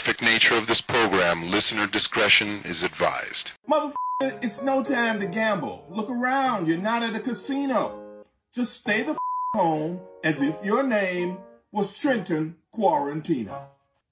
graphic 0.00 0.22
nature 0.22 0.54
of 0.54 0.66
this 0.66 0.80
program, 0.80 1.50
listener 1.50 1.86
discretion 1.86 2.48
is 2.64 2.84
advised. 2.84 3.52
Motherfucker, 3.68 4.42
it's 4.42 4.62
no 4.62 4.82
time 4.82 5.20
to 5.20 5.26
gamble. 5.26 5.84
Look 5.90 6.08
around. 6.08 6.66
You're 6.66 6.78
not 6.78 7.02
at 7.02 7.14
a 7.14 7.20
casino. 7.20 8.24
Just 8.54 8.72
stay 8.72 9.02
the 9.02 9.12
f- 9.12 9.18
home 9.52 10.00
as 10.24 10.40
if 10.40 10.56
your 10.64 10.82
name 10.84 11.36
was 11.70 11.92
Trenton 11.92 12.56
Quarantino. 12.74 13.54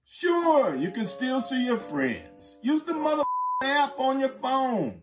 Sure, 0.05 0.77
you 0.77 0.91
can 0.91 1.07
still 1.07 1.41
see 1.41 1.65
your 1.65 1.79
friends. 1.79 2.59
Use 2.61 2.83
the 2.83 2.93
mother 2.93 3.25
app 3.63 3.99
on 3.99 4.21
your 4.21 4.35
phone. 4.43 5.01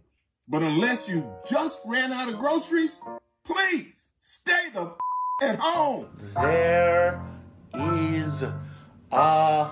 But 0.48 0.62
unless 0.62 1.10
you 1.10 1.28
just 1.48 1.80
ran 1.86 2.14
out 2.14 2.30
of 2.30 2.38
groceries, 2.38 3.02
please 3.44 3.96
stay 4.22 4.70
the 4.72 4.84
f- 4.84 4.98
at 5.42 5.58
home. 5.58 6.16
There 6.36 7.20
is 7.74 8.44
a 9.12 9.72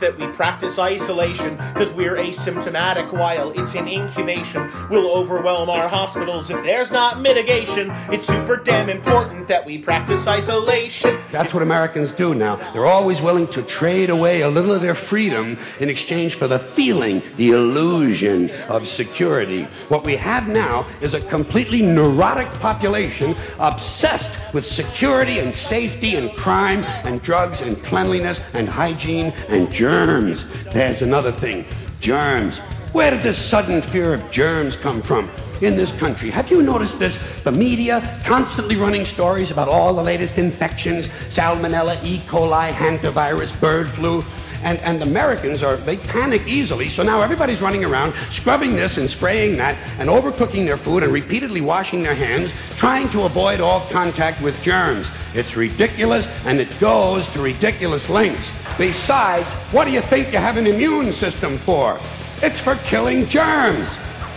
that 0.00 0.18
we 0.18 0.26
practice 0.28 0.78
isolation, 0.78 1.56
cause 1.74 1.92
we're 1.92 2.16
asymptomatic 2.16 3.12
while 3.12 3.50
it's 3.50 3.74
in 3.74 3.88
incubation. 3.88 4.70
We'll 4.90 5.10
overwhelm 5.10 5.70
our 5.70 5.88
hospitals 5.88 6.50
if 6.50 6.62
there's 6.64 6.90
not 6.90 7.20
mitigation. 7.20 7.90
It's 8.12 8.26
super 8.26 8.56
damn 8.56 8.88
important 8.88 9.48
that 9.48 9.64
we 9.64 9.78
practice 9.78 10.26
isolation. 10.26 11.18
That's 11.30 11.52
what 11.52 11.62
Americans 11.62 12.12
do 12.12 12.34
now. 12.34 12.56
They're 12.72 12.86
always 12.86 13.20
willing 13.20 13.48
to 13.48 13.62
trade 13.62 14.10
away 14.10 14.42
a 14.42 14.48
little 14.48 14.72
of 14.72 14.82
their 14.82 14.94
freedom 14.94 15.58
in 15.80 15.88
exchange 15.88 16.34
for 16.34 16.48
the 16.48 16.58
feeling, 16.58 17.22
the 17.36 17.50
illusion 17.50 18.50
of 18.68 18.86
security. 18.86 19.64
What 19.88 20.04
we 20.04 20.16
have 20.16 20.48
now 20.48 20.86
is 21.00 21.14
a 21.14 21.20
completely 21.20 21.82
neurotic 21.82 22.52
population 22.54 23.36
obsessed 23.58 24.32
with 24.52 24.64
security 24.64 25.38
and 25.38 25.54
safety 25.54 26.16
and 26.16 26.34
crime 26.36 26.82
and 27.04 27.22
drugs 27.22 27.60
and 27.60 27.82
cleanliness 27.82 28.40
and 28.54 28.68
hygiene 28.68 29.32
and 29.48 29.70
germs. 29.78 30.44
There's 30.72 31.02
another 31.02 31.30
thing 31.30 31.64
germs. 32.00 32.58
Where 32.90 33.12
did 33.12 33.22
this 33.22 33.38
sudden 33.38 33.80
fear 33.80 34.12
of 34.12 34.28
germs 34.28 34.74
come 34.74 35.00
from? 35.00 35.30
in 35.60 35.76
this 35.76 35.90
country. 35.98 36.30
Have 36.30 36.52
you 36.52 36.62
noticed 36.62 37.00
this? 37.00 37.18
The 37.42 37.50
media 37.50 38.20
constantly 38.24 38.76
running 38.76 39.04
stories 39.04 39.50
about 39.50 39.66
all 39.68 39.92
the 39.92 40.02
latest 40.04 40.38
infections 40.38 41.08
salmonella, 41.30 42.00
E. 42.04 42.20
coli, 42.28 42.70
hantavirus, 42.70 43.58
bird 43.60 43.90
flu. 43.90 44.24
And, 44.62 44.78
and 44.80 45.02
Americans 45.02 45.62
are, 45.62 45.76
they 45.76 45.96
panic 45.96 46.46
easily, 46.46 46.88
so 46.88 47.02
now 47.02 47.20
everybody's 47.20 47.60
running 47.60 47.84
around 47.84 48.14
scrubbing 48.30 48.74
this 48.74 48.96
and 48.96 49.08
spraying 49.08 49.56
that 49.58 49.76
and 49.98 50.08
overcooking 50.08 50.66
their 50.66 50.76
food 50.76 51.02
and 51.02 51.12
repeatedly 51.12 51.60
washing 51.60 52.02
their 52.02 52.14
hands, 52.14 52.50
trying 52.76 53.08
to 53.10 53.22
avoid 53.22 53.60
all 53.60 53.88
contact 53.90 54.42
with 54.42 54.60
germs. 54.62 55.08
It's 55.34 55.56
ridiculous 55.56 56.26
and 56.44 56.60
it 56.60 56.80
goes 56.80 57.28
to 57.28 57.40
ridiculous 57.40 58.08
lengths. 58.08 58.48
Besides, 58.76 59.50
what 59.72 59.84
do 59.84 59.92
you 59.92 60.00
think 60.02 60.32
you 60.32 60.38
have 60.38 60.56
an 60.56 60.66
immune 60.66 61.12
system 61.12 61.58
for? 61.58 61.98
It's 62.42 62.60
for 62.60 62.76
killing 62.76 63.26
germs. 63.26 63.88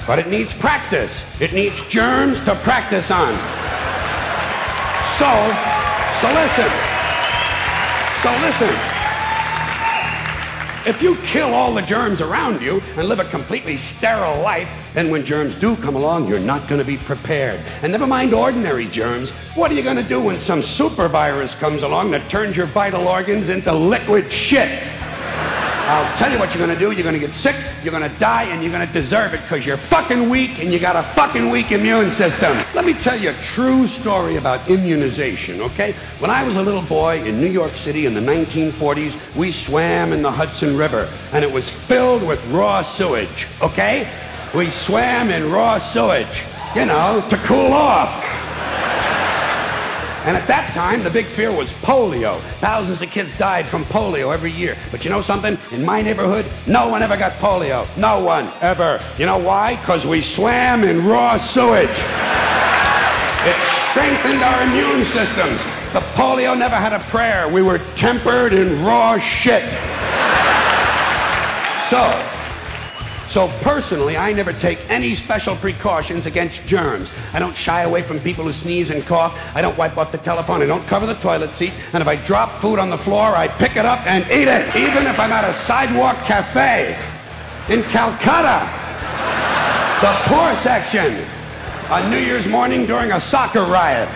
But 0.08 0.18
it 0.20 0.28
needs 0.28 0.54
practice. 0.54 1.16
It 1.40 1.54
needs 1.54 1.80
germs 1.86 2.40
to 2.46 2.56
practice 2.64 3.12
on. 3.12 3.34
So, 5.18 5.30
so 6.20 6.34
listen. 6.34 6.72
So 8.22 8.32
listen. 8.42 9.01
If 10.84 11.00
you 11.00 11.16
kill 11.18 11.54
all 11.54 11.76
the 11.76 11.84
germs 11.84 12.22
around 12.22 12.60
you 12.60 12.82
and 12.98 13.08
live 13.08 13.20
a 13.20 13.26
completely 13.26 13.78
sterile 13.78 14.42
life, 14.42 14.68
then 14.96 15.12
when 15.12 15.24
germs 15.24 15.54
do 15.54 15.76
come 15.76 15.96
along, 15.96 16.28
you're 16.28 16.40
not 16.40 16.68
going 16.68 16.80
to 16.80 16.86
be 16.86 16.98
prepared. 16.98 17.60
And 17.84 17.92
never 17.92 18.08
mind 18.08 18.34
ordinary 18.34 18.88
germs. 18.88 19.30
What 19.54 19.70
are 19.70 19.76
you 19.76 19.84
going 19.84 19.98
to 19.98 20.04
do 20.04 20.20
when 20.20 20.40
some 20.40 20.64
super 20.64 21.08
virus 21.08 21.54
comes 21.54 21.84
along 21.84 22.10
that 22.12 22.28
turns 22.32 22.58
your 22.58 22.66
vital 22.66 23.08
organs 23.08 23.50
into 23.50 23.72
liquid 23.72 24.32
shit? 24.32 24.82
I'll 25.92 26.18
tell 26.18 26.32
you 26.32 26.40
what 26.40 26.54
you're 26.56 26.66
going 26.66 26.78
to 26.78 26.80
do. 26.80 26.92
You're 26.92 27.04
going 27.04 27.20
to 27.20 27.20
get 27.20 27.34
sick, 27.34 27.56
you're 27.84 27.92
going 27.92 28.10
to 28.10 28.18
die, 28.18 28.44
and 28.44 28.64
you're 28.64 28.72
going 28.72 28.88
to 28.88 28.94
deserve 28.94 29.34
it 29.34 29.42
because 29.42 29.66
you're 29.66 29.76
fucking 29.76 30.30
weak 30.30 30.60
and 30.60 30.72
you 30.72 30.80
got 30.80 30.96
a 30.96 31.04
fucking 31.04 31.50
weak 31.50 31.72
immune 31.74 32.12
system. 32.12 32.58
Let 32.74 32.86
me 32.86 32.94
tell 32.94 33.20
you 33.20 33.32
a 33.32 33.34
true 33.44 33.88
story 33.88 34.38
about 34.38 34.70
immunization, 34.70 35.60
okay? 35.60 35.94
When 36.20 36.32
I 36.32 36.44
was 36.44 36.56
a 36.56 36.62
little 36.62 36.84
boy 36.84 37.22
in 37.24 37.42
New 37.42 37.50
York 37.50 37.72
City 37.72 38.06
in 38.06 38.14
the 38.14 38.22
1940s, 38.22 39.36
we 39.36 39.52
swam 39.52 40.14
in 40.14 40.22
the 40.22 40.32
Hudson 40.32 40.78
River, 40.78 41.10
and 41.34 41.44
it 41.44 41.52
was 41.52 41.68
filled 41.68 42.26
with 42.26 42.42
raw 42.52 42.84
sewage, 42.84 43.48
okay? 43.62 44.08
We 44.56 44.70
swam 44.70 45.30
in 45.30 45.52
raw 45.52 45.78
sewage, 45.78 46.44
you 46.74 46.86
know, 46.86 47.26
to 47.30 47.38
cool 47.38 47.74
off. 47.74 48.24
And 50.26 50.38
at 50.38 50.48
that 50.48 50.72
time, 50.74 51.04
the 51.04 51.10
big 51.10 51.26
fear 51.26 51.52
was 51.52 51.72
polio. 51.72 52.40
Thousands 52.60 53.02
of 53.02 53.10
kids 53.10 53.36
died 53.40 53.68
from 53.68 53.84
polio 53.86 54.32
every 54.32 54.52
year. 54.52 54.78
But 54.92 55.04
you 55.04 55.10
know 55.10 55.22
something? 55.22 55.58
In 55.72 55.84
my 55.84 56.02
neighborhood, 56.02 56.46
no 56.68 56.88
one 56.90 57.02
ever 57.02 57.18
got 57.18 57.34
polio. 57.34 57.88
No 57.98 58.20
one 58.20 58.52
ever. 58.62 59.02
You 59.18 59.26
know 59.26 59.40
why? 59.40 59.78
Because 59.78 60.06
we 60.06 60.22
swam 60.22 60.84
in 60.84 61.08
raw 61.08 61.38
sewage. 61.38 61.90
It 63.44 63.58
strengthened 63.90 64.44
our 64.44 64.62
immune 64.62 65.04
systems. 65.06 65.60
The 65.94 66.02
polio 66.14 66.56
never 66.56 66.76
had 66.76 66.94
a 66.94 67.00
prayer. 67.10 67.50
We 67.50 67.64
were 67.64 67.80
tempered 67.96 68.54
in 68.54 68.86
raw 68.86 69.18
shit. 69.18 69.68
So, 71.90 72.06
so 73.32 73.48
personally, 73.62 74.18
I 74.18 74.34
never 74.34 74.52
take 74.52 74.78
any 74.90 75.16
special 75.16 75.56
precautions 75.56 76.26
against 76.26 76.66
germs. 76.66 77.10
I 77.32 77.40
don't 77.40 77.56
shy 77.56 77.84
away 77.84 78.02
from 78.02 78.20
people 78.20 78.44
who 78.44 78.52
sneeze 78.52 78.90
and 78.90 79.06
cough. 79.06 79.40
I 79.56 79.62
don't 79.62 79.78
wipe 79.78 79.98
off 79.98 80.12
the 80.12 80.18
telephone. 80.18 80.62
I 80.62 80.66
don't 80.66 80.86
cover 80.86 81.06
the 81.06 81.14
toilet 81.14 81.54
seat. 81.54 81.72
And 81.94 82.02
if 82.02 82.10
I 82.10 82.18
drop 82.18 82.52
food 82.60 82.78
on 82.78 82.90
the 82.90 82.98
floor, 82.98 83.34
I 83.34 83.48
pick 83.48 83.78
it 83.78 83.86
up 83.86 84.06
and 84.06 84.26
eat 84.26 84.50
it, 84.50 84.76
even 84.76 85.08
if 85.08 85.18
I'm 85.18 85.32
at 85.32 85.50
a 85.50 85.54
sidewalk 85.54 86.18
cafe 86.26 87.00
in 87.70 87.84
Calcutta. 87.84 88.68
The 90.02 90.12
poor 90.28 90.54
section 90.58 91.26
on 91.90 92.12
New 92.12 92.18
Year's 92.18 92.48
morning 92.48 92.86
during 92.86 93.14
a 93.14 93.20
soccer 93.22 93.64
riot. 93.64 94.10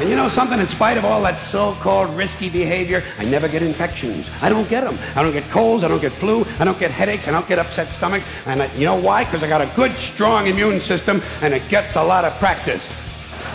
And 0.00 0.10
you 0.10 0.16
know 0.16 0.28
something? 0.28 0.58
In 0.58 0.66
spite 0.66 0.98
of 0.98 1.04
all 1.04 1.22
that 1.22 1.38
so-called 1.38 2.10
risky 2.16 2.50
behavior, 2.50 3.04
I 3.16 3.24
never 3.24 3.46
get 3.46 3.62
infections. 3.62 4.28
I 4.42 4.48
don't 4.48 4.68
get 4.68 4.82
them. 4.82 4.98
I 5.14 5.22
don't 5.22 5.32
get 5.32 5.48
colds. 5.50 5.84
I 5.84 5.88
don't 5.88 6.00
get 6.00 6.10
flu. 6.10 6.44
I 6.58 6.64
don't 6.64 6.78
get 6.80 6.90
headaches. 6.90 7.28
I 7.28 7.30
don't 7.30 7.46
get 7.46 7.60
upset 7.60 7.92
stomach. 7.92 8.24
And 8.46 8.62
I, 8.62 8.74
you 8.74 8.86
know 8.86 9.00
why? 9.00 9.22
Because 9.24 9.44
I 9.44 9.48
got 9.48 9.60
a 9.60 9.70
good, 9.76 9.92
strong 9.92 10.48
immune 10.48 10.80
system, 10.80 11.22
and 11.42 11.54
it 11.54 11.62
gets 11.68 11.94
a 11.94 12.02
lot 12.02 12.24
of 12.24 12.32
practice. 12.40 12.88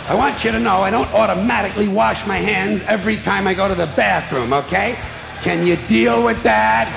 I 0.08 0.14
want 0.14 0.42
you 0.42 0.50
to 0.50 0.58
know 0.58 0.80
I 0.80 0.90
don't 0.90 1.12
automatically 1.12 1.88
wash 1.88 2.26
my 2.26 2.38
hands 2.38 2.80
every 2.86 3.18
time 3.18 3.46
I 3.46 3.52
go 3.52 3.68
to 3.68 3.74
the 3.74 3.86
bathroom, 3.94 4.54
okay? 4.54 4.96
Can 5.42 5.66
you 5.66 5.76
deal 5.88 6.24
with 6.24 6.42
that? 6.42 6.88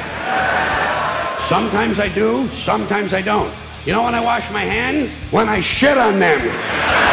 Sometimes 1.50 2.00
I 2.00 2.08
do, 2.08 2.48
sometimes 2.48 3.14
I 3.14 3.22
don't. 3.22 3.54
You 3.86 3.92
know 3.92 4.04
when 4.04 4.16
I 4.16 4.22
wash 4.22 4.50
my 4.52 4.64
hands? 4.64 5.14
When 5.32 5.50
I 5.50 5.60
shit 5.60 5.98
on 5.98 6.18
them. 6.18 7.13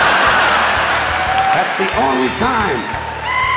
The 1.80 1.90
only 1.96 2.28
time. 2.36 2.82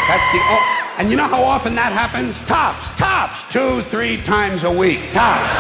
That's 0.08 0.30
the 0.30 0.44
o- 0.48 0.64
and 0.98 1.12
you 1.12 1.18
know 1.18 1.28
how 1.28 1.44
often 1.44 1.76
that 1.76 1.92
happens? 1.92 2.40
Tops, 2.46 2.90
tops, 2.98 3.44
two, 3.52 3.82
three 3.92 4.16
times 4.22 4.64
a 4.64 4.72
week. 4.72 5.12
Tops, 5.12 5.52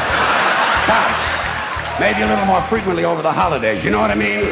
tops. 0.87 1.99
Maybe 1.99 2.21
a 2.21 2.25
little 2.25 2.45
more 2.45 2.61
frequently 2.61 3.03
over 3.03 3.21
the 3.21 3.33
holidays. 3.33 3.83
You 3.83 3.91
know 3.91 3.99
what 3.99 4.11
I 4.11 4.15
mean? 4.15 4.47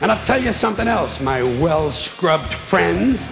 And 0.00 0.10
I'll 0.10 0.24
tell 0.24 0.42
you 0.42 0.54
something 0.54 0.88
else, 0.88 1.20
my 1.20 1.42
well-scrubbed 1.60 2.54
friends. 2.54 3.26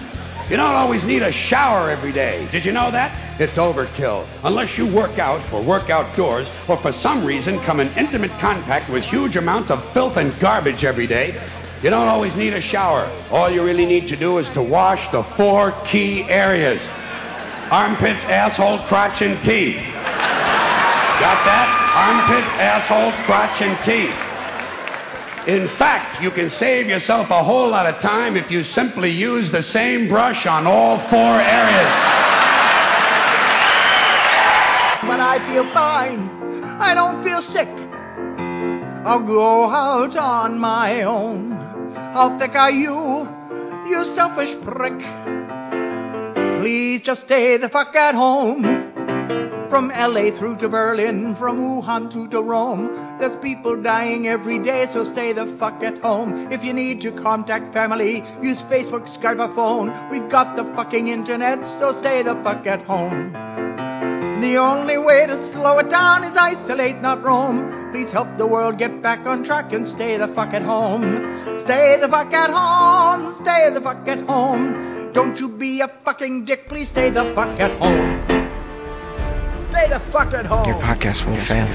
You 0.51 0.57
don't 0.57 0.75
always 0.75 1.03
need 1.03 1.23
a 1.23 1.31
shower 1.31 1.89
every 1.89 2.11
day. 2.11 2.47
Did 2.51 2.63
you 2.65 2.71
know 2.71 2.91
that? 2.91 3.17
It's 3.39 3.57
overkill. 3.57 4.27
Unless 4.43 4.77
you 4.77 4.85
work 4.85 5.17
out 5.17 5.41
or 5.51 5.63
work 5.63 5.89
outdoors 5.89 6.47
or 6.67 6.77
for 6.77 6.91
some 6.91 7.25
reason 7.25 7.59
come 7.61 7.79
in 7.79 7.89
intimate 7.97 8.31
contact 8.33 8.91
with 8.91 9.03
huge 9.03 9.37
amounts 9.37 9.71
of 9.71 9.83
filth 9.91 10.17
and 10.17 10.37
garbage 10.39 10.85
every 10.85 11.07
day, 11.07 11.41
you 11.83 11.89
don't 11.89 12.07
always 12.07 12.35
need 12.35 12.53
a 12.53 12.61
shower. 12.61 13.09
All 13.31 13.49
you 13.49 13.63
really 13.63 13.85
need 13.85 14.07
to 14.09 14.15
do 14.15 14.37
is 14.37 14.49
to 14.49 14.61
wash 14.61 15.09
the 15.09 15.23
four 15.23 15.71
key 15.85 16.23
areas 16.29 16.87
armpits, 17.71 18.25
asshole, 18.25 18.79
crotch, 18.79 19.21
and 19.21 19.41
teeth. 19.41 19.77
Got 21.21 21.39
that? 21.47 21.69
Armpits, 21.95 22.51
asshole, 22.53 23.11
crotch, 23.25 23.61
and 23.61 23.77
teeth. 23.85 24.13
In 25.47 25.67
fact, 25.67 26.21
you 26.21 26.29
can 26.29 26.49
save 26.49 26.87
yourself 26.87 27.31
a 27.31 27.41
whole 27.43 27.69
lot 27.69 27.85
of 27.85 27.99
time 27.99 28.35
if 28.35 28.51
you 28.51 28.63
simply 28.63 29.09
use 29.09 29.49
the 29.49 29.63
same 29.63 30.07
brush 30.07 30.45
on 30.45 30.67
all 30.67 30.99
four 30.99 31.19
areas. 31.19 31.91
When 35.07 35.19
I 35.19 35.39
feel 35.51 35.63
fine. 35.73 36.29
I 36.81 36.93
don't 36.93 37.23
feel 37.23 37.41
sick. 37.41 37.69
I'll 39.05 39.23
go 39.23 39.65
out 39.65 40.15
on 40.17 40.59
my 40.59 41.03
own. 41.03 41.60
How 42.13 42.37
thick 42.37 42.55
are 42.55 42.71
you, 42.71 43.25
you 43.87 44.03
selfish 44.03 44.53
prick? 44.59 44.99
Please 46.59 46.99
just 46.99 47.21
stay 47.23 47.55
the 47.55 47.69
fuck 47.69 47.95
at 47.95 48.15
home. 48.15 48.63
From 49.69 49.87
LA 49.87 50.31
through 50.31 50.57
to 50.57 50.67
Berlin, 50.67 51.35
from 51.35 51.61
Wuhan 51.61 52.11
to, 52.11 52.27
to 52.27 52.41
Rome. 52.41 53.17
There's 53.17 53.37
people 53.37 53.81
dying 53.81 54.27
every 54.27 54.59
day, 54.59 54.87
so 54.87 55.05
stay 55.05 55.31
the 55.31 55.45
fuck 55.45 55.81
at 55.83 55.99
home. 55.99 56.51
If 56.51 56.65
you 56.65 56.73
need 56.73 56.99
to 57.01 57.13
contact 57.13 57.71
family, 57.71 58.25
use 58.41 58.61
Facebook, 58.61 59.07
Skype, 59.07 59.39
or 59.39 59.55
phone. 59.55 60.11
We've 60.11 60.27
got 60.27 60.57
the 60.57 60.65
fucking 60.75 61.07
internet, 61.07 61.63
so 61.63 61.93
stay 61.93 62.23
the 62.23 62.35
fuck 62.43 62.67
at 62.67 62.81
home. 62.81 63.31
The 64.41 64.57
only 64.57 64.97
way 64.97 65.27
to 65.27 65.37
slow 65.37 65.79
it 65.79 65.89
down 65.89 66.25
is 66.25 66.35
isolate, 66.35 66.99
not 66.99 67.23
roam. 67.23 67.80
Please 67.91 68.09
help 68.09 68.37
the 68.37 68.47
world 68.47 68.77
get 68.77 69.01
back 69.01 69.25
on 69.25 69.43
track 69.43 69.73
and 69.73 69.85
stay 69.85 70.15
the 70.15 70.27
fuck 70.27 70.53
at 70.53 70.61
home. 70.61 71.59
Stay 71.59 71.97
the 71.99 72.07
fuck 72.07 72.33
at 72.33 72.49
home, 72.49 73.33
stay 73.33 73.69
the 73.69 73.81
fuck 73.81 74.07
at 74.07 74.19
home. 74.19 75.11
Don't 75.11 75.37
you 75.37 75.49
be 75.49 75.81
a 75.81 75.89
fucking 75.89 76.45
dick, 76.45 76.69
please 76.69 76.87
stay 76.87 77.09
the 77.09 77.25
fuck 77.35 77.59
at 77.59 77.71
home. 77.79 78.23
Stay 79.69 79.89
the 79.89 79.99
fuck 79.99 80.33
at 80.33 80.45
home. 80.45 80.65
Your 80.65 80.79
podcast 80.79 81.25
will 81.25 81.35
fail. 81.35 81.67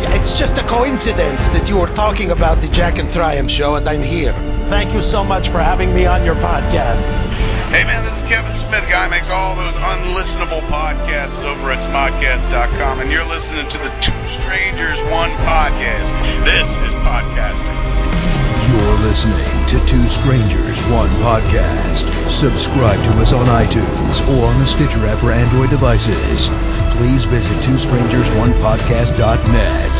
Yeah, 0.00 0.14
it's 0.14 0.38
just 0.38 0.58
a 0.58 0.62
coincidence 0.68 1.50
that 1.50 1.68
you 1.68 1.76
were 1.76 1.88
talking 1.88 2.30
about 2.30 2.60
the 2.60 2.68
Jack 2.68 3.00
and 3.00 3.12
Triumph 3.12 3.50
show 3.50 3.74
and 3.74 3.88
I'm 3.88 4.02
here. 4.02 4.32
Thank 4.68 4.94
you 4.94 5.02
so 5.02 5.24
much 5.24 5.48
for 5.48 5.58
having 5.58 5.92
me 5.92 6.06
on 6.06 6.24
your 6.24 6.36
podcast. 6.36 7.57
Hey 7.68 7.84
man, 7.84 8.00
this 8.04 8.16
is 8.16 8.22
Kevin 8.24 8.54
Smith. 8.56 8.88
Guy 8.88 9.08
makes 9.08 9.28
all 9.28 9.54
those 9.54 9.74
unlistenable 9.76 10.62
podcasts 10.72 11.44
over 11.44 11.70
at 11.70 11.84
smodcast.com, 11.84 13.00
and 13.00 13.12
you're 13.12 13.26
listening 13.28 13.68
to 13.68 13.76
the 13.76 13.90
Two 14.00 14.16
Strangers 14.40 14.96
One 15.12 15.28
podcast. 15.44 16.08
This 16.48 16.64
is 16.64 16.94
podcasting. 17.04 17.76
You're 18.72 18.98
listening 19.04 19.44
to 19.68 19.76
Two 19.84 20.00
Strangers, 20.08 20.80
One 20.88 21.12
Podcast. 21.20 22.08
Subscribe 22.32 22.96
to 23.12 23.20
us 23.20 23.34
on 23.36 23.44
iTunes 23.52 24.24
or 24.32 24.46
on 24.48 24.56
the 24.60 24.66
Stitcher 24.66 25.04
app 25.04 25.18
for 25.18 25.30
Android 25.30 25.68
devices. 25.68 26.48
Please 26.96 27.24
visit 27.28 27.52
TwoStrangersOnePodcast.net. 27.68 29.92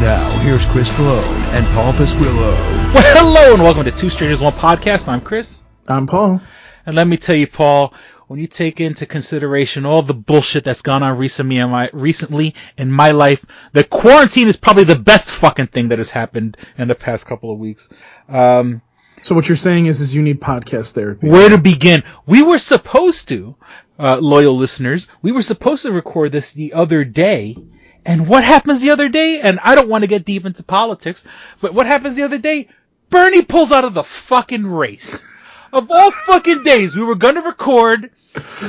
Now, 0.00 0.24
here's 0.40 0.64
Chris 0.72 0.88
Colone 0.96 1.20
and 1.52 1.66
Paul 1.76 1.92
Pasquillo. 1.92 2.56
Well, 2.96 3.04
hello 3.12 3.52
and 3.52 3.62
welcome 3.62 3.84
to 3.84 3.92
Two 3.92 4.08
Strangers 4.08 4.40
One 4.40 4.54
Podcast. 4.54 5.08
I'm 5.08 5.20
Chris. 5.20 5.62
I'm 5.86 6.06
Paul. 6.06 6.40
And 6.86 6.96
let 6.96 7.06
me 7.06 7.16
tell 7.16 7.36
you, 7.36 7.46
Paul, 7.46 7.94
when 8.28 8.40
you 8.40 8.46
take 8.46 8.80
into 8.80 9.04
consideration 9.06 9.84
all 9.84 10.02
the 10.02 10.14
bullshit 10.14 10.64
that's 10.64 10.82
gone 10.82 11.02
on 11.02 11.18
recently 11.18 11.58
in 11.58 11.70
my, 11.70 11.90
recently 11.92 12.54
in 12.78 12.90
my 12.90 13.10
life, 13.10 13.44
the 13.72 13.84
quarantine 13.84 14.48
is 14.48 14.56
probably 14.56 14.84
the 14.84 14.98
best 14.98 15.30
fucking 15.30 15.66
thing 15.68 15.88
that 15.88 15.98
has 15.98 16.10
happened 16.10 16.56
in 16.78 16.88
the 16.88 16.94
past 16.94 17.26
couple 17.26 17.52
of 17.52 17.58
weeks. 17.58 17.88
Um, 18.28 18.80
So 19.20 19.34
what 19.34 19.48
you're 19.48 19.56
saying 19.56 19.86
is, 19.86 20.00
is 20.00 20.14
you 20.14 20.22
need 20.22 20.40
podcast 20.40 20.92
therapy. 20.92 21.28
where 21.28 21.48
to 21.50 21.58
begin? 21.58 22.02
We 22.26 22.42
were 22.42 22.58
supposed 22.58 23.28
to, 23.28 23.54
uh, 23.98 24.18
loyal 24.18 24.56
listeners, 24.56 25.06
we 25.20 25.30
were 25.30 25.42
supposed 25.42 25.82
to 25.82 25.92
record 25.92 26.32
this 26.32 26.52
the 26.52 26.72
other 26.72 27.04
day. 27.04 27.56
And 28.04 28.26
what 28.26 28.42
happens 28.42 28.80
the 28.80 28.90
other 28.90 29.08
day? 29.08 29.40
And 29.40 29.60
I 29.62 29.76
don't 29.76 29.88
want 29.88 30.02
to 30.02 30.08
get 30.08 30.24
deep 30.24 30.44
into 30.44 30.64
politics, 30.64 31.24
but 31.60 31.72
what 31.72 31.86
happens 31.86 32.16
the 32.16 32.24
other 32.24 32.38
day? 32.38 32.68
Bernie 33.10 33.42
pulls 33.42 33.70
out 33.70 33.84
of 33.84 33.94
the 33.94 34.02
fucking 34.02 34.66
race. 34.66 35.22
Of 35.72 35.90
all 35.90 36.10
fucking 36.10 36.62
days, 36.62 36.96
we 36.96 37.02
were 37.02 37.14
gonna 37.14 37.42
record, 37.42 38.10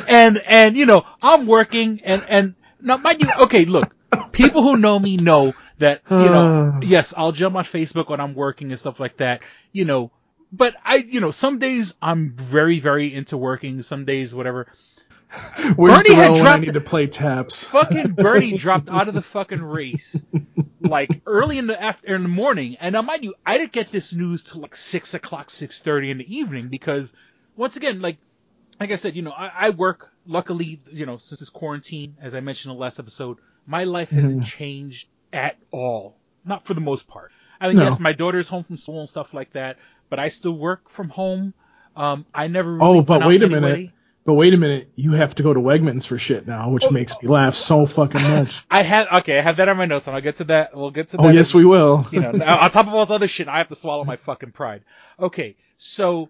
and, 0.07 0.37
and, 0.45 0.77
you 0.77 0.85
know, 0.85 1.05
I'm 1.21 1.45
working, 1.45 2.01
and, 2.03 2.23
and, 2.27 2.55
now 2.81 2.97
mind 2.97 3.21
you, 3.21 3.29
okay, 3.41 3.65
look, 3.65 3.93
people 4.31 4.61
who 4.61 4.77
know 4.77 4.97
me 4.99 5.17
know 5.17 5.53
that, 5.79 6.01
you 6.09 6.15
know, 6.17 6.79
yes, 6.83 7.13
I'll 7.15 7.31
jump 7.31 7.55
on 7.55 7.63
Facebook 7.65 8.09
when 8.09 8.19
I'm 8.19 8.35
working 8.35 8.71
and 8.71 8.79
stuff 8.79 8.99
like 8.99 9.17
that, 9.17 9.41
you 9.71 9.85
know, 9.85 10.11
but 10.51 10.75
I, 10.85 10.97
you 10.97 11.19
know, 11.19 11.31
some 11.31 11.57
days 11.59 11.97
I'm 12.01 12.31
very, 12.31 12.79
very 12.79 13.13
into 13.13 13.37
working, 13.37 13.81
some 13.81 14.05
days, 14.05 14.35
whatever. 14.35 14.67
Where's 15.75 16.03
Bernie 16.03 16.15
had 16.15 16.31
when 16.31 16.41
I 16.41 16.43
dropped- 16.43 16.61
need 16.61 16.73
to 16.73 16.81
play 16.81 17.07
taps? 17.07 17.63
Fucking 17.65 18.11
Bernie 18.13 18.57
dropped 18.57 18.89
out 18.89 19.07
of 19.07 19.13
the 19.13 19.21
fucking 19.21 19.61
race, 19.61 20.21
like 20.81 21.21
early 21.25 21.57
in 21.57 21.67
the 21.67 21.81
after 21.81 22.15
in 22.15 22.23
the 22.23 22.29
morning. 22.29 22.77
And 22.79 22.93
now, 22.93 23.01
mind 23.01 23.23
you, 23.23 23.33
I 23.45 23.57
didn't 23.57 23.71
get 23.71 23.91
this 23.91 24.13
news 24.13 24.43
till 24.43 24.61
like 24.61 24.75
six 24.75 25.13
o'clock, 25.13 25.49
six 25.49 25.79
thirty 25.79 26.11
in 26.11 26.17
the 26.19 26.35
evening 26.37 26.67
because, 26.67 27.13
once 27.55 27.75
again, 27.77 28.01
like, 28.01 28.17
like 28.79 28.91
I 28.91 28.95
said, 28.95 29.15
you 29.15 29.21
know, 29.23 29.31
I, 29.31 29.51
I 29.55 29.69
work. 29.71 30.09
Luckily, 30.25 30.79
you 30.89 31.05
know, 31.05 31.17
since 31.17 31.39
this 31.41 31.49
quarantine, 31.49 32.15
as 32.21 32.33
I 32.33 32.39
mentioned 32.39 32.71
in 32.71 32.77
the 32.77 32.81
last 32.81 32.97
episode, 32.97 33.39
my 33.67 33.83
life 33.83 34.09
hasn't 34.09 34.45
changed 34.45 35.07
at 35.33 35.57
all. 35.71 36.15
Not 36.45 36.65
for 36.65 36.73
the 36.73 36.79
most 36.81 37.07
part. 37.07 37.31
I 37.59 37.67
mean, 37.67 37.77
No. 37.77 37.83
yes, 37.85 37.99
my 37.99 38.13
daughter's 38.13 38.47
home 38.47 38.63
from 38.63 38.77
school 38.77 38.99
and 39.01 39.09
stuff 39.09 39.33
like 39.33 39.51
that, 39.53 39.77
but 40.09 40.19
I 40.19 40.29
still 40.29 40.53
work 40.57 40.89
from 40.89 41.09
home. 41.09 41.53
Um, 41.95 42.25
I 42.33 42.47
never. 42.47 42.77
Oh, 42.81 43.01
but 43.01 43.09
went 43.15 43.23
out 43.23 43.27
wait 43.29 43.43
a 43.43 43.49
minute. 43.49 43.91
But 44.25 44.35
wait 44.35 44.53
a 44.53 44.57
minute. 44.57 44.89
You 44.95 45.11
have 45.13 45.35
to 45.35 45.43
go 45.43 45.53
to 45.53 45.59
Wegmans 45.59 46.07
for 46.07 46.17
shit 46.17 46.47
now, 46.47 46.69
which 46.69 46.89
makes 46.89 47.21
me 47.21 47.27
laugh 47.27 47.55
so 47.55 47.85
fucking 47.85 48.21
much. 48.21 48.65
I 48.71 48.81
have 48.81 49.07
okay, 49.19 49.37
I 49.37 49.41
have 49.41 49.57
that 49.57 49.67
on 49.67 49.75
my 49.75 49.85
notes, 49.85 50.07
and 50.07 50.15
I'll 50.15 50.21
get 50.21 50.35
to 50.35 50.45
that. 50.45 50.75
We'll 50.75 50.91
get 50.91 51.09
to 51.09 51.17
that. 51.17 51.23
Oh, 51.23 51.29
yes, 51.29 51.53
we 51.53 51.65
will. 51.65 52.07
You 52.11 52.21
know, 52.21 52.29
on 52.31 52.71
top 52.71 52.87
of 52.87 52.93
all 52.93 53.01
this 53.01 53.11
other 53.11 53.27
shit, 53.27 53.49
I 53.49 53.57
have 53.57 53.67
to 53.67 53.75
swallow 53.75 54.05
my 54.05 54.15
fucking 54.15 54.51
pride. 54.51 54.83
Okay, 55.19 55.57
so, 55.77 56.29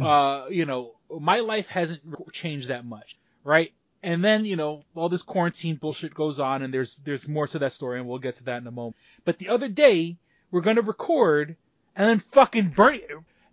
uh, 0.00 0.46
you 0.50 0.64
know, 0.64 0.94
my 1.08 1.40
life 1.40 1.68
hasn't 1.68 2.00
changed 2.32 2.68
that 2.68 2.84
much, 2.84 3.16
right? 3.44 3.72
And 4.02 4.24
then, 4.24 4.44
you 4.44 4.56
know, 4.56 4.84
all 4.96 5.08
this 5.08 5.22
quarantine 5.22 5.76
bullshit 5.76 6.14
goes 6.14 6.40
on, 6.40 6.62
and 6.62 6.74
there's 6.74 6.96
there's 7.04 7.28
more 7.28 7.46
to 7.46 7.60
that 7.60 7.72
story, 7.72 8.00
and 8.00 8.08
we'll 8.08 8.18
get 8.18 8.36
to 8.36 8.44
that 8.44 8.60
in 8.60 8.66
a 8.66 8.72
moment. 8.72 8.96
But 9.24 9.38
the 9.38 9.50
other 9.50 9.68
day, 9.68 10.16
we're 10.50 10.60
gonna 10.62 10.82
record, 10.82 11.56
and 11.94 12.08
then 12.08 12.18
fucking 12.32 12.70
Bernie, 12.70 13.02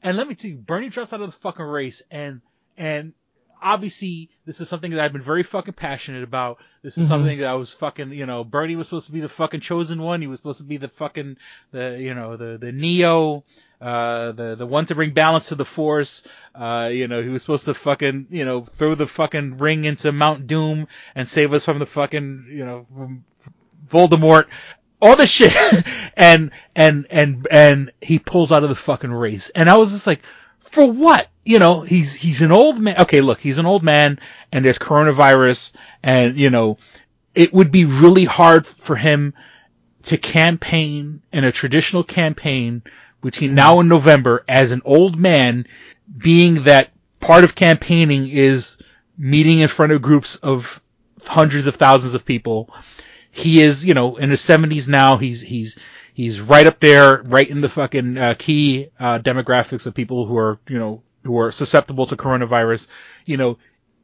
and 0.01 0.17
let 0.17 0.27
me 0.27 0.33
tell 0.33 0.49
you, 0.49 0.57
Bernie 0.57 0.89
drops 0.89 1.13
out 1.13 1.21
of 1.21 1.27
the 1.27 1.37
fucking 1.39 1.65
race, 1.65 2.01
and 2.09 2.41
and 2.77 3.13
obviously 3.65 4.29
this 4.45 4.61
is 4.61 4.69
something 4.69 4.91
that 4.91 4.99
I've 5.01 5.11
been 5.11 5.23
very 5.23 5.43
fucking 5.43 5.73
passionate 5.73 6.23
about. 6.23 6.59
This 6.83 6.97
is 6.99 7.07
Mhm. 7.07 7.09
something 7.09 7.37
that 7.39 7.47
I 7.47 7.55
was 7.55 7.71
fucking, 7.73 8.11
you 8.13 8.25
know, 8.27 8.43
Bernie 8.43 8.75
was 8.75 8.87
supposed 8.87 9.07
to 9.07 9.11
be 9.11 9.19
the 9.21 9.27
fucking 9.27 9.59
chosen 9.61 10.01
one. 10.01 10.21
He 10.21 10.27
was 10.27 10.37
supposed 10.39 10.59
to 10.59 10.63
be 10.65 10.77
the 10.77 10.87
fucking, 10.87 11.37
the, 11.71 11.97
you 11.99 12.13
know, 12.13 12.37
the, 12.37 12.57
the 12.59 12.71
Neo, 12.71 13.43
uh, 13.81 14.31
the, 14.33 14.55
the 14.55 14.65
one 14.67 14.85
to 14.85 14.95
bring 14.95 15.13
balance 15.13 15.47
to 15.49 15.55
the 15.55 15.65
force. 15.65 16.23
Uh, 16.53 16.89
you 16.91 17.07
know, 17.07 17.21
he 17.23 17.29
was 17.29 17.41
supposed 17.41 17.65
to 17.65 17.73
fucking, 17.73 18.27
you 18.29 18.45
know, 18.45 18.61
throw 18.77 18.93
the 18.93 19.07
fucking 19.07 19.57
ring 19.57 19.83
into 19.85 20.11
Mount 20.11 20.45
Doom 20.45 20.87
and 21.15 21.27
save 21.27 21.51
us 21.51 21.65
from 21.65 21.79
the 21.79 21.85
fucking, 21.87 22.45
you 22.51 22.63
know, 22.65 22.85
from 22.95 23.25
Voldemort. 23.89 24.45
All 25.01 25.15
this 25.15 25.29
shit. 25.31 25.53
and, 26.15 26.51
and, 26.75 27.07
and, 27.09 27.47
and 27.49 27.91
he 27.99 28.19
pulls 28.19 28.51
out 28.51 28.61
of 28.63 28.69
the 28.69 28.75
fucking 28.75 29.11
race. 29.11 29.49
And 29.49 29.69
I 29.71 29.77
was 29.77 29.91
just 29.91 30.05
like, 30.07 30.21
for 30.59 30.85
what? 30.89 31.27
You 31.45 31.59
know, 31.59 31.81
he's 31.81 32.13
he's 32.13 32.41
an 32.41 32.51
old 32.51 32.79
man. 32.79 32.97
Okay, 33.01 33.21
look, 33.21 33.39
he's 33.39 33.59
an 33.59 33.67
old 33.67 33.83
man, 33.83 34.19
and 34.51 34.65
there's 34.65 34.79
coronavirus, 34.79 35.73
and 36.03 36.35
you 36.35 36.49
know, 36.49 36.77
it 37.35 37.53
would 37.53 37.71
be 37.71 37.85
really 37.85 38.25
hard 38.25 38.65
for 38.65 38.95
him 38.95 39.33
to 40.03 40.17
campaign 40.17 41.21
in 41.31 41.43
a 41.43 41.51
traditional 41.51 42.03
campaign 42.03 42.81
between 43.21 43.55
now 43.55 43.79
and 43.79 43.89
November 43.89 44.43
as 44.47 44.71
an 44.71 44.81
old 44.85 45.19
man, 45.19 45.67
being 46.17 46.63
that 46.63 46.91
part 47.19 47.43
of 47.43 47.55
campaigning 47.55 48.27
is 48.29 48.77
meeting 49.17 49.59
in 49.59 49.67
front 49.67 49.91
of 49.91 50.01
groups 50.01 50.35
of 50.37 50.81
hundreds 51.23 51.65
of 51.65 51.75
thousands 51.75 52.13
of 52.13 52.25
people. 52.25 52.73
He 53.31 53.61
is, 53.61 53.85
you 53.85 53.93
know, 53.93 54.15
in 54.15 54.29
his 54.29 54.41
seventies 54.41 54.87
now. 54.87 55.17
He's 55.17 55.41
he's 55.41 55.77
he's 56.13 56.39
right 56.39 56.65
up 56.67 56.79
there, 56.79 57.21
right 57.23 57.49
in 57.49 57.61
the 57.61 57.69
fucking 57.69 58.17
uh, 58.17 58.35
key 58.37 58.89
uh, 58.99 59.19
demographics 59.19 59.85
of 59.85 59.93
people 59.93 60.25
who 60.25 60.37
are, 60.37 60.59
you 60.67 60.79
know, 60.79 61.03
who 61.25 61.37
are 61.39 61.51
susceptible 61.51 62.05
to 62.05 62.15
coronavirus. 62.15 62.87
You 63.25 63.37
know, 63.37 63.57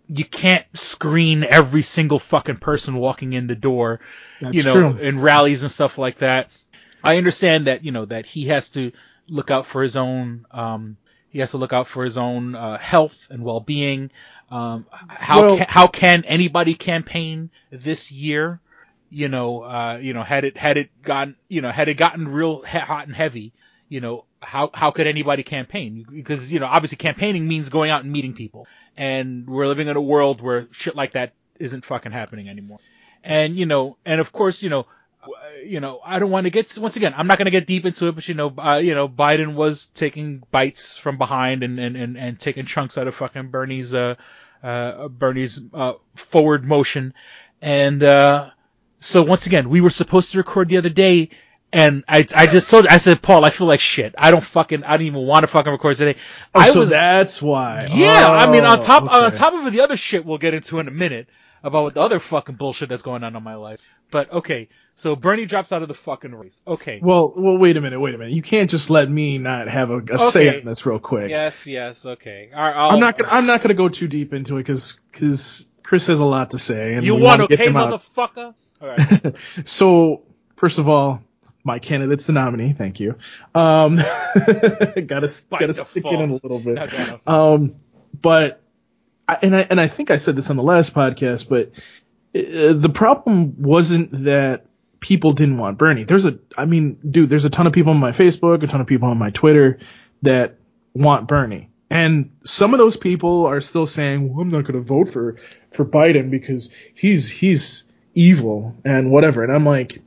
you 0.08 0.26
can't 0.26 0.66
screen 0.74 1.44
every 1.44 1.84
single 1.84 2.20
fucking 2.20 2.58
person 2.58 2.96
walking 2.96 3.34
in 3.34 3.48
the 3.48 3.56
door, 3.56 4.02
That's 4.42 4.56
you 4.56 4.64
know, 4.64 4.74
true. 4.74 4.98
in 4.98 5.20
rallies 5.20 5.64
and 5.64 5.72
stuff 5.72 5.98
like 5.98 6.18
that. 6.18 6.50
I 7.04 7.18
understand 7.18 7.68
that, 7.68 7.86
you 7.86 7.92
know, 7.92 8.06
that 8.06 8.26
he 8.26 8.48
has 8.48 8.70
to 8.70 8.92
look 9.28 9.50
out 9.52 9.66
for 9.68 9.82
his 9.84 9.96
own, 9.96 10.46
um, 10.52 10.98
he 11.30 11.40
has 11.40 11.52
to 11.52 11.58
look 11.58 11.72
out 11.72 11.88
for 11.88 12.04
his 12.04 12.18
own 12.18 12.56
uh, 12.56 12.78
health 12.78 13.28
and 13.30 13.44
well-being. 13.44 14.12
Um, 14.50 14.86
how 15.08 15.42
Well- 15.46 15.58
can, 15.58 15.68
how 15.70 15.88
can 15.88 16.26
anybody 16.26 16.74
campaign 16.74 17.50
this 17.72 18.12
year? 18.12 18.60
You 19.10 19.28
know, 19.30 19.62
uh, 19.62 20.00
you 20.02 20.14
know, 20.14 20.24
had 20.24 20.46
it 20.46 20.58
had 20.58 20.78
it 20.78 20.90
gotten, 21.04 21.36
you 21.50 21.62
know, 21.62 21.70
had 21.70 21.90
it 21.90 21.96
gotten 21.96 22.28
real 22.28 22.64
hot 22.66 23.08
and 23.08 23.16
heavy, 23.16 23.52
you 23.90 24.00
know, 24.00 24.24
how 24.42 24.70
how 24.74 24.92
could 24.92 25.08
anybody 25.08 25.44
campaign? 25.44 26.06
Because 26.12 26.52
you 26.52 26.60
know, 26.60 26.66
obviously, 26.68 26.98
campaigning 26.98 27.48
means 27.48 27.70
going 27.70 27.92
out 27.92 28.04
and 28.04 28.12
meeting 28.12 28.34
people, 28.34 28.68
and 28.98 29.48
we're 29.48 29.68
living 29.68 29.88
in 29.88 29.96
a 29.96 30.02
world 30.02 30.42
where 30.42 30.68
shit 30.72 30.96
like 30.96 31.14
that 31.14 31.34
isn't 31.60 31.86
fucking 31.86 32.12
happening 32.12 32.50
anymore. 32.50 32.80
And 33.24 33.58
you 33.58 33.66
know, 33.66 33.98
and 34.06 34.20
of 34.20 34.32
course, 34.32 34.64
you 34.64 34.70
know, 34.70 34.88
you 35.64 35.80
know, 35.80 36.00
I 36.04 36.20
don't 36.20 36.32
want 36.32 36.46
to 36.46 36.50
get 36.52 36.78
once 36.78 36.96
again, 36.96 37.14
I'm 37.16 37.28
not 37.28 37.38
going 37.38 37.46
to 37.46 37.52
get 37.52 37.68
deep 37.68 37.86
into 37.86 38.08
it, 38.08 38.16
but 38.16 38.28
you 38.28 38.34
know, 38.34 38.54
uh, 38.58 38.78
you 38.78 38.96
know, 38.96 39.08
Biden 39.08 39.54
was 39.54 39.88
taking 39.88 40.44
bites 40.52 40.98
from 40.98 41.18
behind 41.18 41.64
and 41.64 41.80
and 41.80 41.96
and, 41.96 42.18
and 42.18 42.40
taking 42.40 42.66
chunks 42.66 42.98
out 42.98 43.08
of 43.08 43.16
fucking 43.16 43.50
Bernie's 43.50 43.94
uh 43.94 44.16
uh 44.64 45.08
Bernie's 45.08 45.62
uh 45.74 45.94
forward 46.16 46.66
motion, 46.66 47.14
and 47.62 48.02
uh 48.04 48.50
So 49.00 49.24
once 49.24 49.48
again, 49.48 49.70
we 49.70 49.82
were 49.82 49.90
supposed 49.90 50.32
to 50.32 50.38
record 50.38 50.70
the 50.70 50.78
other 50.78 50.90
day, 50.90 51.30
and 51.74 52.04
I 52.08 52.26
I 52.36 52.48
just 52.48 52.70
told 52.70 52.88
I 52.88 52.98
said 52.98 53.22
Paul, 53.22 53.46
I 53.46 53.50
feel 53.50 53.68
like 53.68 53.80
shit. 53.80 54.14
I 54.18 54.32
don't 54.32 54.44
fucking 54.44 54.84
I 54.84 54.98
don't 54.98 55.06
even 55.08 55.26
want 55.26 55.44
to 55.44 55.48
fucking 55.48 55.72
record 55.72 55.98
today. 55.98 56.20
Oh, 56.54 56.60
I 56.60 56.70
so 56.70 56.80
was 56.80 56.90
that's 56.90 57.42
why. 57.42 57.88
yeah. 57.92 58.30
I 58.32 58.52
mean 58.52 58.64
on 58.64 58.80
Oh, 58.80 58.84
top 58.84 59.12
on 59.12 59.32
top 59.34 59.54
of 59.54 59.72
the 59.72 59.82
other 59.82 59.98
shit 59.98 60.26
we'll 60.26 60.38
get 60.38 60.54
into 60.54 60.80
in 60.80 60.88
a 60.88 60.92
minute 60.92 61.28
about 61.64 61.84
what 61.84 61.94
the 61.94 62.02
other 62.02 62.20
fucking 62.20 62.56
bullshit 62.56 62.90
that's 62.90 63.04
going 63.04 63.24
on 63.24 63.36
in 63.36 63.44
my 63.44 63.56
life. 63.56 63.82
But 64.10 64.32
okay, 64.34 64.68
so 64.98 65.16
Bernie 65.16 65.46
drops 65.46 65.72
out 65.72 65.82
of 65.84 65.88
the 65.88 65.94
fucking 65.94 66.34
race. 66.36 66.62
Okay. 66.68 67.00
Well, 67.02 67.34
well, 67.36 67.58
wait 67.58 67.78
a 67.78 67.82
minute, 67.82 68.00
wait 68.00 68.14
a 68.14 68.18
minute. 68.18 68.34
You 68.34 68.42
can't 68.42 68.70
just 68.70 68.90
let 68.90 69.10
me 69.10 69.38
not 69.38 69.68
have 69.70 69.90
a, 69.92 70.00
a 70.12 70.20
say 70.20 70.50
Okay. 70.50 70.60
on 70.60 70.66
this 70.66 70.86
real 70.86 71.00
quick. 71.00 71.30
Yes, 71.30 71.66
yes, 71.68 72.06
okay. 72.06 72.50
All 72.54 72.62
right, 72.62 72.76
I'll, 72.76 72.90
I'm 72.92 73.00
not 73.00 73.18
gonna. 73.18 73.30
I'm 73.32 73.46
not 73.46 73.62
gonna 73.62 73.74
go 73.76 73.88
too 73.90 74.08
deep 74.10 74.34
into 74.34 74.58
it 74.58 74.62
because 74.64 75.00
because 75.12 75.66
Chris 75.84 76.08
has 76.08 76.20
a 76.20 76.26
lot 76.26 76.52
to 76.52 76.58
say. 76.58 76.96
And 76.96 77.06
You 77.06 77.16
want 77.16 77.42
okay, 77.44 77.70
out. 77.70 78.02
motherfucker? 78.16 78.54
All 78.82 78.88
right. 78.88 79.36
So 79.66 80.24
first 80.58 80.78
of 80.80 80.90
all, 80.90 81.22
my 81.64 81.80
candidate's 81.80 82.26
the 82.26 82.34
nominee. 82.34 82.74
Thank 82.74 83.00
you. 83.00 83.16
Um, 83.54 83.96
gotta 84.36 85.06
gotta 85.06 85.28
stick 85.28 86.06
it 86.06 86.20
in 86.20 86.30
a 86.30 86.34
little 86.34 86.60
bit. 86.60 86.76
No, 86.76 86.86
go 86.86 86.98
ahead, 86.98 87.10
I'm 87.10 87.20
sorry. 87.20 87.54
Um, 87.54 87.76
but 88.20 88.62
I, 89.28 89.38
and 89.42 89.56
I 89.56 89.68
and 89.70 89.80
I 89.80 89.88
think 89.88 90.12
I 90.12 90.18
said 90.18 90.36
this 90.36 90.50
on 90.50 90.58
the 90.58 90.64
last 90.64 90.94
podcast, 90.94 91.48
but 91.50 91.72
uh, 92.34 92.74
the 92.74 92.92
problem 92.94 93.62
wasn't 93.62 94.26
that 94.26 94.66
people 95.02 95.34
didn't 95.34 95.58
want 95.58 95.78
Bernie. 95.78 96.06
There's 96.06 96.26
a, 96.26 96.40
I 96.58 96.66
mean, 96.66 96.98
dude, 97.10 97.30
there's 97.30 97.44
a 97.44 97.50
ton 97.50 97.68
of 97.68 97.74
people 97.74 97.92
on 97.92 98.00
my 98.00 98.12
Facebook, 98.12 98.64
a 98.64 98.68
ton 98.68 98.80
of 98.80 98.88
people 98.88 99.10
on 99.10 99.18
my 99.18 99.32
Twitter 99.32 99.80
that 100.22 100.56
want 100.94 101.28
Bernie. 101.28 101.70
And 101.90 102.32
some 102.46 102.74
of 102.74 102.78
those 102.78 102.96
people 102.96 103.48
are 103.48 103.60
still 103.60 103.86
saying, 103.86 104.30
well, 104.30 104.42
I'm 104.42 104.50
not 104.50 104.64
going 104.64 104.76
to 104.76 104.82
vote 104.82 105.10
for, 105.10 105.36
for 105.74 105.84
Biden 105.84 106.30
because 106.30 106.70
he's, 106.94 107.30
he's 107.30 107.84
evil 108.14 108.78
and 108.86 109.12
whatever. 109.12 109.44
And 109.44 109.52
I'm 109.52 109.66
like, 109.66 110.02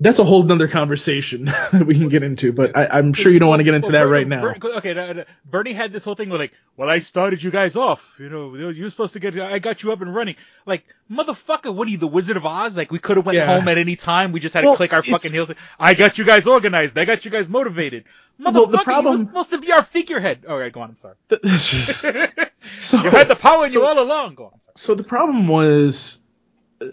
that's 0.00 0.18
a 0.18 0.24
whole 0.24 0.42
nother 0.42 0.66
conversation 0.68 1.44
that 1.72 1.84
we 1.86 1.94
can 1.94 2.08
get 2.08 2.22
into, 2.22 2.52
but 2.52 2.76
I, 2.76 2.86
I'm 2.98 3.12
sure 3.12 3.30
you 3.32 3.38
don't 3.38 3.48
want 3.48 3.60
to 3.60 3.64
get 3.64 3.74
into 3.74 3.92
that 3.92 4.02
right 4.08 4.26
now. 4.26 4.54
Okay, 4.54 5.24
Bernie 5.44 5.72
had 5.72 5.92
this 5.92 6.04
whole 6.04 6.14
thing 6.16 6.30
where 6.30 6.38
like, 6.38 6.52
well, 6.76 6.90
I 6.90 6.98
started 6.98 7.42
you 7.42 7.50
guys 7.50 7.76
off. 7.76 8.16
You 8.18 8.28
know, 8.28 8.54
you 8.54 8.82
were 8.84 8.90
supposed 8.90 9.12
to 9.12 9.20
get, 9.20 9.38
I 9.38 9.60
got 9.60 9.82
you 9.82 9.92
up 9.92 10.00
and 10.00 10.12
running. 10.14 10.34
Like, 10.66 10.84
motherfucker, 11.10 11.72
what 11.74 11.86
are 11.86 11.90
you, 11.90 11.98
the 11.98 12.08
Wizard 12.08 12.36
of 12.36 12.44
Oz? 12.44 12.76
Like, 12.76 12.90
we 12.90 12.98
could 12.98 13.16
have 13.16 13.24
went 13.26 13.36
Yeah. 13.36 13.46
home 13.46 13.68
at 13.68 13.78
any 13.78 13.94
time. 13.94 14.32
We 14.32 14.40
just 14.40 14.54
had 14.54 14.64
Well, 14.64 14.74
to 14.74 14.76
click 14.78 14.92
our 14.92 15.02
fucking 15.02 15.30
heels. 15.30 15.52
I 15.78 15.94
got 15.94 16.18
you 16.18 16.24
guys 16.24 16.46
organized. 16.46 16.98
I 16.98 17.04
got 17.04 17.24
you 17.24 17.30
guys 17.30 17.48
motivated. 17.48 18.04
Motherfucker, 18.40 18.52
Well, 18.54 18.66
the 18.66 18.78
you 18.78 18.84
problem- 18.84 19.18
were 19.20 19.24
supposed 19.26 19.50
to 19.52 19.58
be 19.58 19.70
our 19.72 19.84
figurehead. 19.84 20.44
All 20.48 20.58
right, 20.58 20.72
go 20.72 20.80
on. 20.80 20.90
I'm 20.90 20.96
sorry. 20.96 21.14
so, 22.78 23.00
you 23.02 23.10
had 23.10 23.28
the 23.28 23.36
power 23.36 23.66
in 23.66 23.72
you 23.72 23.84
all 23.84 23.98
along. 24.00 24.34
Go 24.34 24.46
on. 24.46 24.52
So 24.74 24.96
the 24.96 25.04
problem 25.04 25.46
was 25.46 26.18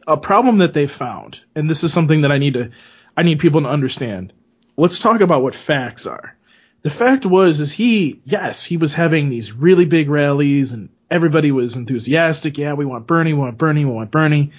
a 0.08 0.18
problem 0.18 0.60
that 0.60 0.74
they 0.74 0.88
found, 0.88 1.42
and 1.56 1.70
this 1.70 1.84
is 1.84 1.94
something 1.94 2.22
that 2.22 2.32
I 2.32 2.38
need 2.38 2.56
to, 2.56 2.72
I 3.16 3.24
need 3.24 3.40
people 3.40 3.62
to 3.62 3.68
understand. 3.68 4.34
Let's 4.78 5.00
talk 5.00 5.22
about 5.22 5.44
what 5.44 5.56
facts 5.56 6.06
are. 6.06 6.36
The 6.82 6.90
fact 6.90 7.26
was, 7.26 7.60
is 7.60 7.72
he, 7.72 8.22
yes, 8.26 8.64
he 8.64 8.78
was 8.78 8.94
having 8.94 9.30
these 9.30 9.54
really 9.54 9.86
big 9.86 10.10
rallies 10.10 10.74
and 10.74 10.90
everybody 11.10 11.52
was 11.52 11.76
enthusiastic. 11.76 12.58
Yeah, 12.58 12.74
we 12.74 12.86
want 12.86 13.06
Bernie, 13.06 13.34
we 13.34 13.40
want 13.40 13.58
Bernie, 13.58 13.86
we 13.86 13.92
want 13.92 14.12
Bernie. 14.12 14.52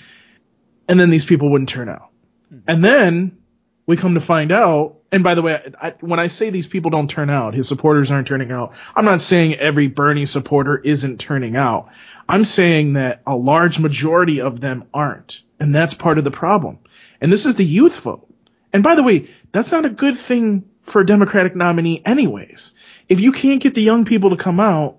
And 0.89 1.01
then 1.01 1.11
these 1.11 1.25
people 1.25 1.51
wouldn't 1.51 1.71
turn 1.71 1.89
out. 1.89 2.11
Hmm. 2.49 2.59
And 2.69 2.85
then 2.85 3.39
we 3.87 3.97
come 3.97 4.15
to 4.15 4.21
find 4.21 4.53
out, 4.53 4.99
and 5.13 5.23
by 5.23 5.35
the 5.35 5.43
way, 5.43 5.63
I, 5.79 5.91
when 6.01 6.19
I 6.19 6.29
say 6.29 6.49
these 6.49 6.67
people 6.67 6.91
don't 6.91 7.09
turn 7.09 7.29
out, 7.29 7.53
his 7.53 7.69
supporters 7.69 8.11
aren't 8.11 8.27
turning 8.27 8.51
out, 8.51 8.73
I'm 8.97 9.05
not 9.05 9.21
saying 9.21 9.57
every 9.57 9.89
Bernie 9.89 10.25
supporter 10.25 10.79
isn't 10.79 11.21
turning 11.21 11.55
out. 11.55 11.91
I'm 12.27 12.47
saying 12.47 12.95
that 12.95 13.21
a 13.27 13.37
large 13.37 13.79
majority 13.79 14.41
of 14.41 14.59
them 14.59 14.85
aren't. 14.95 15.43
And 15.61 15.75
that's 15.75 15.93
part 15.93 16.17
of 16.17 16.25
the 16.25 16.31
problem. 16.31 16.79
And 17.21 17.31
this 17.31 17.45
is 17.45 17.57
the 17.57 17.65
youth 17.65 18.01
vote. 18.01 18.27
And 18.73 18.83
by 18.83 18.95
the 18.95 19.03
way, 19.03 19.29
that's 19.53 19.71
not 19.71 19.85
a 19.85 19.91
good 19.91 20.17
thing 20.17 20.65
for 20.83 21.03
a 21.03 21.07
Democratic 21.07 21.55
nominee 21.55 22.01
anyways. 22.07 22.73
If 23.07 23.21
you 23.21 23.33
can't 23.33 23.63
get 23.63 23.75
the 23.75 23.83
young 23.83 24.07
people 24.07 24.31
to 24.31 24.37
come 24.37 24.61
out, 24.61 24.97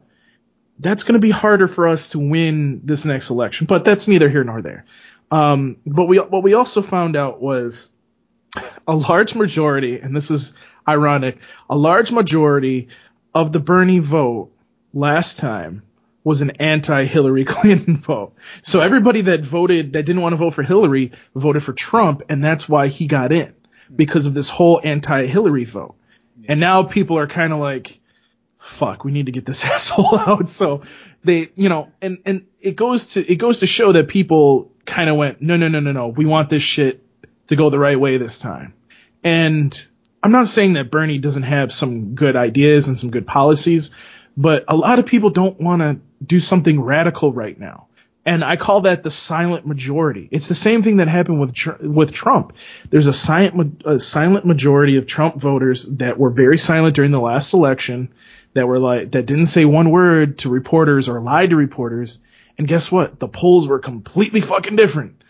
that's 0.78 1.04
going 1.04 1.14
to 1.14 1.20
be 1.20 1.32
harder 1.32 1.68
for 1.68 1.88
us 1.88 2.10
to 2.10 2.20
win 2.20 2.82
this 2.84 3.04
next 3.04 3.32
election. 3.32 3.66
But 3.66 3.84
that's 3.84 4.08
neither 4.08 4.30
here 4.30 4.44
nor 4.44 4.62
there. 4.62 4.86
Um, 5.32 5.78
but 5.88 6.06
we, 6.06 6.18
what 6.20 6.44
we 6.44 6.54
also 6.54 6.84
found 6.84 7.16
out 7.16 7.42
was 7.42 7.90
a 8.88 8.96
large 8.96 9.36
majority, 9.36 10.00
and 10.00 10.16
this 10.16 10.32
is 10.32 10.54
ironic, 10.88 11.40
a 11.70 11.78
large 11.78 12.12
majority 12.12 12.90
of 13.34 13.52
the 13.52 13.60
Bernie 13.60 14.00
vote 14.00 14.52
last 14.94 15.38
time 15.38 15.84
was 16.24 16.42
an 16.42 16.52
anti-Hillary 16.52 17.46
Clinton 17.46 17.98
vote. 17.98 18.34
So 18.62 18.80
everybody 18.80 19.22
that 19.22 19.44
voted, 19.44 19.94
that 19.94 20.06
didn't 20.06 20.22
want 20.22 20.34
to 20.34 20.38
vote 20.38 20.54
for 20.54 20.64
Hillary, 20.64 21.12
voted 21.36 21.64
for 21.64 21.74
Trump, 21.74 22.24
and 22.30 22.44
that's 22.44 22.68
why 22.68 22.88
he 22.88 23.08
got 23.08 23.32
in 23.32 23.54
because 23.94 24.26
of 24.26 24.34
this 24.34 24.50
whole 24.50 24.80
anti-Hillary 24.84 25.66
vote. 25.66 25.96
And 26.48 26.60
now 26.60 26.84
people 26.84 27.18
are 27.18 27.28
kind 27.28 27.54
of 27.54 27.60
like, 27.60 28.00
fuck, 28.58 29.04
we 29.04 29.12
need 29.12 29.28
to 29.28 29.32
get 29.32 29.46
this 29.46 29.64
asshole 29.66 30.18
out. 30.18 30.50
So 30.50 30.82
they, 31.24 31.50
you 31.56 31.70
know, 31.70 31.92
and, 32.02 32.20
and 32.26 32.48
it 32.60 32.76
goes 32.76 33.08
to, 33.08 33.32
it 33.32 33.36
goes 33.36 33.60
to 33.60 33.68
show 33.68 33.92
that 33.92 34.08
people 34.08 34.72
kind 34.86 35.10
of 35.10 35.16
went, 35.16 35.42
no, 35.42 35.58
no, 35.58 35.68
no, 35.68 35.80
no, 35.80 35.92
no, 35.92 36.08
we 36.08 36.26
want 36.26 36.50
this 36.50 36.64
shit 36.64 37.04
to 37.48 37.56
go 37.56 37.70
the 37.70 37.80
right 37.80 38.00
way 38.00 38.18
this 38.18 38.40
time. 38.40 38.74
And 39.24 39.86
I'm 40.22 40.32
not 40.32 40.48
saying 40.48 40.74
that 40.74 40.92
Bernie 40.92 41.18
doesn't 41.18 41.44
have 41.44 41.72
some 41.72 42.16
good 42.16 42.36
ideas 42.36 42.88
and 42.88 42.98
some 42.98 43.12
good 43.12 43.28
policies, 43.28 43.92
but 44.38 44.66
a 44.68 44.76
lot 44.76 45.00
of 45.00 45.06
people 45.06 45.30
don't 45.30 45.60
want 45.60 45.82
to 45.82 46.00
do 46.26 46.40
something 46.40 46.80
radical 46.80 47.34
right 47.34 47.60
now. 47.60 47.88
And 48.26 48.44
I 48.44 48.56
call 48.56 48.82
that 48.82 49.04
the 49.04 49.12
silent 49.12 49.68
majority. 49.68 50.30
It's 50.32 50.48
the 50.48 50.56
same 50.56 50.82
thing 50.82 50.98
that 50.98 51.10
happened 51.10 51.42
with 51.42 51.82
with 51.82 52.14
Trump. 52.14 52.54
There's 52.90 53.08
a 53.08 53.14
silent 53.14 53.82
a 53.86 54.00
silent 54.00 54.46
majority 54.46 54.96
of 54.96 55.06
Trump 55.06 55.36
voters 55.36 55.86
that 55.86 56.18
were 56.18 56.30
very 56.30 56.58
silent 56.58 56.96
during 56.96 57.12
the 57.12 57.20
last 57.20 57.54
election, 57.54 58.14
that 58.54 58.66
were 58.66 58.80
like 58.80 59.12
that 59.12 59.26
didn't 59.26 59.48
say 59.48 59.66
one 59.66 59.92
word 59.92 60.38
to 60.40 60.50
reporters 60.50 61.10
or 61.10 61.20
lied 61.20 61.50
to 61.50 61.58
reporters. 61.58 62.20
And 62.58 62.66
guess 62.66 62.90
what? 62.90 63.20
The 63.20 63.28
polls 63.28 63.68
were 63.68 63.80
completely 63.80 64.40
fucking 64.40 64.78
different. 64.78 65.23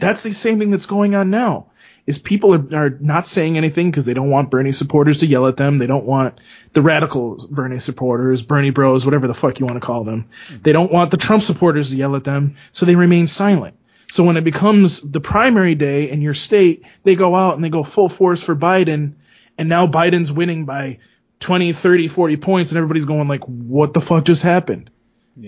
That's 0.00 0.22
the 0.22 0.32
same 0.32 0.58
thing 0.58 0.70
that's 0.70 0.86
going 0.86 1.14
on 1.14 1.30
now. 1.30 1.70
Is 2.06 2.18
people 2.18 2.54
are, 2.54 2.76
are 2.76 2.90
not 2.90 3.26
saying 3.26 3.56
anything 3.56 3.90
because 3.90 4.04
they 4.04 4.12
don't 4.12 4.28
want 4.28 4.50
Bernie 4.50 4.72
supporters 4.72 5.20
to 5.20 5.26
yell 5.26 5.46
at 5.46 5.56
them. 5.56 5.78
They 5.78 5.86
don't 5.86 6.04
want 6.04 6.38
the 6.74 6.82
radical 6.82 7.46
Bernie 7.50 7.78
supporters, 7.78 8.42
Bernie 8.42 8.70
bros, 8.70 9.06
whatever 9.06 9.26
the 9.26 9.32
fuck 9.32 9.58
you 9.58 9.64
want 9.64 9.80
to 9.80 9.86
call 9.86 10.04
them. 10.04 10.28
Mm-hmm. 10.48 10.62
They 10.62 10.72
don't 10.72 10.92
want 10.92 11.10
the 11.10 11.16
Trump 11.16 11.42
supporters 11.42 11.90
to 11.90 11.96
yell 11.96 12.14
at 12.14 12.24
them, 12.24 12.56
so 12.72 12.84
they 12.84 12.94
remain 12.94 13.26
silent. 13.26 13.76
So 14.08 14.22
when 14.22 14.36
it 14.36 14.44
becomes 14.44 15.00
the 15.00 15.20
primary 15.20 15.74
day 15.74 16.10
in 16.10 16.20
your 16.20 16.34
state, 16.34 16.84
they 17.04 17.14
go 17.14 17.34
out 17.34 17.54
and 17.54 17.64
they 17.64 17.70
go 17.70 17.82
full 17.82 18.10
force 18.10 18.42
for 18.42 18.54
Biden, 18.54 19.14
and 19.56 19.70
now 19.70 19.86
Biden's 19.86 20.30
winning 20.30 20.66
by 20.66 20.98
20, 21.40 21.72
30, 21.72 22.08
40 22.08 22.36
points, 22.36 22.70
and 22.70 22.76
everybody's 22.76 23.06
going 23.06 23.28
like, 23.28 23.44
what 23.44 23.94
the 23.94 24.00
fuck 24.00 24.24
just 24.24 24.42
happened? 24.42 24.90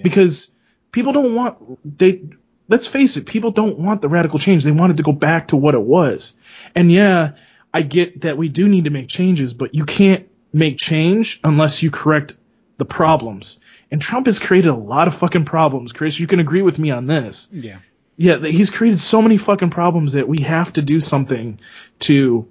Because 0.03 0.51
people 0.91 1.13
don't 1.13 1.35
want 1.35 1.99
they 1.99 2.23
let's 2.69 2.87
face 2.87 3.17
it, 3.17 3.27
people 3.27 3.51
don't 3.51 3.79
want 3.79 4.03
the 4.03 4.09
radical 4.09 4.39
change. 4.39 4.65
They 4.65 4.73
wanted 4.73 4.99
to 4.99 5.03
go 5.03 5.13
back 5.13 5.49
to 5.49 5.57
what 5.57 5.75
it 5.75 5.83
was. 5.83 6.35
And 6.75 6.91
yeah, 6.91 7.33
I 7.73 7.83
get 7.83 8.23
that 8.23 8.37
we 8.37 8.49
do 8.49 8.69
need 8.69 8.85
to 8.85 8.91
make 8.91 9.09
changes, 9.09 9.55
but 9.55 9.75
you 9.75 9.85
can't 9.85 10.29
make 10.53 10.79
change 10.79 11.41
unless 11.45 11.83
you 11.83 11.91
correct 11.91 12.37
the 12.79 12.85
problems. 12.85 13.59
And 13.91 14.03
Trump 14.03 14.27
has 14.27 14.39
created 14.39 14.69
a 14.69 14.75
lot 14.75 15.09
of 15.09 15.15
fucking 15.15 15.45
problems, 15.45 15.93
Chris. 15.93 16.19
You 16.19 16.27
can 16.27 16.41
agree 16.41 16.63
with 16.63 16.79
me 16.79 16.91
on 16.91 17.07
this. 17.07 17.49
Yeah. 17.53 17.79
Yeah, 18.19 18.39
he's 18.39 18.71
created 18.71 18.99
so 18.99 19.21
many 19.21 19.37
fucking 19.37 19.71
problems 19.71 20.13
that 20.13 20.27
we 20.27 20.41
have 20.41 20.73
to 20.73 20.83
do 20.83 21.01
something 21.01 21.61
to 22.01 22.49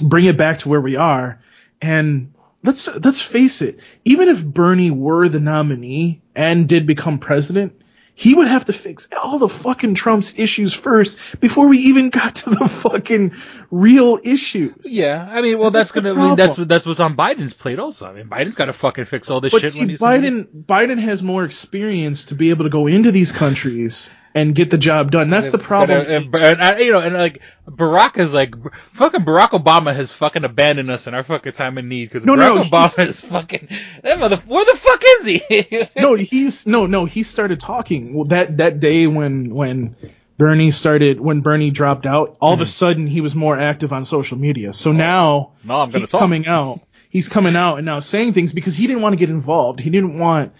bring 0.00 0.26
it 0.26 0.36
back 0.36 0.60
to 0.60 0.68
where 0.68 0.80
we 0.80 0.94
are. 0.94 1.40
And 1.80 2.32
let's 2.62 2.88
let's 3.04 3.20
face 3.20 3.62
it, 3.62 3.80
even 4.04 4.28
if 4.28 4.44
Bernie 4.44 4.92
were 4.92 5.28
the 5.28 5.40
nominee 5.40 6.22
and 6.36 6.68
did 6.68 6.86
become 6.86 7.18
president, 7.18 7.81
he 8.22 8.34
would 8.34 8.46
have 8.46 8.66
to 8.66 8.72
fix 8.72 9.08
all 9.20 9.38
the 9.40 9.48
fucking 9.48 9.96
Trump's 9.96 10.38
issues 10.38 10.72
first 10.72 11.18
before 11.40 11.66
we 11.66 11.78
even 11.78 12.08
got 12.10 12.36
to 12.36 12.50
the 12.50 12.68
fucking 12.68 13.34
real 13.72 14.20
issues. 14.22 14.92
Yeah, 14.92 15.28
I 15.28 15.42
mean, 15.42 15.58
well, 15.58 15.72
that's 15.72 15.90
the 15.90 16.02
gonna. 16.02 16.14
I 16.14 16.28
mean, 16.28 16.36
that's 16.36 16.56
what 16.56 16.68
that's 16.68 16.86
what's 16.86 17.00
on 17.00 17.16
Biden's 17.16 17.52
plate 17.52 17.80
also. 17.80 18.08
I 18.08 18.12
mean, 18.12 18.28
Biden's 18.28 18.54
got 18.54 18.66
to 18.66 18.72
fucking 18.72 19.06
fix 19.06 19.28
all 19.28 19.40
this 19.40 19.50
But 19.50 19.62
shit 19.62 19.72
see, 19.72 19.80
when 19.80 19.88
he's 19.88 20.00
Biden 20.00 20.46
Biden 20.46 20.98
has 20.98 21.20
more 21.20 21.44
experience 21.44 22.26
to 22.26 22.36
be 22.36 22.50
able 22.50 22.62
to 22.64 22.70
go 22.70 22.86
into 22.86 23.10
these 23.10 23.32
countries 23.32 24.12
and 24.34 24.54
get 24.54 24.70
the 24.70 24.78
job 24.78 25.10
done. 25.10 25.30
That's 25.30 25.50
the 25.50 25.58
problem. 25.58 26.06
And, 26.06 26.34
and, 26.34 26.60
and, 26.60 26.80
you 26.80 26.92
know, 26.92 27.00
and 27.00 27.14
like 27.14 27.40
Barack 27.68 28.18
is 28.18 28.32
like 28.32 28.54
fucking 28.92 29.24
Barack 29.24 29.50
Obama 29.50 29.94
has 29.94 30.12
fucking 30.12 30.44
abandoned 30.44 30.90
us 30.90 31.06
in 31.06 31.14
our 31.14 31.24
fucking 31.24 31.52
time 31.52 31.78
of 31.78 31.84
need 31.84 32.06
because 32.06 32.24
No, 32.24 32.34
Barack 32.34 32.54
no, 32.56 32.62
Obama 32.64 33.06
is 33.06 33.20
fucking 33.20 33.68
that 34.02 34.18
mother. 34.18 34.36
Where 34.46 34.64
the 34.64 34.78
fuck 34.78 35.02
is 35.04 35.24
he? 35.24 35.88
no, 35.96 36.14
he's 36.14 36.66
no, 36.66 36.86
no. 36.86 37.04
He 37.04 37.22
started 37.22 37.60
talking 37.60 38.14
well, 38.14 38.24
that 38.26 38.58
that 38.58 38.80
day 38.80 39.06
when 39.06 39.54
when 39.54 39.96
Bernie 40.38 40.70
started 40.70 41.20
when 41.20 41.40
Bernie 41.40 41.70
dropped 41.70 42.06
out. 42.06 42.36
All 42.40 42.54
of 42.54 42.60
a 42.60 42.64
hmm. 42.64 42.68
sudden, 42.68 43.06
he 43.06 43.20
was 43.20 43.34
more 43.34 43.58
active 43.58 43.92
on 43.92 44.04
social 44.04 44.38
media. 44.38 44.72
So 44.72 44.90
oh. 44.90 44.94
now 44.94 45.52
no, 45.64 45.80
I'm 45.80 45.90
gonna 45.90 46.00
he's 46.00 46.10
talk. 46.10 46.20
coming 46.20 46.46
out. 46.46 46.80
He's 47.10 47.28
coming 47.28 47.56
out 47.56 47.76
and 47.76 47.84
now 47.84 48.00
saying 48.00 48.32
things 48.32 48.52
because 48.52 48.74
he 48.74 48.86
didn't 48.86 49.02
want 49.02 49.12
to 49.12 49.18
get 49.18 49.28
involved. 49.28 49.80
He 49.80 49.90
didn't 49.90 50.18
want. 50.18 50.52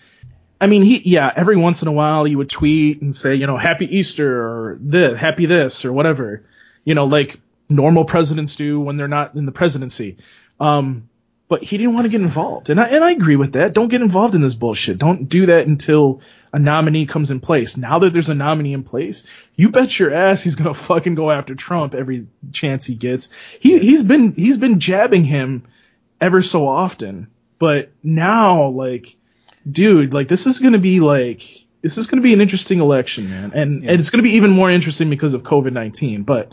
I 0.63 0.69
mean, 0.69 0.83
he, 0.83 1.03
yeah, 1.05 1.33
every 1.35 1.57
once 1.57 1.83
in 1.83 1.89
a 1.89 1.93
while 1.93 2.23
he 2.23 2.37
would 2.37 2.49
tweet 2.49 3.03
and 3.03 3.17
say, 3.17 3.35
you 3.35 3.49
know, 3.49 3.57
happy 3.57 3.99
Easter 3.99 4.43
or 4.43 4.79
this, 4.81 5.19
happy 5.19 5.47
this 5.47 5.85
or 5.85 5.93
whatever, 5.93 6.45
you 6.85 6.95
know, 6.95 7.07
like 7.07 7.41
normal 7.69 8.05
presidents 8.05 8.55
do 8.55 8.79
when 8.79 8.97
they're 8.97 9.09
not 9.09 9.35
in 9.35 9.45
the 9.45 9.51
presidency. 9.51 10.19
Um, 10.61 11.09
but 11.49 11.65
he 11.65 11.79
didn't 11.79 11.95
want 11.95 12.05
to 12.05 12.11
get 12.11 12.21
involved. 12.21 12.71
And 12.71 12.81
I, 12.81 12.87
and 12.91 13.03
I 13.03 13.11
agree 13.11 13.35
with 13.35 13.55
that. 13.55 13.73
Don't 13.73 13.89
get 13.89 14.03
involved 14.03 14.37
in 14.37 14.41
this 14.41 14.55
bullshit. 14.55 14.99
Don't 14.99 15.29
do 15.29 15.47
that 15.47 15.67
until 15.67 16.21
a 16.53 16.61
nominee 16.61 17.07
comes 17.07 17.33
in 17.33 17.41
place. 17.41 17.77
Now 17.77 17.99
that 17.99 18.13
there's 18.13 18.29
a 18.29 18.35
nominee 18.35 18.73
in 18.73 18.85
place, 18.85 19.25
you 19.57 19.71
bet 19.71 19.99
your 19.99 20.15
ass 20.15 20.45
he's 20.45 20.55
going 20.55 20.73
to 20.73 20.81
fucking 20.81 21.17
go 21.17 21.29
after 21.29 21.57
Trump 21.57 21.97
every 21.97 22.29
chance 22.53 22.87
he 22.87 22.95
gets. 22.95 23.31
He, 23.59 23.81
he's 23.81 24.05
been, 24.05 24.33
he's 24.35 24.59
been 24.59 24.79
jabbing 24.79 25.25
him 25.25 25.65
ever 26.21 26.41
so 26.41 26.69
often, 26.69 27.27
but 27.59 27.91
now 28.01 28.69
like, 28.69 29.17
dude, 29.71 30.13
like 30.13 30.29
this 30.29 30.47
is 30.47 30.59
going 30.59 30.73
to 30.73 30.79
be 30.79 31.01
like, 31.01 31.67
this 31.83 31.99
is 31.99 32.07
going 32.07 32.19
to 32.19 32.23
be 32.23 32.33
an 32.33 32.41
interesting 32.41 32.81
election, 32.81 33.31
man. 33.31 33.53
And, 33.55 33.85
and 33.85 34.01
it's 34.01 34.11
going 34.11 34.23
to 34.23 34.29
be 34.29 34.37
even 34.37 34.51
more 34.51 34.71
interesting 34.71 35.11
because 35.11 35.35
of 35.35 35.43
COVID-19, 35.43 36.25
but 36.25 36.53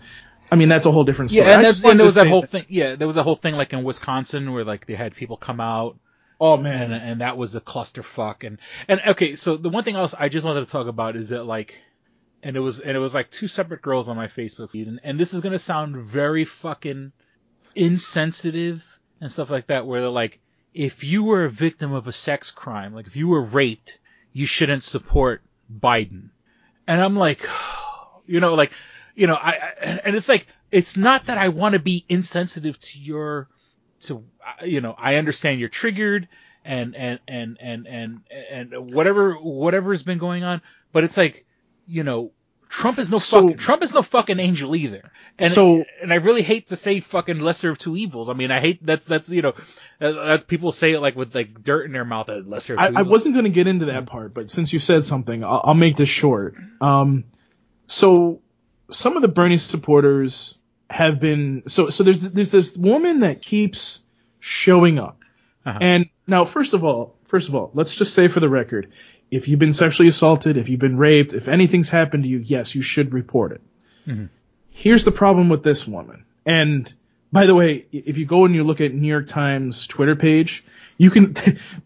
I 0.52 0.56
mean, 0.56 0.70
that's 0.70 0.86
a 0.86 0.92
whole 0.92 1.04
different 1.04 1.32
story. 1.32 1.46
Yeah, 1.46 1.56
and, 1.58 1.66
that's, 1.66 1.84
and 1.84 2.00
there 2.00 2.06
was 2.06 2.16
that 2.16 2.28
whole 2.28 2.44
thing. 2.44 2.66
Yeah, 2.68 2.96
there 2.96 3.08
was 3.08 3.18
a 3.18 3.24
whole 3.24 3.36
thing 3.36 3.56
like 3.56 3.72
in 3.74 3.84
Wisconsin 3.84 4.52
where 4.52 4.64
like 4.64 4.88
they 4.88 4.96
had 4.96 5.16
people 5.16 5.38
come 5.38 5.60
out. 5.60 5.98
Oh 6.42 6.58
man, 6.58 6.92
and, 6.92 7.04
and 7.04 7.22
that 7.22 7.38
was 7.38 7.56
a 7.56 7.62
clusterfuck. 7.62 8.46
And 8.48 8.58
and 8.88 9.02
okay, 9.10 9.36
so 9.36 9.58
the 9.58 9.70
one 9.70 9.84
thing 9.84 9.96
else 9.96 10.16
I 10.18 10.30
just 10.30 10.46
wanted 10.46 10.66
to 10.66 10.72
talk 10.72 10.88
about 10.88 11.16
is 11.16 11.30
that 11.30 11.44
like, 11.44 11.80
and 12.42 12.56
it 12.56 12.62
was 12.62 12.80
and 12.80 12.96
it 12.96 13.00
was 13.00 13.14
like 13.14 13.30
two 13.30 13.48
separate 13.48 13.82
girls 13.82 14.10
on 14.10 14.16
my 14.16 14.28
Facebook 14.28 14.72
feed, 14.72 14.88
and, 14.88 15.00
and 15.04 15.20
this 15.20 15.34
is 15.34 15.42
gonna 15.42 15.60
sound 15.60 15.98
very 15.98 16.46
fucking 16.46 17.12
insensitive 17.76 18.84
and 19.22 19.32
stuff 19.32 19.50
like 19.50 19.68
that, 19.68 19.86
where 19.86 20.02
they're 20.02 20.10
like, 20.10 20.40
if 20.74 21.04
you 21.04 21.24
were 21.24 21.46
a 21.46 21.50
victim 21.50 21.94
of 21.94 22.08
a 22.08 22.12
sex 22.12 22.52
crime, 22.52 22.94
like 22.94 23.08
if 23.08 23.16
you 23.16 23.28
were 23.28 23.44
raped, 23.44 24.00
you 24.34 24.46
shouldn't 24.46 24.84
support 24.84 25.42
Biden. 25.72 26.30
And 26.88 27.02
I'm 27.02 27.16
like, 27.16 27.48
you 28.26 28.40
know, 28.40 28.56
like, 28.56 28.72
you 29.16 29.28
know, 29.28 29.36
I, 29.36 29.52
I 29.52 30.00
and 30.04 30.16
it's 30.16 30.30
like, 30.30 30.48
it's 30.72 30.98
not 30.98 31.26
that 31.26 31.38
I 31.38 31.50
want 31.50 31.74
to 31.74 31.80
be 31.80 32.06
insensitive 32.08 32.78
to 32.80 33.00
your, 33.00 33.48
to, 34.02 34.24
uh, 34.46 34.66
you 34.66 34.82
know, 34.82 34.96
I 34.98 35.16
understand 35.16 35.60
you're 35.60 35.70
triggered 35.70 36.28
and, 36.64 36.96
and, 36.96 37.20
and, 37.28 37.58
and, 37.60 37.88
and, 37.88 38.22
and 38.52 38.94
whatever, 38.94 39.34
whatever's 39.34 40.04
been 40.04 40.20
going 40.20 40.44
on, 40.44 40.62
but 40.92 41.04
it's 41.04 41.18
like, 41.18 41.46
you 41.88 42.04
know, 42.04 42.32
Trump 42.70 43.00
is 43.00 43.10
no 43.10 43.18
So- 43.18 43.42
fucking, 43.42 43.58
Trump 43.58 43.84
is 43.84 43.92
no 43.94 44.04
fucking 44.04 44.40
angel 44.40 44.76
either. 44.76 45.12
And, 45.40 45.52
So- 45.52 45.84
and 46.02 46.14
I 46.14 46.18
really 46.18 46.44
hate 46.44 46.68
to 46.68 46.76
say 46.76 47.00
fucking 47.00 47.40
lesser 47.40 47.72
of 47.72 47.80
two 47.80 47.98
evils. 47.98 48.30
I 48.30 48.34
mean, 48.34 48.52
I 48.52 48.60
hate, 48.60 48.86
that's, 48.86 49.06
that's, 49.08 49.28
you 49.30 49.42
know, 49.42 49.54
that- 49.98 50.14
that's 50.14 50.44
people 50.44 50.72
say 50.72 50.92
it 50.94 51.00
like 51.02 51.16
with 51.16 51.34
like 51.34 51.64
dirt 51.64 51.86
in 51.88 51.92
their 51.94 52.06
mouth, 52.06 52.30
uh, 52.30 52.36
lesser 52.46 52.76
of 52.76 52.80
two 52.80 52.96
I, 52.96 53.00
I 53.00 53.02
wasn't 53.02 53.34
going 53.34 53.46
to 53.46 53.52
get 53.52 53.66
into 53.68 53.86
that 53.86 54.06
part, 54.06 54.34
but 54.36 54.52
since 54.52 54.72
you 54.72 54.78
said 54.80 55.04
something, 55.04 55.44
I'll, 55.44 55.62
I'll 55.64 55.74
make 55.74 55.96
this 55.96 56.10
short. 56.10 56.56
Um, 56.80 57.24
so 57.88 58.42
some 58.92 59.16
of 59.16 59.24
the 59.24 59.28
Bernie 59.28 59.58
supporters 59.58 60.56
have 60.92 61.20
been 61.20 61.64
so 61.68 61.90
so 61.92 62.04
there's 62.04 62.22
there's 62.32 62.52
this 62.52 62.76
woman 62.76 63.20
that 63.22 63.42
keeps 63.42 64.02
showing 64.40 64.98
up, 65.00 65.20
Uh-huh. 65.66 65.78
and 65.82 66.06
now 66.28 66.46
first 66.46 66.74
of 66.74 66.84
all, 66.84 67.16
first 67.28 67.48
of 67.50 67.56
all, 67.56 67.70
let's 67.74 67.96
just 67.96 68.14
say 68.14 68.28
for 68.28 68.40
the 68.40 68.50
record, 68.50 68.92
if 69.32 69.48
you've 69.48 69.60
been 69.60 69.74
sexually 69.74 70.10
assaulted, 70.10 70.58
if 70.58 70.70
you've 70.70 70.80
been 70.80 70.98
raped, 70.98 71.34
if 71.34 71.48
anything's 71.48 71.90
happened 71.90 72.24
to 72.24 72.30
you, 72.30 72.40
yes, 72.40 72.74
you 72.76 72.82
should 72.82 73.14
report 73.14 73.52
it. 73.54 73.62
Mhm. 74.08 74.30
Here's 74.70 75.04
the 75.04 75.12
problem 75.12 75.50
with 75.50 75.64
this 75.64 75.88
woman, 75.88 76.24
and 76.46 76.92
by 77.32 77.46
the 77.46 77.54
way, 77.54 77.86
if 77.92 78.18
you 78.18 78.26
go 78.26 78.46
and 78.46 78.56
you 78.56 78.64
look 78.64 78.82
at 78.82 78.94
New 78.94 79.08
York 79.08 79.28
Times 79.28 79.86
Twitter 79.88 80.16
page, 80.16 80.64
you 80.98 81.10
can 81.12 81.36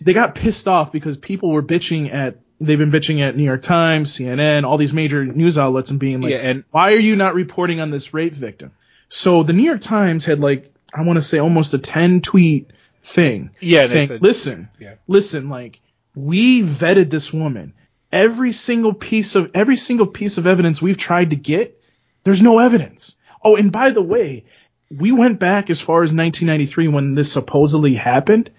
they 0.00 0.12
got 0.12 0.34
pissed 0.34 0.68
off 0.68 0.92
because 0.92 1.16
people 1.16 1.50
were 1.50 1.62
bitching 1.62 2.12
at 2.12 2.36
they've 2.60 2.78
been 2.78 2.90
bitching 2.90 3.20
at 3.20 3.36
New 3.36 3.44
York 3.44 3.62
Times, 3.62 4.12
CNN, 4.16 4.64
all 4.64 4.78
these 4.78 4.92
major 4.92 5.24
news 5.24 5.58
outlets 5.58 5.90
and 5.90 5.98
being 6.00 6.20
like, 6.20 6.30
Yeah, 6.32 6.38
and- 6.38 6.64
why 6.70 6.92
are 6.92 6.98
you 6.98 7.16
not 7.16 7.34
reporting 7.34 7.80
on 7.80 7.90
this 7.90 8.14
rape 8.14 8.32
victim? 8.34 8.72
So 9.08 9.42
the 9.42 9.52
New 9.52 9.64
York 9.64 9.80
Times 9.80 10.24
had 10.24 10.40
like 10.40 10.72
I 10.92 11.02
want 11.02 11.16
to 11.18 11.22
say 11.22 11.38
almost 11.38 11.74
a 11.74 11.78
10 11.78 12.20
tweet 12.20 12.70
thing 13.02 13.50
Yeah, 13.60 13.82
they 13.82 13.86
saying, 13.88 14.06
said- 14.06 14.22
listen, 14.22 14.68
Yeah. 14.80 14.94
listen, 15.08 15.48
like 15.48 15.80
we 16.14 16.62
vetted 16.62 17.10
this 17.10 17.32
woman. 17.32 17.74
Every 18.12 18.52
single 18.52 18.94
piece 18.94 19.34
of 19.34 19.50
every 19.54 19.76
single 19.76 20.06
piece 20.06 20.38
of 20.38 20.46
evidence 20.46 20.80
we've 20.80 20.96
tried 20.96 21.30
to 21.30 21.36
get, 21.36 21.80
there's 22.22 22.42
no 22.42 22.58
evidence. 22.58 23.16
Oh, 23.42 23.56
and 23.56 23.72
by 23.72 23.90
the 23.90 24.02
way, 24.02 24.44
we 24.90 25.12
went 25.12 25.40
back 25.40 25.70
as 25.70 25.80
far 25.80 26.02
as 26.02 26.14
1993 26.14 26.88
when 26.88 27.14
this 27.14 27.32
supposedly 27.32 27.94
happened, 27.94 28.50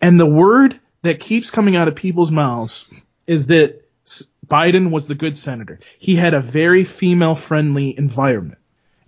and 0.00 0.18
the 0.18 0.26
word 0.26 0.80
that 1.02 1.20
keeps 1.20 1.50
coming 1.50 1.76
out 1.76 1.88
of 1.88 1.94
people's 1.94 2.32
mouths 2.32 2.86
is 3.26 3.46
that 3.46 3.82
Biden 4.46 4.90
was 4.90 5.06
the 5.06 5.14
good 5.14 5.36
senator. 5.36 5.80
He 5.98 6.16
had 6.16 6.34
a 6.34 6.40
very 6.40 6.84
female 6.84 7.34
friendly 7.34 7.96
environment. 7.96 8.58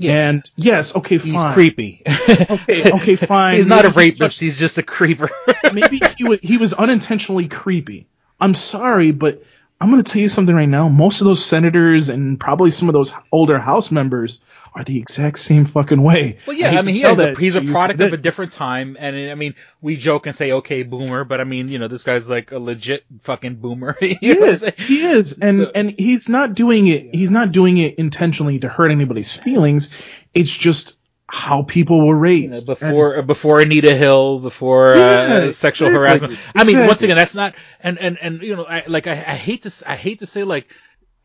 And 0.00 0.48
yes, 0.56 0.94
okay, 0.94 1.18
fine. 1.18 1.32
He's 1.32 1.54
creepy. 1.54 2.02
Okay, 2.06 2.92
okay, 2.92 3.16
fine. 3.16 3.56
He's 3.56 3.66
not 3.66 3.84
a 3.84 3.88
Maybe 3.88 4.16
he 4.16 4.20
rapist. 4.20 4.38
He's 4.40 4.58
just 4.58 4.78
a 4.78 4.82
creeper. 4.82 5.28
maybe 5.72 6.00
he 6.16 6.24
was 6.24 6.38
he 6.40 6.56
was 6.56 6.72
unintentionally 6.72 7.48
creepy. 7.48 8.06
I'm 8.40 8.54
sorry, 8.54 9.10
but 9.10 9.42
I'm 9.80 9.90
going 9.90 10.02
to 10.02 10.12
tell 10.12 10.20
you 10.20 10.28
something 10.28 10.54
right 10.54 10.68
now. 10.68 10.88
Most 10.88 11.20
of 11.20 11.26
those 11.26 11.44
senators 11.44 12.08
and 12.08 12.38
probably 12.40 12.72
some 12.72 12.88
of 12.88 12.94
those 12.94 13.12
older 13.30 13.58
House 13.60 13.92
members 13.92 14.40
are 14.74 14.82
the 14.82 14.98
exact 14.98 15.38
same 15.38 15.64
fucking 15.64 16.02
way. 16.02 16.38
Well, 16.46 16.56
yeah, 16.56 16.70
hate 16.70 16.78
I 16.78 16.82
mean, 16.82 16.94
he 16.96 17.02
a, 17.04 17.34
he's 17.38 17.54
a 17.54 17.62
product 17.62 18.00
of 18.00 18.12
a 18.12 18.16
different 18.16 18.52
time, 18.52 18.96
and 18.98 19.16
I 19.30 19.34
mean, 19.34 19.54
we 19.80 19.96
joke 19.96 20.26
and 20.26 20.34
say, 20.36 20.52
"Okay, 20.52 20.82
boomer," 20.82 21.24
but 21.24 21.40
I 21.40 21.44
mean, 21.44 21.68
you 21.68 21.78
know, 21.78 21.88
this 21.88 22.02
guy's 22.02 22.28
like 22.28 22.50
a 22.52 22.58
legit 22.58 23.04
fucking 23.22 23.56
boomer. 23.56 23.96
He 24.00 24.14
know 24.34 24.40
what 24.40 24.48
I'm 24.48 24.54
is. 24.54 24.64
He 24.76 25.06
is, 25.06 25.38
and 25.38 25.56
So- 25.58 25.70
and 25.74 25.90
he's 25.90 26.28
not 26.28 26.54
doing 26.54 26.86
it. 26.88 27.14
He's 27.14 27.30
not 27.30 27.52
doing 27.52 27.78
it 27.78 27.94
intentionally 27.98 28.58
to 28.60 28.68
hurt 28.68 28.90
anybody's 28.90 29.32
feelings. 29.32 29.90
It's 30.34 30.54
just 30.54 30.97
how 31.30 31.62
people 31.62 32.06
were 32.06 32.16
raised. 32.16 32.66
before 32.66 33.22
before 33.22 33.60
Anita 33.60 33.94
Hill, 33.94 34.40
before 34.40 34.94
Yeah, 34.96 35.48
uh, 35.48 35.52
sexual 35.52 35.88
exactly, 35.88 35.92
harassment. 35.92 36.38
I 36.54 36.64
mean, 36.64 36.86
once 36.86 37.02
again, 37.02 37.16
that's 37.16 37.34
not 37.34 37.54
and 37.80 37.98
and 37.98 38.18
and 38.20 38.42
you 38.42 38.56
know, 38.56 38.64
I, 38.64 38.84
like 38.86 39.06
I, 39.06 39.12
I 39.12 39.34
hate 39.34 39.62
to 39.62 39.90
I 39.90 39.96
hate 39.96 40.20
to 40.20 40.26
say 40.26 40.44
like. 40.44 40.72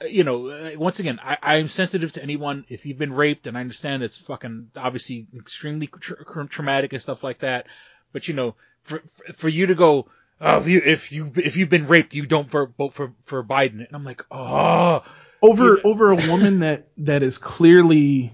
uh, 0.01 0.05
You 0.05 0.23
know, 0.25 0.49
uh, 0.49 0.71
once 0.77 0.99
again, 0.99 1.19
I, 1.23 1.37
I'm 1.41 1.67
sensitive 1.69 2.11
to 2.13 2.23
anyone. 2.23 2.65
If 2.67 2.85
you've 2.85 2.97
been 2.97 3.13
raped, 3.13 3.47
and 3.47 3.57
I 3.57 3.61
understand 3.61 4.03
it's 4.03 4.17
fucking 4.17 4.71
obviously 4.75 5.27
extremely 5.37 5.87
tra- 5.87 6.47
traumatic 6.47 6.91
and 6.93 7.01
stuff 7.01 7.23
like 7.23 7.39
that. 7.39 7.67
But 8.11 8.27
you 8.27 8.33
know, 8.33 8.55
for 8.83 9.01
for 9.37 9.47
you 9.47 9.67
to 9.67 9.75
go, 9.75 10.07
oh, 10.41 10.57
if 10.59 10.67
you 10.67 10.81
if 10.83 11.11
you 11.11 11.31
if 11.35 11.55
you've 11.55 11.69
been 11.69 11.87
raped, 11.87 12.13
you 12.15 12.25
don't 12.25 12.49
vote 12.49 12.73
vote 12.77 12.93
for 12.93 13.13
for 13.25 13.43
Biden. 13.43 13.85
And 13.85 13.93
I'm 13.93 14.03
like, 14.03 14.25
oh, 14.31 15.03
over 15.41 15.79
over 15.85 16.11
a 16.11 16.15
woman 16.15 16.59
that 16.59 16.87
that 16.97 17.23
is 17.23 17.37
clearly 17.37 18.33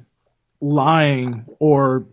lying 0.61 1.45
or 1.59 2.05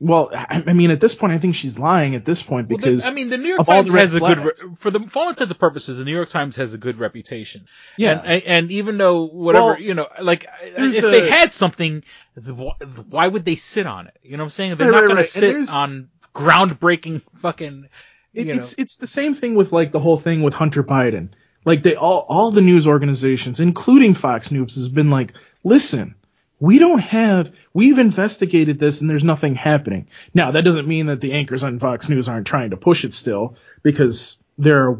well 0.00 0.30
I, 0.32 0.72
mean 0.74 0.90
at 0.90 1.00
this 1.00 1.14
point 1.14 1.32
I 1.32 1.38
think 1.38 1.54
she's 1.54 1.78
lying 1.78 2.14
at 2.14 2.24
this 2.24 2.42
point 2.42 2.68
Well, 2.68 2.78
the- 2.78 2.86
because 2.86 3.06
I 3.06 3.12
mean, 3.12 3.30
the 3.30 3.38
New 3.38 3.48
York 3.48 3.64
Times 3.64 3.90
has 3.90 4.14
a 4.14 4.20
good, 4.20 4.38
re- 4.38 4.52
for 4.78 4.90
the 4.90 5.00
for 5.00 5.20
all 5.20 5.28
intents 5.30 5.50
and 5.50 5.58
purposes, 5.58 5.98
the 5.98 6.04
New 6.04 6.12
York 6.14 6.28
Times 6.28 6.56
has 6.56 6.74
a 6.74 6.78
good 6.78 6.98
reputation. 6.98 7.66
Yeah. 7.96 8.20
and, 8.24 8.42
and 8.44 8.70
even 8.70 8.98
though 8.98 9.24
whatever 9.24 9.64
Well, 9.66 9.80
you 9.80 9.94
know, 9.94 10.06
like 10.20 10.46
if 10.62 11.02
they 11.02 11.28
had 11.30 11.52
something, 11.52 12.04
the- 12.36 12.54
why 12.54 13.26
would 13.26 13.44
they 13.44 13.56
sit 13.56 13.86
on 13.86 14.06
it? 14.06 14.16
You 14.22 14.36
know 14.36 14.42
what 14.44 14.46
I'm 14.46 14.50
saying? 14.50 14.76
They're 14.76 14.90
Right, 14.90 15.00
not 15.00 15.06
going 15.06 15.16
right. 15.16 15.24
to 15.26 15.30
sit 15.30 15.68
on 15.68 16.10
groundbreaking 16.34 17.22
fucking. 17.42 17.88
It, 18.34 18.46
you 18.46 18.52
know. 18.52 18.58
it's 18.58 18.74
it's 18.74 18.96
the 18.98 19.06
same 19.06 19.34
thing 19.34 19.54
with 19.54 19.72
like 19.72 19.90
the 19.92 19.98
whole 20.00 20.18
thing 20.18 20.42
with 20.42 20.54
Hunter 20.54 20.84
Biden. 20.84 21.30
Like 21.64 21.82
they 21.82 21.96
all 21.96 22.24
all 22.28 22.50
the 22.50 22.60
news 22.60 22.86
organizations, 22.86 23.58
including 23.58 24.14
Fox 24.14 24.50
News, 24.52 24.76
has 24.76 24.88
been 24.88 25.10
like, 25.10 25.32
listen, 25.64 26.14
we 26.60 26.78
don't 26.78 27.00
have 27.00 27.52
we've 27.72 27.98
investigated 27.98 28.78
this 28.78 29.00
and 29.00 29.08
there's 29.08 29.24
nothing 29.24 29.54
happening. 29.54 30.08
Now 30.34 30.50
that 30.52 30.64
doesn't 30.64 30.88
mean 30.88 31.06
that 31.06 31.20
the 31.20 31.32
anchors 31.32 31.62
on 31.62 31.78
Fox 31.78 32.08
News 32.08 32.28
aren't 32.28 32.46
trying 32.46 32.70
to 32.70 32.76
push 32.76 33.04
it 33.04 33.14
still 33.14 33.56
because 33.82 34.36
they're 34.56 34.98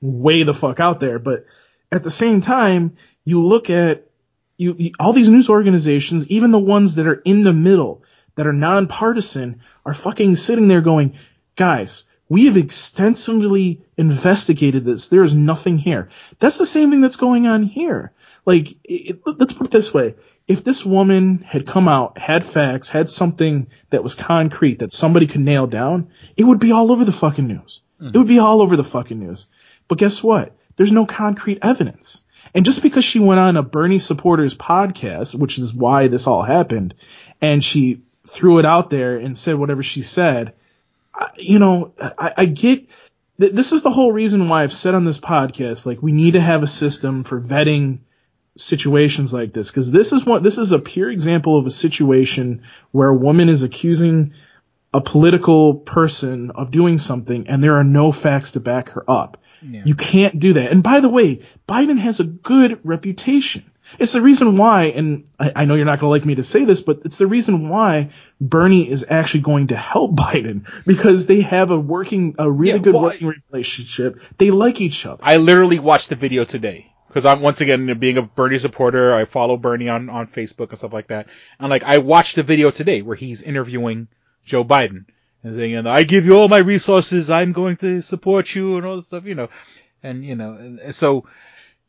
way 0.00 0.42
the 0.42 0.54
fuck 0.54 0.80
out 0.80 1.00
there. 1.00 1.18
But 1.18 1.46
at 1.90 2.02
the 2.02 2.10
same 2.10 2.40
time, 2.40 2.96
you 3.24 3.40
look 3.42 3.70
at 3.70 4.06
you, 4.56 4.74
you 4.78 4.92
all 4.98 5.12
these 5.12 5.28
news 5.28 5.48
organizations, 5.48 6.28
even 6.28 6.50
the 6.50 6.58
ones 6.58 6.96
that 6.96 7.06
are 7.06 7.22
in 7.24 7.42
the 7.42 7.52
middle, 7.52 8.02
that 8.34 8.46
are 8.46 8.52
nonpartisan, 8.52 9.60
are 9.84 9.94
fucking 9.94 10.36
sitting 10.36 10.68
there 10.68 10.80
going, 10.80 11.14
guys, 11.56 12.04
we 12.28 12.46
have 12.46 12.56
extensively 12.56 13.82
investigated 13.96 14.84
this. 14.84 15.08
There 15.08 15.24
is 15.24 15.34
nothing 15.34 15.78
here. 15.78 16.08
That's 16.38 16.58
the 16.58 16.66
same 16.66 16.90
thing 16.90 17.00
that's 17.00 17.16
going 17.16 17.46
on 17.46 17.62
here. 17.62 18.12
Like, 18.44 18.76
it, 18.84 19.20
let's 19.26 19.52
put 19.52 19.66
it 19.66 19.70
this 19.70 19.92
way. 19.92 20.14
If 20.48 20.64
this 20.64 20.84
woman 20.84 21.38
had 21.46 21.66
come 21.66 21.88
out, 21.88 22.18
had 22.18 22.44
facts, 22.44 22.88
had 22.88 23.08
something 23.08 23.68
that 23.90 24.02
was 24.02 24.14
concrete 24.14 24.80
that 24.80 24.92
somebody 24.92 25.26
could 25.26 25.40
nail 25.40 25.66
down, 25.66 26.08
it 26.36 26.44
would 26.44 26.58
be 26.58 26.72
all 26.72 26.90
over 26.92 27.04
the 27.04 27.12
fucking 27.12 27.46
news. 27.46 27.80
Hmm. 27.98 28.08
It 28.08 28.16
would 28.16 28.26
be 28.26 28.38
all 28.40 28.60
over 28.60 28.76
the 28.76 28.84
fucking 28.84 29.18
news. 29.18 29.46
But 29.88 29.98
guess 29.98 30.22
what? 30.22 30.56
There's 30.76 30.92
no 30.92 31.06
concrete 31.06 31.58
evidence. 31.62 32.22
And 32.54 32.64
just 32.64 32.82
because 32.82 33.04
she 33.04 33.18
went 33.20 33.40
on 33.40 33.56
a 33.56 33.62
Bernie 33.62 33.98
supporters 34.00 34.54
podcast, 34.54 35.34
which 35.34 35.58
is 35.58 35.72
why 35.72 36.08
this 36.08 36.26
all 36.26 36.42
happened, 36.42 36.94
and 37.40 37.62
she 37.62 38.02
threw 38.26 38.58
it 38.58 38.66
out 38.66 38.90
there 38.90 39.16
and 39.16 39.38
said 39.38 39.54
whatever 39.56 39.82
she 39.82 40.02
said, 40.02 40.54
I- 41.14 41.30
you 41.36 41.58
know, 41.60 41.92
I, 42.00 42.32
I 42.38 42.44
get 42.46 42.88
th- 43.38 43.52
this 43.52 43.72
is 43.72 43.82
the 43.82 43.90
whole 43.90 44.12
reason 44.12 44.48
why 44.48 44.62
I've 44.64 44.72
said 44.72 44.94
on 44.94 45.04
this 45.04 45.18
podcast, 45.18 45.86
like 45.86 46.02
we 46.02 46.12
need 46.12 46.32
to 46.32 46.40
have 46.40 46.62
a 46.62 46.68
system 46.68 47.22
for 47.24 47.40
vetting 47.40 48.00
situations 48.56 49.32
like 49.32 49.52
this 49.52 49.70
because 49.70 49.90
this 49.90 50.12
is 50.12 50.26
one 50.26 50.42
this 50.42 50.58
is 50.58 50.72
a 50.72 50.78
pure 50.78 51.10
example 51.10 51.56
of 51.56 51.66
a 51.66 51.70
situation 51.70 52.62
where 52.90 53.08
a 53.08 53.16
woman 53.16 53.48
is 53.48 53.62
accusing 53.62 54.34
a 54.92 55.00
political 55.00 55.74
person 55.74 56.50
of 56.50 56.70
doing 56.70 56.98
something 56.98 57.48
and 57.48 57.62
there 57.64 57.76
are 57.78 57.84
no 57.84 58.12
facts 58.12 58.52
to 58.52 58.60
back 58.60 58.90
her 58.90 59.10
up. 59.10 59.38
Yeah. 59.62 59.82
You 59.86 59.94
can't 59.94 60.38
do 60.38 60.54
that. 60.54 60.70
And 60.70 60.82
by 60.82 61.00
the 61.00 61.08
way, 61.08 61.42
Biden 61.68 61.98
has 61.98 62.20
a 62.20 62.24
good 62.24 62.80
reputation. 62.84 63.64
It's 63.98 64.12
the 64.12 64.20
reason 64.20 64.56
why, 64.56 64.84
and 64.84 65.24
I, 65.38 65.52
I 65.56 65.64
know 65.64 65.74
you're 65.74 65.84
not 65.86 65.98
going 66.00 66.08
to 66.08 66.18
like 66.18 66.24
me 66.24 66.34
to 66.36 66.44
say 66.44 66.64
this, 66.64 66.80
but 66.80 67.02
it's 67.04 67.18
the 67.18 67.26
reason 67.26 67.68
why 67.68 68.10
Bernie 68.40 68.88
is 68.88 69.06
actually 69.08 69.40
going 69.40 69.68
to 69.68 69.76
help 69.76 70.14
Biden 70.16 70.66
because 70.86 71.26
they 71.26 71.42
have 71.42 71.70
a 71.70 71.78
working, 71.78 72.34
a 72.38 72.50
really 72.50 72.72
Yeah, 72.72 72.78
good 72.78 72.94
well, 72.94 73.04
working 73.04 73.32
relationship. 73.50 74.20
They 74.38 74.50
like 74.50 74.80
each 74.80 75.06
other. 75.06 75.22
I 75.24 75.36
literally 75.38 75.78
watched 75.78 76.10
the 76.10 76.16
video 76.16 76.44
today 76.44 76.91
because 77.12 77.26
I'm 77.26 77.42
once 77.42 77.60
again 77.60 77.98
being 77.98 78.16
a 78.16 78.22
Bernie 78.22 78.58
supporter. 78.58 79.12
I 79.14 79.26
follow 79.26 79.58
Bernie 79.58 79.90
on 79.90 80.08
on 80.08 80.28
Facebook 80.28 80.70
and 80.70 80.78
stuff 80.78 80.94
like 80.94 81.08
that. 81.08 81.26
And 81.60 81.68
like 81.68 81.82
I 81.82 81.98
watched 81.98 82.36
the 82.36 82.42
video 82.42 82.70
today 82.70 83.02
where 83.02 83.16
he's 83.16 83.42
interviewing 83.42 84.08
Joe 84.46 84.64
Biden 84.64 85.04
and 85.42 85.56
saying, 85.56 85.74
"And 85.74 85.88
I 85.88 86.04
give 86.04 86.24
you 86.24 86.36
all 86.36 86.48
my 86.48 86.58
resources. 86.58 87.28
I'm 87.28 87.52
going 87.52 87.76
to 87.78 88.00
support 88.00 88.54
you 88.54 88.78
and 88.78 88.86
all 88.86 88.96
this 88.96 89.06
stuff, 89.06 89.26
you 89.26 89.34
know." 89.34 89.48
And 90.02 90.24
you 90.24 90.34
know, 90.36 90.54
and 90.54 90.94
so 90.94 91.26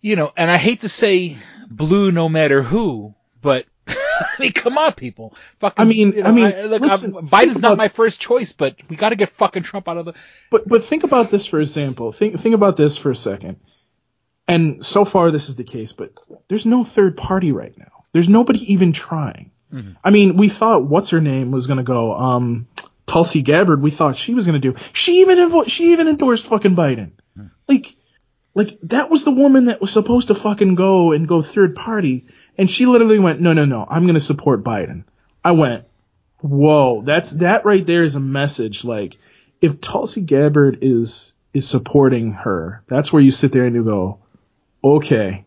you 0.01 0.17
know, 0.17 0.33
and 0.35 0.51
I 0.51 0.57
hate 0.57 0.81
to 0.81 0.89
say 0.89 1.37
blue 1.69 2.11
no 2.11 2.27
matter 2.27 2.61
who, 2.61 3.15
but 3.41 3.65
I 3.87 3.95
mean, 4.39 4.51
come 4.51 4.77
on, 4.77 4.91
people. 4.91 5.33
Fucking, 5.59 5.81
I 5.81 5.85
mean- 5.87 6.11
you 6.13 6.21
know, 6.23 6.29
I 6.29 6.31
mean, 6.33 6.67
look, 6.67 6.81
listen, 6.81 7.15
I'm- 7.15 7.27
Biden's 7.27 7.61
not 7.61 7.77
my 7.77 7.87
first 7.87 8.19
choice, 8.19 8.51
but 8.51 8.75
we 8.89 8.97
got 8.97 9.09
to 9.09 9.15
get 9.15 9.29
fucking 9.29 9.63
Trump 9.63 9.87
out 9.87 9.97
of 9.97 10.05
the. 10.05 10.13
But 10.51 10.67
but 10.67 10.83
think 10.83 11.03
about 11.05 11.31
this 11.31 11.45
for 11.45 11.61
example. 11.61 12.11
Think 12.11 12.39
think 12.39 12.55
about 12.55 12.75
this 12.75 12.97
for 12.97 13.09
a 13.11 13.15
second. 13.15 13.59
And 14.47 14.83
so 14.83 15.05
far 15.05 15.31
this 15.31 15.49
is 15.49 15.55
the 15.55 15.63
case, 15.63 15.93
but 15.93 16.13
there's 16.47 16.65
no 16.65 16.83
third 16.83 17.15
party 17.17 17.51
right 17.51 17.77
now. 17.77 18.03
There's 18.11 18.29
nobody 18.29 18.73
even 18.73 18.91
trying. 18.91 19.51
I 20.03 20.11
mean, 20.11 20.37
we 20.37 20.49
thought 20.49 20.83
what's 20.83 21.09
her 21.09 21.21
name 21.21 21.49
was 21.51 21.65
gonna 21.65 21.83
go. 21.83 22.13
Um, 22.13 22.67
Tulsi 23.07 23.41
Gabbard. 23.41 23.81
We 23.81 23.89
thought 23.91 24.17
she 24.17 24.33
was 24.35 24.45
gonna 24.45 24.59
do. 24.59 24.75
She 24.91 25.21
even 25.21 25.37
invo- 25.39 25.67
she 25.67 25.93
even 25.93 26.07
endorsed 26.07 26.45
fucking 26.45 26.75
Biden. 26.75 27.11
Like 27.67 27.95
like 28.53 28.77
that 28.83 29.09
was 29.09 29.23
the 29.23 29.31
woman 29.31 29.65
that 29.65 29.81
was 29.81 29.91
supposed 29.91 30.27
to 30.27 30.35
fucking 30.35 30.75
go 30.75 31.11
and 31.11 31.27
go 31.27 31.41
third 31.41 31.75
party, 31.75 32.27
and 32.57 32.69
she 32.69 32.85
literally 32.85 33.17
went, 33.19 33.41
no 33.41 33.53
no 33.53 33.65
no, 33.65 33.85
I'm 33.89 34.05
gonna 34.05 34.19
support 34.19 34.63
Biden. 34.63 35.05
I 35.43 35.53
went, 35.53 35.85
whoa, 36.41 37.01
that's 37.01 37.31
that 37.31 37.65
right 37.65 37.83
there 37.85 38.03
is 38.03 38.15
a 38.15 38.19
message. 38.19 38.85
Like 38.85 39.17
if 39.59 39.81
Tulsi 39.81 40.21
Gabbard 40.21 40.79
is 40.83 41.33
is 41.53 41.67
supporting 41.67 42.33
her, 42.33 42.83
that's 42.85 43.11
where 43.11 43.23
you 43.23 43.31
sit 43.31 43.51
there 43.53 43.65
and 43.65 43.75
you 43.75 43.83
go, 43.83 44.19
okay, 44.83 45.45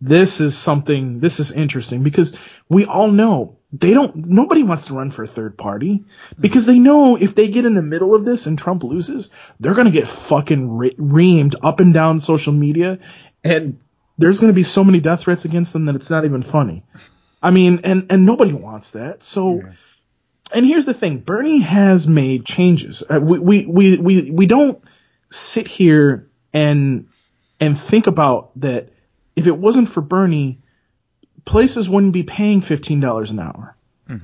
this 0.00 0.40
is 0.40 0.56
something, 0.56 1.20
this 1.20 1.40
is 1.40 1.52
interesting 1.52 2.02
because 2.02 2.36
we 2.68 2.84
all 2.84 3.10
know 3.10 3.58
they 3.72 3.92
don't, 3.94 4.28
nobody 4.28 4.62
wants 4.62 4.86
to 4.86 4.94
run 4.94 5.10
for 5.10 5.22
a 5.22 5.26
third 5.26 5.56
party 5.56 6.04
because 6.38 6.66
they 6.66 6.78
know 6.78 7.16
if 7.16 7.34
they 7.34 7.48
get 7.48 7.64
in 7.64 7.74
the 7.74 7.82
middle 7.82 8.14
of 8.14 8.24
this 8.24 8.46
and 8.46 8.58
Trump 8.58 8.84
loses, 8.84 9.30
they're 9.60 9.74
going 9.74 9.86
to 9.86 9.92
get 9.92 10.06
fucking 10.06 10.76
re- 10.76 10.94
reamed 10.94 11.54
up 11.62 11.80
and 11.80 11.94
down 11.94 12.18
social 12.20 12.52
media 12.52 12.98
and 13.42 13.80
there's 14.18 14.40
going 14.40 14.52
to 14.52 14.54
be 14.54 14.62
so 14.62 14.84
many 14.84 15.00
death 15.00 15.22
threats 15.22 15.44
against 15.44 15.72
them 15.72 15.86
that 15.86 15.96
it's 15.96 16.10
not 16.10 16.24
even 16.24 16.42
funny. 16.42 16.84
I 17.42 17.50
mean, 17.50 17.80
and, 17.84 18.06
and 18.10 18.24
nobody 18.24 18.52
wants 18.52 18.92
that. 18.92 19.22
So, 19.22 19.62
and 20.52 20.66
here's 20.66 20.86
the 20.86 20.94
thing, 20.94 21.18
Bernie 21.18 21.60
has 21.60 22.06
made 22.06 22.44
changes. 22.46 23.02
Uh, 23.08 23.20
we, 23.20 23.38
we, 23.38 23.66
we, 23.66 23.96
we, 23.98 24.30
we 24.30 24.46
don't 24.46 24.82
sit 25.30 25.66
here 25.66 26.28
and, 26.52 27.08
and 27.64 27.78
think 27.78 28.06
about 28.06 28.50
that 28.60 28.90
if 29.36 29.46
it 29.46 29.56
wasn't 29.56 29.88
for 29.88 30.00
Bernie, 30.00 30.60
places 31.44 31.88
wouldn't 31.88 32.12
be 32.12 32.22
paying 32.22 32.60
$15 32.60 33.30
an 33.30 33.38
hour 33.38 33.76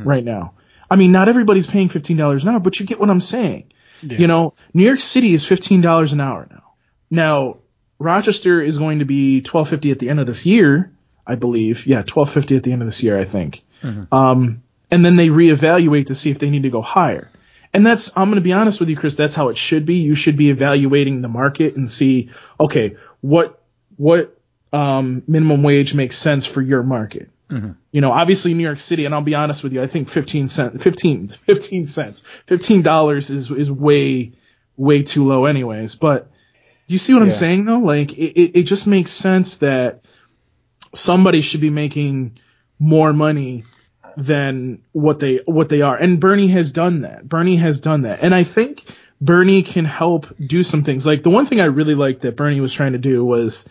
right 0.05 0.25
now. 0.25 0.55
I 0.91 0.97
mean, 0.97 1.13
not 1.13 1.29
everybody's 1.29 1.67
paying 1.67 1.89
$15 1.89 2.43
an 2.43 2.49
hour, 2.49 2.61
but 2.61 2.79
you 2.79 2.87
get 2.87 3.01
what 3.01 3.11
I'm 3.11 3.21
saying. 3.21 3.73
You 4.19 4.27
know, 4.27 4.55
New 4.73 4.85
York 4.85 5.01
City 5.01 5.33
is 5.35 5.45
$15 5.45 6.13
an 6.13 6.21
hour 6.21 6.47
now. 6.51 6.73
Now, 7.11 7.59
Rochester 7.99 8.61
is 8.61 8.79
going 8.79 9.01
to 9.01 9.05
be 9.05 9.39
1250 9.39 9.91
at 9.91 9.99
the 9.99 10.09
end 10.09 10.21
of 10.21 10.27
this 10.27 10.47
year, 10.47 10.93
I 11.27 11.35
believe. 11.35 11.87
Yeah, 11.87 11.99
1250 11.99 12.57
at 12.57 12.63
the 12.63 12.73
end 12.73 12.83
of 12.83 12.89
this 12.89 13.03
year, 13.03 13.19
I 13.19 13.25
think. 13.25 13.63
Um, 14.11 14.63
and 14.91 15.05
then 15.05 15.17
they 15.17 15.29
reevaluate 15.29 16.07
to 16.07 16.15
see 16.15 16.31
if 16.31 16.39
they 16.39 16.51
need 16.51 16.63
to 16.63 16.71
go 16.71 16.83
higher. 16.83 17.31
And 17.73 17.87
that's, 17.87 18.17
I'm 18.17 18.29
going 18.29 18.37
to 18.37 18.41
be 18.41 18.53
honest 18.53 18.81
with 18.81 18.89
you, 18.89 18.97
Chris, 18.97 19.15
that's 19.15 19.35
how 19.35 19.49
it 19.49 19.59
should 19.59 19.87
be. 19.87 19.97
You 19.97 20.15
should 20.17 20.37
be 20.37 20.51
evaluating 20.51 21.21
the 21.21 21.29
market 21.29 21.77
and 21.77 21.89
see, 21.89 22.31
okay, 22.59 22.97
what, 23.21 23.63
what, 23.97 24.37
um, 24.73 25.23
minimum 25.27 25.63
wage 25.63 25.95
makes 25.95 26.17
sense 26.17 26.47
for 26.47 26.63
your 26.63 26.83
market. 26.83 27.29
You 27.91 28.01
know, 28.01 28.13
obviously 28.13 28.55
New 28.55 28.63
York 28.63 28.79
City, 28.79 29.05
and 29.05 29.15
I'll 29.15 29.23
be 29.23 29.35
honest 29.35 29.65
with 29.65 29.73
you, 29.73 29.83
I 29.83 29.89
think 29.89 30.09
15 30.09 30.47
cents, 30.47 30.83
15, 30.83 31.29
15 31.29 31.87
cents, 31.87 32.23
$15 32.47 33.31
is, 33.31 33.51
is 33.51 33.71
way, 33.71 34.33
way 34.77 35.03
too 35.03 35.27
low 35.27 35.47
anyways. 35.47 35.97
But 35.97 36.31
do 36.87 36.95
you 36.95 36.99
see 36.99 37.13
what 37.13 37.23
I'm 37.23 37.31
saying 37.31 37.65
though? 37.65 37.79
Like, 37.79 38.13
it, 38.13 38.41
it, 38.41 38.59
it 38.61 38.63
just 38.65 38.87
makes 38.87 39.11
sense 39.11 39.59
that 39.59 40.05
somebody 40.95 41.41
should 41.41 41.61
be 41.61 41.71
making 41.71 42.39
more 42.79 43.13
money 43.13 43.65
than 44.17 44.83
what 44.93 45.21
they 45.21 45.37
what 45.45 45.69
they 45.69 45.83
are. 45.83 45.97
And 45.97 46.21
Bernie 46.21 46.49
has 46.49 46.73
done 46.73 47.03
that. 47.03 47.29
Bernie 47.29 47.57
has 47.57 47.81
done 47.81 48.03
that. 48.03 48.21
And 48.23 48.35
I 48.35 48.45
think 48.45 48.85
Bernie 49.21 49.63
can 49.63 49.85
help 49.85 50.35
do 50.39 50.63
some 50.63 50.83
things. 50.83 51.07
Like 51.07 51.23
the 51.23 51.31
one 51.31 51.47
thing 51.47 51.61
I 51.61 51.67
really 51.67 51.95
liked 51.95 52.23
that 52.23 52.37
Bernie 52.37 52.61
was 52.61 52.73
trying 52.73 52.93
to 52.93 52.99
do 52.99 53.25
was 53.25 53.69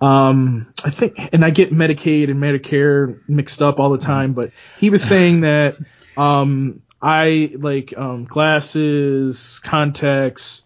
um 0.00 0.72
I 0.84 0.90
think 0.90 1.30
and 1.32 1.44
I 1.44 1.50
get 1.50 1.72
Medicaid 1.72 2.30
and 2.30 2.40
Medicare 2.42 3.18
mixed 3.28 3.62
up 3.62 3.80
all 3.80 3.90
the 3.90 3.98
time, 3.98 4.32
but 4.32 4.52
he 4.78 4.90
was 4.90 5.02
saying 5.02 5.40
that 5.40 5.76
um 6.16 6.82
I 7.00 7.52
like 7.54 7.96
um 7.96 8.24
glasses, 8.24 9.60
contacts, 9.64 10.64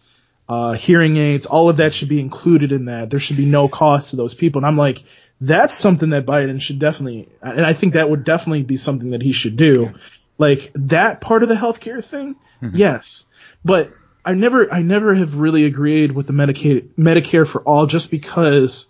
uh, 0.49 0.73
hearing 0.73 1.17
aids, 1.17 1.45
all 1.45 1.69
of 1.69 1.77
that 1.77 1.93
should 1.93 2.09
be 2.09 2.19
included 2.19 2.71
in 2.71 2.85
that. 2.85 3.09
There 3.09 3.19
should 3.19 3.37
be 3.37 3.45
no 3.45 3.67
cost 3.67 4.11
to 4.11 4.15
those 4.15 4.33
people. 4.33 4.59
And 4.59 4.65
I'm 4.65 4.77
like, 4.77 5.03
that's 5.41 5.73
something 5.73 6.11
that 6.11 6.25
Biden 6.25 6.61
should 6.61 6.79
definitely, 6.79 7.29
and 7.41 7.65
I 7.65 7.73
think 7.73 7.93
that 7.93 8.09
would 8.09 8.23
definitely 8.23 8.63
be 8.63 8.77
something 8.77 9.11
that 9.11 9.21
he 9.21 9.33
should 9.33 9.57
do. 9.57 9.93
Like 10.37 10.71
that 10.75 11.21
part 11.21 11.43
of 11.43 11.49
the 11.49 11.55
healthcare 11.55 12.03
thing, 12.03 12.35
yes. 12.73 13.25
But 13.65 13.91
I 14.27 14.33
never, 14.33 14.71
I 14.71 14.81
never 14.81 15.15
have 15.15 15.35
really 15.35 15.63
agreed 15.63 16.11
with 16.11 16.27
the 16.27 16.33
Medicaid, 16.33 16.89
Medicare 16.99 17.47
for 17.47 17.61
all 17.61 17.85
just 17.85 18.11
because 18.11 18.85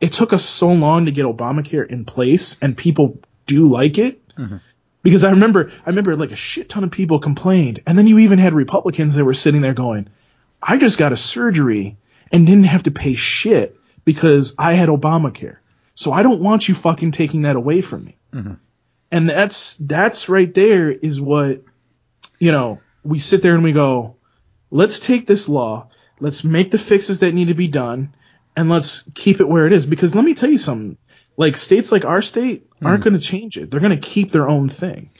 it 0.00 0.14
took 0.14 0.32
us 0.32 0.42
so 0.42 0.72
long 0.72 1.04
to 1.04 1.12
get 1.12 1.26
Obamacare 1.26 1.86
in 1.86 2.06
place 2.06 2.56
and 2.62 2.74
people 2.74 3.18
do 3.46 3.68
like 3.68 3.98
it. 3.98 4.26
Mm-hmm. 4.34 4.56
Because 5.02 5.24
I 5.24 5.30
remember, 5.32 5.70
I 5.84 5.90
remember 5.90 6.16
like 6.16 6.32
a 6.32 6.36
shit 6.36 6.70
ton 6.70 6.84
of 6.84 6.90
people 6.90 7.18
complained, 7.18 7.82
and 7.86 7.98
then 7.98 8.06
you 8.06 8.20
even 8.20 8.38
had 8.38 8.54
Republicans 8.54 9.14
that 9.14 9.24
were 9.24 9.34
sitting 9.34 9.60
there 9.60 9.74
going, 9.74 10.08
"I 10.62 10.78
just 10.78 10.98
got 10.98 11.12
a 11.12 11.16
surgery 11.16 11.98
and 12.32 12.46
didn't 12.46 12.64
have 12.64 12.84
to 12.84 12.90
pay 12.90 13.14
shit 13.14 13.78
because 14.04 14.54
I 14.58 14.72
had 14.72 14.88
Obamacare, 14.88 15.58
so 15.94 16.12
I 16.12 16.22
don't 16.22 16.40
want 16.40 16.68
you 16.68 16.74
fucking 16.74 17.12
taking 17.12 17.42
that 17.42 17.56
away 17.56 17.80
from 17.80 18.06
me." 18.06 18.16
Mm-hmm. 18.32 18.54
And 19.12 19.30
that's 19.30 19.76
that's 19.76 20.28
right 20.28 20.52
there 20.52 20.90
is 20.90 21.20
what 21.20 21.62
you 22.38 22.52
know. 22.52 22.80
We 23.04 23.18
sit 23.20 23.40
there 23.40 23.54
and 23.54 23.62
we 23.62 23.72
go, 23.72 24.16
"Let's 24.70 24.98
take 24.98 25.26
this 25.26 25.48
law, 25.48 25.88
let's 26.20 26.44
make 26.44 26.70
the 26.70 26.78
fixes 26.78 27.20
that 27.20 27.34
need 27.34 27.48
to 27.48 27.54
be 27.54 27.68
done, 27.68 28.14
and 28.56 28.68
let's 28.68 29.10
keep 29.14 29.40
it 29.40 29.48
where 29.48 29.66
it 29.66 29.72
is." 29.72 29.86
Because 29.86 30.14
let 30.14 30.24
me 30.24 30.34
tell 30.34 30.50
you 30.50 30.58
something. 30.58 30.96
Like 31.36 31.56
states 31.56 31.92
like 31.92 32.04
our 32.04 32.20
state 32.20 32.68
aren't 32.82 33.04
hmm. 33.04 33.10
going 33.10 33.20
to 33.20 33.26
change 33.26 33.56
it. 33.56 33.70
They're 33.70 33.80
going 33.80 33.98
to 33.98 34.08
keep 34.08 34.32
their 34.32 34.48
own 34.48 34.68
thing. 34.68 35.10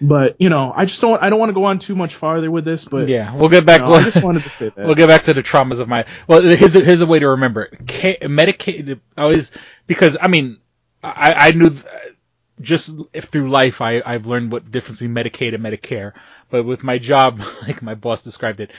But 0.00 0.36
you 0.38 0.48
know, 0.48 0.72
I 0.74 0.84
just 0.84 1.00
don't. 1.00 1.22
I 1.22 1.30
don't 1.30 1.38
want 1.38 1.50
to 1.50 1.54
go 1.54 1.64
on 1.64 1.78
too 1.78 1.94
much 1.94 2.14
farther 2.14 2.50
with 2.50 2.64
this. 2.64 2.84
But 2.84 3.08
Yeah, 3.08 3.34
we'll 3.34 3.48
get 3.48 3.64
back. 3.64 3.80
you 3.80 3.86
know, 3.86 3.94
I 3.94 4.04
just 4.04 4.22
wanted 4.22 4.42
to 4.44 4.50
say 4.50 4.68
that. 4.76 4.86
We'll 4.86 4.94
get 4.94 5.06
back 5.06 5.22
to 5.24 5.34
the 5.34 5.42
traumas 5.42 5.80
of 5.80 5.88
my. 5.88 6.04
Well, 6.26 6.42
here's 6.42 6.72
the, 6.72 6.80
here's 6.80 7.00
a 7.00 7.06
way 7.06 7.18
to 7.18 7.28
remember 7.28 7.62
it. 7.62 7.86
Medicaid. 7.86 9.00
I 9.16 9.22
always 9.22 9.52
because 9.86 10.16
I 10.20 10.28
mean, 10.28 10.58
I 11.02 11.48
I 11.48 11.52
knew 11.52 11.76
just 12.60 12.96
through 13.14 13.50
life 13.50 13.80
I 13.80 14.02
I've 14.04 14.26
learned 14.26 14.52
what 14.52 14.70
difference 14.70 14.98
between 14.98 15.14
Medicaid 15.14 15.54
and 15.54 15.62
Medicare. 15.64 16.12
But 16.50 16.64
with 16.64 16.82
my 16.82 16.98
job, 16.98 17.40
like 17.62 17.82
my 17.82 17.94
boss 17.94 18.22
described 18.22 18.60
it, 18.60 18.70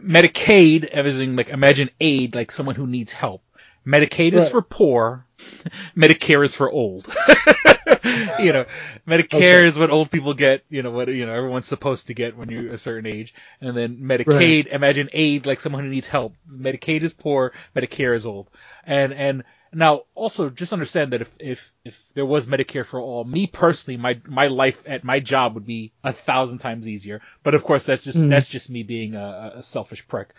Medicaid, 0.00 0.84
everything 0.84 1.36
like 1.36 1.48
imagine 1.48 1.90
aid 2.00 2.34
like 2.34 2.52
someone 2.52 2.74
who 2.74 2.86
needs 2.86 3.12
help. 3.12 3.42
Medicaid 3.86 4.34
is 4.34 4.48
for 4.48 4.60
poor. 4.60 5.26
Medicare 5.96 6.44
is 6.44 6.54
for 6.54 6.70
old. 6.70 7.06
you 8.38 8.52
know, 8.52 8.66
Medicare 9.08 9.64
is 9.64 9.78
what 9.78 9.90
old 9.90 10.10
people 10.10 10.34
get. 10.34 10.64
You 10.68 10.82
know 10.82 10.90
what 10.90 11.08
you 11.08 11.24
know 11.24 11.32
everyone's 11.32 11.66
supposed 11.66 12.08
to 12.08 12.14
get 12.14 12.36
when 12.36 12.50
you're 12.50 12.72
a 12.72 12.78
certain 12.78 13.06
age. 13.06 13.34
And 13.60 13.76
then 13.76 13.96
Medicaid, 13.96 14.66
imagine 14.66 15.08
aid 15.12 15.46
like 15.46 15.60
someone 15.60 15.82
who 15.84 15.90
needs 15.90 16.06
help. 16.06 16.34
Medicaid 16.50 17.02
is 17.02 17.12
poor. 17.12 17.52
Medicare 17.74 18.14
is 18.14 18.26
old. 18.26 18.48
And 18.84 19.14
and 19.14 19.44
Now, 19.72 20.02
also, 20.16 20.50
just 20.50 20.72
understand 20.72 21.12
that 21.12 21.22
if, 21.22 21.30
if, 21.38 21.72
if 21.84 21.96
there 22.14 22.26
was 22.26 22.46
Medicare 22.46 22.84
for 22.84 23.00
all, 23.00 23.22
me 23.22 23.46
personally, 23.46 23.96
my, 23.96 24.20
my 24.26 24.48
life 24.48 24.82
at 24.84 25.04
my 25.04 25.20
job 25.20 25.54
would 25.54 25.66
be 25.66 25.92
a 26.02 26.12
thousand 26.12 26.58
times 26.58 26.88
easier. 26.88 27.20
But 27.44 27.54
of 27.54 27.62
course, 27.62 27.86
that's 27.86 28.02
just, 28.04 28.18
Mm. 28.18 28.30
that's 28.30 28.48
just 28.48 28.68
me 28.68 28.82
being 28.82 29.14
a, 29.14 29.52
a 29.56 29.62
selfish 29.62 30.06
prick. 30.08 30.30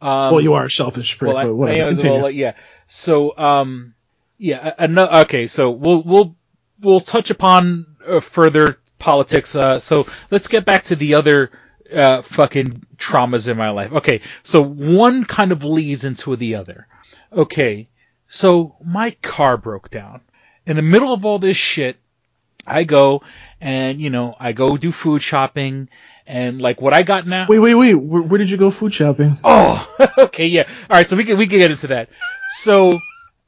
Um, 0.00 0.32
well, 0.32 0.40
you 0.40 0.54
are 0.54 0.64
a 0.64 0.70
selfish 0.70 1.18
prick, 1.18 1.28
well, 1.28 1.36
I- 1.36 1.44
but 1.44 1.54
whatever. 1.54 1.90
I 2.08 2.10
well, 2.18 2.30
yeah. 2.30 2.54
So, 2.86 3.36
um, 3.36 3.94
yeah, 4.38 4.74
okay, 5.22 5.48
so 5.48 5.70
we'll, 5.70 6.02
we'll, 6.02 6.34
we'll 6.80 7.00
touch 7.00 7.28
upon 7.30 7.84
uh, 8.06 8.20
further 8.20 8.78
politics. 8.98 9.54
Uh, 9.54 9.78
so 9.80 10.06
let's 10.30 10.48
get 10.48 10.64
back 10.64 10.84
to 10.84 10.96
the 10.96 11.14
other, 11.14 11.50
uh, 11.94 12.22
fucking 12.22 12.86
traumas 12.96 13.48
in 13.48 13.56
my 13.58 13.70
life. 13.70 13.92
Okay, 13.92 14.22
so 14.44 14.62
one 14.62 15.24
kind 15.24 15.52
of 15.52 15.62
leads 15.64 16.04
into 16.04 16.36
the 16.36 16.54
other. 16.54 16.86
Okay, 17.32 17.88
so 18.28 18.76
my 18.84 19.10
car 19.22 19.56
broke 19.56 19.90
down. 19.90 20.20
In 20.66 20.76
the 20.76 20.82
middle 20.82 21.12
of 21.12 21.24
all 21.24 21.38
this 21.38 21.56
shit, 21.56 21.96
I 22.66 22.84
go 22.84 23.22
and, 23.60 24.00
you 24.00 24.10
know, 24.10 24.36
I 24.38 24.52
go 24.52 24.76
do 24.76 24.92
food 24.92 25.22
shopping 25.22 25.88
and 26.26 26.60
like 26.60 26.80
what 26.80 26.92
I 26.92 27.02
got 27.02 27.26
now. 27.26 27.46
Wait, 27.48 27.58
wait, 27.58 27.74
wait. 27.74 27.94
Where, 27.94 28.22
where 28.22 28.38
did 28.38 28.50
you 28.50 28.58
go 28.58 28.70
food 28.70 28.92
shopping? 28.92 29.38
Oh, 29.42 30.08
okay, 30.18 30.46
yeah. 30.46 30.64
All 30.90 30.96
right, 30.96 31.08
so 31.08 31.16
we 31.16 31.24
can 31.24 31.38
we 31.38 31.46
can 31.46 31.58
get 31.58 31.70
into 31.70 31.88
that. 31.88 32.10
So, 32.50 33.00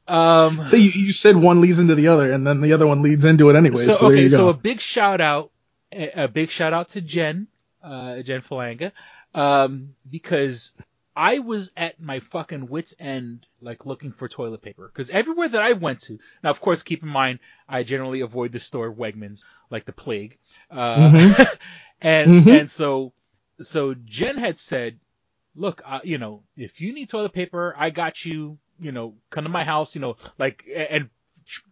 um, 0.07 0.63
So 0.63 0.77
you, 0.77 0.89
you 0.89 1.11
said 1.11 1.37
one 1.37 1.61
leads 1.61 1.79
into 1.79 1.95
the 1.95 2.07
other, 2.07 2.31
and 2.31 2.45
then 2.45 2.61
the 2.61 2.73
other 2.73 2.87
one 2.87 3.03
leads 3.03 3.23
into 3.23 3.49
it 3.51 3.55
anyway. 3.55 3.77
So, 3.77 3.93
so 3.93 4.07
okay, 4.07 4.29
so 4.29 4.49
a 4.49 4.53
big 4.53 4.81
shout 4.81 5.21
out, 5.21 5.51
a, 5.91 6.23
a 6.23 6.27
big 6.27 6.49
shout 6.49 6.73
out 6.73 6.89
to 6.89 7.01
Jen, 7.01 7.47
uh, 7.83 8.21
Jen 8.23 8.41
Falanga, 8.41 8.91
um, 9.35 9.93
because 10.09 10.73
I 11.15 11.39
was 11.39 11.71
at 11.75 11.99
my 12.01 12.19
fucking 12.19 12.67
wits 12.67 12.93
end, 12.99 13.45
like 13.61 13.85
looking 13.85 14.11
for 14.13 14.27
toilet 14.29 14.61
paper, 14.61 14.89
because 14.91 15.09
everywhere 15.09 15.49
that 15.49 15.61
I 15.61 15.73
went 15.73 16.01
to, 16.01 16.19
now 16.43 16.51
of 16.51 16.61
course 16.61 16.83
keep 16.83 17.03
in 17.03 17.09
mind 17.09 17.39
I 17.67 17.83
generally 17.83 18.21
avoid 18.21 18.51
the 18.53 18.59
store 18.59 18.91
Wegmans 18.93 19.43
like 19.69 19.85
the 19.85 19.91
plague, 19.91 20.37
uh, 20.69 21.11
Mhm. 21.11 21.57
and 22.01 22.45
Mhm. 22.45 22.59
and 22.61 22.71
so 22.71 23.13
so 23.61 23.93
Jen 23.93 24.37
had 24.37 24.57
said, 24.59 24.99
look, 25.55 25.81
uh, 25.85 25.99
you 26.03 26.17
know, 26.17 26.43
if 26.55 26.81
you 26.81 26.93
need 26.93 27.09
toilet 27.09 27.33
paper, 27.33 27.75
I 27.77 27.89
got 27.89 28.25
you. 28.25 28.57
You 28.79 28.91
know, 28.91 29.13
come 29.29 29.43
to 29.43 29.49
my 29.49 29.63
house. 29.63 29.93
You 29.95 30.01
know, 30.01 30.17
like 30.39 30.65
and 30.73 31.09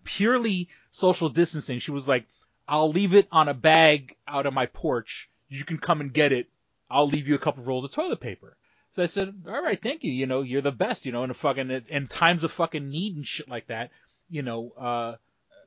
purely 0.04 0.70
social 0.92 1.30
distancing. 1.30 1.80
She 1.80 1.92
was 1.92 2.08
like, 2.08 2.26
I'll 2.68 2.92
leave 2.92 3.16
it 3.16 3.28
on 3.32 3.48
a 3.48 3.54
bag 3.54 4.16
out 4.28 4.46
on 4.46 4.54
my 4.54 4.68
porch. 4.68 5.30
You 5.48 5.64
can 5.64 5.78
come 5.78 6.02
and 6.02 6.14
get 6.14 6.32
it. 6.32 6.48
I'll 6.92 7.08
leave 7.08 7.28
you 7.28 7.36
a 7.36 7.40
couple 7.40 7.64
rolls 7.64 7.84
of 7.84 7.92
toilet 7.92 8.20
paper. 8.20 8.56
So 8.92 9.04
I 9.04 9.06
said, 9.06 9.34
all 9.48 9.62
right, 9.64 9.82
thank 9.82 10.04
you. 10.04 10.12
You 10.12 10.26
know, 10.26 10.42
you're 10.42 10.62
the 10.62 10.72
best. 10.72 11.06
You 11.06 11.12
know, 11.12 11.24
in 11.24 11.30
a 11.30 11.36
fucking 11.36 11.70
in 11.90 12.08
times 12.08 12.44
of 12.44 12.52
fucking 12.52 12.90
need 12.90 13.16
and 13.16 13.26
shit 13.28 13.48
like 13.48 13.68
that. 13.68 13.92
You 14.30 14.42
know, 14.42 14.72
uh, 14.80 15.16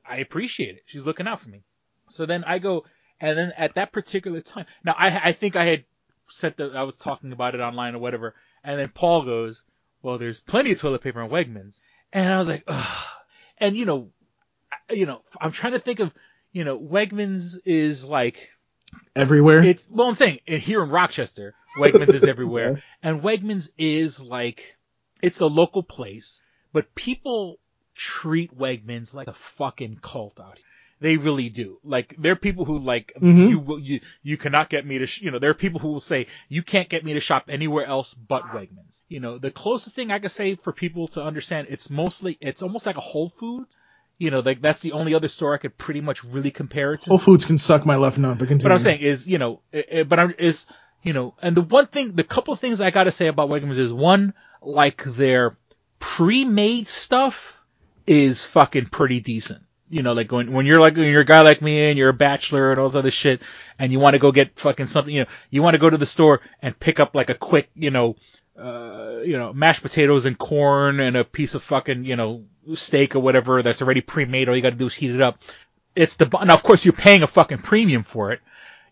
I 0.07 0.17
appreciate 0.17 0.75
it. 0.75 0.83
She's 0.85 1.05
looking 1.05 1.27
out 1.27 1.41
for 1.41 1.49
me. 1.49 1.63
So 2.09 2.25
then 2.25 2.43
I 2.43 2.59
go, 2.59 2.85
and 3.21 3.37
then 3.37 3.53
at 3.57 3.75
that 3.75 3.91
particular 3.93 4.41
time, 4.41 4.65
now 4.83 4.93
I 4.97 5.29
I 5.29 5.31
think 5.31 5.55
I 5.55 5.65
had 5.65 5.85
said 6.27 6.55
that 6.57 6.75
I 6.75 6.83
was 6.83 6.95
talking 6.97 7.31
about 7.31 7.55
it 7.55 7.61
online 7.61 7.95
or 7.95 7.99
whatever, 7.99 8.35
and 8.63 8.79
then 8.79 8.89
Paul 8.89 9.23
goes, 9.23 9.63
well, 10.01 10.17
there's 10.17 10.39
plenty 10.41 10.71
of 10.73 10.79
toilet 10.79 11.01
paper 11.01 11.21
in 11.21 11.29
Wegmans, 11.29 11.79
and 12.11 12.31
I 12.31 12.37
was 12.37 12.47
like, 12.47 12.63
ugh. 12.67 13.05
And 13.57 13.77
you 13.77 13.85
know, 13.85 14.09
I- 14.89 14.93
you 14.93 15.05
know, 15.05 15.21
I'm 15.39 15.51
trying 15.51 15.73
to 15.73 15.79
think 15.79 15.99
of, 16.01 16.11
you 16.51 16.63
know, 16.65 16.77
Wegmans 16.77 17.57
is 17.65 18.03
like 18.03 18.49
Everywhere. 19.15 19.63
it's 19.63 19.87
well, 19.89 20.07
I'm 20.09 20.15
saying 20.15 20.39
eh, 20.47 20.57
here 20.57 20.83
in 20.83 20.89
Rochester, 20.89 21.55
Wegmans 21.75 22.13
is 22.13 22.23
everywhere, 22.33 22.83
and 23.01 23.21
Wegmans 23.21 23.69
is 23.77 24.21
like 24.21 24.75
it's 25.21 25.39
a 25.39 25.47
local 25.47 25.83
place, 25.83 26.41
but 26.71 26.93
people 26.95 27.59
treat 27.95 28.57
Wegmans 28.57 29.13
like 29.13 29.27
a 29.27 29.33
fucking 29.33 29.99
cult 30.01 30.39
out 30.39 30.57
here. 30.57 30.65
They 30.99 31.17
really 31.17 31.49
do. 31.49 31.79
Like 31.83 32.15
there 32.17 32.31
are 32.31 32.37
people 32.37 32.63
who 32.65 32.79
like 32.79 33.11
Mhm. 33.21 33.49
you 33.49 33.59
will 33.59 33.79
you 33.79 33.99
you 34.21 34.37
cannot 34.37 34.69
get 34.69 34.85
me 34.85 34.99
to 34.99 35.05
sh- 35.05 35.21
you 35.21 35.31
know 35.31 35.39
there 35.39 35.49
are 35.49 35.53
people 35.55 35.79
who 35.81 35.89
will 35.89 36.01
say 36.01 36.27
you 36.47 36.63
can't 36.63 36.87
get 36.87 37.03
me 37.03 37.13
to 37.13 37.19
shop 37.19 37.45
anywhere 37.49 37.85
else 37.85 38.13
but 38.13 38.45
Wegmans. 38.53 39.01
You 39.09 39.19
know 39.19 39.37
the 39.37 39.51
closest 39.51 39.95
thing 39.95 40.11
I 40.11 40.19
could 40.19 40.31
say 40.31 40.55
for 40.55 40.71
people 40.71 41.07
to 41.09 41.21
understand 41.23 41.67
it's 41.69 41.89
mostly 41.89 42.37
it's 42.39 42.61
almost 42.61 42.85
like 42.85 42.95
a 42.97 43.01
Whole 43.01 43.33
Foods. 43.37 43.75
You 44.17 44.31
know 44.31 44.39
like 44.39 44.61
that's 44.61 44.79
the 44.79 44.93
only 44.93 45.13
other 45.13 45.27
store 45.27 45.53
I 45.53 45.57
could 45.57 45.77
pretty 45.77 45.99
much 45.99 46.23
really 46.23 46.51
compare 46.51 46.93
it 46.93 47.01
to. 47.01 47.09
Whole 47.09 47.17
Foods 47.19 47.43
can 47.45 47.57
suck 47.57 47.85
my 47.85 47.97
left 47.97 48.17
nut, 48.17 48.37
but 48.37 48.47
continue. 48.47 48.63
But 48.63 48.71
I'm 48.71 48.79
saying 48.79 49.01
is, 49.01 49.27
you 49.27 49.39
know, 49.39 49.59
i- 49.73 49.85
i- 49.95 50.03
but 50.03 50.19
I'm 50.19 50.33
is, 50.37 50.67
you 51.03 51.13
know, 51.13 51.35
and 51.41 51.55
the 51.55 51.61
one 51.61 51.87
thing, 51.87 52.13
the 52.13 52.23
couple 52.23 52.53
of 52.53 52.59
things 52.59 52.81
I 52.81 52.91
gotta 52.91 53.11
say 53.11 53.27
about 53.27 53.49
Wegmans 53.49 53.77
is 53.77 53.93
one, 53.93 54.33
like 54.61 55.03
their 55.03 55.57
pre-made 55.99 56.87
stuff 56.87 57.57
is 58.07 58.43
fucking 58.43 58.87
pretty 58.87 59.19
decent. 59.19 59.63
You 59.89 60.01
know, 60.01 60.13
like 60.13 60.31
when 60.31 60.51
when 60.53 60.65
you're 60.65 60.79
like 60.79 60.95
when 60.95 61.05
you're 61.05 61.21
a 61.21 61.25
guy 61.25 61.41
like 61.41 61.61
me 61.61 61.89
and 61.89 61.99
you're 61.99 62.09
a 62.09 62.13
bachelor 62.13 62.71
and 62.71 62.79
all 62.79 62.89
this 62.89 62.97
other 62.97 63.11
shit, 63.11 63.41
and 63.77 63.91
you 63.91 63.99
want 63.99 64.15
to 64.15 64.19
go 64.19 64.31
get 64.31 64.57
fucking 64.57 64.87
something, 64.87 65.13
you 65.13 65.21
know, 65.21 65.29
you 65.51 65.61
want 65.61 65.75
to 65.75 65.79
go 65.79 65.89
to 65.89 65.97
the 65.97 66.05
store 66.05 66.41
and 66.61 66.79
pick 66.79 66.99
up 66.99 67.13
like 67.13 67.29
a 67.29 67.35
quick, 67.35 67.69
you 67.75 67.91
know, 67.91 68.15
uh, 68.57 69.19
you 69.23 69.37
know, 69.37 69.53
mashed 69.53 69.83
potatoes 69.83 70.25
and 70.25 70.37
corn 70.37 70.99
and 70.99 71.15
a 71.15 71.23
piece 71.23 71.53
of 71.53 71.63
fucking, 71.63 72.05
you 72.05 72.15
know, 72.15 72.45
steak 72.75 73.15
or 73.15 73.19
whatever 73.19 73.61
that's 73.61 73.81
already 73.81 74.01
pre-made. 74.01 74.49
All 74.49 74.55
you 74.55 74.61
got 74.61 74.71
to 74.71 74.75
do 74.75 74.85
is 74.85 74.93
heat 74.93 75.11
it 75.11 75.21
up. 75.21 75.41
It's 75.95 76.15
the 76.15 76.25
now, 76.25 76.55
of 76.55 76.63
course, 76.63 76.85
you're 76.85 76.93
paying 76.93 77.21
a 77.21 77.27
fucking 77.27 77.59
premium 77.59 78.03
for 78.03 78.31
it, 78.31 78.41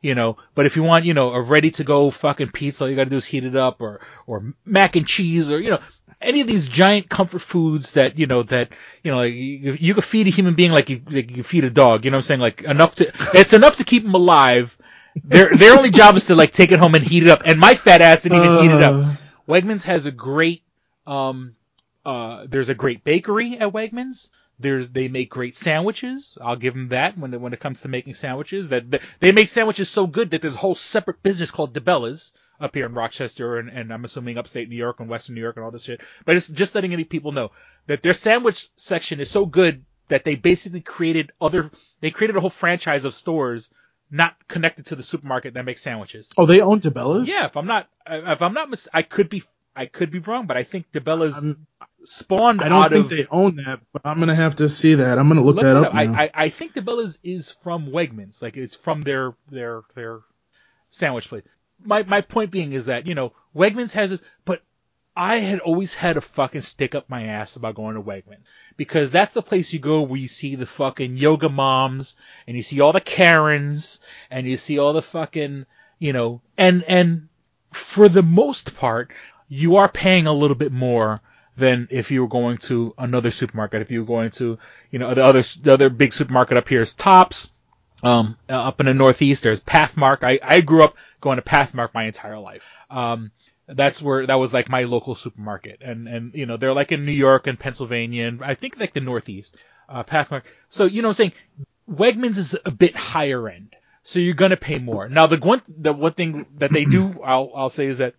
you 0.01 0.15
know. 0.15 0.37
But 0.55 0.65
if 0.65 0.75
you 0.75 0.83
want, 0.83 1.05
you 1.05 1.13
know, 1.13 1.33
a 1.33 1.41
ready-to-go 1.41 2.11
fucking 2.11 2.51
pizza, 2.51 2.83
all 2.83 2.89
you 2.89 2.95
got 2.95 3.05
to 3.05 3.09
do 3.09 3.17
is 3.17 3.25
heat 3.25 3.45
it 3.45 3.55
up, 3.55 3.81
or 3.81 4.01
or 4.27 4.53
mac 4.65 4.95
and 4.95 5.07
cheese, 5.07 5.51
or 5.51 5.59
you 5.59 5.71
know, 5.71 5.79
any 6.21 6.41
of 6.41 6.47
these 6.47 6.67
giant 6.67 7.09
comfort 7.09 7.39
foods 7.41 7.93
that 7.93 8.17
you 8.17 8.27
know 8.27 8.43
that 8.43 8.69
you 9.03 9.11
know 9.11 9.17
like 9.17 9.33
you, 9.33 9.77
you 9.79 9.93
could 9.93 10.03
feed 10.03 10.27
a 10.27 10.29
human 10.29 10.55
being 10.55 10.71
like 10.71 10.89
you 10.89 11.01
like 11.09 11.35
you 11.35 11.43
feed 11.43 11.63
a 11.63 11.69
dog. 11.69 12.05
You 12.05 12.11
know 12.11 12.17
what 12.17 12.19
I'm 12.19 12.23
saying? 12.23 12.39
Like 12.39 12.61
enough 12.63 12.95
to 12.95 13.11
it's 13.33 13.53
enough 13.53 13.77
to 13.77 13.83
keep 13.83 14.03
them 14.03 14.13
alive. 14.15 14.77
Their 15.23 15.55
their 15.55 15.75
only 15.77 15.91
job 15.91 16.15
is 16.15 16.27
to 16.27 16.35
like 16.35 16.51
take 16.51 16.71
it 16.71 16.79
home 16.79 16.95
and 16.95 17.03
heat 17.03 17.23
it 17.23 17.29
up. 17.29 17.41
And 17.45 17.59
my 17.59 17.75
fat 17.75 18.01
ass 18.01 18.23
didn't 18.23 18.37
even 18.37 18.51
heat 18.51 18.71
it 18.71 18.81
up. 18.81 19.01
Uh, 19.03 19.15
Wegmans 19.47 19.83
has 19.83 20.05
a 20.05 20.11
great 20.11 20.63
um 21.07 21.55
uh 22.05 22.45
there's 22.47 22.69
a 22.69 22.75
great 22.75 23.03
bakery 23.03 23.57
at 23.57 23.71
Wegmans. 23.73 24.29
There's 24.61 24.89
they 24.89 25.07
make 25.07 25.29
great 25.29 25.55
sandwiches. 25.57 26.37
I'll 26.41 26.55
give 26.55 26.73
them 26.73 26.89
that 26.89 27.17
when 27.17 27.33
it, 27.33 27.41
when 27.41 27.53
it 27.53 27.59
comes 27.59 27.81
to 27.81 27.87
making 27.87 28.13
sandwiches. 28.15 28.69
That 28.69 28.91
that- 28.91 29.01
they 29.19 29.31
make 29.31 29.47
sandwiches 29.47 29.89
so 29.89 30.07
good 30.07 30.31
that 30.31 30.41
there's 30.41 30.55
a 30.55 30.59
whole 30.59 30.75
separate 30.75 31.21
business 31.23 31.51
called 31.51 31.73
DiBella's 31.73 32.33
up 32.59 32.75
here 32.75 32.85
in 32.85 32.93
Rochester 32.93 33.57
and, 33.57 33.69
and 33.69 33.91
I'm 33.91 34.03
assuming 34.05 34.37
upstate 34.37 34.69
New 34.69 34.75
York 34.75 34.99
and 34.99 35.09
Western 35.09 35.33
New 35.35 35.41
York 35.41 35.55
and 35.57 35.65
all 35.65 35.71
this 35.71 35.83
shit. 35.83 35.99
But 36.25 36.35
it's 36.35 36.47
just 36.47 36.75
letting 36.75 36.93
any 36.93 37.03
people 37.05 37.31
know 37.31 37.51
that 37.87 38.03
their 38.03 38.13
sandwich 38.13 38.69
section 38.75 39.19
is 39.19 39.31
so 39.31 39.45
good 39.47 39.83
that 40.09 40.25
they 40.25 40.35
basically 40.35 40.81
created 40.81 41.31
other 41.41 41.71
they 42.01 42.11
created 42.11 42.35
a 42.35 42.39
whole 42.41 42.49
franchise 42.51 43.03
of 43.05 43.13
stores 43.15 43.71
not 44.11 44.35
connected 44.47 44.87
to 44.87 44.95
the 44.95 45.03
supermarket 45.03 45.53
that 45.53 45.63
makes 45.63 45.81
sandwiches. 45.81 46.29
oh, 46.37 46.45
they 46.45 46.59
own 46.61 46.81
DiBella's. 46.81 47.29
Yeah, 47.29 47.45
if 47.45 47.55
I'm 47.55 47.65
not, 47.65 47.87
if 48.05 48.41
I'm 48.41 48.53
not, 48.53 48.69
mis- 48.69 48.89
I 48.93 49.03
could 49.03 49.29
be, 49.29 49.41
I 49.73 49.85
could 49.85 50.11
be 50.11 50.19
wrong, 50.19 50.47
but 50.47 50.57
I 50.57 50.63
think 50.65 50.91
DiBella's 50.91 51.35
I'm- 51.35 51.65
spawned 52.03 52.61
I 52.61 52.69
don't 52.69 52.89
think 52.89 53.05
of. 53.05 53.09
they 53.09 53.27
own 53.29 53.57
that, 53.57 53.79
but 53.93 54.01
I'm 54.05 54.19
gonna 54.19 54.35
have 54.35 54.55
to 54.57 54.69
see 54.69 54.95
that. 54.95 55.17
I'm 55.17 55.27
gonna 55.27 55.41
look, 55.41 55.57
Look 55.57 55.63
that 55.63 55.75
up. 55.75 55.87
up. 55.87 55.95
I. 55.95 56.23
I, 56.23 56.29
I 56.33 56.49
think 56.49 56.73
DiBella's 56.73 57.19
is 57.23 57.51
from 57.63 57.87
Wegmans, 57.87 58.41
like 58.41 58.57
it's 58.57 58.75
from 58.75 59.01
their 59.03 59.33
their 59.49 59.81
their 59.95 60.19
sandwich 60.89 61.29
place. 61.29 61.43
My 61.83 62.03
my 62.03 62.21
point 62.21 62.51
being 62.51 62.73
is 62.73 62.87
that 62.87 63.07
you 63.07 63.15
know 63.15 63.33
Wegmans 63.55 63.91
has 63.91 64.09
this, 64.11 64.21
but 64.45 64.61
I 65.15 65.37
had 65.37 65.59
always 65.59 65.93
had 65.93 66.17
a 66.17 66.21
fucking 66.21 66.61
stick 66.61 66.95
up 66.95 67.09
my 67.09 67.25
ass 67.25 67.55
about 67.55 67.75
going 67.75 67.95
to 67.95 68.01
Wegmans 68.01 68.43
because 68.77 69.11
that's 69.11 69.33
the 69.33 69.41
place 69.41 69.73
you 69.73 69.79
go 69.79 70.01
where 70.03 70.19
you 70.19 70.27
see 70.27 70.55
the 70.55 70.65
fucking 70.65 71.17
yoga 71.17 71.49
moms 71.49 72.15
and 72.47 72.55
you 72.55 72.63
see 72.63 72.79
all 72.79 72.93
the 72.93 73.01
Karens 73.01 73.99
and 74.29 74.47
you 74.47 74.57
see 74.57 74.79
all 74.79 74.93
the 74.93 75.01
fucking 75.01 75.65
you 75.99 76.13
know 76.13 76.41
and 76.57 76.83
and 76.83 77.27
for 77.73 78.07
the 78.09 78.23
most 78.23 78.75
part 78.75 79.11
you 79.49 79.75
are 79.77 79.89
paying 79.89 80.27
a 80.27 80.33
little 80.33 80.55
bit 80.55 80.71
more 80.71 81.21
than 81.57 81.87
if 81.91 82.11
you 82.11 82.21
were 82.21 82.27
going 82.27 82.57
to 82.57 82.93
another 82.97 83.31
supermarket. 83.31 83.81
If 83.81 83.91
you 83.91 84.01
were 84.01 84.07
going 84.07 84.31
to, 84.31 84.57
you 84.89 84.99
know, 84.99 85.13
the 85.13 85.23
other 85.23 85.41
the 85.41 85.73
other 85.73 85.89
big 85.89 86.13
supermarket 86.13 86.57
up 86.57 86.67
here 86.67 86.81
is 86.81 86.93
Tops. 86.93 87.53
Um, 88.03 88.37
uh, 88.49 88.53
up 88.53 88.79
in 88.79 88.87
the 88.87 88.95
Northeast, 88.95 89.43
there's 89.43 89.59
Pathmark. 89.59 90.23
I 90.23 90.39
I 90.41 90.61
grew 90.61 90.83
up 90.83 90.95
going 91.19 91.37
to 91.37 91.43
Pathmark 91.43 91.93
my 91.93 92.05
entire 92.05 92.39
life. 92.39 92.63
Um, 92.89 93.31
that's 93.67 94.01
where 94.01 94.25
that 94.25 94.39
was 94.39 94.53
like 94.53 94.69
my 94.69 94.83
local 94.83 95.15
supermarket, 95.15 95.81
and 95.81 96.07
and 96.07 96.33
you 96.33 96.45
know 96.45 96.57
they're 96.57 96.73
like 96.73 96.91
in 96.91 97.05
New 97.05 97.11
York 97.11 97.47
and 97.47 97.59
Pennsylvania, 97.59 98.27
and 98.27 98.43
I 98.43 98.55
think 98.55 98.79
like 98.79 98.93
the 98.93 99.01
Northeast. 99.01 99.55
Uh, 99.87 100.03
Pathmark. 100.03 100.43
So 100.69 100.85
you 100.85 101.01
know 101.01 101.09
what 101.09 101.19
I'm 101.19 101.31
saying, 101.31 101.33
Wegmans 101.89 102.37
is 102.37 102.55
a 102.65 102.71
bit 102.71 102.95
higher 102.95 103.49
end, 103.49 103.75
so 104.03 104.19
you're 104.19 104.33
gonna 104.33 104.57
pay 104.57 104.79
more. 104.79 105.09
Now 105.09 105.27
the 105.27 105.37
one 105.37 105.61
the 105.67 105.93
one 105.93 106.13
thing 106.13 106.45
that 106.57 106.71
they 106.71 106.85
do, 106.85 107.21
I'll 107.25 107.51
I'll 107.53 107.69
say 107.69 107.87
is 107.87 107.97
that 107.99 108.15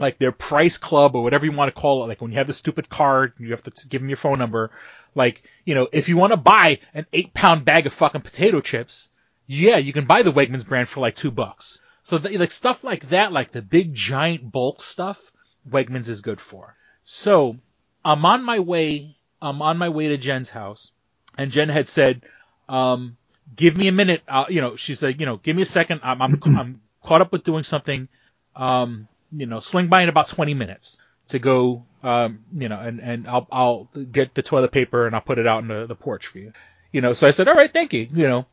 like 0.00 0.18
their 0.18 0.32
price 0.32 0.78
club 0.78 1.14
or 1.14 1.22
whatever 1.22 1.44
you 1.44 1.52
want 1.52 1.74
to 1.74 1.80
call 1.80 2.02
it, 2.02 2.08
like 2.08 2.20
when 2.20 2.32
you 2.32 2.38
have 2.38 2.46
the 2.46 2.52
stupid 2.52 2.88
card, 2.88 3.34
you 3.38 3.50
have 3.50 3.62
to 3.62 3.88
give 3.88 4.00
them 4.00 4.08
your 4.08 4.16
phone 4.16 4.38
number. 4.38 4.70
Like, 5.14 5.42
you 5.64 5.74
know, 5.74 5.88
if 5.92 6.08
you 6.08 6.16
want 6.16 6.32
to 6.32 6.36
buy 6.36 6.78
an 6.94 7.06
eight 7.12 7.34
pound 7.34 7.64
bag 7.64 7.86
of 7.86 7.92
fucking 7.92 8.22
potato 8.22 8.60
chips, 8.60 9.10
yeah, 9.46 9.76
you 9.76 9.92
can 9.92 10.06
buy 10.06 10.22
the 10.22 10.32
Wegmans 10.32 10.66
brand 10.66 10.88
for 10.88 11.00
like 11.00 11.16
two 11.16 11.30
bucks. 11.30 11.80
So 12.02 12.18
th- 12.18 12.38
like 12.38 12.50
stuff 12.50 12.82
like 12.82 13.08
that, 13.10 13.32
like 13.32 13.52
the 13.52 13.62
big 13.62 13.94
giant 13.94 14.50
bulk 14.50 14.82
stuff, 14.82 15.20
Wegmans 15.68 16.08
is 16.08 16.22
good 16.22 16.40
for. 16.40 16.76
So 17.04 17.56
I'm 18.04 18.24
on 18.24 18.42
my 18.42 18.60
way 18.60 19.16
I'm 19.42 19.62
on 19.62 19.78
my 19.78 19.88
way 19.88 20.08
to 20.08 20.18
Jen's 20.18 20.50
house, 20.50 20.92
and 21.36 21.50
Jen 21.50 21.68
had 21.68 21.88
said, 21.88 22.22
um, 22.68 23.16
"Give 23.54 23.76
me 23.76 23.88
a 23.88 23.92
minute." 23.92 24.22
Uh, 24.28 24.44
you 24.48 24.60
know, 24.60 24.76
she 24.76 24.94
said, 24.94 25.18
"You 25.18 25.26
know, 25.26 25.36
give 25.38 25.56
me 25.56 25.62
a 25.62 25.66
second. 25.66 26.00
I'm 26.02 26.20
I'm, 26.20 26.40
I'm 26.44 26.80
caught 27.02 27.20
up 27.20 27.32
with 27.32 27.44
doing 27.44 27.64
something. 27.64 28.08
Um, 28.54 29.08
you 29.32 29.46
know, 29.46 29.60
swing 29.60 29.88
by 29.88 30.02
in 30.02 30.08
about 30.08 30.28
20 30.28 30.54
minutes 30.54 30.98
to 31.28 31.38
go. 31.38 31.84
Um, 32.02 32.40
you 32.56 32.68
know, 32.68 32.78
and 32.80 33.00
and 33.00 33.28
I'll 33.28 33.46
I'll 33.52 33.84
get 34.10 34.34
the 34.34 34.42
toilet 34.42 34.72
paper 34.72 35.06
and 35.06 35.14
I'll 35.14 35.20
put 35.20 35.38
it 35.38 35.46
out 35.46 35.62
in 35.62 35.68
the, 35.68 35.86
the 35.86 35.94
porch 35.94 36.26
for 36.28 36.38
you. 36.38 36.52
You 36.92 37.00
know, 37.02 37.12
so 37.12 37.26
I 37.26 37.30
said, 37.32 37.46
"All 37.46 37.54
right, 37.54 37.72
thank 37.72 37.92
you." 37.92 38.08
You 38.12 38.26
know, 38.26 38.46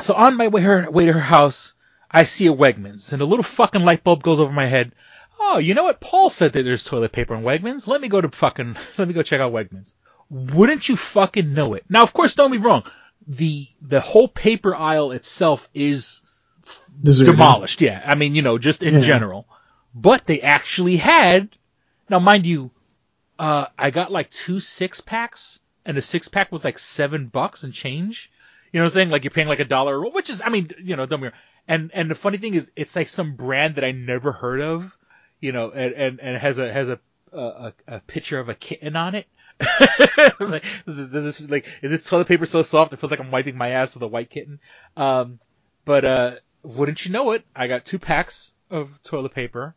so 0.00 0.14
on 0.14 0.36
my 0.36 0.48
way 0.48 0.60
her 0.62 0.90
way 0.90 1.06
to 1.06 1.12
her 1.12 1.20
house, 1.20 1.74
I 2.10 2.24
see 2.24 2.48
a 2.48 2.52
Wegmans, 2.52 3.12
and 3.12 3.22
a 3.22 3.24
little 3.24 3.44
fucking 3.44 3.82
light 3.84 4.02
bulb 4.02 4.22
goes 4.24 4.40
over 4.40 4.52
my 4.52 4.66
head. 4.66 4.92
Oh, 5.40 5.58
you 5.58 5.74
know 5.74 5.84
what? 5.84 6.00
Paul 6.00 6.28
said 6.30 6.52
that 6.54 6.64
there's 6.64 6.82
toilet 6.82 7.12
paper 7.12 7.36
in 7.36 7.42
Wegmans. 7.44 7.86
Let 7.86 8.00
me 8.00 8.08
go 8.08 8.20
to 8.20 8.28
fucking, 8.28 8.76
let 8.98 9.06
me 9.06 9.14
go 9.14 9.22
check 9.22 9.40
out 9.40 9.52
Wegmans. 9.52 9.94
Wouldn't 10.28 10.88
you 10.88 10.96
fucking 10.96 11.54
know 11.54 11.74
it? 11.74 11.84
Now, 11.88 12.02
of 12.02 12.12
course, 12.12 12.34
don't 12.34 12.50
be 12.50 12.58
wrong. 12.58 12.82
The, 13.28 13.68
the 13.80 14.00
whole 14.00 14.26
paper 14.26 14.74
aisle 14.74 15.12
itself 15.12 15.68
is 15.72 16.22
Deserted. 17.02 17.30
demolished. 17.32 17.80
Yeah. 17.80 18.02
I 18.04 18.16
mean, 18.16 18.34
you 18.34 18.42
know, 18.42 18.58
just 18.58 18.82
in 18.82 18.94
Yeah. 18.94 19.00
general. 19.00 19.46
But 20.00 20.26
they 20.26 20.40
actually 20.42 20.96
had, 20.96 21.48
now 22.08 22.20
mind 22.20 22.46
you, 22.46 22.70
uh, 23.36 23.66
I 23.76 23.90
got 23.90 24.12
like 24.12 24.30
two 24.30 24.60
six 24.60 25.00
packs 25.00 25.58
and 25.84 25.96
the 25.96 26.02
six 26.02 26.28
pack 26.28 26.52
was 26.52 26.64
like 26.64 26.78
seven 26.78 27.26
bucks 27.26 27.64
and 27.64 27.72
change. 27.72 28.30
You 28.72 28.78
know 28.78 28.84
what 28.84 28.92
I'm 28.92 28.94
saying? 28.94 29.10
Like 29.10 29.24
you're 29.24 29.32
paying 29.32 29.48
like 29.48 29.58
a 29.58 29.64
dollar, 29.64 30.00
which 30.08 30.30
is, 30.30 30.40
I 30.44 30.50
mean, 30.50 30.70
you 30.80 30.94
know, 30.94 31.06
don't 31.06 31.20
be. 31.20 31.30
And, 31.66 31.90
and 31.92 32.08
the 32.08 32.14
funny 32.14 32.38
thing 32.38 32.54
is, 32.54 32.70
it's 32.76 32.94
like 32.94 33.08
some 33.08 33.34
brand 33.34 33.74
that 33.74 33.84
I 33.84 33.90
never 33.90 34.30
heard 34.30 34.60
of, 34.60 34.96
you 35.40 35.50
know, 35.50 35.70
and, 35.70 35.92
and, 35.94 36.20
and 36.20 36.36
has 36.36 36.58
a, 36.58 36.72
has 36.72 36.88
a, 36.88 37.00
a, 37.32 37.72
a 37.88 38.00
picture 38.00 38.38
of 38.38 38.48
a 38.48 38.54
kitten 38.54 38.94
on 38.94 39.16
it. 39.16 39.26
like, 40.38 40.64
this 40.86 40.98
is, 40.98 41.10
this 41.10 41.40
is 41.40 41.50
like, 41.50 41.66
is 41.82 41.90
this 41.90 42.04
toilet 42.04 42.28
paper 42.28 42.46
so 42.46 42.62
soft? 42.62 42.92
It 42.92 43.00
feels 43.00 43.10
like 43.10 43.20
I'm 43.20 43.32
wiping 43.32 43.56
my 43.56 43.70
ass 43.70 43.94
with 43.94 44.02
a 44.04 44.08
white 44.08 44.30
kitten. 44.30 44.60
Um, 44.96 45.40
but, 45.84 46.04
uh, 46.04 46.32
wouldn't 46.62 47.04
you 47.04 47.10
know 47.10 47.32
it? 47.32 47.44
I 47.56 47.66
got 47.66 47.84
two 47.84 47.98
packs 47.98 48.54
of 48.70 48.90
toilet 49.02 49.34
paper. 49.34 49.74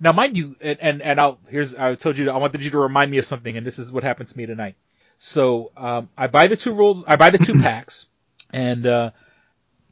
Now, 0.00 0.12
mind 0.12 0.36
you, 0.36 0.56
and, 0.60 0.78
and, 0.80 1.02
and 1.02 1.20
I'll, 1.20 1.38
here's, 1.48 1.74
I 1.74 1.94
told 1.94 2.16
you, 2.18 2.30
I 2.30 2.38
wanted 2.38 2.64
you 2.64 2.70
to 2.70 2.78
remind 2.78 3.10
me 3.10 3.18
of 3.18 3.26
something, 3.26 3.56
and 3.56 3.66
this 3.66 3.78
is 3.78 3.92
what 3.92 4.02
happened 4.02 4.28
to 4.28 4.36
me 4.36 4.46
tonight. 4.46 4.76
So, 5.18 5.72
um, 5.76 6.08
I 6.16 6.26
buy 6.26 6.46
the 6.46 6.56
two 6.56 6.72
rolls, 6.72 7.04
I 7.06 7.16
buy 7.16 7.30
the 7.30 7.38
two 7.38 7.60
packs, 7.60 8.06
and, 8.50 8.86
uh, 8.86 9.10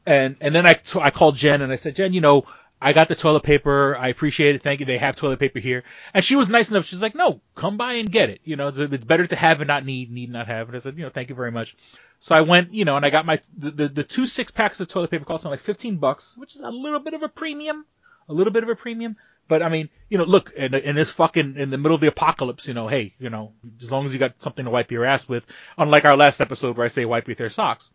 and, 0.05 0.37
and 0.41 0.55
then 0.55 0.65
I, 0.65 0.73
t- 0.73 0.99
I 0.99 1.11
called 1.11 1.35
Jen 1.35 1.61
and 1.61 1.71
I 1.71 1.75
said, 1.75 1.95
Jen, 1.95 2.13
you 2.13 2.21
know, 2.21 2.45
I 2.81 2.93
got 2.93 3.09
the 3.09 3.15
toilet 3.15 3.43
paper. 3.43 3.95
I 3.97 4.07
appreciate 4.07 4.55
it. 4.55 4.63
Thank 4.63 4.79
you. 4.79 4.85
They 4.85 4.97
have 4.97 5.15
toilet 5.15 5.39
paper 5.39 5.59
here. 5.59 5.83
And 6.13 6.23
she 6.23 6.35
was 6.35 6.49
nice 6.49 6.71
enough. 6.71 6.85
She's 6.85 7.01
like, 7.01 7.13
no, 7.15 7.41
come 7.55 7.77
by 7.77 7.93
and 7.93 8.11
get 8.11 8.29
it. 8.29 8.39
You 8.45 8.55
know, 8.55 8.69
it's, 8.69 8.77
it's 8.79 9.03
better 9.03 9.27
to 9.27 9.35
have 9.35 9.59
and 9.59 9.67
not 9.67 9.85
need, 9.85 10.11
need 10.11 10.31
not 10.31 10.47
have. 10.47 10.67
And 10.67 10.75
I 10.75 10.79
said, 10.79 10.97
you 10.97 11.03
know, 11.03 11.09
thank 11.09 11.29
you 11.29 11.35
very 11.35 11.51
much. 11.51 11.75
So 12.21 12.35
I 12.35 12.41
went, 12.41 12.73
you 12.73 12.85
know, 12.85 12.95
and 12.95 13.05
I 13.05 13.09
got 13.09 13.25
my, 13.25 13.41
the, 13.57 13.71
the, 13.71 13.87
the 13.89 14.03
two 14.03 14.27
six 14.27 14.51
packs 14.51 14.79
of 14.79 14.87
toilet 14.87 15.11
paper 15.11 15.25
cost 15.25 15.43
me 15.43 15.51
like 15.51 15.59
15 15.59 15.97
bucks, 15.97 16.37
which 16.37 16.55
is 16.55 16.61
a 16.61 16.71
little 16.71 16.99
bit 16.99 17.13
of 17.13 17.23
a 17.23 17.29
premium, 17.29 17.85
a 18.29 18.33
little 18.33 18.53
bit 18.53 18.63
of 18.63 18.69
a 18.69 18.75
premium. 18.75 19.17
But 19.49 19.63
I 19.63 19.69
mean, 19.69 19.89
you 20.09 20.19
know, 20.19 20.23
look, 20.23 20.53
in, 20.55 20.73
in 20.75 20.95
this 20.95 21.09
fucking, 21.09 21.57
in 21.57 21.71
the 21.71 21.77
middle 21.77 21.95
of 21.95 22.01
the 22.01 22.07
apocalypse, 22.07 22.67
you 22.67 22.75
know, 22.75 22.87
hey, 22.87 23.15
you 23.19 23.31
know, 23.31 23.51
as 23.81 23.91
long 23.91 24.05
as 24.05 24.13
you 24.13 24.19
got 24.19 24.41
something 24.41 24.63
to 24.63 24.71
wipe 24.71 24.91
your 24.91 25.03
ass 25.03 25.27
with, 25.27 25.43
unlike 25.77 26.05
our 26.05 26.15
last 26.15 26.39
episode 26.39 26.77
where 26.77 26.85
I 26.85 26.89
say 26.89 27.03
wipe 27.03 27.27
with 27.27 27.39
your 27.39 27.49
socks. 27.49 27.91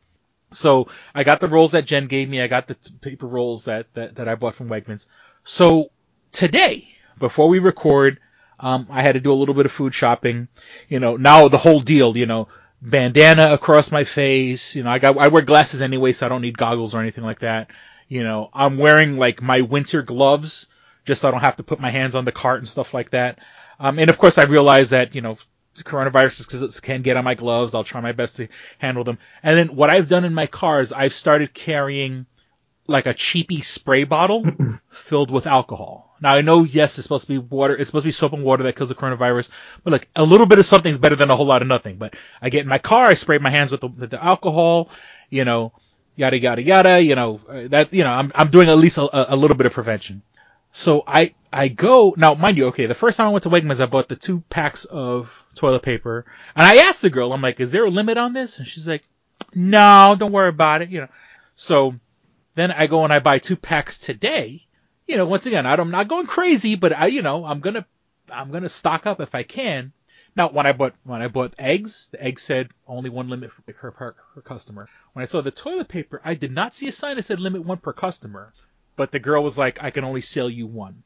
So 0.51 0.89
I 1.15 1.23
got 1.23 1.41
the 1.41 1.47
rolls 1.47 1.73
that 1.73 1.87
Jen 1.87 2.09
gave 2.09 2.29
me. 2.29 2.43
I 2.43 2.49
got 2.49 2.67
the 2.67 2.75
t- 2.75 2.93
paper 3.01 3.27
rolls 3.27 3.65
that, 3.65 3.87
that, 3.95 4.17
that 4.17 4.29
I 4.29 4.35
bought 4.35 4.57
from 4.57 4.69
Wegmans. 4.69 5.07
So 5.45 5.91
today, 6.33 6.89
before 7.19 7.49
we 7.49 7.61
record, 7.61 8.19
um, 8.59 8.89
I 8.91 9.03
had 9.03 9.13
to 9.13 9.21
do 9.21 9.33
a 9.33 9.35
little 9.35 9.55
bit 9.55 9.67
of 9.67 9.73
food 9.73 9.95
shopping. 9.95 10.49
You 10.89 10.99
know, 10.99 11.17
now 11.17 11.47
the 11.47 11.59
whole 11.59 11.81
deal, 11.81 12.17
you 12.17 12.27
know, 12.27 12.49
bandana 12.83 13.53
across 13.53 13.93
my 13.93 14.03
face. 14.03 14.75
You 14.75 14.83
know, 14.83 14.91
I 14.91 14.99
got, 14.99 15.17
I 15.19 15.29
wear 15.29 15.43
glasses 15.43 15.83
anyway, 15.83 16.13
so 16.13 16.27
I 16.27 16.29
don't 16.29 16.43
need 16.43 16.59
goggles 16.59 16.97
or 16.97 17.01
anything 17.01 17.25
like 17.25 17.41
that. 17.41 17.71
You 18.09 18.25
know, 18.25 18.51
I'm 18.53 18.77
wearing 18.77 19.19
like 19.19 19.41
my 19.41 19.61
winter 19.61 20.03
gloves 20.03 20.67
just 21.05 21.21
so 21.21 21.29
I 21.29 21.31
don't 21.31 21.41
have 21.41 21.57
to 21.57 21.63
put 21.63 21.81
my 21.81 21.91
hands 21.91 22.15
on 22.15 22.25
the 22.25 22.33
cart 22.33 22.61
and 22.61 22.69
stuff 22.69 22.95
like 22.95 23.11
that. 23.11 23.39
Um, 23.79 23.99
and 23.99 24.11
of 24.11 24.19
course 24.19 24.39
I 24.39 24.45
realize 24.45 24.91
that, 24.91 25.15
you 25.15 25.21
know, 25.21 25.39
coronavirus 25.83 26.81
can 26.83 27.03
get 27.03 27.17
on 27.17 27.25
my 27.25 27.35
gloves. 27.35 27.75
I'll 27.75 27.85
try 27.85 28.01
my 28.01 28.13
best 28.13 28.37
to 28.37 28.49
handle 28.79 29.05
them. 29.05 29.19
And 29.43 29.59
then 29.59 29.77
what 29.77 29.91
I've 29.91 30.09
done 30.09 30.25
in 30.25 30.35
my 30.35 30.47
car 30.47 30.81
is 30.81 30.93
I've 30.93 31.15
started 31.15 31.53
carrying 31.53 32.27
like 32.87 33.07
a 33.07 33.15
cheapy 33.15 33.63
spray 33.63 34.05
bottle 34.05 34.45
filled 34.91 35.31
with 35.31 35.47
alcohol. 35.47 36.15
Now 36.21 36.35
I 36.35 36.43
know, 36.43 36.65
yes, 36.65 36.99
it's 36.99 37.05
supposed 37.05 37.27
to 37.27 37.33
be 37.33 37.39
water, 37.39 37.77
it's 37.77 37.89
supposed 37.89 38.05
to 38.05 38.09
be 38.09 38.13
soap 38.13 38.35
and 38.35 38.45
water 38.45 38.63
that 38.65 38.77
kills 38.77 38.89
the 38.89 38.95
coronavirus, 38.95 39.51
but 39.83 39.93
look, 39.93 40.09
a 40.15 40.25
little 40.25 40.47
bit 40.47 40.59
of 40.59 40.67
something's 40.67 40.99
better 40.99 41.17
than 41.17 41.31
a 41.31 41.37
whole 41.37 41.47
lot 41.47 41.63
of 41.63 41.69
nothing. 41.69 41.97
But 41.97 42.15
I 42.41 42.51
get 42.51 42.63
in 42.63 42.69
my 42.69 42.79
car, 42.79 43.07
I 43.07 43.15
spray 43.15 43.39
my 43.39 43.51
hands 43.51 43.73
with 43.73 43.81
the, 43.81 43.89
with 43.89 44.11
the 44.11 44.23
alcohol, 44.23 44.91
you 45.31 45.45
know, 45.45 45.73
yada 46.17 46.39
yada 46.39 46.63
yada, 46.63 47.01
you 47.01 47.15
know, 47.15 47.41
uh, 47.49 47.69
that, 47.69 47.93
you 47.93 48.05
know, 48.05 48.13
I'm, 48.13 48.33
I'm 48.35 48.51
doing 48.51 48.69
at 48.69 48.79
least 48.79 48.99
a, 48.99 49.35
a 49.35 49.37
little 49.37 49.57
bit 49.57 49.67
of 49.67 49.73
prevention. 49.73 50.23
So 50.77 51.05
I, 51.07 51.35
I 51.53 51.69
go, 51.69 52.17
now 52.17 52.35
mind 52.35 52.57
you, 52.57 52.67
okay, 52.67 52.87
the 52.87 52.97
first 52.97 53.17
time 53.17 53.29
I 53.29 53.31
went 53.31 53.45
to 53.45 53.49
Wegmans, 53.49 53.81
I 53.81 53.87
bought 53.87 54.09
the 54.09 54.17
two 54.17 54.41
packs 54.51 54.85
of 54.85 55.31
toilet 55.55 55.83
paper, 55.85 56.27
and 56.57 56.67
I 56.67 56.89
asked 56.89 57.01
the 57.01 57.11
girl, 57.11 57.33
I'm 57.33 57.41
like, 57.41 57.61
is 57.61 57.71
there 57.71 57.85
a 57.85 57.91
limit 57.91 58.19
on 58.19 58.33
this? 58.33 58.59
And 58.59 58.67
she's 58.67 58.89
like, 58.89 59.05
no, 59.55 60.17
don't 60.19 60.33
worry 60.33 60.49
about 60.49 60.83
it, 60.83 60.91
you 60.91 61.03
know. 61.03 61.09
So, 61.55 61.95
then 62.57 62.73
I 62.73 62.89
go 62.89 63.05
and 63.05 63.13
I 63.13 63.21
buy 63.21 63.39
two 63.39 63.55
packs 63.55 63.99
today. 63.99 64.67
You 65.07 65.17
know, 65.17 65.27
once 65.27 65.47
again, 65.47 65.65
I'm 65.65 65.93
not 65.93 66.09
going 66.09 66.27
crazy, 66.27 66.75
but 66.75 66.93
I, 66.93 67.07
you 67.07 67.23
know, 67.23 67.45
I'm 67.45 67.61
gonna, 67.61 67.87
I'm 68.29 68.51
gonna 68.51 68.69
stock 68.69 69.07
up 69.07 69.21
if 69.21 69.33
I 69.33 69.45
can. 69.45 69.93
Now, 70.35 70.49
when 70.49 70.67
I 70.67 70.73
bought, 70.73 70.95
when 71.05 71.23
I 71.23 71.29
bought 71.29 71.55
eggs, 71.57 72.09
the 72.11 72.21
egg 72.21 72.41
said 72.41 72.71
only 72.89 73.11
one 73.11 73.29
limit 73.29 73.53
per, 73.65 73.93
per, 73.93 74.17
per 74.35 74.41
customer. 74.41 74.89
When 75.13 75.23
I 75.23 75.27
saw 75.27 75.41
the 75.41 75.53
toilet 75.53 75.87
paper, 75.87 76.21
I 76.25 76.35
did 76.35 76.51
not 76.51 76.75
see 76.75 76.89
a 76.89 76.93
sign 76.93 77.15
that 77.15 77.23
said 77.23 77.39
limit 77.39 77.65
one 77.65 77.79
per 77.79 77.93
customer, 77.93 78.53
but 78.97 79.13
the 79.13 79.19
girl 79.19 79.43
was 79.43 79.59
like, 79.59 79.83
I 79.83 79.91
can 79.91 80.05
only 80.05 80.21
sell 80.21 80.49
you 80.49 80.67
one. 80.67 81.03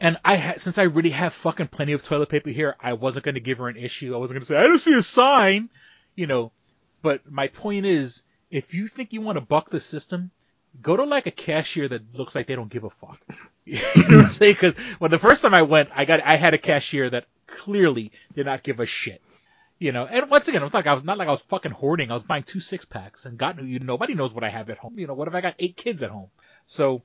And 0.00 0.18
I 0.24 0.36
ha- 0.36 0.54
since 0.56 0.78
I 0.78 0.84
really 0.84 1.10
have 1.10 1.34
fucking 1.34 1.68
plenty 1.68 1.92
of 1.92 2.02
toilet 2.02 2.30
paper 2.30 2.50
here, 2.50 2.74
I 2.80 2.94
wasn't 2.94 3.24
going 3.24 3.34
to 3.34 3.40
give 3.40 3.58
her 3.58 3.68
an 3.68 3.76
issue. 3.76 4.14
I 4.14 4.18
wasn't 4.18 4.36
going 4.36 4.42
to 4.42 4.46
say, 4.46 4.56
I 4.56 4.62
don't 4.62 4.78
see 4.78 4.94
a 4.94 5.02
sign, 5.02 5.68
you 6.14 6.26
know. 6.26 6.52
But 7.02 7.30
my 7.30 7.48
point 7.48 7.86
is, 7.86 8.22
if 8.50 8.74
you 8.74 8.88
think 8.88 9.12
you 9.12 9.20
want 9.20 9.36
to 9.36 9.42
buck 9.42 9.70
the 9.70 9.80
system, 9.80 10.30
go 10.80 10.96
to 10.96 11.04
like 11.04 11.26
a 11.26 11.30
cashier 11.30 11.88
that 11.88 12.14
looks 12.14 12.34
like 12.34 12.46
they 12.46 12.56
don't 12.56 12.72
give 12.72 12.84
a 12.84 12.90
fuck. 12.90 13.20
you 13.64 13.76
know 13.76 13.82
what 13.82 13.96
I'm 13.96 14.04
mm-hmm. 14.04 14.28
saying? 14.28 14.54
Because 14.54 14.74
when 14.98 15.10
the 15.10 15.18
first 15.18 15.42
time 15.42 15.54
I 15.54 15.62
went, 15.62 15.90
I 15.94 16.04
got 16.04 16.22
I 16.22 16.36
had 16.36 16.54
a 16.54 16.58
cashier 16.58 17.10
that 17.10 17.26
clearly 17.46 18.12
did 18.34 18.46
not 18.46 18.62
give 18.62 18.80
a 18.80 18.86
shit. 18.86 19.22
You 19.78 19.92
know, 19.92 20.04
and 20.04 20.30
once 20.30 20.46
again, 20.46 20.60
it 20.60 20.64
was 20.64 20.74
like 20.74 20.86
I 20.86 20.92
was 20.92 21.04
not 21.04 21.16
like 21.16 21.28
I 21.28 21.30
was 21.30 21.40
fucking 21.42 21.72
hoarding. 21.72 22.10
I 22.10 22.14
was 22.14 22.24
buying 22.24 22.42
two 22.42 22.60
six 22.60 22.84
packs, 22.84 23.24
and 23.24 23.38
God, 23.38 23.66
you 23.66 23.78
nobody 23.78 24.14
knows 24.14 24.34
what 24.34 24.44
I 24.44 24.50
have 24.50 24.68
at 24.68 24.76
home. 24.76 24.98
You 24.98 25.06
know, 25.06 25.14
what 25.14 25.26
if 25.26 25.34
I 25.34 25.40
got 25.40 25.54
eight 25.58 25.76
kids 25.76 26.02
at 26.02 26.10
home? 26.10 26.28
So, 26.66 27.02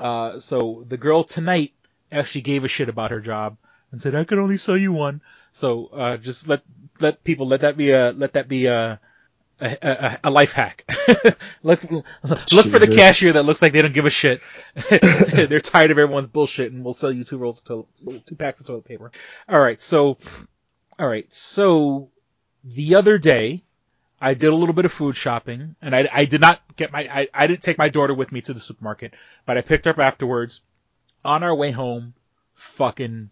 uh, 0.00 0.40
so 0.40 0.84
the 0.88 0.96
girl 0.96 1.22
tonight 1.22 1.72
actually 2.10 2.40
gave 2.42 2.64
a 2.64 2.68
shit 2.68 2.88
about 2.88 3.10
her 3.10 3.20
job 3.20 3.56
and 3.92 4.00
said 4.00 4.14
I 4.14 4.24
could 4.24 4.38
only 4.38 4.56
sell 4.56 4.76
you 4.76 4.92
one. 4.92 5.20
So, 5.52 5.86
uh, 5.86 6.16
just 6.16 6.48
let 6.48 6.62
let 7.00 7.24
people 7.24 7.46
let 7.46 7.62
that 7.62 7.76
be 7.76 7.90
a 7.90 8.12
let 8.12 8.34
that 8.34 8.48
be 8.48 8.66
a 8.66 9.00
a, 9.60 9.78
a, 9.82 10.20
a 10.24 10.30
life 10.30 10.52
hack. 10.52 10.84
look 11.62 11.82
look 11.90 12.06
for 12.48 12.78
the 12.78 12.94
cashier 12.94 13.34
that 13.34 13.42
looks 13.42 13.60
like 13.60 13.72
they 13.72 13.82
don't 13.82 13.94
give 13.94 14.06
a 14.06 14.10
shit. 14.10 14.40
They're 14.90 15.60
tired 15.60 15.90
of 15.90 15.98
everyone's 15.98 16.26
bullshit, 16.28 16.72
and 16.72 16.84
we'll 16.84 16.94
sell 16.94 17.12
you 17.12 17.24
two 17.24 17.38
rolls 17.38 17.58
of 17.58 17.64
toilet, 17.64 18.26
two 18.26 18.36
packs 18.36 18.60
of 18.60 18.66
toilet 18.66 18.84
paper. 18.84 19.10
All 19.48 19.60
right, 19.60 19.80
so 19.80 20.18
all 20.98 21.08
right, 21.08 21.30
so 21.32 22.10
the 22.64 22.94
other 22.94 23.18
day 23.18 23.62
I 24.20 24.34
did 24.34 24.48
a 24.48 24.54
little 24.54 24.74
bit 24.74 24.84
of 24.84 24.92
food 24.92 25.16
shopping, 25.16 25.76
and 25.80 25.96
I, 25.96 26.08
I 26.12 26.24
did 26.26 26.40
not 26.40 26.60
get 26.76 26.92
my 26.92 27.00
I, 27.00 27.28
I 27.32 27.46
didn't 27.46 27.62
take 27.62 27.78
my 27.78 27.88
daughter 27.88 28.14
with 28.14 28.32
me 28.32 28.40
to 28.42 28.54
the 28.54 28.60
supermarket, 28.60 29.14
but 29.46 29.56
I 29.56 29.62
picked 29.62 29.86
up 29.86 29.98
afterwards. 29.98 30.62
On 31.22 31.42
our 31.42 31.54
way 31.54 31.70
home, 31.70 32.14
fucking 32.54 33.30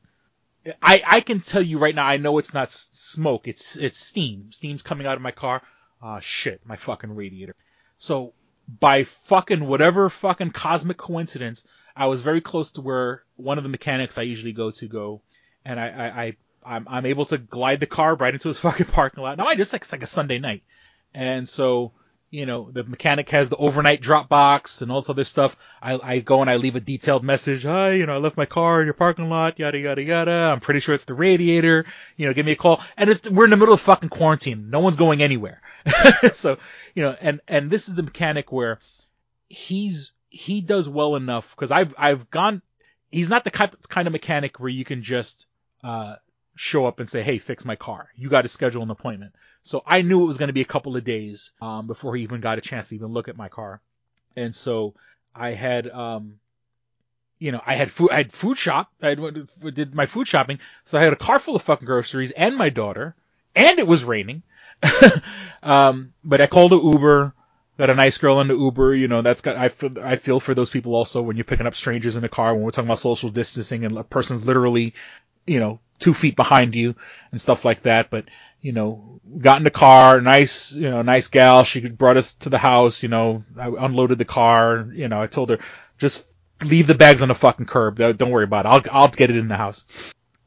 I, 0.82 1.02
I 1.06 1.20
can 1.20 1.40
tell 1.40 1.62
you 1.62 1.78
right 1.78 1.94
now, 1.94 2.06
I 2.06 2.16
know 2.16 2.38
it's 2.38 2.54
not 2.54 2.70
smoke, 2.70 3.48
it's, 3.48 3.76
it's 3.76 3.98
steam. 3.98 4.48
Steam's 4.50 4.82
coming 4.82 5.06
out 5.06 5.16
of 5.16 5.22
my 5.22 5.30
car. 5.30 5.62
Ah, 6.02 6.20
shit, 6.20 6.60
my 6.64 6.76
fucking 6.76 7.14
radiator. 7.14 7.54
So, 7.98 8.32
by 8.80 9.04
fucking 9.04 9.66
whatever 9.66 10.10
fucking 10.10 10.50
cosmic 10.50 10.98
coincidence, 10.98 11.66
I 11.96 12.06
was 12.06 12.20
very 12.20 12.40
close 12.40 12.72
to 12.72 12.82
where 12.82 13.24
one 13.36 13.58
of 13.58 13.64
the 13.64 13.70
mechanics 13.70 14.18
I 14.18 14.22
usually 14.22 14.52
go 14.52 14.70
to 14.72 14.86
go, 14.86 15.22
and 15.64 15.80
I, 15.80 15.88
I, 15.88 16.22
I 16.22 16.36
I'm, 16.64 16.86
I'm 16.88 17.06
able 17.06 17.24
to 17.26 17.38
glide 17.38 17.80
the 17.80 17.86
car 17.86 18.14
right 18.14 18.34
into 18.34 18.48
his 18.48 18.58
fucking 18.60 18.86
parking 18.86 19.22
lot. 19.22 19.38
Now, 19.38 19.46
I 19.46 19.54
just 19.54 19.72
like, 19.72 19.82
it's 19.82 19.92
like 19.92 20.02
a 20.02 20.06
Sunday 20.06 20.38
night. 20.38 20.62
And 21.14 21.48
so, 21.48 21.92
you 22.30 22.46
know, 22.46 22.70
the 22.70 22.84
mechanic 22.84 23.30
has 23.30 23.48
the 23.48 23.56
overnight 23.56 24.00
drop 24.00 24.28
box 24.28 24.82
and 24.82 24.90
all 24.90 25.00
this 25.00 25.10
other 25.10 25.24
stuff. 25.24 25.56
I, 25.80 25.98
I 26.02 26.18
go 26.18 26.40
and 26.40 26.50
I 26.50 26.56
leave 26.56 26.76
a 26.76 26.80
detailed 26.80 27.24
message. 27.24 27.64
Hi, 27.64 27.92
you 27.92 28.06
know, 28.06 28.14
I 28.14 28.18
left 28.18 28.36
my 28.36 28.46
car 28.46 28.80
in 28.80 28.86
your 28.86 28.94
parking 28.94 29.28
lot, 29.28 29.58
yada, 29.58 29.78
yada, 29.78 30.02
yada. 30.02 30.30
I'm 30.30 30.60
pretty 30.60 30.80
sure 30.80 30.94
it's 30.94 31.06
the 31.06 31.14
radiator. 31.14 31.86
You 32.16 32.26
know, 32.26 32.34
give 32.34 32.46
me 32.46 32.52
a 32.52 32.56
call. 32.56 32.82
And 32.96 33.10
it's, 33.10 33.28
we're 33.28 33.44
in 33.44 33.50
the 33.50 33.56
middle 33.56 33.74
of 33.74 33.80
fucking 33.80 34.10
quarantine. 34.10 34.70
No 34.70 34.80
one's 34.80 34.96
going 34.96 35.22
anywhere. 35.22 35.60
so, 36.34 36.58
you 36.94 37.02
know, 37.02 37.16
and, 37.20 37.40
and 37.48 37.70
this 37.70 37.88
is 37.88 37.94
the 37.94 38.02
mechanic 38.02 38.52
where 38.52 38.80
he's, 39.48 40.12
he 40.28 40.60
does 40.60 40.88
well 40.88 41.16
enough 41.16 41.50
because 41.56 41.70
I've, 41.70 41.94
I've 41.96 42.30
gone, 42.30 42.60
he's 43.10 43.30
not 43.30 43.44
the 43.44 43.50
kind, 43.50 44.06
of 44.06 44.12
mechanic 44.12 44.60
where 44.60 44.68
you 44.68 44.84
can 44.84 45.02
just, 45.02 45.46
uh, 45.82 46.16
show 46.58 46.86
up 46.86 46.98
and 46.98 47.08
say, 47.08 47.22
"Hey, 47.22 47.38
fix 47.38 47.64
my 47.64 47.76
car." 47.76 48.08
You 48.16 48.28
got 48.28 48.42
to 48.42 48.48
schedule 48.48 48.82
an 48.82 48.90
appointment. 48.90 49.32
So 49.62 49.82
I 49.86 50.02
knew 50.02 50.22
it 50.22 50.26
was 50.26 50.38
going 50.38 50.48
to 50.48 50.54
be 50.54 50.62
a 50.62 50.66
couple 50.66 50.96
of 50.96 51.04
days 51.04 51.52
um, 51.60 51.86
before 51.86 52.16
he 52.16 52.22
even 52.22 52.40
got 52.40 52.58
a 52.58 52.62
chance 52.62 52.88
to 52.88 52.94
even 52.94 53.08
look 53.08 53.28
at 53.28 53.36
my 53.36 53.48
car, 53.48 53.80
and 54.36 54.54
so 54.54 54.94
I 55.34 55.52
had, 55.52 55.88
um, 55.88 56.40
you 57.38 57.52
know, 57.52 57.60
I 57.64 57.74
had 57.74 57.90
food, 57.90 58.10
I 58.10 58.16
had 58.18 58.32
food 58.32 58.58
shop, 58.58 58.90
I 59.02 59.10
had, 59.10 59.48
did 59.74 59.94
my 59.94 60.06
food 60.06 60.26
shopping, 60.26 60.58
so 60.84 60.98
I 60.98 61.02
had 61.02 61.12
a 61.12 61.16
car 61.16 61.38
full 61.38 61.56
of 61.56 61.62
fucking 61.62 61.86
groceries 61.86 62.30
and 62.32 62.56
my 62.56 62.70
daughter, 62.70 63.14
and 63.54 63.78
it 63.78 63.86
was 63.86 64.04
raining. 64.04 64.42
um, 65.62 66.12
but 66.24 66.40
I 66.40 66.46
called 66.46 66.72
an 66.72 66.84
Uber, 66.84 67.34
got 67.78 67.90
a 67.90 67.94
nice 67.94 68.18
girl 68.18 68.40
in 68.40 68.48
the 68.48 68.56
Uber, 68.56 68.94
you 68.94 69.08
know, 69.08 69.22
that's 69.22 69.40
got, 69.40 69.56
I 69.56 69.68
feel, 69.68 69.98
I 70.02 70.16
feel 70.16 70.40
for 70.40 70.54
those 70.54 70.70
people 70.70 70.94
also 70.94 71.22
when 71.22 71.36
you're 71.36 71.44
picking 71.44 71.66
up 71.66 71.76
strangers 71.76 72.16
in 72.16 72.22
the 72.22 72.28
car, 72.28 72.54
when 72.54 72.62
we're 72.62 72.70
talking 72.70 72.88
about 72.88 72.98
social 72.98 73.30
distancing 73.30 73.84
and 73.84 73.96
a 73.98 74.04
person's 74.04 74.44
literally, 74.44 74.94
you 75.46 75.60
know, 75.60 75.80
two 75.98 76.14
feet 76.14 76.36
behind 76.36 76.74
you 76.74 76.94
and 77.32 77.40
stuff 77.40 77.64
like 77.64 77.82
that. 77.82 78.10
But, 78.10 78.26
you 78.60 78.72
know, 78.72 79.20
got 79.38 79.58
in 79.58 79.64
the 79.64 79.70
car, 79.70 80.20
nice, 80.20 80.72
you 80.72 80.90
know, 80.90 81.02
nice 81.02 81.28
gal. 81.28 81.64
She 81.64 81.80
brought 81.88 82.16
us 82.16 82.34
to 82.36 82.48
the 82.48 82.58
house, 82.58 83.02
you 83.02 83.08
know, 83.08 83.44
I 83.58 83.68
unloaded 83.68 84.18
the 84.18 84.24
car, 84.24 84.88
you 84.92 85.08
know, 85.08 85.20
I 85.20 85.26
told 85.26 85.50
her, 85.50 85.58
just 85.98 86.24
leave 86.62 86.86
the 86.86 86.94
bags 86.94 87.22
on 87.22 87.28
the 87.28 87.34
fucking 87.34 87.66
curb. 87.66 87.98
Don't 87.98 88.30
worry 88.30 88.44
about 88.44 88.66
it. 88.66 88.68
I'll, 88.68 89.02
I'll 89.02 89.08
get 89.08 89.30
it 89.30 89.36
in 89.36 89.48
the 89.48 89.56
house. 89.56 89.84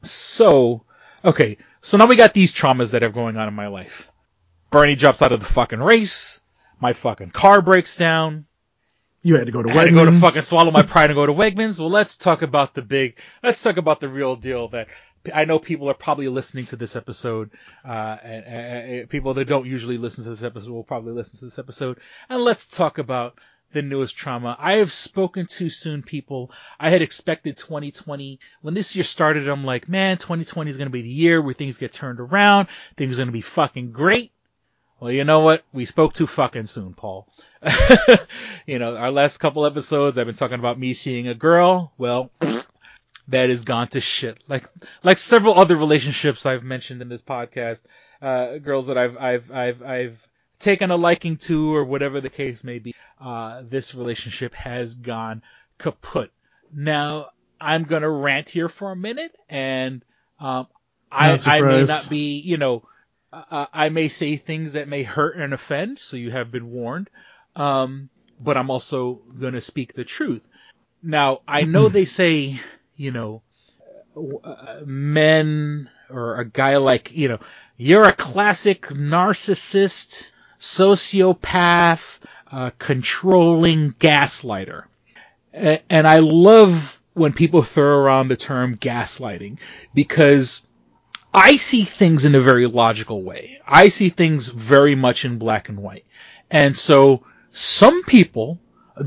So, 0.02 0.84
okay. 1.24 1.58
So 1.80 1.96
now 1.96 2.06
we 2.06 2.16
got 2.16 2.34
these 2.34 2.52
traumas 2.52 2.92
that 2.92 3.02
are 3.02 3.08
going 3.08 3.36
on 3.36 3.48
in 3.48 3.54
my 3.54 3.68
life. 3.68 4.10
Bernie 4.70 4.94
drops 4.94 5.22
out 5.22 5.32
of 5.32 5.40
the 5.40 5.46
fucking 5.46 5.80
race. 5.80 6.40
My 6.80 6.92
fucking 6.92 7.30
car 7.30 7.62
breaks 7.62 7.96
down. 7.96 8.46
You 9.22 9.36
had 9.36 9.46
to 9.46 9.52
go 9.52 9.62
to 9.62 9.70
I 9.70 9.74
had 9.74 9.84
to 9.84 9.92
go 9.92 10.04
to 10.04 10.12
fucking 10.12 10.42
swallow 10.42 10.72
my 10.72 10.82
pride 10.82 11.10
and 11.10 11.14
go 11.14 11.26
to 11.26 11.32
Wegmans. 11.32 11.78
Well, 11.78 11.90
let's 11.90 12.16
talk 12.16 12.42
about 12.42 12.74
the 12.74 12.82
big, 12.82 13.16
let's 13.42 13.62
talk 13.62 13.76
about 13.76 14.00
the 14.00 14.08
real 14.08 14.34
deal 14.34 14.68
that 14.68 14.88
I 15.32 15.44
know 15.44 15.58
people 15.58 15.88
are 15.90 15.94
probably 15.94 16.28
listening 16.28 16.66
to 16.66 16.76
this 16.76 16.96
episode, 16.96 17.50
uh, 17.84 18.16
and, 18.22 18.44
and 18.44 19.08
people 19.08 19.34
that 19.34 19.44
don't 19.44 19.66
usually 19.66 19.98
listen 19.98 20.24
to 20.24 20.30
this 20.30 20.42
episode 20.42 20.70
will 20.70 20.84
probably 20.84 21.12
listen 21.12 21.38
to 21.38 21.44
this 21.44 21.58
episode. 21.58 21.98
And 22.28 22.40
let's 22.40 22.66
talk 22.66 22.98
about 22.98 23.38
the 23.72 23.82
newest 23.82 24.16
trauma. 24.16 24.56
I 24.58 24.74
have 24.74 24.92
spoken 24.92 25.46
too 25.46 25.70
soon, 25.70 26.02
people. 26.02 26.50
I 26.78 26.90
had 26.90 27.02
expected 27.02 27.56
2020. 27.56 28.38
When 28.60 28.74
this 28.74 28.94
year 28.96 29.04
started, 29.04 29.48
I'm 29.48 29.64
like, 29.64 29.88
man, 29.88 30.18
2020 30.18 30.70
is 30.70 30.76
going 30.76 30.86
to 30.86 30.92
be 30.92 31.02
the 31.02 31.08
year 31.08 31.40
where 31.40 31.54
things 31.54 31.78
get 31.78 31.92
turned 31.92 32.20
around. 32.20 32.68
Things 32.96 33.18
are 33.18 33.22
going 33.22 33.28
to 33.28 33.32
be 33.32 33.40
fucking 33.40 33.92
great. 33.92 34.32
Well, 35.00 35.10
you 35.10 35.24
know 35.24 35.40
what? 35.40 35.64
We 35.72 35.84
spoke 35.84 36.12
too 36.12 36.28
fucking 36.28 36.66
soon, 36.66 36.94
Paul. 36.94 37.26
you 38.66 38.78
know, 38.78 38.96
our 38.96 39.10
last 39.10 39.38
couple 39.38 39.66
episodes, 39.66 40.16
I've 40.16 40.26
been 40.26 40.34
talking 40.34 40.60
about 40.60 40.78
me 40.78 40.94
seeing 40.94 41.26
a 41.26 41.34
girl. 41.34 41.92
Well, 41.98 42.30
that 43.28 43.48
has 43.48 43.64
gone 43.64 43.88
to 43.88 44.00
shit. 44.00 44.38
Like, 44.48 44.68
like 45.02 45.18
several 45.18 45.58
other 45.58 45.76
relationships 45.76 46.44
I've 46.46 46.64
mentioned 46.64 47.02
in 47.02 47.08
this 47.08 47.22
podcast, 47.22 47.84
uh, 48.20 48.58
girls 48.58 48.88
that 48.88 48.98
I've, 48.98 49.16
I've, 49.16 49.50
I've, 49.50 49.82
I've 49.82 50.28
taken 50.58 50.90
a 50.90 50.96
liking 50.96 51.36
to 51.36 51.74
or 51.74 51.84
whatever 51.84 52.20
the 52.20 52.30
case 52.30 52.64
may 52.64 52.78
be. 52.78 52.94
Uh, 53.20 53.62
this 53.68 53.94
relationship 53.94 54.54
has 54.54 54.94
gone 54.94 55.42
kaput. 55.78 56.30
Now, 56.72 57.28
I'm 57.60 57.84
gonna 57.84 58.10
rant 58.10 58.48
here 58.48 58.68
for 58.68 58.90
a 58.90 58.96
minute 58.96 59.34
and, 59.48 60.04
um, 60.40 60.66
I, 61.10 61.38
I 61.46 61.60
may 61.60 61.84
not 61.84 62.08
be, 62.08 62.40
you 62.40 62.56
know, 62.56 62.82
uh, 63.32 63.66
I 63.72 63.88
may 63.88 64.08
say 64.08 64.36
things 64.36 64.72
that 64.72 64.88
may 64.88 65.02
hurt 65.02 65.36
and 65.36 65.54
offend, 65.54 65.98
so 65.98 66.16
you 66.16 66.30
have 66.30 66.50
been 66.50 66.70
warned. 66.70 67.08
Um, 67.56 68.08
but 68.40 68.56
I'm 68.56 68.70
also 68.70 69.20
going 69.38 69.54
to 69.54 69.60
speak 69.60 69.94
the 69.94 70.04
truth. 70.04 70.42
Now, 71.02 71.40
I 71.46 71.62
know 71.62 71.88
they 71.88 72.04
say, 72.04 72.60
you 72.96 73.10
know, 73.10 73.42
uh, 74.44 74.80
men 74.84 75.88
or 76.10 76.40
a 76.40 76.44
guy 76.44 76.76
like, 76.76 77.12
you 77.12 77.28
know, 77.28 77.38
you're 77.76 78.04
a 78.04 78.12
classic 78.12 78.82
narcissist, 78.88 80.26
sociopath, 80.60 82.18
uh, 82.50 82.70
controlling 82.78 83.92
gaslighter. 83.92 84.84
And 85.52 86.06
I 86.06 86.18
love 86.18 87.00
when 87.14 87.32
people 87.32 87.62
throw 87.62 87.98
around 87.98 88.28
the 88.28 88.36
term 88.36 88.76
gaslighting 88.76 89.58
because 89.94 90.62
I 91.34 91.56
see 91.56 91.84
things 91.84 92.24
in 92.24 92.34
a 92.34 92.40
very 92.40 92.66
logical 92.66 93.22
way. 93.22 93.60
I 93.66 93.88
see 93.88 94.10
things 94.10 94.48
very 94.48 94.94
much 94.94 95.24
in 95.24 95.38
black 95.38 95.68
and 95.68 95.78
white. 95.78 96.04
And 96.50 96.76
so 96.76 97.24
some 97.52 98.04
people 98.04 98.58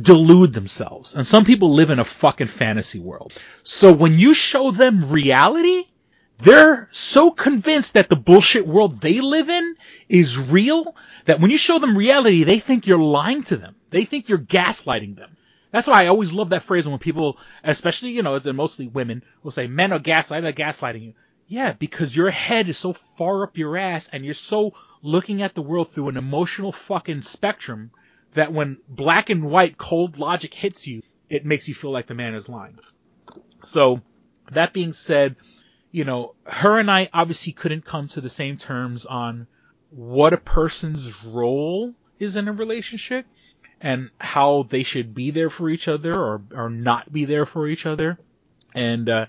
delude 0.02 0.54
themselves 0.54 1.16
and 1.16 1.28
some 1.28 1.46
people 1.46 1.74
live 1.74 1.90
in 1.90 2.00
a 2.00 2.06
fucking 2.06 2.48
fantasy 2.48 3.00
world. 3.00 3.34
So 3.64 3.92
when 3.92 4.18
you 4.18 4.34
show 4.34 4.72
them 4.72 5.12
reality, 5.12 5.86
they're 6.40 6.90
so 6.92 7.32
convinced 7.32 7.94
that 7.94 8.10
the 8.10 8.16
bullshit 8.16 8.68
world 8.68 9.00
they 9.00 9.22
live 9.22 9.50
in 9.50 9.76
is 10.10 10.38
real 10.38 10.96
that 11.26 11.40
when 11.40 11.52
you 11.52 11.58
show 11.58 11.80
them 11.80 11.98
reality, 11.98 12.44
they 12.44 12.60
think 12.60 12.88
you're 12.88 12.98
lying 12.98 13.44
to 13.44 13.58
them. 13.58 13.76
They 13.90 14.06
think 14.06 14.28
you're 14.28 14.38
gaslighting 14.38 15.16
them. 15.16 15.38
That's 15.72 15.88
why 15.88 16.04
I 16.04 16.08
always 16.08 16.32
love 16.32 16.50
that 16.50 16.64
phrase 16.64 16.88
when 16.88 17.00
people, 17.00 17.38
especially, 17.64 18.12
you 18.12 18.24
know, 18.24 18.36
it's 18.36 18.48
mostly 18.48 18.88
women, 18.88 19.24
will 19.44 19.52
say 19.52 19.68
men 19.68 19.92
are 19.92 20.00
gaslighting, 20.00 20.44
they're 20.44 20.54
gaslighting 20.54 21.04
you. 21.04 21.14
Yeah, 21.48 21.74
because 21.74 22.16
your 22.16 22.32
head 22.32 22.70
is 22.70 22.78
so 22.78 22.94
far 22.94 23.44
up 23.44 23.58
your 23.58 23.78
ass 23.78 24.10
and 24.12 24.26
you're 24.26 24.34
so 24.34 24.74
looking 25.02 25.42
at 25.42 25.54
the 25.54 25.62
world 25.62 25.92
through 25.92 26.10
an 26.10 26.18
emotional 26.18 26.72
fucking 26.72 27.22
spectrum 27.22 27.92
that 28.36 28.54
when 28.54 28.78
black 28.88 29.30
and 29.30 29.44
white 29.44 29.78
cold 29.78 30.18
logic 30.18 30.54
hits 30.54 30.88
you, 30.88 31.02
it 31.30 31.46
makes 31.46 31.68
you 31.68 31.74
feel 31.74 31.92
like 31.92 32.08
the 32.08 32.14
man 32.14 32.36
is 32.36 32.48
lying. 32.48 32.78
So, 33.64 34.02
that 34.52 34.74
being 34.74 34.94
said, 34.94 35.36
you 35.92 36.06
know, 36.06 36.36
her 36.46 36.78
and 36.78 36.92
I 36.92 37.10
obviously 37.14 37.54
couldn't 37.54 37.86
come 37.86 38.08
to 38.10 38.22
the 38.22 38.30
same 38.30 38.58
terms 38.58 39.06
on 39.06 39.48
what 39.90 40.34
a 40.34 40.38
person's 40.38 41.24
role 41.24 41.94
is 42.20 42.36
in 42.36 42.48
a 42.48 42.54
relationship 42.54 43.26
and 43.82 44.10
how 44.20 44.64
they 44.70 44.84
should 44.84 45.16
be 45.16 45.32
there 45.32 45.50
for 45.50 45.70
each 45.70 45.88
other 45.88 46.14
or, 46.14 46.42
or 46.54 46.70
not 46.70 47.12
be 47.12 47.26
there 47.26 47.46
for 47.46 47.68
each 47.68 47.86
other. 47.86 48.20
And, 48.74 49.10
uh, 49.10 49.26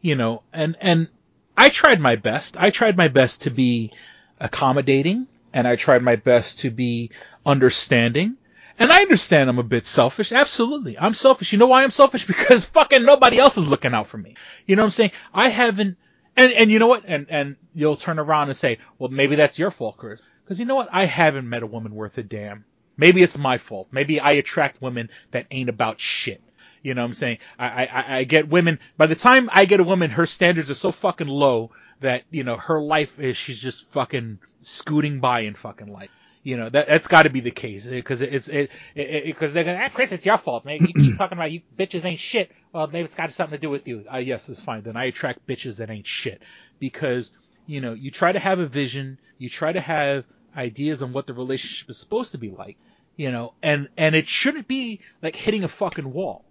you 0.00 0.14
know, 0.14 0.42
and, 0.52 0.76
and 0.80 1.08
I 1.56 1.68
tried 1.68 2.00
my 2.00 2.16
best. 2.16 2.56
I 2.56 2.70
tried 2.70 2.96
my 2.96 3.08
best 3.08 3.42
to 3.42 3.50
be 3.50 3.92
accommodating 4.40 5.26
and 5.52 5.66
I 5.66 5.76
tried 5.76 6.02
my 6.02 6.16
best 6.16 6.60
to 6.60 6.70
be 6.70 7.10
understanding. 7.44 8.36
And 8.78 8.92
I 8.92 9.00
understand 9.02 9.48
I'm 9.48 9.58
a 9.58 9.62
bit 9.62 9.86
selfish. 9.86 10.32
Absolutely. 10.32 10.98
I'm 10.98 11.14
selfish. 11.14 11.52
You 11.52 11.58
know 11.58 11.66
why 11.66 11.82
I'm 11.82 11.90
selfish? 11.90 12.26
Because 12.36 12.64
fucking 12.66 13.04
nobody 13.04 13.38
else 13.38 13.56
is 13.56 13.68
looking 13.68 13.94
out 13.94 14.08
for 14.08 14.18
me. 14.18 14.36
You 14.66 14.76
know 14.76 14.82
what 14.82 14.86
I'm 14.86 14.90
saying? 14.90 15.12
I 15.32 15.48
haven't, 15.48 15.96
and, 16.36 16.52
and 16.52 16.70
you 16.70 16.78
know 16.78 16.86
what? 16.86 17.04
And, 17.06 17.26
and 17.30 17.56
you'll 17.74 17.96
turn 17.96 18.18
around 18.18 18.48
and 18.48 18.56
say, 18.56 18.78
well, 18.98 19.10
maybe 19.10 19.36
that's 19.36 19.58
your 19.58 19.70
fault, 19.70 19.96
Chris. 19.96 20.22
Because 20.44 20.60
you 20.60 20.66
know 20.66 20.74
what? 20.74 20.88
I 20.92 21.06
haven't 21.06 21.48
met 21.48 21.62
a 21.62 21.66
woman 21.66 21.94
worth 21.94 22.18
a 22.18 22.22
damn. 22.22 22.64
Maybe 22.96 23.22
it's 23.22 23.38
my 23.38 23.58
fault. 23.58 23.88
Maybe 23.90 24.20
I 24.20 24.32
attract 24.32 24.80
women 24.82 25.10
that 25.30 25.46
ain't 25.50 25.68
about 25.68 26.00
shit. 26.00 26.42
You 26.82 26.94
know 26.94 27.02
what 27.02 27.08
I'm 27.08 27.14
saying? 27.14 27.38
I, 27.58 27.86
I, 27.86 28.18
I 28.18 28.24
get 28.24 28.48
women, 28.48 28.78
by 28.96 29.06
the 29.06 29.16
time 29.16 29.50
I 29.52 29.64
get 29.64 29.80
a 29.80 29.84
woman, 29.84 30.10
her 30.10 30.26
standards 30.26 30.70
are 30.70 30.74
so 30.74 30.92
fucking 30.92 31.26
low 31.26 31.72
that, 32.00 32.22
you 32.30 32.44
know, 32.44 32.56
her 32.56 32.80
life 32.80 33.18
is, 33.18 33.36
she's 33.36 33.60
just 33.60 33.90
fucking 33.90 34.38
scooting 34.62 35.18
by 35.20 35.40
in 35.40 35.54
fucking 35.54 35.92
life. 35.92 36.10
You 36.46 36.56
know, 36.56 36.68
that, 36.68 36.86
that's 36.86 37.08
gotta 37.08 37.28
be 37.28 37.40
the 37.40 37.50
case. 37.50 37.86
Because 37.86 38.20
it's, 38.20 38.46
it, 38.46 38.70
because 38.94 39.52
they're 39.52 39.64
gonna 39.64 39.82
ah, 39.84 39.88
Chris, 39.88 40.12
it's 40.12 40.24
your 40.24 40.38
fault, 40.38 40.64
man. 40.64 40.78
You 40.86 40.94
keep 40.94 41.16
talking 41.18 41.36
about 41.36 41.50
you 41.50 41.62
bitches 41.76 42.04
ain't 42.04 42.20
shit. 42.20 42.52
Well, 42.72 42.86
maybe 42.86 43.02
it's 43.02 43.16
got 43.16 43.32
something 43.32 43.58
to 43.58 43.60
do 43.60 43.68
with 43.68 43.88
you. 43.88 44.04
Uh, 44.14 44.18
yes, 44.18 44.48
it's 44.48 44.60
fine. 44.60 44.82
Then 44.82 44.96
I 44.96 45.06
attract 45.06 45.44
bitches 45.48 45.78
that 45.78 45.90
ain't 45.90 46.06
shit. 46.06 46.40
Because, 46.78 47.32
you 47.66 47.80
know, 47.80 47.94
you 47.94 48.12
try 48.12 48.30
to 48.30 48.38
have 48.38 48.60
a 48.60 48.66
vision, 48.66 49.18
you 49.38 49.50
try 49.50 49.72
to 49.72 49.80
have 49.80 50.24
ideas 50.56 51.02
on 51.02 51.12
what 51.12 51.26
the 51.26 51.34
relationship 51.34 51.90
is 51.90 51.98
supposed 51.98 52.30
to 52.30 52.38
be 52.38 52.50
like, 52.52 52.76
you 53.16 53.32
know, 53.32 53.54
and, 53.60 53.88
and 53.96 54.14
it 54.14 54.28
shouldn't 54.28 54.68
be 54.68 55.00
like 55.22 55.34
hitting 55.34 55.64
a 55.64 55.68
fucking 55.68 56.12
wall. 56.12 56.44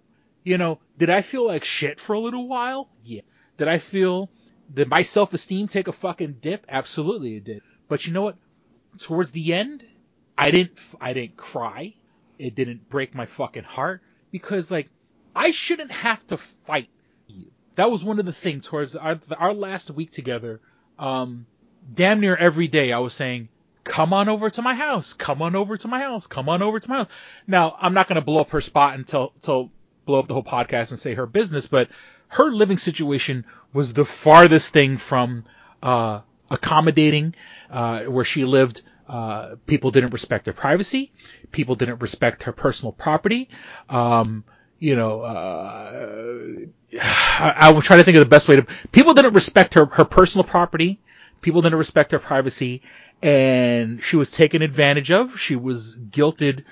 You 0.44 0.58
know, 0.58 0.78
did 0.98 1.08
I 1.08 1.22
feel 1.22 1.46
like 1.46 1.64
shit 1.64 2.00
for 2.00 2.12
a 2.12 2.20
little 2.20 2.46
while? 2.46 2.90
Yeah. 3.02 3.22
Did 3.56 3.68
I 3.68 3.78
feel, 3.78 4.28
did 4.74 4.90
my 4.90 5.00
self-esteem 5.00 5.68
take 5.68 5.88
a 5.88 5.92
fucking 5.92 6.36
dip? 6.42 6.66
Absolutely 6.68 7.36
it 7.36 7.44
did. 7.44 7.62
But 7.88 8.06
you 8.06 8.12
know 8.12 8.22
what? 8.22 8.36
Towards 8.98 9.30
the 9.30 9.54
end, 9.54 9.84
I 10.36 10.50
didn't, 10.50 10.78
I 11.00 11.12
didn't 11.12 11.36
cry. 11.36 11.94
It 12.38 12.54
didn't 12.54 12.88
break 12.88 13.14
my 13.14 13.26
fucking 13.26 13.64
heart 13.64 14.02
because 14.30 14.70
like, 14.70 14.88
I 15.34 15.50
shouldn't 15.50 15.92
have 15.92 16.26
to 16.28 16.38
fight 16.66 16.88
you. 17.26 17.50
That 17.74 17.90
was 17.90 18.04
one 18.04 18.18
of 18.18 18.26
the 18.26 18.32
things 18.32 18.66
towards 18.66 18.96
our, 18.96 19.18
our 19.36 19.54
last 19.54 19.90
week 19.90 20.10
together. 20.10 20.60
Um, 20.98 21.46
damn 21.92 22.20
near 22.20 22.34
every 22.34 22.68
day 22.68 22.92
I 22.92 22.98
was 22.98 23.14
saying, 23.14 23.48
come 23.84 24.12
on 24.12 24.28
over 24.28 24.50
to 24.50 24.62
my 24.62 24.74
house, 24.74 25.12
come 25.12 25.42
on 25.42 25.54
over 25.54 25.76
to 25.76 25.88
my 25.88 26.00
house, 26.00 26.26
come 26.26 26.48
on 26.48 26.62
over 26.62 26.80
to 26.80 26.88
my 26.88 26.96
house. 26.96 27.08
Now, 27.46 27.76
I'm 27.80 27.94
not 27.94 28.08
to 28.08 28.20
blow 28.20 28.40
up 28.40 28.50
her 28.50 28.60
spot 28.60 28.94
until, 28.94 29.32
until 29.36 29.70
blow 30.04 30.18
up 30.18 30.26
the 30.26 30.34
whole 30.34 30.42
podcast 30.42 30.90
and 30.90 30.98
say 30.98 31.14
her 31.14 31.26
business, 31.26 31.66
but 31.66 31.88
her 32.28 32.50
living 32.50 32.78
situation 32.78 33.44
was 33.72 33.92
the 33.92 34.04
farthest 34.04 34.72
thing 34.72 34.96
from, 34.96 35.44
uh, 35.82 36.20
accommodating, 36.50 37.34
uh, 37.70 38.04
where 38.04 38.24
she 38.24 38.44
lived. 38.44 38.82
Uh, 39.08 39.54
people 39.66 39.92
didn't 39.92 40.12
respect 40.12 40.46
her 40.46 40.52
privacy. 40.52 41.12
People 41.52 41.76
didn't 41.76 42.00
respect 42.02 42.42
her 42.44 42.52
personal 42.52 42.90
property. 42.92 43.48
Um, 43.88 44.44
you 44.78 44.96
know, 44.96 45.20
uh, 45.20 46.66
I, 47.00 47.54
I 47.56 47.70
will 47.70 47.82
try 47.82 47.96
to 47.96 48.04
think 48.04 48.16
of 48.16 48.24
the 48.24 48.28
best 48.28 48.48
way 48.48 48.56
to. 48.56 48.66
People 48.92 49.14
didn't 49.14 49.34
respect 49.34 49.74
her 49.74 49.86
her 49.86 50.04
personal 50.04 50.44
property. 50.44 50.98
People 51.40 51.62
didn't 51.62 51.78
respect 51.78 52.12
her 52.12 52.18
privacy, 52.18 52.82
and 53.22 54.02
she 54.02 54.16
was 54.16 54.30
taken 54.30 54.62
advantage 54.62 55.10
of. 55.10 55.38
She 55.38 55.56
was 55.56 55.96
guilted 55.96 56.64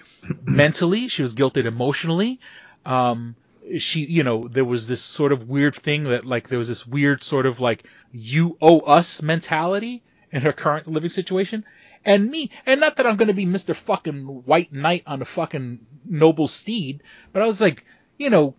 mentally. 0.45 1.09
She 1.09 1.23
was 1.23 1.35
guilted 1.35 1.67
emotionally. 1.67 2.41
Um, 2.85 3.37
she, 3.79 4.05
you 4.05 4.23
know, 4.25 4.49
there 4.49 4.65
was 4.65 4.87
this 4.87 5.03
sort 5.03 5.33
of 5.33 5.49
weird 5.49 5.75
thing 5.75 6.05
that 6.05 6.25
like 6.25 6.49
there 6.49 6.59
was 6.59 6.69
this 6.69 6.87
weird 6.87 7.23
sort 7.23 7.47
of 7.47 7.61
like 7.61 7.85
you 8.13 8.57
owe 8.61 8.81
us 8.81 9.23
mentality 9.23 10.03
in 10.31 10.43
her 10.43 10.53
current 10.53 10.87
living 10.87 11.11
situation. 11.11 11.65
And 12.05 12.29
me, 12.29 12.51
and 12.67 12.81
not 12.81 12.97
that 12.97 13.07
I'm 13.07 13.17
gonna 13.17 13.33
be 13.33 13.47
Mr. 13.47 13.75
fucking 13.75 14.25
White 14.45 14.73
Knight 14.73 15.05
on 15.07 15.23
a 15.23 15.25
fucking 15.25 15.87
noble 16.05 16.49
steed, 16.49 17.03
but 17.33 17.43
I 17.43 17.47
was 17.47 17.61
like, 17.61 17.85
you 18.19 18.31
know, 18.31 18.55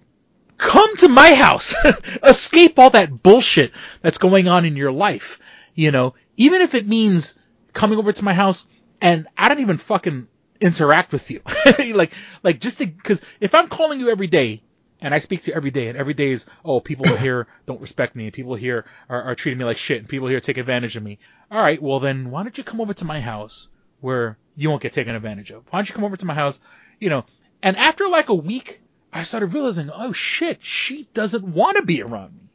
come 0.57 0.95
to 0.97 1.07
my 1.07 1.33
house. 1.35 1.75
Escape 2.23 2.79
all 2.79 2.89
that 2.91 3.21
bullshit 3.21 3.71
that's 4.01 4.17
going 4.17 4.47
on 4.47 4.65
in 4.65 4.75
your 4.75 4.91
life. 4.91 5.39
You 5.75 5.91
know, 5.91 6.15
even 6.37 6.61
if 6.61 6.73
it 6.73 6.87
means 6.87 7.37
coming 7.73 7.99
over 7.99 8.11
to 8.11 8.25
my 8.25 8.33
house 8.33 8.65
and 9.01 9.27
I 9.37 9.49
don't 9.49 9.59
even 9.59 9.77
fucking 9.77 10.27
interact 10.61 11.11
with 11.11 11.29
you. 11.29 11.41
like, 11.93 12.13
like 12.41 12.59
just 12.59 12.77
to, 12.79 12.87
cause 12.87 13.21
if 13.39 13.53
I'm 13.53 13.67
calling 13.67 13.99
you 13.99 14.09
every 14.09 14.27
day 14.27 14.63
and 15.05 15.13
I 15.13 15.19
speak 15.19 15.43
to 15.43 15.53
every 15.53 15.69
day 15.69 15.87
and 15.87 15.99
every 15.99 16.15
day 16.15 16.31
is, 16.31 16.47
oh, 16.65 16.79
people 16.79 17.15
here 17.17 17.45
don't 17.67 17.79
respect 17.79 18.15
me 18.15 18.23
and 18.25 18.33
people 18.33 18.55
here 18.55 18.85
are, 19.07 19.21
are 19.21 19.35
treating 19.35 19.59
me 19.59 19.63
like 19.63 19.77
shit 19.77 19.99
and 19.99 20.09
people 20.09 20.27
here 20.27 20.39
take 20.39 20.57
advantage 20.57 20.95
of 20.95 21.03
me. 21.03 21.19
All 21.51 21.61
right, 21.61 21.79
well 21.79 21.99
then 21.99 22.31
why 22.31 22.41
don't 22.41 22.57
you 22.57 22.63
come 22.63 22.81
over 22.81 22.95
to 22.95 23.05
my 23.05 23.21
house 23.21 23.69
where 24.01 24.39
you 24.55 24.67
won't 24.67 24.81
get 24.81 24.93
taken 24.93 25.13
advantage 25.13 25.51
of? 25.51 25.63
Why 25.69 25.77
don't 25.77 25.87
you 25.87 25.93
come 25.93 26.05
over 26.05 26.15
to 26.15 26.25
my 26.25 26.33
house, 26.33 26.59
you 26.99 27.09
know, 27.09 27.23
and 27.61 27.77
after 27.77 28.09
like 28.09 28.29
a 28.29 28.33
week, 28.33 28.81
I 29.13 29.21
started 29.21 29.53
realizing, 29.53 29.91
oh 29.93 30.11
shit, 30.11 30.65
she 30.65 31.07
doesn't 31.13 31.45
want 31.45 31.77
to 31.77 31.83
be 31.83 32.01
around 32.01 32.33
me. 32.33 32.49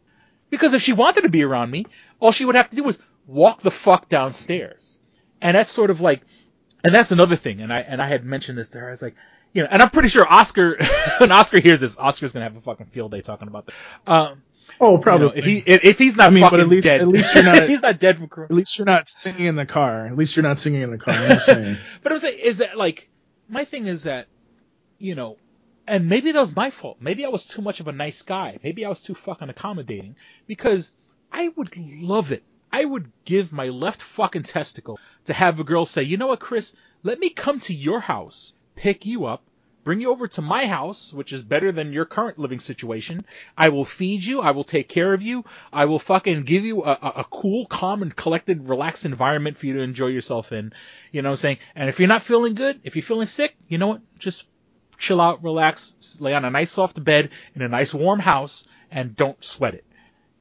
Because 0.51 0.75
if 0.75 0.83
she 0.83 0.93
wanted 0.93 1.21
to 1.23 1.29
be 1.29 1.45
around 1.45 1.71
me, 1.71 1.87
all 2.19 2.33
she 2.33 2.45
would 2.45 2.57
have 2.57 2.71
to 2.71 2.77
do 2.77 2.83
was 2.83 3.01
walk 3.29 3.63
the 3.63 3.71
fuck 3.71 4.09
downstairs. 4.09 4.99
And 5.41 5.57
that's 5.57 5.71
sort 5.71 5.91
of 5.91 6.01
like, 6.01 6.23
and 6.83 6.93
that's 6.93 7.13
another 7.13 7.37
thing. 7.37 7.61
And 7.61 7.73
I, 7.73 7.81
and 7.81 8.03
I 8.03 8.09
had 8.09 8.25
mentioned 8.25 8.59
this 8.59 8.71
to 8.71 8.81
her. 8.81 8.89
I 8.89 8.91
was 8.91 9.03
like, 9.03 9.15
you 9.53 9.63
know, 9.63 9.69
and 9.71 9.83
I'm 9.83 9.91
pretty 9.91 10.09
sure 10.09 10.27
Oscar, 10.29 10.77
when 11.19 11.33
Oscar 11.33 11.61
hears 11.61 11.81
this, 11.81 11.99
Oscar's 11.99 12.33
gonna 12.33 12.45
have 12.45 12.57
a 12.57 12.61
fucking 12.61 12.87
field 12.87 13.11
day 13.13 13.21
talking 13.21 13.49
about 13.49 13.67
this. 13.67 13.75
Um, 14.07 14.43
Oh, 14.83 14.97
probably. 14.97 15.27
you 15.27 15.33
know, 15.33 15.39
if 15.39 15.45
he, 15.45 15.59
if, 15.67 15.85
if 15.85 15.99
he's 15.99 16.17
not 16.17 16.29
I 16.29 16.31
mean, 16.31 16.43
fucking 16.43 16.59
but 16.59 16.63
at 16.63 16.69
least 16.69 16.85
dead, 16.87 17.01
at 17.03 17.09
least 17.09 17.35
you're 17.35 17.45
not 17.53 17.69
he's 17.69 17.83
not 17.83 17.99
dead 17.99 18.17
from 18.19 18.29
corona. 18.29 18.51
at 18.53 18.57
least 18.57 18.79
you're 18.79 18.87
not 18.87 19.09
singing 19.09 19.47
in 19.47 19.57
the 19.57 19.67
car. 19.67 20.07
At 20.07 20.17
least 20.17 20.37
you're 20.37 20.43
not 20.43 20.59
singing 20.59 20.81
in 20.83 20.91
the 20.91 20.97
car. 20.99 21.13
I'm 21.15 21.41
saying. 21.45 21.77
But 22.03 22.13
I'm 22.13 22.19
saying 22.19 22.39
is 22.39 22.59
that 22.59 22.79
like 22.79 23.09
my 23.49 23.65
thing 23.67 23.87
is 23.87 24.05
that 24.05 24.27
you 24.99 25.15
know, 25.15 25.37
and 25.87 26.09
maybe 26.09 26.33
that 26.33 26.41
was 26.41 26.55
my 26.57 26.71
fault. 26.71 26.97
Maybe 27.01 27.27
I 27.27 27.29
was 27.29 27.45
too 27.45 27.61
much 27.63 27.81
of 27.81 27.89
a 27.89 27.93
nice 27.93 28.23
guy. 28.23 28.59
Maybe 28.63 28.85
I 28.87 28.89
was 28.89 29.03
too 29.03 29.15
fucking 29.15 29.51
accommodating 29.51 30.17
because 30.47 30.93
I 31.33 31.49
would 31.49 31.77
love 31.77 32.33
it. 32.33 32.43
I 32.73 32.85
would 32.85 33.11
give 33.25 33.53
my 33.53 33.69
left 33.69 34.01
fucking 34.01 34.45
testicle 34.45 34.99
to 35.27 35.33
have 35.35 35.59
a 35.61 35.65
girl 35.65 35.85
say, 35.85 36.05
you 36.05 36.17
know 36.17 36.29
what, 36.29 36.41
Chris, 36.41 36.75
let 37.03 37.19
me 37.19 37.29
come 37.29 37.61
to 37.61 37.75
your 37.75 37.99
house, 38.01 38.55
pick 38.81 39.05
you 39.05 39.27
up, 39.27 39.43
bring 39.85 40.01
you 40.01 40.09
over 40.09 40.27
to 40.27 40.41
my 40.41 40.65
house, 40.65 41.13
which 41.13 41.35
is 41.35 41.45
better 41.45 41.71
than 41.71 41.93
your 41.93 42.07
current 42.07 42.39
living 42.39 42.61
situation. 42.61 43.27
I 43.55 43.69
will 43.69 43.85
feed 43.85 44.25
you. 44.25 44.41
I 44.41 44.53
will 44.53 44.65
take 44.65 44.89
care 44.89 45.13
of 45.13 45.21
you. 45.21 45.45
I 45.71 45.85
will 45.85 45.99
fucking 45.99 46.45
give 46.45 46.65
you 46.65 46.83
a, 46.83 46.93
a, 46.93 47.13
a 47.17 47.27
cool, 47.31 47.67
calm, 47.67 48.01
and 48.01 48.17
collected, 48.17 48.71
relaxed 48.71 49.05
environment 49.05 49.59
for 49.59 49.67
you 49.67 49.75
to 49.75 49.81
enjoy 49.81 50.07
yourself 50.07 50.51
in. 50.51 50.73
You 51.13 51.21
know 51.21 51.29
what 51.29 51.35
I'm 51.35 51.37
saying? 51.37 51.59
And 51.75 51.91
if 51.91 52.01
you're 52.01 52.09
not 52.09 52.23
feeling 52.23 52.55
good, 52.55 52.81
if 52.83 52.97
you're 52.97 53.03
feeling 53.03 53.27
sick, 53.27 53.55
you 53.69 53.77
know 53.77 53.89
what? 53.89 54.01
Just 54.19 54.47
chill 54.97 55.21
out, 55.21 55.45
relax, 55.45 56.19
lay 56.19 56.33
on 56.33 56.47
a 56.47 56.51
nice 56.51 56.71
soft 56.71 57.05
bed 57.05 57.29
in 57.55 57.61
a 57.61 57.69
nice 57.69 57.93
warm 57.93 58.19
house, 58.19 58.67
and 58.91 59.15
don't 59.15 59.45
sweat 59.45 59.75
it. 59.75 59.85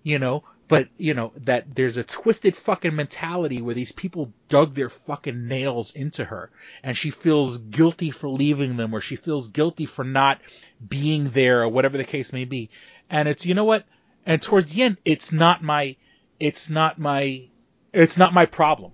You 0.01 0.17
know? 0.17 0.45
But, 0.69 0.87
you 0.97 1.15
know, 1.15 1.33
that 1.45 1.75
there's 1.75 1.97
a 1.97 2.03
twisted 2.03 2.55
fucking 2.55 2.95
mentality 2.95 3.59
where 3.59 3.73
these 3.73 3.91
people 3.91 4.31
dug 4.49 4.75
their 4.75 4.91
fucking 4.91 5.47
nails 5.47 5.89
into 5.95 6.23
her 6.23 6.51
and 6.83 6.95
she 6.95 7.09
feels 7.09 7.57
guilty 7.57 8.11
for 8.11 8.29
leaving 8.29 8.77
them 8.77 8.93
or 8.93 9.01
she 9.01 9.15
feels 9.15 9.49
guilty 9.49 9.87
for 9.87 10.03
not 10.03 10.39
being 10.87 11.31
there 11.31 11.63
or 11.63 11.69
whatever 11.69 11.97
the 11.97 12.03
case 12.03 12.31
may 12.31 12.45
be. 12.45 12.69
And 13.09 13.27
it's, 13.27 13.47
you 13.47 13.55
know 13.55 13.63
what? 13.63 13.83
And 14.27 14.39
towards 14.39 14.71
the 14.71 14.83
end, 14.83 14.97
it's 15.03 15.33
not 15.33 15.63
my, 15.63 15.95
it's 16.39 16.69
not 16.69 16.99
my, 16.99 17.49
it's 17.91 18.19
not 18.19 18.31
my 18.31 18.45
problem. 18.45 18.91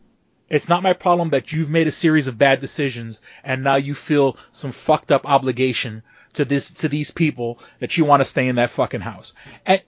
It's 0.50 0.70
not 0.70 0.82
my 0.82 0.94
problem 0.94 1.32
that 1.32 1.52
you've 1.52 1.70
made 1.70 1.88
a 1.88 1.92
series 1.92 2.28
of 2.28 2.38
bad 2.38 2.62
decisions 2.62 3.22
and 3.44 3.66
now 3.66 3.76
you 3.76 3.96
feel 3.96 4.38
some 4.54 4.72
fucked 4.72 5.12
up 5.12 5.30
obligation 5.30 6.04
to 6.36 6.46
this, 6.46 6.72
to 6.72 6.88
these 6.88 7.12
people 7.12 7.60
that 7.80 7.98
you 7.98 8.06
want 8.06 8.22
to 8.22 8.26
stay 8.26 8.48
in 8.48 8.56
that 8.56 8.70
fucking 8.70 9.02
house. 9.02 9.34
And, 9.66 9.82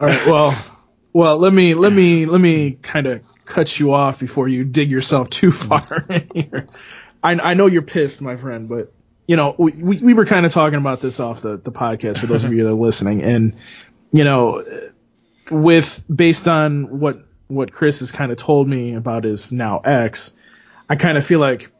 All 0.00 0.08
right. 0.08 0.26
Well, 0.26 0.64
well, 1.12 1.38
let 1.38 1.52
me 1.52 1.74
let 1.74 1.92
me 1.92 2.26
let 2.26 2.40
me 2.40 2.72
kind 2.72 3.06
of 3.06 3.22
cut 3.44 3.78
you 3.78 3.92
off 3.92 4.18
before 4.18 4.48
you 4.48 4.64
dig 4.64 4.90
yourself 4.90 5.30
too 5.30 5.50
far 5.50 6.04
in 6.10 6.28
here. 6.34 6.68
I 7.22 7.32
I 7.32 7.54
know 7.54 7.66
you're 7.66 7.82
pissed, 7.82 8.22
my 8.22 8.36
friend, 8.36 8.68
but 8.68 8.92
you 9.26 9.36
know 9.36 9.54
we 9.58 9.72
we, 9.72 9.98
we 9.98 10.14
were 10.14 10.26
kind 10.26 10.46
of 10.46 10.52
talking 10.52 10.78
about 10.78 11.00
this 11.00 11.20
off 11.20 11.42
the 11.42 11.56
the 11.56 11.72
podcast 11.72 12.18
for 12.18 12.26
those 12.26 12.44
of 12.44 12.52
you 12.52 12.64
that 12.64 12.70
are 12.70 12.74
listening, 12.74 13.22
and 13.22 13.54
you 14.12 14.24
know, 14.24 14.64
with 15.50 16.04
based 16.14 16.48
on 16.48 17.00
what 17.00 17.24
what 17.48 17.72
Chris 17.72 18.00
has 18.00 18.12
kind 18.12 18.30
of 18.30 18.38
told 18.38 18.68
me 18.68 18.94
about 18.94 19.24
his 19.24 19.50
now 19.50 19.78
ex, 19.78 20.36
I 20.88 20.96
kind 20.96 21.16
of 21.16 21.24
feel 21.24 21.40
like 21.40 21.70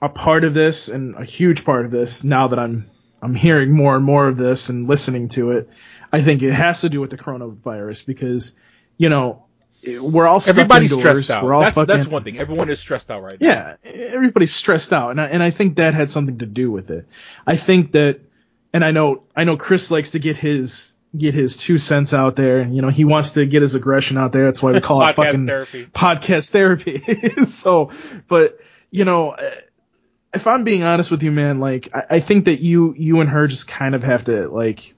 a 0.00 0.08
part 0.08 0.42
of 0.42 0.52
this 0.52 0.88
and 0.88 1.14
a 1.14 1.24
huge 1.24 1.64
part 1.64 1.84
of 1.84 1.92
this 1.92 2.24
now 2.24 2.48
that 2.48 2.58
I'm 2.58 2.90
I'm 3.22 3.36
hearing 3.36 3.70
more 3.70 3.94
and 3.94 4.04
more 4.04 4.26
of 4.26 4.36
this 4.36 4.68
and 4.68 4.88
listening 4.88 5.28
to 5.28 5.52
it, 5.52 5.70
I 6.12 6.22
think 6.22 6.42
it 6.42 6.52
has 6.52 6.80
to 6.80 6.88
do 6.88 7.00
with 7.00 7.10
the 7.10 7.18
coronavirus 7.18 8.04
because 8.04 8.52
you 9.02 9.08
know 9.08 9.46
we're 10.00 10.28
all 10.28 10.40
everybody's 10.46 10.92
indoors. 10.92 11.24
stressed 11.24 11.30
out. 11.32 11.44
We're 11.44 11.54
all 11.54 11.62
That's, 11.62 11.74
fucking, 11.74 11.88
that's 11.88 12.06
one 12.06 12.22
thing. 12.22 12.38
Everyone 12.38 12.70
is 12.70 12.78
stressed 12.78 13.10
out 13.10 13.20
right 13.20 13.40
now. 13.40 13.76
yeah, 13.82 13.90
everybody's 13.90 14.54
stressed 14.54 14.92
out, 14.92 15.10
and 15.10 15.20
I, 15.20 15.26
and 15.26 15.42
I 15.42 15.50
think 15.50 15.76
that 15.76 15.92
had 15.92 16.08
something 16.08 16.38
to 16.38 16.46
do 16.46 16.70
with 16.70 16.92
it. 16.92 17.08
I 17.44 17.56
think 17.56 17.92
that, 17.92 18.20
and 18.72 18.84
I 18.84 18.92
know 18.92 19.24
I 19.34 19.42
know 19.42 19.56
Chris 19.56 19.90
likes 19.90 20.10
to 20.10 20.20
get 20.20 20.36
his 20.36 20.92
get 21.16 21.34
his 21.34 21.56
two 21.56 21.78
cents 21.78 22.14
out 22.14 22.36
there. 22.36 22.64
You 22.64 22.80
know, 22.80 22.90
he 22.90 23.04
wants 23.04 23.32
to 23.32 23.44
get 23.44 23.62
his 23.62 23.74
aggression 23.74 24.18
out 24.18 24.30
there. 24.30 24.44
That's 24.44 24.62
why 24.62 24.70
we 24.70 24.80
call 24.80 25.02
it 25.02 25.12
fucking 25.16 25.46
therapy. 25.48 25.86
podcast 25.86 26.50
therapy. 26.50 27.44
so, 27.46 27.90
but 28.28 28.60
you 28.92 29.04
know, 29.04 29.34
if 30.32 30.46
I'm 30.46 30.62
being 30.62 30.84
honest 30.84 31.10
with 31.10 31.24
you, 31.24 31.32
man, 31.32 31.58
like 31.58 31.88
I, 31.92 32.04
I 32.10 32.20
think 32.20 32.44
that 32.44 32.60
you 32.60 32.94
you 32.96 33.20
and 33.20 33.28
her 33.28 33.48
just 33.48 33.66
kind 33.66 33.96
of 33.96 34.04
have 34.04 34.24
to 34.24 34.46
like 34.46 34.94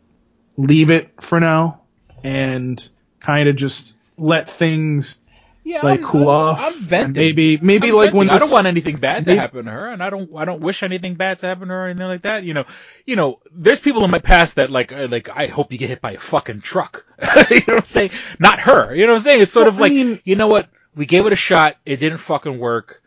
leave 0.59 0.91
it 0.91 1.23
for 1.23 1.41
now 1.41 1.81
and 2.23 2.87
kind 3.25 3.49
of 3.49 3.57
just 3.57 3.97
let 4.17 4.49
things 4.51 5.19
Yeah, 5.65 5.81
like 5.83 6.01
I'm, 6.01 6.07
cool 6.07 6.29
I'm, 6.29 6.55
off. 6.55 6.61
I'm 6.61 6.95
and. 6.95 7.17
Maybe 7.17 7.57
maybe 7.57 7.91
like 7.91 8.13
when 8.13 8.29
venting. 8.29 8.37
I 8.37 8.39
don't 8.39 8.53
want 8.53 8.67
anything 8.67 8.97
bad 8.97 9.25
to 9.25 9.31
maybe- 9.31 9.39
happen 9.41 9.65
to 9.65 9.71
her, 9.71 9.89
and 9.89 10.03
I 10.03 10.11
don't 10.11 10.31
I 10.37 10.45
don't 10.45 10.61
wish 10.61 10.83
anything 10.83 11.15
bad 11.15 11.39
to 11.39 11.47
happen 11.47 11.69
to 11.69 11.75
her 11.75 11.85
or 11.85 11.89
anything 11.89 12.07
like 12.07 12.23
that. 12.23 12.45
You 12.45 12.55
know, 12.55 12.65
you 13.07 13.17
know, 13.17 13.41
there's 13.53 13.81
people 13.81 14.05
in 14.05 14.11
my 14.11 14.19
past 14.19 14.57
that 14.57 14.71
like 14.71 14.93
uh, 14.93 15.09
like 15.11 15.29
I 15.31 15.47
hope 15.47 15.73
you 15.73 15.79
get 15.79 15.89
hit 15.89 16.01
by 16.03 16.13
a 16.13 16.21
fucking 16.21 16.61
truck. 16.61 17.05
you 17.51 17.57
know 17.57 17.63
what 17.67 17.77
I'm 17.79 17.85
saying? 17.85 18.11
Not 18.39 18.61
her. 18.61 18.95
You 18.95 19.07
know 19.07 19.13
what 19.15 19.17
I'm 19.19 19.23
saying? 19.23 19.43
It's 19.43 19.53
sort 19.53 19.65
Well, 19.67 19.75
of 19.75 19.81
like 19.81 19.93
mean- 19.93 20.21
you 20.25 20.37
know 20.37 20.49
what? 20.49 20.69
We 20.95 21.07
gave 21.07 21.27
it 21.27 21.33
a 21.33 21.37
shot. 21.37 21.77
It 21.87 21.97
didn't 21.97 22.19
fucking 22.19 22.59
work. 22.59 23.03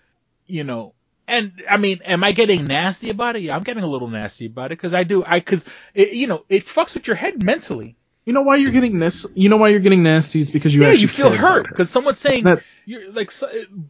You 0.48 0.64
know. 0.64 0.94
And 1.30 1.62
I 1.70 1.76
mean, 1.78 2.00
am 2.06 2.24
I 2.24 2.32
getting 2.32 2.66
nasty 2.68 3.10
about 3.10 3.36
it? 3.36 3.42
Yeah, 3.42 3.56
I'm 3.56 3.64
getting 3.64 3.84
a 3.84 3.88
little 3.88 4.08
nasty 4.08 4.46
about 4.46 4.72
it 4.72 4.78
because 4.78 4.94
I 4.94 5.04
do. 5.04 5.24
I 5.26 5.40
because 5.40 5.66
you 5.94 6.26
know 6.28 6.44
it 6.50 6.66
fucks 6.66 6.94
with 6.96 7.06
your 7.06 7.18
head 7.18 7.44
mentally. 7.44 7.98
You 8.28 8.34
know 8.34 8.42
why 8.42 8.58
you're 8.58 8.72
getting 8.72 9.00
this? 9.00 9.26
You 9.36 9.48
know 9.48 9.56
why 9.56 9.70
you're 9.70 9.80
getting 9.80 10.04
nasty? 10.04 10.42
It's 10.42 10.52
because 10.52 10.76
you 10.76 10.82
yeah, 10.82 10.90
actually 10.90 11.04
you 11.04 11.08
feel 11.08 11.30
hurt 11.34 11.70
because 11.70 11.90
someone's 11.90 12.20
saying 12.20 12.44
That- 12.44 12.62
you're 12.86 13.10
like 13.10 13.32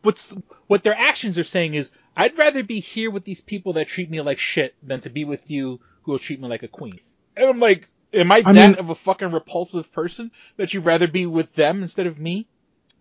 what's 0.04 0.38
what 0.68 0.84
their 0.84 0.96
actions 0.96 1.40
are 1.40 1.44
saying 1.44 1.74
is 1.74 1.92
I'd 2.16 2.38
rather 2.38 2.62
be 2.62 2.80
here 2.80 3.10
with 3.10 3.24
these 3.24 3.42
people 3.42 3.74
that 3.74 3.88
treat 3.88 4.12
me 4.12 4.22
like 4.22 4.38
shit 4.38 4.76
than 4.84 5.00
to 5.00 5.10
be 5.10 5.26
with 5.26 5.50
you 5.50 5.80
who 6.04 6.12
will 6.12 6.20
treat 6.20 6.40
me 6.40 6.48
like 6.48 6.62
a 6.62 6.68
queen. 6.68 7.00
And 7.36 7.50
I'm 7.50 7.60
like, 7.60 7.90
am 8.14 8.32
I, 8.32 8.44
I 8.46 8.54
that 8.54 8.70
mean- 8.70 8.76
of 8.76 8.92
a 8.92 8.96
fucking 8.96 9.32
repulsive 9.32 9.92
person 9.92 10.30
that 10.58 10.72
you'd 10.72 10.86
rather 10.86 11.08
be 11.08 11.26
with 11.26 11.52
them 11.54 11.82
instead 11.82 12.06
of 12.06 12.20
me? 12.20 12.46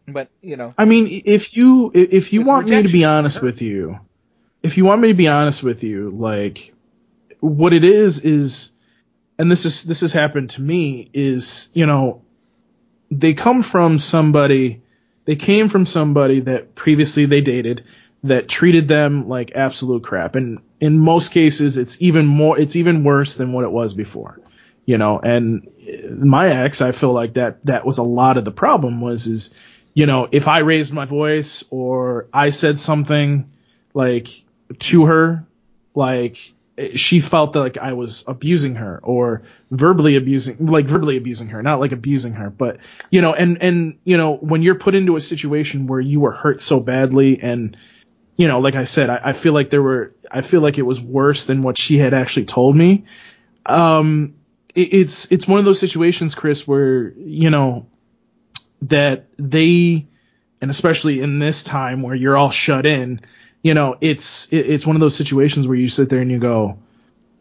But 0.09 0.31
you 0.41 0.57
know, 0.57 0.73
I 0.79 0.87
mean, 0.87 1.23
if 1.27 1.55
you 1.55 1.91
if 1.93 2.33
you 2.33 2.43
want 2.43 2.67
me 2.67 2.83
to 2.83 2.89
be 2.89 3.05
honest 3.05 3.43
with 3.43 3.61
you, 3.61 4.01
if 4.63 4.79
you 4.79 4.87
want 4.87 5.03
me 5.03 5.09
to 5.09 5.15
be 5.15 5.29
honest 5.29 5.63
with 5.63 5.85
you, 5.85 6.09
like 6.13 6.73
what 7.41 7.75
it 7.75 7.85
is 7.85 8.21
is, 8.25 8.73
and 9.39 9.51
this 9.51 9.65
is 9.65 9.83
this 9.85 10.01
has 10.01 10.13
happened 10.13 10.51
to 10.51 10.63
me 10.63 11.11
is 11.13 11.71
you 11.75 11.87
know, 11.87 12.23
they 13.11 13.35
come 13.35 13.63
from 13.63 13.99
somebody, 13.99 14.83
they 15.25 15.37
came 15.37 15.69
from 15.69 15.87
somebody 15.87 16.41
that 16.41 16.75
previously 16.75 17.27
they 17.27 17.41
dated 17.41 17.85
that 18.25 18.49
treated 18.49 18.89
them 18.89 19.29
like 19.29 19.53
absolute 19.55 20.03
crap, 20.03 20.37
and 20.37 20.61
in 20.81 20.99
most 20.99 21.31
cases 21.31 21.77
it's 21.77 22.01
even 22.01 22.27
more 22.27 22.59
it's 22.59 22.77
even 22.77 23.05
worse 23.05 23.37
than 23.37 23.53
what 23.53 23.65
it 23.65 23.71
was 23.71 23.95
before 23.95 24.41
you 24.87 24.97
know. 24.97 25.19
And 25.19 25.69
my 26.11 26.49
ex 26.49 26.81
i 26.81 26.93
feel 26.93 27.13
like 27.13 27.35
that 27.35 27.63
that 27.65 27.85
was 27.85 27.99
a 27.99 28.03
lot 28.03 28.39
of 28.39 28.45
the 28.45 28.51
problem 28.51 29.01
was 29.01 29.27
is 29.27 29.51
you 29.93 30.07
know 30.07 30.29
if 30.31 30.49
i 30.49 30.61
raised 30.61 30.93
my 30.93 31.05
voice 31.05 31.63
or 31.71 32.29
i 32.33 32.51
said 32.51 32.79
something 32.79 33.53
like 33.95 34.29
to 34.79 35.07
her 35.07 35.47
like 35.95 36.53
she 36.95 37.21
felt 37.21 37.55
that 37.55 37.61
like 37.61 37.79
I 37.79 37.95
was 37.95 38.23
abusing 38.27 38.75
her 38.77 39.01
or 39.03 39.43
verbally 39.71 40.17
abusing 40.17 40.67
like 40.67 40.87
verbally 40.87 41.17
abusing 41.17 41.49
her, 41.49 41.63
not 41.63 41.81
like 41.81 41.93
abusing 41.93 42.35
her, 42.35 42.51
but 42.51 42.79
you 43.11 43.23
know, 43.23 43.33
and 43.33 43.63
and 43.63 43.99
you 44.05 44.17
know, 44.17 44.35
when 44.37 44.63
you're 44.63 44.75
put 44.75 44.95
into 44.95 45.17
a 45.17 45.21
situation 45.21 45.87
where 45.87 46.01
you 46.01 46.21
were 46.21 46.33
hurt 46.33 46.61
so 46.61 46.81
badly 46.81 47.41
and 47.41 47.77
you 48.37 48.49
know, 48.49 48.61
like 48.61 48.75
I 48.75 48.85
said, 48.85 49.09
I, 49.09 49.21
I 49.25 49.33
feel 49.33 49.55
like 49.55 49.71
there 49.71 49.83
were 49.83 50.15
I 50.31 50.43
feel 50.43 50.61
like 50.61 50.77
it 50.77 50.83
was 50.83 51.01
worse 51.01 51.47
than 51.47 51.63
what 51.63 51.79
she 51.79 51.97
had 51.97 52.13
actually 52.13 52.45
told 52.45 52.77
me. 52.77 53.07
Um 53.65 54.35
it, 54.75 54.93
it's 54.93 55.33
it's 55.33 55.49
one 55.49 55.59
of 55.59 55.65
those 55.65 55.81
situations, 55.81 56.35
Chris, 56.35 56.69
where, 56.69 57.13
you 57.13 57.49
know, 57.49 57.87
that 58.83 59.29
they 59.39 60.07
and 60.61 60.71
especially 60.71 61.21
in 61.21 61.39
this 61.39 61.65
time 61.65 62.03
where 62.03 62.15
you're 62.15 62.37
all 62.37 62.51
shut 62.51 62.85
in, 62.85 63.23
you 63.67 63.75
know, 63.75 63.97
it's 64.01 64.47
it, 64.53 64.59
it's 64.59 64.87
one 64.87 64.95
of 64.95 65.01
those 65.01 65.17
situations 65.17 65.67
where 65.67 65.77
you 65.77 65.89
sit 65.89 66.09
there 66.09 66.21
and 66.21 66.31
you 66.31 66.39
go, 66.39 66.79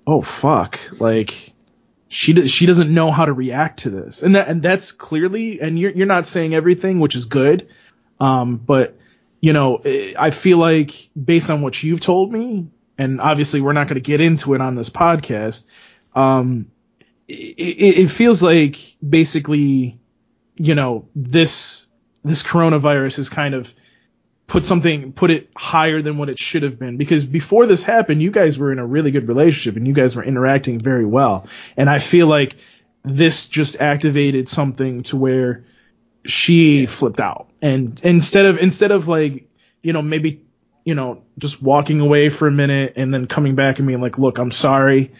"Oh 0.08 0.24
fuck!" 0.24 0.80
Like 1.00 1.54
she 2.08 2.48
she 2.48 2.66
doesn't 2.66 2.92
know 2.92 3.12
how 3.12 3.26
to 3.26 3.32
react 3.32 3.82
to 3.82 3.92
this, 3.92 4.24
and 4.24 4.34
that 4.36 4.48
and 4.48 4.64
that's 4.64 4.92
clearly, 4.92 5.62
and 5.62 5.78
you're 5.78 5.92
you're 5.92 6.08
not 6.08 6.26
saying 6.26 6.56
everything, 6.56 7.00
which 7.00 7.14
is 7.16 7.26
good, 7.26 7.70
um, 8.20 8.58
but 8.58 8.98
you 9.40 9.54
know, 9.54 9.84
I 9.86 10.32
feel 10.32 10.58
like 10.58 11.10
based 11.14 11.52
on 11.52 11.62
what 11.62 11.84
you've 11.84 12.00
told 12.00 12.34
me, 12.34 12.72
and 12.98 13.22
obviously 13.22 13.62
we're 13.62 13.74
not 13.74 13.88
going 13.88 14.02
to 14.02 14.02
get 14.02 14.20
into 14.20 14.56
it 14.56 14.62
on 14.62 14.74
this 14.74 14.90
podcast, 14.90 15.68
um, 16.16 16.72
it, 17.28 18.00
it 18.00 18.08
feels 18.08 18.42
like 18.42 18.78
basically, 19.08 20.00
you 20.56 20.74
know, 20.74 21.08
this 21.16 21.86
this 22.24 22.42
coronavirus 22.42 23.20
is 23.20 23.30
kind 23.30 23.54
of 23.54 23.72
put 24.48 24.64
something 24.64 25.12
put 25.14 25.32
it 25.32 25.50
higher 25.56 26.02
than 26.02 26.18
what 26.18 26.30
it 26.30 26.40
should 26.40 26.64
have 26.64 26.78
been. 26.78 26.98
Because 26.98 27.26
before 27.26 27.66
this 27.66 27.84
happened 27.84 28.22
you 28.22 28.32
guys 28.32 28.58
were 28.58 28.72
in 28.72 28.80
a 28.80 28.86
really 28.86 29.12
good 29.12 29.28
relationship 29.28 29.76
and 29.76 29.88
you 29.88 29.94
guys 29.94 30.16
were 30.16 30.24
interacting 30.24 30.80
very 30.80 31.06
well. 31.06 31.48
And 31.78 31.90
i 31.90 32.00
feel 32.00 32.28
like 32.28 32.56
this 33.04 33.48
just 33.48 33.80
activated 33.80 34.50
something 34.50 35.04
to 35.04 35.18
where 35.18 35.64
she 36.26 36.82
yeah. 36.82 36.88
flipped 36.88 37.20
out. 37.20 37.50
And 37.62 38.00
instead 38.04 38.46
of 38.46 38.58
instead 38.58 38.92
of 38.92 39.08
like 39.08 39.50
you 39.82 39.94
know 39.94 40.02
maybe 40.02 40.44
you 40.84 40.96
know 40.96 41.24
just 41.38 41.62
walking 41.62 42.00
away 42.00 42.30
for 42.30 42.48
a 42.48 42.52
minute 42.52 42.94
and 42.96 43.14
then 43.14 43.28
coming 43.28 43.56
back 43.56 43.80
and 43.80 43.88
being 43.88 44.02
like 44.02 44.18
look 44.18 44.38
i'm 44.38 44.52
sorry. 44.52 45.14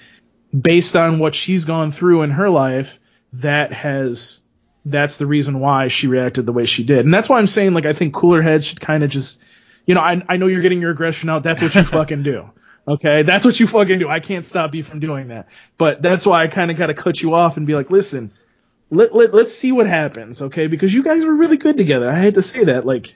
Based 0.56 0.96
on 0.96 1.20
what 1.20 1.36
she's 1.36 1.66
gone 1.66 1.92
through 1.92 2.22
in 2.22 2.32
her 2.32 2.50
life 2.50 3.00
that 3.34 3.74
has 3.74 4.40
that's 4.86 5.18
the 5.18 5.26
reason 5.26 5.60
why 5.60 5.88
she 5.88 6.08
reacted 6.08 6.46
the 6.46 6.54
way 6.54 6.66
she 6.66 6.84
did. 6.84 7.00
And 7.00 7.14
that's 7.14 7.28
why 7.28 7.40
I'm 7.40 7.48
saying 7.48 7.74
like 7.74 7.86
I 7.86 7.94
think 7.94 8.14
cooler 8.14 8.42
heads 8.42 8.68
should 8.68 8.80
kind 8.80 9.04
of 9.04 9.10
just 9.10 9.40
you 9.86 9.96
know, 9.96 10.02
I 10.02 10.22
I 10.30 10.38
know 10.38 10.48
you're 10.48 10.62
getting 10.62 10.82
your 10.82 10.92
aggression 10.92 11.30
out. 11.30 11.44
That's 11.44 11.62
what 11.62 11.74
you 11.76 11.84
fucking 11.86 12.24
do. 12.24 12.50
Okay? 12.88 13.24
That's 13.24 13.46
what 13.46 13.60
you 13.60 13.68
fucking 13.68 14.00
do. 14.00 14.10
I 14.10 14.20
can't 14.20 14.46
stop 14.46 14.76
you 14.76 14.84
from 14.84 15.00
doing 15.00 15.30
that. 15.30 15.48
But 15.78 16.02
that's 16.02 16.26
why 16.26 16.44
I 16.44 16.48
kind 16.48 16.70
of 16.70 16.78
got 16.78 16.88
to 16.88 16.94
cut 16.94 17.20
you 17.20 17.34
off 17.34 17.58
and 17.58 17.66
be 17.66 17.74
like, 17.74 17.90
"Listen, 17.90 18.32
let, 18.92 19.16
let 19.16 19.34
let's 19.34 19.54
see 19.56 19.72
what 19.72 19.88
happens, 19.88 20.42
okay? 20.42 20.68
Because 20.68 20.94
you 20.94 21.04
guys 21.04 21.26
were 21.26 21.34
really 21.34 21.58
good 21.58 21.78
together. 21.78 22.10
I 22.10 22.16
had 22.16 22.36
to 22.36 22.42
say 22.42 22.66
that. 22.66 22.86
Like, 22.86 23.16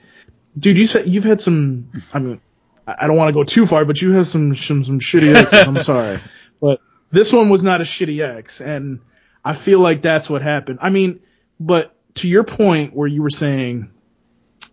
dude, 0.58 0.76
you 0.76 0.86
said 0.86 1.08
you've 1.08 1.24
had 1.24 1.40
some 1.40 2.02
I 2.12 2.18
mean, 2.18 2.40
I 2.86 3.06
don't 3.06 3.16
want 3.16 3.28
to 3.28 3.32
go 3.32 3.44
too 3.44 3.66
far, 3.66 3.84
but 3.84 4.00
you 4.00 4.12
have 4.12 4.26
some 4.26 4.54
some, 4.54 4.84
some 4.84 5.00
shitty 5.00 5.34
exes. 5.34 5.66
I'm 5.66 5.82
sorry. 5.82 6.20
But 6.60 6.80
this 7.10 7.32
one 7.32 7.48
was 7.48 7.62
not 7.62 7.80
a 7.80 7.84
shitty 7.84 8.20
ex 8.22 8.60
and 8.60 9.00
I 9.44 9.54
feel 9.54 9.80
like 9.80 10.02
that's 10.02 10.28
what 10.28 10.42
happened. 10.42 10.80
I 10.82 10.90
mean, 10.90 11.20
but 11.60 11.94
to 12.14 12.28
your 12.28 12.42
point 12.42 12.94
where 12.94 13.06
you 13.06 13.22
were 13.22 13.30
saying 13.30 13.90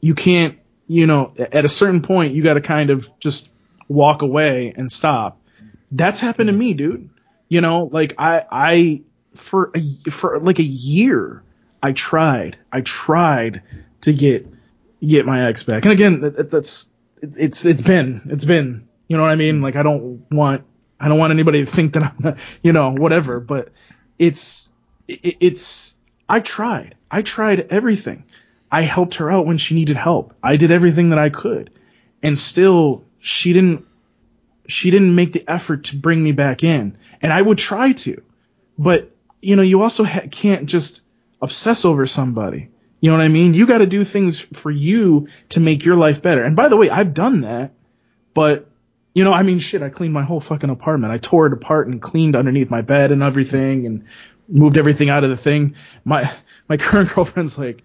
you 0.01 0.15
can't, 0.15 0.57
you 0.87 1.05
know, 1.05 1.33
at 1.37 1.65
a 1.65 1.69
certain 1.69 2.01
point 2.01 2.33
you 2.33 2.43
got 2.43 2.55
to 2.55 2.61
kind 2.61 2.89
of 2.89 3.09
just 3.19 3.49
walk 3.87 4.21
away 4.21 4.73
and 4.75 4.91
stop. 4.91 5.39
That's 5.91 6.19
happened 6.19 6.47
to 6.47 6.53
me, 6.53 6.73
dude. 6.73 7.09
You 7.49 7.61
know, 7.61 7.89
like 7.91 8.15
I, 8.17 8.45
I, 8.49 9.01
for 9.35 9.71
a, 9.75 10.09
for 10.09 10.39
like 10.39 10.59
a 10.59 10.63
year, 10.63 11.43
I 11.81 11.91
tried, 11.91 12.57
I 12.71 12.81
tried 12.81 13.63
to 14.01 14.13
get, 14.13 14.47
get 15.05 15.25
my 15.25 15.47
ex 15.47 15.63
back. 15.63 15.85
And 15.85 15.91
again, 15.91 16.21
that, 16.21 16.49
that's, 16.49 16.89
it's, 17.21 17.65
it's 17.65 17.81
been, 17.81 18.21
it's 18.29 18.45
been, 18.45 18.87
you 19.07 19.15
know 19.17 19.23
what 19.23 19.31
I 19.31 19.35
mean? 19.35 19.61
Like 19.61 19.75
I 19.75 19.83
don't 19.83 20.25
want, 20.31 20.63
I 20.99 21.07
don't 21.07 21.19
want 21.19 21.31
anybody 21.31 21.63
to 21.63 21.71
think 21.71 21.93
that 21.93 22.03
I'm, 22.03 22.35
you 22.63 22.73
know, 22.73 22.91
whatever, 22.91 23.39
but 23.39 23.69
it's, 24.19 24.69
it, 25.07 25.37
it's, 25.39 25.95
I 26.29 26.39
tried. 26.39 26.95
I 27.09 27.21
tried 27.21 27.67
everything. 27.71 28.23
I 28.71 28.81
helped 28.81 29.15
her 29.15 29.31
out 29.31 29.45
when 29.45 29.57
she 29.57 29.75
needed 29.75 29.95
help. 29.95 30.33
I 30.43 30.57
did 30.57 30.71
everything 30.71 31.11
that 31.11 31.19
I 31.19 31.29
could. 31.29 31.69
And 32.21 32.37
still 32.37 33.05
she 33.19 33.53
didn't 33.53 33.85
she 34.67 34.91
didn't 34.91 35.15
make 35.15 35.31
the 35.31 35.45
effort 35.47 35.85
to 35.85 35.95
bring 35.95 36.21
me 36.21 36.33
back 36.33 36.63
in. 36.63 36.97
And 37.21 37.31
I 37.31 37.41
would 37.41 37.57
try 37.57 37.93
to. 37.93 38.21
But 38.77 39.11
you 39.41 39.55
know, 39.55 39.61
you 39.61 39.81
also 39.81 40.03
ha- 40.03 40.27
can't 40.29 40.65
just 40.65 41.01
obsess 41.41 41.85
over 41.85 42.05
somebody. 42.07 42.69
You 42.99 43.11
know 43.11 43.17
what 43.17 43.23
I 43.23 43.29
mean? 43.29 43.53
You 43.53 43.67
got 43.67 43.77
to 43.77 43.85
do 43.85 44.03
things 44.03 44.39
for 44.39 44.71
you 44.71 45.27
to 45.49 45.59
make 45.59 45.85
your 45.85 45.95
life 45.95 46.21
better. 46.21 46.43
And 46.43 46.55
by 46.55 46.67
the 46.67 46.77
way, 46.77 46.89
I've 46.89 47.13
done 47.13 47.41
that, 47.41 47.71
but 48.33 48.67
you 49.13 49.23
know, 49.23 49.33
I 49.33 49.41
mean, 49.41 49.57
shit, 49.57 49.81
I 49.81 49.89
cleaned 49.89 50.13
my 50.13 50.21
whole 50.21 50.39
fucking 50.39 50.69
apartment. 50.69 51.11
I 51.11 51.17
tore 51.17 51.47
it 51.47 51.53
apart 51.53 51.87
and 51.87 51.99
cleaned 51.99 52.35
underneath 52.35 52.69
my 52.69 52.81
bed 52.81 53.11
and 53.11 53.23
everything 53.23 53.87
and 53.87 54.05
moved 54.47 54.77
everything 54.77 55.09
out 55.09 55.23
of 55.23 55.29
the 55.29 55.37
thing. 55.37 55.75
My 56.03 56.31
my 56.67 56.77
current 56.77 57.13
girlfriend's 57.13 57.57
like, 57.57 57.83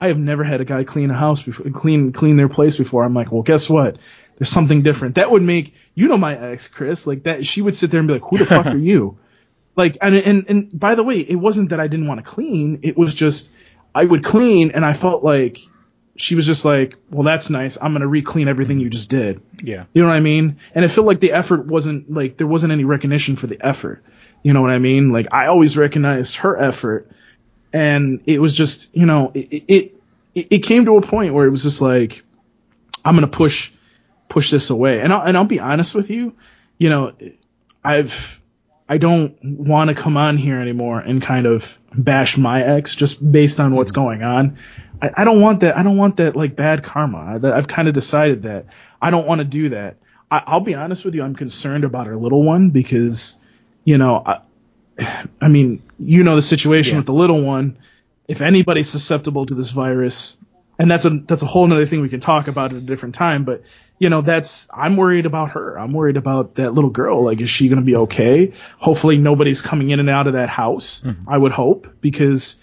I 0.00 0.08
have 0.08 0.18
never 0.18 0.44
had 0.44 0.60
a 0.60 0.64
guy 0.64 0.84
clean 0.84 1.10
a 1.10 1.14
house 1.14 1.42
before, 1.42 1.70
clean 1.70 2.12
clean 2.12 2.36
their 2.36 2.48
place 2.48 2.76
before. 2.76 3.04
I'm 3.04 3.14
like, 3.14 3.32
well, 3.32 3.42
guess 3.42 3.68
what? 3.68 3.98
There's 4.36 4.50
something 4.50 4.82
different. 4.82 5.14
That 5.14 5.30
would 5.30 5.42
make 5.42 5.74
you 5.94 6.08
know 6.08 6.16
my 6.16 6.36
ex, 6.36 6.68
Chris, 6.68 7.06
like 7.06 7.24
that. 7.24 7.46
She 7.46 7.62
would 7.62 7.74
sit 7.74 7.90
there 7.90 8.00
and 8.00 8.08
be 8.08 8.14
like, 8.14 8.28
who 8.28 8.38
the 8.38 8.46
fuck 8.46 8.66
are 8.66 8.76
you? 8.76 9.18
Like, 9.76 9.98
and 10.00 10.14
and 10.14 10.48
and 10.48 10.78
by 10.78 10.94
the 10.94 11.04
way, 11.04 11.18
it 11.20 11.36
wasn't 11.36 11.70
that 11.70 11.80
I 11.80 11.88
didn't 11.88 12.06
want 12.06 12.24
to 12.24 12.30
clean. 12.30 12.80
It 12.82 12.96
was 12.96 13.14
just 13.14 13.50
I 13.94 14.04
would 14.04 14.24
clean, 14.24 14.72
and 14.72 14.84
I 14.84 14.92
felt 14.92 15.22
like 15.22 15.58
she 16.16 16.34
was 16.34 16.46
just 16.46 16.64
like, 16.64 16.96
well, 17.10 17.24
that's 17.24 17.50
nice. 17.50 17.76
I'm 17.80 17.92
gonna 17.92 18.06
re-clean 18.06 18.48
everything 18.48 18.80
you 18.80 18.90
just 18.90 19.10
did. 19.10 19.40
Yeah. 19.62 19.84
You 19.92 20.02
know 20.02 20.08
what 20.08 20.16
I 20.16 20.20
mean? 20.20 20.58
And 20.74 20.84
it 20.84 20.88
felt 20.88 21.06
like 21.06 21.20
the 21.20 21.32
effort 21.32 21.66
wasn't 21.66 22.10
like 22.10 22.36
there 22.36 22.46
wasn't 22.46 22.72
any 22.72 22.84
recognition 22.84 23.36
for 23.36 23.46
the 23.46 23.64
effort. 23.64 24.02
You 24.44 24.52
know 24.52 24.62
what 24.62 24.70
I 24.70 24.78
mean? 24.78 25.10
Like 25.10 25.26
I 25.32 25.46
always 25.46 25.76
recognized 25.76 26.36
her 26.36 26.56
effort, 26.56 27.10
and 27.72 28.20
it 28.26 28.40
was 28.40 28.54
just 28.54 28.94
you 28.94 29.06
know 29.06 29.32
it 29.34 29.64
it 29.66 30.02
it 30.34 30.58
came 30.60 30.84
to 30.84 30.96
a 30.96 31.02
point 31.02 31.34
where 31.34 31.46
it 31.46 31.50
was 31.50 31.64
just 31.64 31.80
like 31.80 32.22
I'm 33.04 33.16
gonna 33.16 33.26
push 33.26 33.72
push 34.28 34.50
this 34.50 34.70
away, 34.70 35.00
and 35.00 35.12
I'll 35.12 35.22
and 35.22 35.36
I'll 35.36 35.44
be 35.44 35.60
honest 35.60 35.94
with 35.94 36.10
you, 36.10 36.36
you 36.78 36.90
know, 36.90 37.14
I've 37.82 38.40
I 38.88 38.98
don't 38.98 39.42
want 39.42 39.88
to 39.88 39.94
come 39.94 40.16
on 40.18 40.36
here 40.36 40.60
anymore 40.60 41.00
and 41.00 41.22
kind 41.22 41.46
of 41.46 41.78
bash 41.94 42.36
my 42.36 42.62
ex 42.62 42.94
just 42.94 43.32
based 43.32 43.60
on 43.60 43.74
what's 43.74 43.92
mm-hmm. 43.92 44.02
going 44.02 44.22
on. 44.22 44.58
I, 45.00 45.10
I 45.18 45.24
don't 45.24 45.40
want 45.40 45.60
that. 45.60 45.76
I 45.76 45.82
don't 45.82 45.96
want 45.96 46.18
that 46.18 46.36
like 46.36 46.54
bad 46.54 46.82
karma. 46.82 47.40
I, 47.42 47.56
have 47.56 47.68
kind 47.68 47.88
of 47.88 47.94
decided 47.94 48.42
that 48.42 48.66
I 49.00 49.10
don't 49.10 49.26
want 49.26 49.38
to 49.38 49.44
do 49.44 49.70
that. 49.70 49.96
I, 50.30 50.42
I'll 50.46 50.60
be 50.60 50.74
honest 50.74 51.04
with 51.04 51.14
you. 51.14 51.22
I'm 51.22 51.34
concerned 51.34 51.84
about 51.84 52.08
our 52.08 52.16
little 52.16 52.42
one 52.42 52.70
because 52.70 53.36
you 53.84 53.98
know, 53.98 54.22
I, 54.24 54.40
I 55.40 55.48
mean, 55.48 55.82
you 55.98 56.24
know 56.24 56.36
the 56.36 56.42
situation 56.42 56.94
yeah. 56.94 56.98
with 56.98 57.06
the 57.06 57.14
little 57.14 57.42
one. 57.42 57.78
If 58.26 58.40
anybody's 58.40 58.88
susceptible 58.88 59.44
to 59.46 59.54
this 59.54 59.70
virus, 59.70 60.38
and 60.78 60.90
that's 60.90 61.04
a 61.04 61.10
that's 61.10 61.42
a 61.42 61.46
whole 61.46 61.70
other 61.72 61.86
thing 61.86 62.00
we 62.00 62.08
can 62.08 62.20
talk 62.20 62.48
about 62.48 62.72
at 62.72 62.78
a 62.78 62.80
different 62.80 63.14
time. 63.14 63.44
But 63.44 63.62
you 63.98 64.08
know, 64.08 64.22
that's 64.22 64.68
I'm 64.72 64.96
worried 64.96 65.26
about 65.26 65.52
her. 65.52 65.78
I'm 65.78 65.92
worried 65.92 66.16
about 66.16 66.56
that 66.56 66.72
little 66.72 66.90
girl. 66.90 67.24
Like, 67.24 67.40
is 67.40 67.50
she 67.50 67.68
going 67.68 67.80
to 67.80 67.84
be 67.84 67.96
okay? 67.96 68.54
Hopefully, 68.78 69.18
nobody's 69.18 69.62
coming 69.62 69.90
in 69.90 70.00
and 70.00 70.10
out 70.10 70.26
of 70.26 70.32
that 70.32 70.48
house. 70.48 71.02
Mm-hmm. 71.04 71.28
I 71.28 71.36
would 71.36 71.52
hope 71.52 71.88
because 72.00 72.56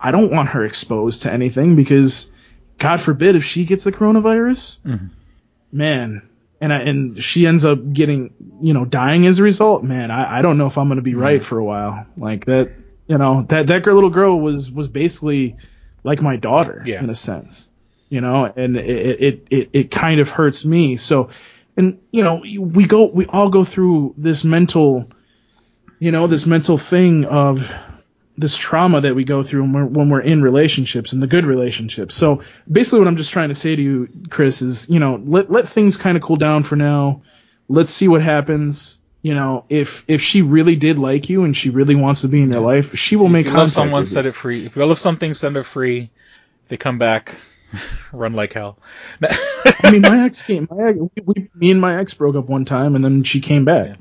I 0.00 0.12
don't 0.12 0.32
want 0.32 0.50
her 0.50 0.64
exposed 0.64 1.22
to 1.22 1.32
anything. 1.32 1.76
Because 1.76 2.30
God 2.78 3.00
forbid 3.00 3.34
if 3.34 3.44
she 3.44 3.64
gets 3.64 3.84
the 3.84 3.92
coronavirus, 3.92 4.78
mm-hmm. 4.80 5.06
man, 5.72 6.27
and 6.60 6.72
I, 6.72 6.80
and 6.82 7.22
she 7.22 7.46
ends 7.46 7.64
up 7.64 7.92
getting 7.92 8.34
you 8.60 8.74
know 8.74 8.84
dying 8.84 9.26
as 9.26 9.38
a 9.38 9.42
result 9.42 9.84
man 9.84 10.10
i, 10.10 10.38
I 10.38 10.42
don't 10.42 10.58
know 10.58 10.66
if 10.66 10.78
i'm 10.78 10.88
going 10.88 10.96
to 10.96 11.02
be 11.02 11.12
mm-hmm. 11.12 11.20
right 11.20 11.44
for 11.44 11.58
a 11.58 11.64
while. 11.64 12.06
Like 12.16 12.46
that 12.46 12.72
you 13.06 13.18
know 13.18 13.46
that 13.48 13.68
that 13.68 13.86
little 13.86 14.10
girl 14.10 14.38
was 14.38 14.70
was 14.70 14.88
basically 14.88 15.56
like 16.04 16.22
my 16.22 16.36
daughter 16.36 16.82
yeah. 16.84 17.00
in 17.02 17.10
a 17.10 17.14
sense 17.14 17.68
you 18.08 18.20
know? 18.20 18.44
And 18.44 18.76
it, 18.76 19.20
it 19.20 19.46
it 19.50 19.70
it 19.72 19.90
kind 19.90 20.20
of 20.20 20.28
hurts 20.28 20.64
me. 20.64 20.96
So 20.96 21.30
and 21.76 22.00
you 22.10 22.22
know 22.22 22.42
we 22.58 22.86
go 22.86 23.06
we 23.06 23.26
all 23.26 23.50
go 23.50 23.64
through 23.64 24.14
this 24.16 24.44
mental 24.44 25.10
you 25.98 26.12
know 26.12 26.26
this 26.26 26.46
mental 26.46 26.78
thing 26.78 27.24
of 27.24 27.72
this 28.38 28.56
trauma 28.56 29.00
that 29.00 29.16
we 29.16 29.24
go 29.24 29.42
through 29.42 29.62
when 29.62 29.72
we're, 29.72 29.84
when 29.84 30.10
we're 30.10 30.20
in 30.20 30.40
relationships 30.40 31.12
and 31.12 31.20
the 31.20 31.26
good 31.26 31.44
relationships. 31.44 32.14
So 32.14 32.42
basically 32.70 33.00
what 33.00 33.08
I'm 33.08 33.16
just 33.16 33.32
trying 33.32 33.48
to 33.48 33.54
say 33.54 33.74
to 33.74 33.82
you, 33.82 34.08
Chris, 34.30 34.62
is, 34.62 34.88
you 34.88 35.00
know, 35.00 35.20
let, 35.22 35.50
let 35.50 35.68
things 35.68 35.96
kind 35.96 36.16
of 36.16 36.22
cool 36.22 36.36
down 36.36 36.62
for 36.62 36.76
now. 36.76 37.22
Let's 37.68 37.90
see 37.90 38.06
what 38.06 38.22
happens. 38.22 38.98
You 39.22 39.34
know, 39.34 39.64
if, 39.68 40.04
if 40.06 40.22
she 40.22 40.42
really 40.42 40.76
did 40.76 41.00
like 41.00 41.28
you 41.28 41.42
and 41.42 41.54
she 41.54 41.70
really 41.70 41.96
wants 41.96 42.20
to 42.20 42.28
be 42.28 42.40
in 42.40 42.52
your 42.52 42.62
life, 42.62 42.96
she 42.96 43.16
will 43.16 43.26
if 43.26 43.32
make 43.32 43.46
you 43.46 43.50
contact 43.50 43.62
love 43.64 43.72
someone, 43.72 44.06
set 44.06 44.24
it 44.24 44.36
free. 44.36 44.64
If 44.66 44.76
you 44.76 44.86
love 44.86 45.00
something, 45.00 45.34
send 45.34 45.56
it 45.56 45.64
free. 45.64 46.10
They 46.68 46.76
come 46.76 46.98
back, 46.98 47.36
run 48.12 48.34
like 48.34 48.52
hell. 48.52 48.78
I 49.22 49.90
mean, 49.90 50.02
my 50.02 50.24
ex 50.24 50.42
came, 50.42 50.68
my 50.70 50.90
ex, 50.90 50.98
we, 51.24 51.50
me 51.56 51.72
and 51.72 51.80
my 51.80 51.98
ex 51.98 52.14
broke 52.14 52.36
up 52.36 52.48
one 52.48 52.64
time 52.64 52.94
and 52.94 53.04
then 53.04 53.24
she 53.24 53.40
came 53.40 53.64
back. 53.64 53.88
Yeah. 53.88 53.96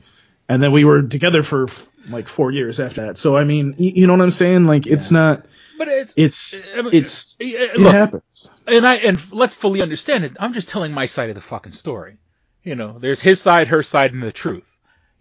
and 0.48 0.62
then 0.62 0.72
we 0.72 0.86
were 0.86 1.02
together 1.02 1.42
for 1.42 1.68
like 2.10 2.28
four 2.28 2.52
years 2.52 2.80
after 2.80 3.06
that. 3.06 3.18
So 3.18 3.38
I 3.38 3.44
mean, 3.44 3.76
y- 3.78 3.94
you 3.96 4.08
know 4.08 4.14
what 4.14 4.22
I'm 4.22 4.32
saying? 4.32 4.66
Like 4.66 4.88
it's 4.88 5.12
not. 5.12 5.46
But 5.78 5.88
it's 5.90 6.14
It's 6.18 6.62
I 6.76 6.82
mean, 6.82 6.94
it's 6.94 7.40
uh, 7.40 7.46
it 7.46 7.78
look, 7.80 7.94
happens. 7.94 8.50
and 8.66 8.86
I 8.88 8.96
and 8.96 9.32
let's 9.32 9.54
fully 9.54 9.82
understand 9.82 10.24
it. 10.26 10.38
I'm 10.40 10.54
just 10.54 10.70
telling 10.70 10.92
my 10.92 11.06
side 11.06 11.30
of 11.30 11.36
the 11.36 11.42
fucking 11.42 11.72
story. 11.74 12.18
You 12.64 12.76
know, 12.76 12.98
there's 13.00 13.20
his 13.22 13.42
side, 13.42 13.68
her 13.70 13.84
side, 13.84 14.14
and 14.14 14.24
the 14.24 14.32
truth. 14.32 14.70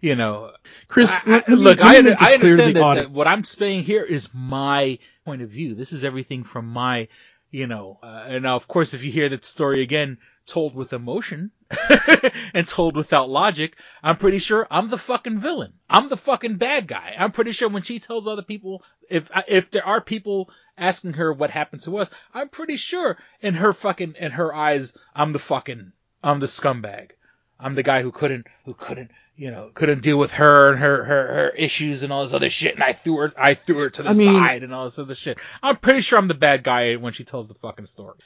You 0.01 0.15
know, 0.15 0.51
Chris, 0.87 1.11
I- 1.25 1.43
I- 1.47 1.49
me- 1.49 1.55
look, 1.57 1.79
I, 1.81 1.95
I 1.95 2.33
understand 2.33 2.75
that, 2.75 2.93
that 2.95 3.11
what 3.11 3.27
I'm 3.27 3.43
saying 3.43 3.83
here 3.83 4.03
is 4.03 4.29
my 4.33 4.99
point 5.25 5.41
of 5.41 5.49
view. 5.49 5.75
This 5.75 5.91
is 5.93 6.03
everything 6.03 6.43
from 6.43 6.67
my, 6.67 7.07
you 7.51 7.67
know, 7.67 7.99
uh, 8.03 8.25
and 8.27 8.43
now 8.43 8.55
of 8.55 8.67
course 8.67 8.93
if 8.93 9.03
you 9.03 9.11
hear 9.11 9.29
that 9.29 9.43
story 9.45 9.81
again 9.81 10.17
told 10.47 10.73
with 10.73 10.93
emotion 10.93 11.51
and 12.53 12.67
told 12.67 12.95
without 12.95 13.29
logic, 13.29 13.75
I'm 14.01 14.17
pretty 14.17 14.39
sure 14.39 14.65
I'm 14.71 14.89
the 14.89 14.97
fucking 14.97 15.39
villain. 15.39 15.73
I'm 15.89 16.09
the 16.09 16.17
fucking 16.17 16.55
bad 16.55 16.87
guy. 16.87 17.15
I'm 17.17 17.31
pretty 17.31 17.51
sure 17.51 17.69
when 17.69 17.83
she 17.83 17.99
tells 17.99 18.27
other 18.27 18.41
people, 18.41 18.83
if 19.09 19.29
if 19.47 19.69
there 19.69 19.85
are 19.85 20.01
people 20.01 20.49
asking 20.77 21.13
her 21.13 21.31
what 21.31 21.49
happened 21.51 21.83
to 21.83 21.97
us, 21.97 22.09
I'm 22.33 22.49
pretty 22.49 22.77
sure 22.77 23.17
in 23.41 23.55
her 23.55 23.73
fucking 23.73 24.15
in 24.17 24.31
her 24.31 24.53
eyes, 24.55 24.97
I'm 25.15 25.33
the 25.33 25.39
fucking 25.39 25.91
I'm 26.23 26.39
the 26.39 26.47
scumbag. 26.47 27.11
I'm 27.59 27.75
the 27.75 27.83
guy 27.83 28.01
who 28.01 28.11
couldn't 28.11 28.47
who 28.65 28.73
couldn't 28.73 29.11
you 29.35 29.51
know 29.51 29.69
couldn't 29.73 30.01
deal 30.01 30.17
with 30.17 30.31
her 30.31 30.71
and 30.71 30.79
her 30.79 31.03
her 31.03 31.27
her 31.27 31.49
issues 31.49 32.03
and 32.03 32.13
all 32.13 32.23
this 32.23 32.33
other 32.33 32.49
shit, 32.49 32.75
and 32.75 32.83
I 32.83 32.93
threw 32.93 33.17
her 33.17 33.33
I 33.37 33.53
threw 33.55 33.79
her 33.79 33.89
to 33.89 34.03
the 34.03 34.09
I 34.09 34.13
mean- 34.13 34.33
side 34.33 34.63
and 34.63 34.73
all 34.73 34.85
this 34.85 34.99
other 34.99 35.15
shit. 35.15 35.39
I'm 35.61 35.77
pretty 35.77 36.01
sure 36.01 36.17
I'm 36.17 36.27
the 36.29 36.33
bad 36.33 36.63
guy 36.63 36.95
when 36.95 37.13
she 37.13 37.23
tells 37.25 37.47
the 37.47 37.55
fucking 37.55 37.85
story. 37.85 38.17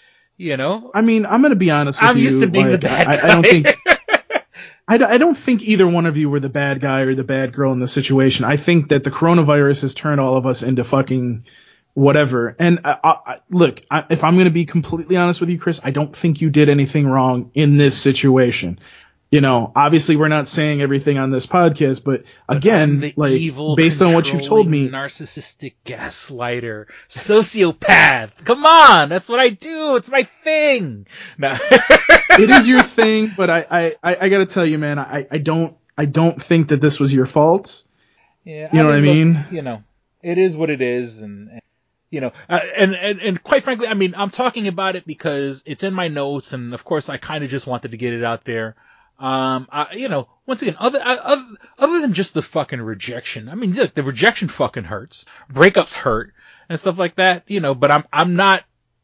You 0.42 0.58
know, 0.58 0.90
I 0.92 1.02
mean, 1.02 1.28
I'm 1.28 1.44
gonna 1.44 1.56
be 1.56 1.70
honest 1.70 2.02
with 2.02 2.08
you. 2.08 2.10
I'm 2.10 2.18
used 2.18 2.42
to 2.42 2.48
being 2.48 2.72
the 2.72 2.80
bad 2.80 3.08
I, 3.08 3.18
guy. 3.18 3.24
I 3.24 3.28
don't 3.28 3.46
think 3.46 3.68
I, 4.88 4.96
I 5.14 5.18
don't 5.20 5.38
think 5.38 5.62
either 5.62 5.88
one 5.88 6.08
of 6.08 6.18
you 6.18 6.32
were 6.32 6.40
the 6.40 6.50
bad 6.50 6.82
guy 6.82 7.02
or 7.02 7.14
the 7.14 7.24
bad 7.24 7.54
girl 7.54 7.72
in 7.74 7.80
the 7.80 7.88
situation. 7.88 8.44
I 8.44 8.58
think 8.58 8.90
that 8.90 9.04
the 9.04 9.12
coronavirus 9.12 9.82
has 9.82 9.94
turned 9.94 10.20
all 10.20 10.38
of 10.38 10.48
us 10.48 10.64
into 10.64 10.84
fucking 10.84 11.46
whatever. 11.94 12.56
And 12.58 12.80
I, 12.84 12.98
I, 13.04 13.10
I- 13.26 13.40
look, 13.52 13.84
I, 13.92 14.06
if 14.10 14.24
I'm 14.24 14.34
going 14.34 14.46
to 14.46 14.52
be 14.52 14.66
completely 14.66 15.16
honest 15.16 15.40
with 15.40 15.50
you, 15.50 15.60
Chris, 15.60 15.80
I 15.84 15.92
don't 15.92 16.16
think 16.16 16.42
you 16.42 16.50
did 16.50 16.70
anything 16.70 17.08
wrong 17.08 17.52
in 17.54 17.78
this 17.78 17.98
situation. 17.98 18.80
You 19.32 19.40
know, 19.40 19.72
obviously 19.74 20.18
we're 20.18 20.28
not 20.28 20.50
saying 20.50 20.82
everything 20.82 21.18
on 21.18 21.32
this 21.32 21.46
podcast, 21.46 22.04
but 22.04 22.24
again, 22.50 23.00
the 23.00 23.14
like 23.16 23.32
evil, 23.32 23.78
based 23.78 24.02
on 24.02 24.14
what 24.14 24.32
you've 24.32 24.44
told 24.44 24.68
me, 24.68 24.90
narcissistic 24.90 25.76
gaslighter, 25.86 26.88
sociopath. 27.08 28.32
Come 28.44 28.66
on, 28.66 29.08
that's 29.08 29.30
what 29.30 29.40
I 29.40 29.48
do. 29.48 29.96
It's 29.96 30.10
my 30.10 30.24
thing. 30.44 31.08
No. 31.38 31.58
it 31.72 32.50
is 32.50 32.68
your 32.68 32.84
thing, 32.84 33.32
but 33.38 33.50
I, 33.50 33.66
I, 33.72 33.96
I, 34.04 34.18
I 34.26 34.30
got 34.30 34.40
to 34.40 34.46
tell 34.46 34.66
you, 34.66 34.78
man, 34.78 35.00
I, 35.00 35.26
I 35.32 35.38
don't, 35.38 35.78
I 35.98 36.06
don't 36.06 36.42
think 36.42 36.68
that 36.68 36.82
this 36.82 37.00
was 37.00 37.14
your 37.14 37.26
fault. 37.26 37.86
Yeah, 38.44 38.70
You 38.74 38.80
know 38.80 38.86
what 38.88 38.96
I 38.96 39.00
look, 39.00 39.16
mean? 39.16 39.46
you 39.50 39.62
know, 39.62 39.84
it 40.22 40.38
is 40.38 40.58
what 40.58 40.70
it 40.70 40.82
is, 40.82 41.22
and, 41.22 41.50
and 41.52 41.62
you 42.10 42.20
know, 42.20 42.32
uh, 42.50 42.60
and, 42.76 42.96
and 42.96 43.22
and 43.22 43.44
quite 43.44 43.64
frankly, 43.64 43.88
I 43.88 43.94
mean, 43.94 44.14
I'm 44.18 44.30
talking 44.32 44.68
about 44.68 44.98
it 44.98 45.08
because 45.08 45.64
it's 45.66 45.84
in 45.84 45.94
my 45.94 46.10
notes, 46.10 46.52
and 46.52 46.74
of 46.74 46.84
course, 46.84 47.08
I 47.08 47.16
kind 47.16 47.46
of 47.46 47.50
just 47.50 47.66
wanted 47.66 47.92
to 47.92 47.98
get 47.98 48.14
it 48.14 48.26
out 48.26 48.44
there. 48.44 48.76
Um, 49.20 49.68
I, 49.72 49.94
you 49.94 50.10
know, 50.10 50.28
once 50.46 50.62
again, 50.62 50.78
other 50.80 51.00
other 51.04 51.46
other 51.78 52.02
than 52.02 52.14
just 52.14 52.34
the 52.34 52.42
fucking 52.42 52.82
rejection, 52.82 53.50
I 53.50 53.56
mean, 53.56 53.74
look, 53.74 53.94
the 53.94 54.04
rejection 54.04 54.48
fucking 54.48 54.86
hurts, 54.86 55.26
breakups 55.52 55.94
hurt, 55.94 56.34
and 56.70 56.80
stuff 56.80 56.98
like 56.98 57.16
that, 57.16 57.44
you 57.48 57.60
know. 57.60 57.76
But 57.76 57.92
I'm 57.92 58.04
I'm 58.12 58.36
not. 58.36 58.64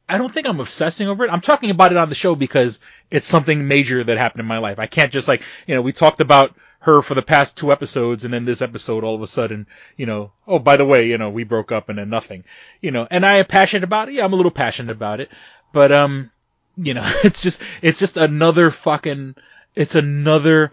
I 0.10 0.18
don't 0.18 0.34
think 0.34 0.48
I'm 0.48 0.60
obsessing 0.60 1.08
over 1.08 1.26
it. 1.26 1.32
I'm 1.32 1.42
talking 1.42 1.70
about 1.70 1.92
it 1.92 1.98
on 1.98 2.10
the 2.10 2.16
show 2.16 2.34
because 2.34 2.80
it's 3.12 3.28
something 3.28 3.68
major 3.68 4.04
that 4.04 4.18
happened 4.18 4.40
in 4.40 4.46
my 4.46 4.60
life. 4.60 4.80
I 4.80 4.88
can't 4.88 5.12
just 5.12 5.28
like, 5.28 5.42
you 5.68 5.76
know, 5.76 5.82
we 5.82 5.92
talked 5.92 6.22
about 6.22 6.56
her 6.80 7.02
for 7.02 7.14
the 7.14 7.22
past 7.22 7.58
two 7.58 7.72
episodes 7.72 8.24
and 8.24 8.34
then 8.34 8.46
this 8.46 8.62
episode 8.62 9.04
all 9.04 9.16
of 9.16 9.22
a 9.22 9.28
sudden, 9.28 9.68
you 9.98 10.06
know, 10.06 10.32
oh, 10.48 10.60
by 10.60 10.78
the 10.78 10.86
way, 10.86 11.08
you 11.08 11.18
know, 11.18 11.30
we 11.30 11.44
broke 11.44 11.72
up 11.72 11.90
and 11.90 11.98
then 12.00 12.10
nothing, 12.10 12.44
you 12.82 12.92
know, 12.92 13.08
and 13.10 13.26
I 13.26 13.38
am 13.38 13.46
passionate 13.46 13.84
about 13.84 14.08
it. 14.08 14.16
Yeah, 14.16 14.26
I'm 14.26 14.34
a 14.34 14.38
little 14.38 14.52
passionate 14.52 14.92
about 14.92 15.20
it, 15.20 15.30
but, 15.74 15.92
um, 15.92 16.32
you 16.78 16.94
know, 16.94 17.04
it's 17.24 17.42
just, 17.42 17.62
it's 17.82 18.00
just 18.00 18.16
another 18.16 18.72
fucking, 18.72 19.36
it's 19.78 19.96
another 19.96 20.72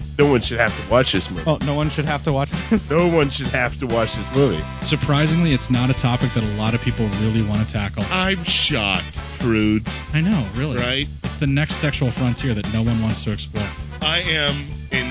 No 0.21 0.27
one 0.27 0.41
should 0.43 0.59
have 0.59 0.85
to 0.85 0.91
watch 0.91 1.13
this 1.13 1.27
movie. 1.31 1.43
Oh, 1.47 1.57
no 1.65 1.73
one 1.73 1.89
should 1.89 2.05
have 2.05 2.23
to 2.25 2.31
watch 2.31 2.51
this. 2.69 2.87
No 2.91 3.07
one 3.07 3.31
should 3.31 3.47
have 3.47 3.79
to 3.79 3.87
watch 3.87 4.13
this 4.13 4.35
movie. 4.35 4.63
Surprisingly, 4.83 5.51
it's 5.51 5.71
not 5.71 5.89
a 5.89 5.93
topic 5.93 6.31
that 6.35 6.43
a 6.43 6.53
lot 6.57 6.75
of 6.75 6.81
people 6.81 7.07
really 7.23 7.41
want 7.41 7.65
to 7.65 7.73
tackle. 7.73 8.03
I'm 8.11 8.43
shocked, 8.43 9.15
prudes. 9.39 9.91
I 10.13 10.21
know, 10.21 10.45
really. 10.53 10.77
Right? 10.77 11.07
It's 11.23 11.39
the 11.39 11.47
next 11.47 11.77
sexual 11.77 12.11
frontier 12.11 12.53
that 12.53 12.71
no 12.71 12.83
one 12.83 13.01
wants 13.01 13.23
to 13.23 13.31
explore. 13.31 13.67
I 14.03 14.19
am, 14.19 14.55
in 14.91 15.10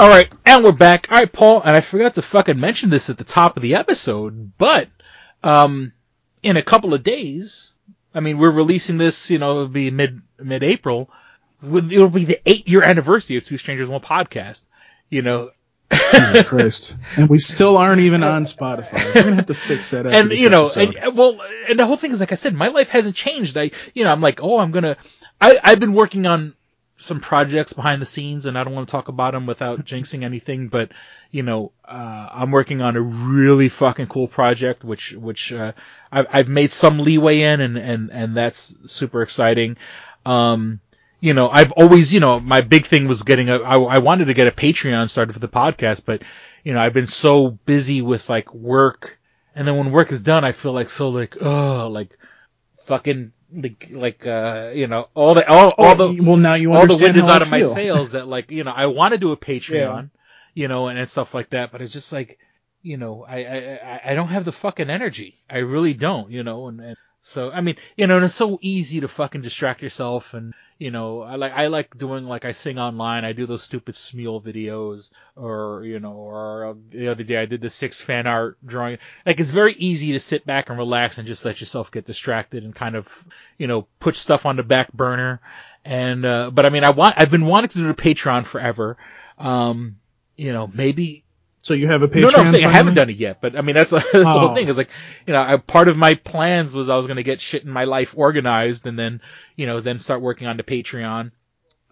All 0.00 0.08
right, 0.08 0.32
and 0.46 0.64
we're 0.64 0.72
back. 0.72 1.08
All 1.10 1.18
right, 1.18 1.30
Paul, 1.30 1.60
and 1.60 1.76
I 1.76 1.82
forgot 1.82 2.14
to 2.14 2.22
fucking 2.22 2.58
mention 2.58 2.88
this 2.88 3.10
at 3.10 3.18
the 3.18 3.24
top 3.24 3.58
of 3.58 3.62
the 3.62 3.74
episode, 3.74 4.56
but 4.56 4.88
um, 5.42 5.92
in 6.42 6.56
a 6.56 6.62
couple 6.62 6.94
of 6.94 7.02
days, 7.02 7.74
I 8.14 8.20
mean, 8.20 8.38
we're 8.38 8.50
releasing 8.50 8.96
this, 8.96 9.30
you 9.30 9.38
know, 9.38 9.50
it'll 9.50 9.68
be 9.68 9.90
mid 9.90 10.22
mid 10.38 10.62
April. 10.62 11.10
It'll 11.62 12.08
be 12.08 12.24
the 12.24 12.40
eight 12.46 12.66
year 12.66 12.82
anniversary 12.82 13.36
of 13.36 13.44
Two 13.44 13.58
Strangers 13.58 13.90
One 13.90 14.00
podcast. 14.00 14.64
You 15.10 15.20
know, 15.20 15.50
Jesus 15.92 16.46
Christ. 16.46 16.94
And 17.18 17.28
we 17.28 17.38
still 17.38 17.76
aren't 17.76 18.00
even 18.00 18.22
on 18.22 18.44
Spotify. 18.44 19.14
We're 19.14 19.22
gonna 19.22 19.36
have 19.36 19.46
to 19.46 19.54
fix 19.54 19.90
that. 19.90 20.06
And 20.06 20.30
you 20.30 20.48
know, 20.48 20.62
episode. 20.62 20.94
and, 20.94 21.14
well, 21.14 21.42
and 21.68 21.78
the 21.78 21.84
whole 21.84 21.98
thing 21.98 22.12
is 22.12 22.20
like 22.20 22.32
I 22.32 22.36
said, 22.36 22.54
my 22.54 22.68
life 22.68 22.88
hasn't 22.88 23.16
changed. 23.16 23.58
I, 23.58 23.70
you 23.92 24.04
know, 24.04 24.12
I'm 24.12 24.22
like, 24.22 24.42
oh, 24.42 24.60
I'm 24.60 24.70
gonna. 24.70 24.96
I 25.42 25.58
I've 25.62 25.78
been 25.78 25.92
working 25.92 26.24
on 26.24 26.54
some 27.00 27.20
projects 27.20 27.72
behind 27.72 28.00
the 28.00 28.06
scenes, 28.06 28.46
and 28.46 28.56
I 28.58 28.62
don't 28.62 28.74
want 28.74 28.86
to 28.86 28.92
talk 28.92 29.08
about 29.08 29.32
them 29.32 29.46
without 29.46 29.84
jinxing 29.84 30.22
anything. 30.22 30.68
But 30.68 30.92
you 31.30 31.42
know, 31.42 31.72
uh, 31.84 32.28
I'm 32.32 32.50
working 32.50 32.82
on 32.82 32.96
a 32.96 33.00
really 33.00 33.68
fucking 33.68 34.06
cool 34.06 34.28
project, 34.28 34.84
which 34.84 35.12
which 35.12 35.52
uh, 35.52 35.72
I've, 36.12 36.26
I've 36.30 36.48
made 36.48 36.70
some 36.70 36.98
leeway 36.98 37.40
in, 37.42 37.60
and 37.60 37.76
and 37.76 38.10
and 38.12 38.36
that's 38.36 38.74
super 38.86 39.22
exciting. 39.22 39.76
Um, 40.24 40.80
you 41.20 41.34
know, 41.34 41.48
I've 41.50 41.72
always, 41.72 42.12
you 42.12 42.20
know, 42.20 42.40
my 42.40 42.62
big 42.62 42.86
thing 42.86 43.06
was 43.06 43.22
getting 43.22 43.50
a, 43.50 43.58
I, 43.58 43.78
I 43.78 43.98
wanted 43.98 44.26
to 44.26 44.34
get 44.34 44.46
a 44.46 44.52
Patreon 44.52 45.10
started 45.10 45.34
for 45.34 45.38
the 45.38 45.48
podcast, 45.48 46.04
but, 46.06 46.22
you 46.64 46.72
know, 46.72 46.80
I've 46.80 46.94
been 46.94 47.06
so 47.06 47.50
busy 47.50 48.00
with 48.00 48.28
like 48.28 48.54
work, 48.54 49.18
and 49.54 49.68
then 49.68 49.76
when 49.76 49.92
work 49.92 50.12
is 50.12 50.22
done, 50.22 50.44
I 50.44 50.52
feel 50.52 50.72
like 50.72 50.88
so 50.88 51.10
like, 51.10 51.36
oh, 51.42 51.88
like, 51.88 52.16
fucking, 52.86 53.32
like, 53.52 53.88
like, 53.90 54.26
uh, 54.26 54.70
you 54.74 54.86
know, 54.86 55.08
all 55.14 55.34
the, 55.34 55.48
all, 55.48 55.72
all 55.78 55.94
the, 55.96 56.20
well 56.22 56.36
now 56.36 56.54
you 56.54 56.72
all 56.72 56.86
the 56.86 56.96
wind 56.96 57.16
is 57.16 57.24
out 57.24 57.42
I 57.42 57.44
of 57.44 57.50
my 57.50 57.60
sails 57.74 58.12
that 58.12 58.26
like, 58.28 58.50
you 58.50 58.64
know, 58.64 58.72
I 58.72 58.86
want 58.86 59.12
to 59.12 59.18
do 59.18 59.32
a 59.32 59.36
Patreon, 59.36 60.10
you 60.54 60.68
know, 60.68 60.88
and, 60.88 60.98
and 60.98 61.08
stuff 61.08 61.34
like 61.34 61.50
that, 61.50 61.72
but 61.72 61.82
it's 61.82 61.92
just 61.92 62.12
like, 62.12 62.38
you 62.82 62.96
know, 62.96 63.24
I, 63.28 63.36
I, 63.44 63.56
I- 63.84 64.00
I 64.12 64.14
don't 64.14 64.28
have 64.28 64.44
the 64.44 64.52
fucking 64.52 64.88
energy. 64.90 65.38
I 65.48 65.58
really 65.58 65.94
don't, 65.94 66.30
you 66.30 66.42
know, 66.42 66.68
and, 66.68 66.80
and 66.80 66.96
so, 67.22 67.50
I 67.50 67.60
mean, 67.60 67.76
you 67.96 68.06
know, 68.06 68.16
and 68.16 68.24
it's 68.24 68.34
so 68.34 68.58
easy 68.62 69.00
to 69.00 69.08
fucking 69.08 69.42
distract 69.42 69.82
yourself 69.82 70.32
and, 70.34 70.54
you 70.80 70.90
know, 70.90 71.20
I 71.20 71.36
like, 71.36 71.52
I 71.52 71.66
like 71.66 71.96
doing, 71.98 72.24
like, 72.24 72.46
I 72.46 72.52
sing 72.52 72.78
online, 72.78 73.26
I 73.26 73.34
do 73.34 73.46
those 73.46 73.62
stupid 73.62 73.94
Smule 73.94 74.42
videos, 74.42 75.10
or, 75.36 75.84
you 75.84 76.00
know, 76.00 76.14
or 76.14 76.70
uh, 76.70 76.74
the 76.90 77.08
other 77.08 77.22
day 77.22 77.36
I 77.36 77.44
did 77.44 77.60
the 77.60 77.68
six 77.68 78.00
fan 78.00 78.26
art 78.26 78.56
drawing. 78.64 78.96
Like, 79.26 79.38
it's 79.38 79.50
very 79.50 79.74
easy 79.74 80.12
to 80.12 80.20
sit 80.20 80.46
back 80.46 80.70
and 80.70 80.78
relax 80.78 81.18
and 81.18 81.26
just 81.26 81.44
let 81.44 81.60
yourself 81.60 81.90
get 81.90 82.06
distracted 82.06 82.64
and 82.64 82.74
kind 82.74 82.96
of, 82.96 83.06
you 83.58 83.66
know, 83.66 83.88
put 83.98 84.16
stuff 84.16 84.46
on 84.46 84.56
the 84.56 84.62
back 84.62 84.90
burner. 84.90 85.42
And, 85.84 86.24
uh, 86.24 86.50
but 86.50 86.64
I 86.64 86.70
mean, 86.70 86.84
I 86.84 86.90
want, 86.90 87.14
I've 87.18 87.30
been 87.30 87.44
wanting 87.44 87.68
to 87.68 87.78
do 87.78 87.86
the 87.86 87.94
Patreon 87.94 88.46
forever. 88.46 88.96
Um, 89.36 89.98
you 90.34 90.54
know, 90.54 90.66
maybe, 90.72 91.24
So 91.62 91.74
you 91.74 91.88
have 91.88 92.02
a 92.02 92.08
Patreon? 92.08 92.22
no, 92.22 92.28
no, 92.30 92.36
I'm 92.38 92.48
saying 92.48 92.64
I 92.64 92.70
haven't 92.70 92.94
done 92.94 93.10
it 93.10 93.16
yet, 93.16 93.40
but 93.42 93.54
I 93.56 93.60
mean 93.60 93.74
that's, 93.74 93.90
that's 93.90 94.10
the 94.12 94.24
whole 94.24 94.48
Oh. 94.50 94.54
thing. 94.54 94.68
Is 94.68 94.76
like, 94.78 94.88
you 95.26 95.32
know, 95.34 95.42
I, 95.42 95.56
part 95.58 95.88
of 95.88 95.96
my 95.96 96.14
plans 96.14 96.72
was 96.72 96.88
I 96.88 96.96
was 96.96 97.06
going 97.06 97.16
to 97.18 97.22
get 97.22 97.40
shit 97.40 97.64
in 97.64 97.70
my 97.70 97.84
life 97.84 98.14
organized, 98.16 98.86
and 98.86 98.98
then, 98.98 99.20
you 99.56 99.66
know, 99.66 99.78
then 99.80 99.98
start 99.98 100.22
working 100.22 100.46
on 100.46 100.56
the 100.56 100.62
Patreon. 100.62 101.32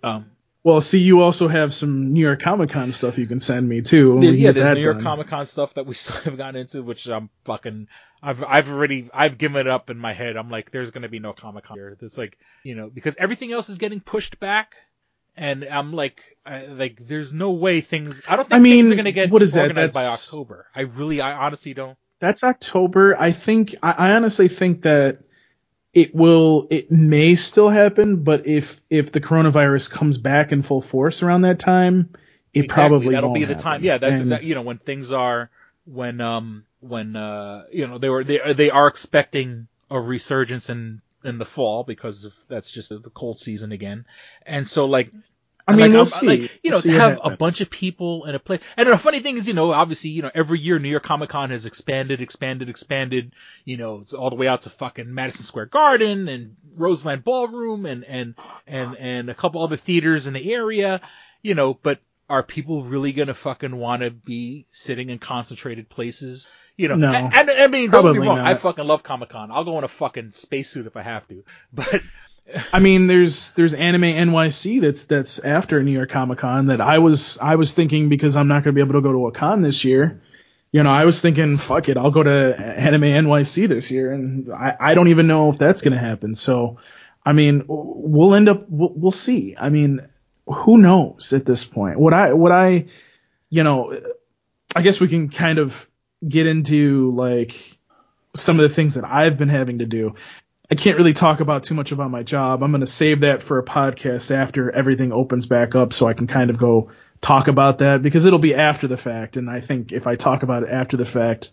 Um, 0.02 0.30
Well, 0.64 0.80
see, 0.80 1.00
you 1.00 1.20
also 1.20 1.48
have 1.48 1.74
some 1.74 2.12
New 2.12 2.20
York 2.20 2.40
Comic 2.40 2.70
Con 2.70 2.92
stuff 2.92 3.18
you 3.18 3.26
can 3.26 3.40
send 3.40 3.68
me 3.68 3.82
too. 3.82 4.16
we 4.16 4.30
yeah, 4.38 4.52
there's 4.52 4.74
New 4.76 4.82
York. 4.84 5.02
Comic 5.02 5.28
Con 5.28 5.44
stuff 5.46 5.74
that 5.74 5.86
we 5.86 5.94
still 6.02 6.16
haven't 6.16 6.36
gotten 6.36 6.56
into, 6.60 6.82
which 6.82 7.06
I'm 7.06 7.28
fucking, 7.44 7.88
I've, 8.22 8.42
I've 8.42 8.70
already, 8.70 9.10
I've 9.12 9.36
given 9.38 9.58
it 9.60 9.68
up 9.68 9.90
in 9.90 9.98
my 9.98 10.14
head. 10.14 10.36
I'm 10.36 10.50
like, 10.50 10.70
there's 10.70 10.90
going 10.90 11.02
to 11.02 11.08
be 11.08 11.18
no 11.18 11.32
Comic 11.34 11.64
Con 11.64 11.76
here. 11.76 11.96
It's 12.00 12.16
like, 12.18 12.38
you 12.64 12.74
know, 12.74 12.88
because 12.92 13.16
everything 13.18 13.52
else 13.52 13.68
is 13.68 13.78
getting 13.78 14.00
pushed 14.00 14.40
back. 14.40 14.72
And 15.38 15.64
I'm 15.64 15.92
like, 15.92 16.36
I, 16.44 16.66
like, 16.66 17.06
there's 17.06 17.32
no 17.32 17.52
way 17.52 17.80
things. 17.80 18.22
I 18.26 18.34
don't 18.36 18.48
think 18.48 18.56
I 18.56 18.58
mean, 18.58 18.84
things 18.86 18.92
are 18.92 18.96
going 18.96 19.04
to 19.04 19.12
get 19.12 19.30
what 19.30 19.42
is 19.42 19.52
that? 19.52 19.66
organized 19.66 19.94
by 19.94 20.06
October. 20.06 20.66
I 20.74 20.82
really, 20.82 21.20
I 21.20 21.32
honestly 21.32 21.74
don't. 21.74 21.96
That's 22.18 22.42
October. 22.42 23.16
I 23.16 23.30
think 23.30 23.76
I, 23.82 23.92
I 23.92 24.12
honestly 24.12 24.48
think 24.48 24.82
that 24.82 25.20
it 25.94 26.14
will 26.14 26.66
it 26.70 26.90
may 26.90 27.36
still 27.36 27.68
happen, 27.68 28.24
but 28.24 28.46
if 28.46 28.80
if 28.90 29.12
the 29.12 29.20
coronavirus 29.20 29.90
comes 29.90 30.18
back 30.18 30.50
in 30.52 30.62
full 30.62 30.82
force 30.82 31.22
around 31.22 31.42
that 31.42 31.60
time, 31.60 32.10
it 32.52 32.64
Exactly, 32.64 32.68
probably 32.68 33.14
that'll 33.14 33.30
be 33.30 33.44
the 33.44 33.54
happen. 33.54 33.62
time. 33.62 33.84
Yeah, 33.84 33.98
that's 33.98 34.20
exactly. 34.20 34.48
You 34.48 34.56
know, 34.56 34.62
when 34.62 34.78
things 34.78 35.12
are 35.12 35.50
when 35.84 36.20
um 36.20 36.64
when 36.80 37.14
uh 37.16 37.66
you 37.72 37.86
know 37.86 37.98
they 37.98 38.08
were 38.08 38.24
they 38.24 38.52
they 38.54 38.70
are 38.70 38.88
expecting 38.88 39.68
a 39.90 40.00
resurgence 40.00 40.68
in 40.68 41.00
in 41.24 41.38
the 41.38 41.44
fall 41.44 41.84
because 41.84 42.24
of 42.24 42.32
that's 42.48 42.70
just 42.70 42.90
the 42.90 43.00
cold 43.14 43.38
season 43.38 43.72
again, 43.72 44.06
and 44.44 44.66
so 44.68 44.86
like. 44.86 45.12
I 45.66 45.72
mean, 45.72 45.80
like, 45.80 45.90
we'll 45.90 45.98
I'm- 45.98 46.06
see. 46.06 46.26
like, 46.26 46.60
you 46.62 46.70
know, 46.70 46.80
see 46.80 46.92
to 46.92 46.98
have 46.98 47.20
a 47.22 47.36
bunch 47.36 47.60
of 47.60 47.68
people 47.68 48.24
in 48.24 48.34
a 48.34 48.38
place. 48.38 48.62
And 48.78 48.88
the 48.88 48.96
funny 48.96 49.20
thing 49.20 49.36
is, 49.36 49.46
you 49.46 49.52
know, 49.52 49.70
obviously, 49.70 50.08
you 50.08 50.22
know, 50.22 50.30
every 50.34 50.58
year 50.58 50.78
New 50.78 50.88
York 50.88 51.02
Comic 51.02 51.28
Con 51.28 51.50
has 51.50 51.66
expanded, 51.66 52.22
expanded, 52.22 52.70
expanded. 52.70 53.34
You 53.66 53.76
know, 53.76 53.98
it's 54.00 54.14
all 54.14 54.30
the 54.30 54.36
way 54.36 54.48
out 54.48 54.62
to 54.62 54.70
fucking 54.70 55.12
Madison 55.12 55.44
Square 55.44 55.66
Garden 55.66 56.26
and 56.28 56.56
Roseland 56.74 57.22
Ballroom 57.22 57.84
and 57.84 58.02
and 58.06 58.34
and 58.66 58.96
and 58.96 59.28
a 59.28 59.34
couple 59.34 59.62
other 59.62 59.76
theaters 59.76 60.26
in 60.26 60.32
the 60.32 60.54
area. 60.54 61.02
You 61.42 61.54
know, 61.54 61.74
but 61.74 62.00
are 62.28 62.42
people 62.42 62.82
really 62.84 63.12
gonna 63.12 63.34
fucking 63.34 63.74
want 63.74 64.02
to 64.02 64.10
be 64.10 64.66
sitting 64.70 65.10
in 65.10 65.18
concentrated 65.18 65.88
places? 65.88 66.48
You 66.76 66.88
know, 66.88 66.94
No. 66.96 67.12
and, 67.12 67.34
and 67.34 67.50
I 67.50 67.66
mean, 67.66 67.90
don't 67.90 68.12
me 68.12 68.18
wrong, 68.18 68.36
not. 68.38 68.46
I 68.46 68.54
fucking 68.54 68.86
love 68.86 69.02
Comic 69.02 69.30
Con. 69.30 69.50
I'll 69.50 69.64
go 69.64 69.78
in 69.78 69.84
a 69.84 69.88
fucking 69.88 70.30
spacesuit 70.32 70.86
if 70.86 70.96
I 70.96 71.02
have 71.02 71.26
to. 71.28 71.44
But 71.72 72.02
I 72.72 72.80
mean, 72.80 73.08
there's 73.08 73.52
there's 73.52 73.74
Anime 73.74 74.02
NYC 74.02 74.80
that's 74.80 75.06
that's 75.06 75.38
after 75.38 75.82
New 75.82 75.92
York 75.92 76.10
Comic 76.10 76.38
Con 76.38 76.66
that 76.66 76.80
I 76.80 76.98
was 76.98 77.36
I 77.38 77.56
was 77.56 77.74
thinking 77.74 78.08
because 78.08 78.36
I'm 78.36 78.48
not 78.48 78.64
going 78.64 78.72
to 78.74 78.78
be 78.78 78.80
able 78.80 78.94
to 78.94 79.02
go 79.02 79.12
to 79.12 79.26
a 79.26 79.32
con 79.32 79.60
this 79.60 79.84
year. 79.84 80.22
You 80.70 80.82
know, 80.82 80.90
I 80.90 81.04
was 81.04 81.20
thinking, 81.20 81.56
fuck 81.56 81.88
it, 81.88 81.96
I'll 81.96 82.10
go 82.10 82.22
to 82.22 82.58
Anime 82.58 83.02
NYC 83.02 83.68
this 83.68 83.90
year, 83.90 84.12
and 84.12 84.52
I, 84.52 84.76
I 84.78 84.94
don't 84.94 85.08
even 85.08 85.26
know 85.26 85.50
if 85.50 85.56
that's 85.58 85.80
going 85.80 85.94
to 85.94 85.98
happen. 85.98 86.34
So, 86.34 86.76
I 87.24 87.32
mean, 87.32 87.64
we'll 87.66 88.34
end 88.34 88.48
up 88.50 88.66
we'll, 88.68 88.92
we'll 88.94 89.10
see. 89.10 89.56
I 89.58 89.70
mean, 89.70 90.06
who 90.48 90.78
knows 90.78 91.32
at 91.32 91.44
this 91.44 91.64
point? 91.64 91.98
What 91.98 92.14
I 92.14 92.32
what 92.32 92.52
I, 92.52 92.86
you 93.50 93.62
know, 93.62 93.98
I 94.74 94.82
guess 94.82 95.00
we 95.00 95.08
can 95.08 95.28
kind 95.28 95.58
of 95.58 95.88
get 96.26 96.46
into 96.46 97.10
like 97.10 97.78
some 98.34 98.58
of 98.58 98.68
the 98.68 98.74
things 98.74 98.94
that 98.94 99.04
I've 99.04 99.38
been 99.38 99.48
having 99.48 99.78
to 99.78 99.86
do. 99.86 100.14
I 100.70 100.74
can't 100.74 100.98
really 100.98 101.14
talk 101.14 101.40
about 101.40 101.62
too 101.62 101.74
much 101.74 101.92
about 101.92 102.10
my 102.10 102.22
job. 102.22 102.62
I'm 102.62 102.70
going 102.70 102.80
to 102.82 102.86
save 102.86 103.20
that 103.20 103.42
for 103.42 103.58
a 103.58 103.64
podcast 103.64 104.30
after 104.30 104.70
everything 104.70 105.12
opens 105.12 105.46
back 105.46 105.74
up 105.74 105.94
so 105.94 106.06
I 106.06 106.12
can 106.12 106.26
kind 106.26 106.50
of 106.50 106.58
go 106.58 106.90
talk 107.22 107.48
about 107.48 107.78
that 107.78 108.02
because 108.02 108.26
it'll 108.26 108.38
be 108.38 108.54
after 108.54 108.86
the 108.86 108.98
fact. 108.98 109.38
And 109.38 109.48
I 109.48 109.60
think 109.60 109.92
if 109.92 110.06
I 110.06 110.16
talk 110.16 110.42
about 110.42 110.64
it 110.64 110.68
after 110.68 110.98
the 110.98 111.06
fact, 111.06 111.52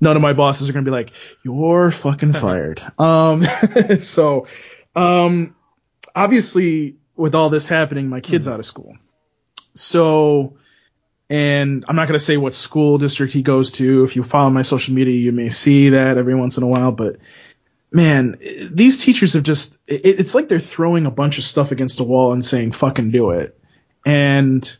none 0.00 0.14
of 0.14 0.22
my 0.22 0.32
bosses 0.32 0.68
are 0.68 0.72
going 0.72 0.84
to 0.84 0.90
be 0.90 0.96
like, 0.96 1.10
you're 1.42 1.90
fucking 1.90 2.32
fired. 2.34 2.80
um, 2.98 3.44
so, 3.98 4.46
um, 4.94 5.56
obviously 6.14 6.98
with 7.22 7.36
all 7.36 7.50
this 7.50 7.68
happening, 7.68 8.08
my 8.08 8.20
kid's 8.20 8.46
mm-hmm. 8.46 8.54
out 8.54 8.58
of 8.58 8.66
school. 8.66 8.96
So, 9.76 10.56
and 11.30 11.84
I'm 11.86 11.94
not 11.94 12.08
going 12.08 12.18
to 12.18 12.24
say 12.24 12.36
what 12.36 12.52
school 12.52 12.98
district 12.98 13.32
he 13.32 13.42
goes 13.42 13.70
to. 13.72 14.02
If 14.02 14.16
you 14.16 14.24
follow 14.24 14.50
my 14.50 14.62
social 14.62 14.92
media, 14.92 15.14
you 15.14 15.30
may 15.30 15.48
see 15.48 15.90
that 15.90 16.18
every 16.18 16.34
once 16.34 16.56
in 16.56 16.64
a 16.64 16.66
while, 16.66 16.90
but 16.90 17.18
man, 17.92 18.34
these 18.72 18.98
teachers 19.04 19.34
have 19.34 19.44
just, 19.44 19.78
it, 19.86 20.18
it's 20.18 20.34
like 20.34 20.48
they're 20.48 20.58
throwing 20.58 21.06
a 21.06 21.12
bunch 21.12 21.38
of 21.38 21.44
stuff 21.44 21.70
against 21.70 22.00
a 22.00 22.04
wall 22.04 22.32
and 22.32 22.44
saying, 22.44 22.72
fucking 22.72 23.12
do 23.12 23.30
it. 23.30 23.56
And 24.04 24.76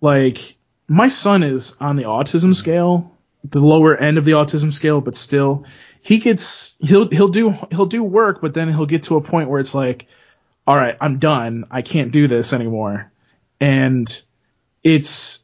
like, 0.00 0.56
my 0.88 1.06
son 1.06 1.44
is 1.44 1.76
on 1.78 1.94
the 1.94 2.04
autism 2.04 2.56
scale, 2.56 3.16
the 3.44 3.60
lower 3.60 3.96
end 3.96 4.18
of 4.18 4.24
the 4.24 4.32
autism 4.32 4.72
scale, 4.72 5.00
but 5.00 5.14
still, 5.14 5.64
he 6.02 6.18
gets, 6.18 6.74
he'll, 6.80 7.08
he'll 7.08 7.28
do, 7.28 7.50
he'll 7.70 7.86
do 7.86 8.02
work, 8.02 8.40
but 8.40 8.52
then 8.52 8.68
he'll 8.68 8.84
get 8.84 9.04
to 9.04 9.16
a 9.16 9.20
point 9.20 9.48
where 9.48 9.60
it's 9.60 9.76
like, 9.76 10.08
all 10.66 10.76
right, 10.76 10.96
I'm 11.00 11.18
done. 11.18 11.66
I 11.70 11.82
can't 11.82 12.12
do 12.12 12.28
this 12.28 12.52
anymore. 12.52 13.12
And 13.60 14.22
it's, 14.82 15.40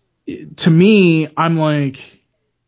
to 0.57 0.71
me, 0.71 1.29
I'm 1.37 1.59
like, 1.59 2.23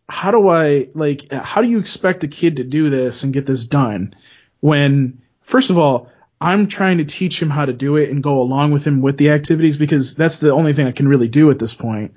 how 0.09 0.31
do 0.31 0.49
I, 0.49 0.89
like, 0.95 1.33
how 1.33 1.63
do 1.63 1.69
you 1.69 1.79
expect 1.79 2.25
a 2.25 2.29
kid 2.29 2.57
to 2.57 2.65
do 2.65 2.91
this 2.91 3.23
and 3.23 3.33
get 3.33 3.47
this 3.47 3.65
done? 3.65 4.15
when 4.63 5.21
first 5.41 5.69
of 5.69 5.77
all 5.77 6.09
i'm 6.41 6.69
trying 6.69 6.99
to 6.99 7.05
teach 7.05 7.43
him 7.43 7.51
how 7.51 7.67
to 7.67 7.75
do 7.75 7.97
it 7.97 8.09
and 8.09 8.23
go 8.23 8.41
along 8.41 8.71
with 8.71 8.87
him 8.87 9.03
with 9.03 9.19
the 9.19 9.31
activities 9.31 9.77
because 9.77 10.15
that's 10.15 10.39
the 10.39 10.51
only 10.51 10.73
thing 10.73 10.87
i 10.87 10.93
can 10.93 11.07
really 11.07 11.29
do 11.29 11.51
at 11.51 11.59
this 11.59 11.75
point 11.75 12.15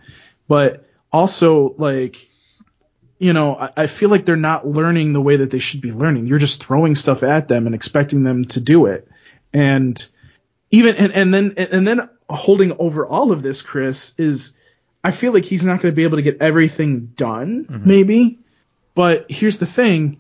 but 0.48 0.88
also 1.12 1.76
like 1.78 2.30
you 3.18 3.34
know 3.34 3.56
I, 3.56 3.72
I 3.76 3.88
feel 3.88 4.10
like 4.10 4.26
they're 4.26 4.36
not 4.38 4.66
learning 4.66 5.12
the 5.12 5.22
way 5.22 5.38
that 5.38 5.50
they 5.50 5.60
should 5.60 5.82
be 5.82 5.92
learning 5.92 6.28
you're 6.28 6.40
just 6.40 6.64
throwing 6.64 6.96
stuff 6.96 7.24
at 7.24 7.48
them 7.48 7.66
and 7.66 7.76
expecting 7.76 8.24
them 8.24 8.46
to 8.46 8.62
do 8.62 8.86
it 8.86 9.08
and 9.52 10.08
even 10.76 10.96
and, 10.96 11.14
and 11.14 11.34
then 11.34 11.54
and 11.58 11.88
then 11.88 12.10
holding 12.30 12.76
over 12.80 13.06
all 13.06 13.32
of 13.32 13.44
this 13.44 13.62
chris 13.62 14.14
is 14.18 14.54
i 15.04 15.12
feel 15.12 15.34
like 15.34 15.46
he's 15.46 15.66
not 15.66 15.82
going 15.82 15.92
to 15.92 15.96
be 15.96 16.04
able 16.04 16.18
to 16.18 16.24
get 16.24 16.42
everything 16.42 17.08
done 17.16 17.66
mm-hmm. 17.66 17.88
maybe 17.88 18.40
but 18.94 19.26
here's 19.30 19.60
the 19.60 19.66
thing 19.66 20.20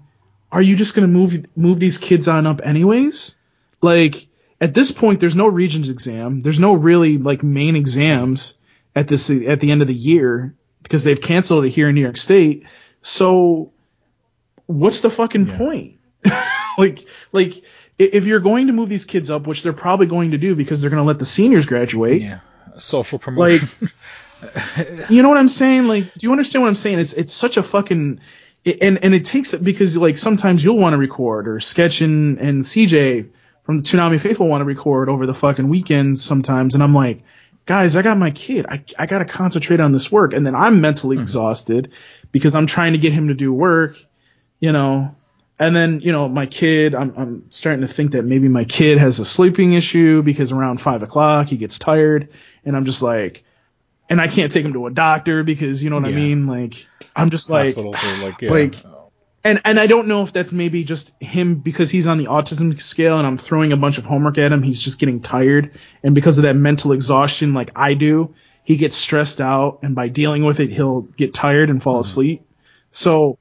are 0.55 0.61
you 0.61 0.77
just 0.77 0.93
going 0.93 1.05
to 1.05 1.11
move 1.11 1.45
move 1.57 1.79
these 1.81 1.97
kids 1.97 2.29
on 2.29 2.47
up 2.47 2.61
anyways? 2.63 3.35
Like 3.81 4.27
at 4.61 4.73
this 4.73 4.93
point, 4.93 5.19
there's 5.19 5.35
no 5.35 5.47
Regents 5.47 5.89
exam. 5.89 6.41
There's 6.41 6.61
no 6.61 6.73
really 6.73 7.17
like 7.17 7.43
main 7.43 7.75
exams 7.75 8.55
at 8.95 9.09
this 9.09 9.29
at 9.29 9.59
the 9.59 9.71
end 9.71 9.81
of 9.81 9.89
the 9.89 9.93
year 9.93 10.55
because 10.81 11.03
they've 11.03 11.19
canceled 11.19 11.65
it 11.65 11.71
here 11.71 11.89
in 11.89 11.95
New 11.95 12.01
York 12.01 12.15
State. 12.15 12.65
So 13.01 13.73
what's 14.65 15.01
the 15.01 15.09
fucking 15.09 15.57
point? 15.57 15.99
like 16.77 17.05
like 17.33 17.61
if 17.97 18.25
you're 18.25 18.39
going 18.39 18.67
to 18.67 18.73
move 18.73 18.89
these 18.89 19.05
kids 19.05 19.29
up, 19.29 19.47
which 19.47 19.63
they're 19.63 19.73
probably 19.73 20.07
going 20.07 20.31
to 20.31 20.37
do 20.37 20.55
because 20.55 20.81
they're 20.81 20.89
going 20.89 21.01
to 21.01 21.07
let 21.07 21.19
the 21.19 21.25
seniors 21.25 21.65
graduate. 21.65 22.21
yeah, 22.21 22.39
social 22.77 23.19
promotion. 23.19 23.69
Like, 23.81 25.09
you 25.09 25.23
know 25.23 25.29
what 25.29 25.37
I'm 25.37 25.47
saying? 25.47 25.87
Like, 25.87 26.13
do 26.13 26.27
you 26.27 26.31
understand 26.31 26.63
what 26.63 26.69
I'm 26.69 26.75
saying? 26.75 26.99
It's 26.99 27.13
it's 27.13 27.33
such 27.33 27.57
a 27.57 27.63
fucking 27.63 28.19
and 28.65 29.03
and 29.03 29.13
it 29.13 29.25
takes 29.25 29.53
it 29.53 29.63
because 29.63 29.95
like 29.97 30.17
sometimes 30.17 30.63
you'll 30.63 30.77
want 30.77 30.93
to 30.93 30.97
record 30.97 31.47
or 31.47 31.59
sketch 31.59 32.01
and 32.01 32.39
and 32.39 32.63
CJ 32.63 33.29
from 33.63 33.77
the 33.77 33.83
Tsunami 33.83 34.19
Faithful 34.19 34.47
want 34.47 34.61
to 34.61 34.65
record 34.65 35.09
over 35.09 35.25
the 35.25 35.33
fucking 35.33 35.69
weekends 35.69 36.23
sometimes, 36.23 36.73
and 36.73 36.83
I'm 36.83 36.93
like, 36.93 37.23
guys, 37.65 37.95
I 37.95 38.01
got 38.01 38.17
my 38.17 38.31
kid. 38.31 38.65
I 38.67 38.83
I 38.97 39.05
gotta 39.05 39.25
concentrate 39.25 39.79
on 39.79 39.91
this 39.91 40.11
work, 40.11 40.33
and 40.33 40.45
then 40.45 40.55
I'm 40.55 40.81
mentally 40.81 41.15
mm-hmm. 41.15 41.23
exhausted 41.23 41.91
because 42.31 42.55
I'm 42.55 42.67
trying 42.67 42.93
to 42.93 42.99
get 42.99 43.13
him 43.13 43.27
to 43.29 43.33
do 43.33 43.53
work, 43.53 43.97
you 44.59 44.71
know. 44.71 45.15
And 45.57 45.75
then, 45.75 46.01
you 46.01 46.11
know, 46.11 46.27
my 46.27 46.47
kid, 46.47 46.93
I'm, 46.93 47.13
I'm 47.15 47.51
starting 47.51 47.81
to 47.81 47.87
think 47.87 48.11
that 48.11 48.23
maybe 48.25 48.49
my 48.49 48.65
kid 48.65 48.97
has 48.97 49.19
a 49.19 49.25
sleeping 49.25 49.73
issue 49.73 50.21
because 50.21 50.51
around 50.51 50.81
five 50.81 51.01
o'clock 51.01 51.47
he 51.47 51.55
gets 51.55 51.79
tired, 51.79 52.29
and 52.65 52.75
I'm 52.75 52.83
just 52.83 53.01
like, 53.01 53.45
and 54.09 54.19
I 54.19 54.27
can't 54.27 54.51
take 54.51 54.65
him 54.65 54.73
to 54.73 54.85
a 54.87 54.91
doctor 54.91 55.43
because 55.43 55.81
you 55.81 55.89
know 55.89 55.95
what 55.95 56.07
I 56.07 56.11
mean. 56.11 56.45
Like, 56.45 56.85
I'm 57.15 57.29
just 57.29 57.49
like, 57.49 57.77
like, 57.77 57.95
yeah. 58.41 58.51
like, 58.51 58.75
and 59.45 59.61
and 59.63 59.79
I 59.79 59.87
don't 59.87 60.07
know 60.07 60.23
if 60.23 60.33
that's 60.33 60.51
maybe 60.51 60.83
just 60.83 61.13
him 61.21 61.55
because 61.55 61.89
he's 61.89 62.05
on 62.05 62.17
the 62.17 62.25
autism 62.25 62.79
scale 62.81 63.17
and 63.17 63.25
I'm 63.25 63.37
throwing 63.37 63.71
a 63.71 63.77
bunch 63.77 63.97
of 63.97 64.03
homework 64.03 64.37
at 64.37 64.51
him. 64.51 64.61
He's 64.61 64.81
just 64.81 64.99
getting 64.99 65.21
tired, 65.21 65.71
and 66.03 66.13
because 66.13 66.37
of 66.37 66.41
that 66.43 66.55
mental 66.55 66.91
exhaustion, 66.91 67.53
like 67.53 67.71
I 67.77 67.93
do, 67.93 68.35
he 68.65 68.75
gets 68.75 68.97
stressed 68.97 69.39
out, 69.39 69.79
and 69.83 69.95
by 69.95 70.09
dealing 70.09 70.43
with 70.43 70.59
it, 70.59 70.69
he'll 70.69 71.01
get 71.01 71.33
tired 71.33 71.69
and 71.69 71.81
fall 71.81 71.95
mm-hmm. 71.95 72.01
asleep. 72.01 72.49
So. 72.91 73.39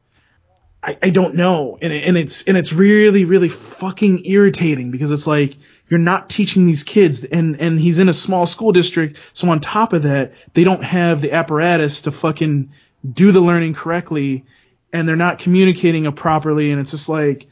I, 0.86 0.98
I 1.04 1.10
don't 1.10 1.34
know, 1.34 1.78
and 1.80 1.92
it, 1.94 2.04
and 2.04 2.16
it's 2.18 2.42
and 2.44 2.58
it's 2.58 2.72
really 2.72 3.24
really 3.24 3.48
fucking 3.48 4.26
irritating 4.26 4.90
because 4.90 5.10
it's 5.10 5.26
like 5.26 5.56
you're 5.88 5.98
not 5.98 6.28
teaching 6.28 6.66
these 6.66 6.82
kids, 6.82 7.24
and 7.24 7.58
and 7.60 7.80
he's 7.80 7.98
in 8.00 8.08
a 8.10 8.12
small 8.12 8.44
school 8.44 8.70
district, 8.72 9.18
so 9.32 9.48
on 9.48 9.60
top 9.60 9.94
of 9.94 10.02
that, 10.02 10.32
they 10.52 10.62
don't 10.64 10.84
have 10.84 11.22
the 11.22 11.32
apparatus 11.32 12.02
to 12.02 12.10
fucking 12.10 12.72
do 13.10 13.32
the 13.32 13.40
learning 13.40 13.72
correctly, 13.72 14.44
and 14.92 15.08
they're 15.08 15.16
not 15.16 15.38
communicating 15.38 16.04
it 16.04 16.16
properly, 16.16 16.70
and 16.70 16.80
it's 16.80 16.90
just 16.90 17.08
like, 17.08 17.46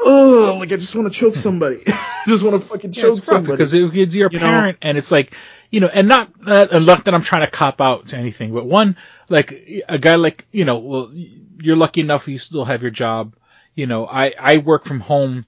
oh, 0.00 0.56
like 0.60 0.70
I 0.72 0.76
just 0.76 0.94
want 0.94 1.12
to 1.12 1.18
choke 1.18 1.34
somebody, 1.36 1.82
I 1.88 2.22
just 2.28 2.42
want 2.42 2.60
to 2.62 2.68
fucking 2.68 2.92
Yeah, 2.92 3.02
choke 3.02 3.22
somebody. 3.22 3.52
because 3.56 3.74
it, 3.74 3.94
it's 3.96 4.14
your 4.14 4.30
You 4.30 4.38
know? 4.38 4.46
parent, 4.46 4.78
and 4.82 4.96
it's 4.98 5.10
like, 5.10 5.34
you 5.70 5.80
know, 5.80 5.88
and 5.88 6.08
not, 6.08 6.40
not 6.40 6.72
not 6.72 7.04
that 7.04 7.14
I'm 7.14 7.22
trying 7.22 7.44
to 7.44 7.50
cop 7.50 7.80
out 7.80 8.08
to 8.08 8.16
anything, 8.16 8.52
but 8.54 8.66
one, 8.66 8.96
like 9.28 9.52
a 9.88 9.98
guy 9.98 10.14
like, 10.16 10.46
you 10.52 10.64
know, 10.64 10.78
well, 10.78 11.12
you're 11.60 11.76
lucky 11.76 12.00
enough 12.00 12.28
you 12.28 12.38
still 12.38 12.64
have 12.64 12.82
your 12.82 12.90
job. 12.90 13.34
You 13.74 13.86
know, 13.86 14.06
I 14.06 14.32
I 14.38 14.58
work 14.58 14.84
from 14.86 15.00
home. 15.00 15.44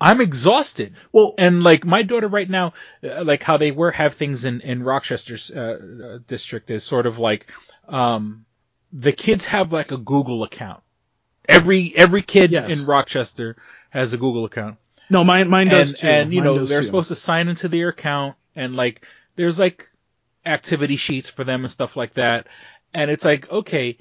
I'm 0.00 0.20
exhausted. 0.20 0.94
Well, 1.12 1.34
and 1.38 1.62
like 1.62 1.84
my 1.84 2.02
daughter 2.02 2.28
right 2.28 2.48
now, 2.50 2.72
uh, 3.04 3.24
like 3.24 3.42
how 3.44 3.56
they 3.56 3.70
were 3.70 3.92
have 3.92 4.14
things 4.14 4.44
in 4.44 4.60
in 4.60 4.82
Rochester's 4.82 5.50
uh, 5.50 5.78
uh, 6.04 6.18
district 6.26 6.70
is 6.70 6.82
sort 6.84 7.06
of 7.06 7.18
like, 7.18 7.46
um, 7.88 8.44
the 8.92 9.12
kids 9.12 9.44
have 9.46 9.72
like 9.72 9.92
a 9.92 9.96
Google 9.96 10.42
account. 10.44 10.82
Every 11.48 11.92
every 11.96 12.22
kid 12.22 12.52
Yes. 12.52 12.80
in 12.80 12.86
Rochester 12.86 13.56
has 13.90 14.12
a 14.12 14.16
Google 14.16 14.44
account 14.44 14.76
No, 15.10 15.24
mine 15.24 15.48
mine 15.48 15.68
does 15.68 15.90
and, 15.90 15.98
too. 15.98 16.06
And 16.06 16.32
you 16.34 16.40
Mine 16.42 16.44
know 16.44 16.64
they're 16.64 16.80
too. 16.80 16.86
supposed 16.86 17.08
to 17.08 17.14
sign 17.16 17.48
into 17.48 17.68
their 17.68 17.88
account 17.88 18.36
and 18.54 18.74
like 18.76 19.04
there's 19.36 19.58
like 19.58 19.88
activity 20.44 20.96
sheets 20.96 21.30
for 21.30 21.44
them 21.44 21.62
and 21.62 21.70
stuff 21.70 21.96
like 21.96 22.14
that. 22.14 22.46
And 22.94 23.10
it's 23.10 23.24
like 23.24 23.50
okay, 23.50 23.98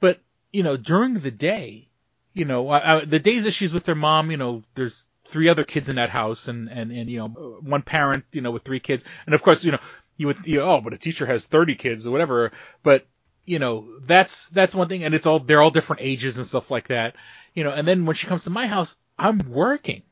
but 0.00 0.20
you 0.52 0.62
know 0.62 0.76
during 0.76 1.14
the 1.14 1.30
day, 1.30 1.88
you 2.32 2.44
know 2.44 2.68
I, 2.68 2.96
I, 2.96 3.04
the 3.04 3.18
days 3.18 3.44
that 3.44 3.52
she's 3.52 3.72
with 3.72 3.86
her 3.86 3.94
mom, 3.94 4.30
you 4.30 4.36
know 4.36 4.62
there's 4.74 5.06
three 5.26 5.48
other 5.48 5.64
kids 5.64 5.88
in 5.88 5.96
that 5.96 6.10
house 6.10 6.48
and 6.48 6.68
and 6.68 6.92
and 6.92 7.08
you 7.08 7.18
know 7.18 7.28
one 7.28 7.82
parent 7.82 8.24
you 8.32 8.40
know 8.40 8.50
with 8.50 8.64
three 8.64 8.80
kids. 8.80 9.04
And 9.26 9.34
of 9.34 9.42
course 9.42 9.64
you 9.64 9.72
know 9.72 9.80
you 10.16 10.26
would 10.28 10.46
you 10.46 10.60
oh 10.60 10.80
but 10.80 10.92
a 10.92 10.98
teacher 10.98 11.26
has 11.26 11.46
30 11.46 11.74
kids 11.76 12.06
or 12.06 12.10
whatever. 12.10 12.52
But 12.82 13.06
you 13.46 13.58
know 13.58 13.86
that's 14.02 14.48
that's 14.50 14.74
one 14.74 14.88
thing. 14.88 15.04
And 15.04 15.14
it's 15.14 15.26
all 15.26 15.38
they're 15.38 15.62
all 15.62 15.70
different 15.70 16.02
ages 16.02 16.36
and 16.38 16.46
stuff 16.46 16.70
like 16.70 16.88
that. 16.88 17.14
You 17.54 17.64
know 17.64 17.70
and 17.70 17.88
then 17.88 18.04
when 18.04 18.16
she 18.16 18.26
comes 18.26 18.44
to 18.44 18.50
my 18.50 18.66
house 18.66 18.96
i'm 19.18 19.38
working. 19.50 20.02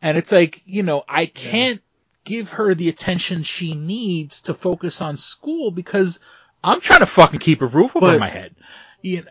And 0.00 0.16
it's 0.16 0.32
like 0.32 0.62
you 0.64 0.82
know 0.82 1.04
i 1.08 1.26
can't 1.26 1.82
give 2.24 2.48
her 2.50 2.74
the 2.74 2.88
attention 2.88 3.42
she 3.42 3.74
needs 3.74 4.40
to 4.42 4.54
focus 4.54 5.00
on 5.00 5.16
school 5.16 5.70
because 5.70 6.20
i'm 6.62 6.80
trying 6.80 7.00
to 7.00 7.06
fucking 7.06 7.40
keep 7.40 7.62
a 7.62 7.66
roof 7.66 7.94
over 7.96 8.06
But- 8.06 8.20
my 8.20 8.28
head 8.30 8.54
you 9.02 9.18
know, 9.22 9.30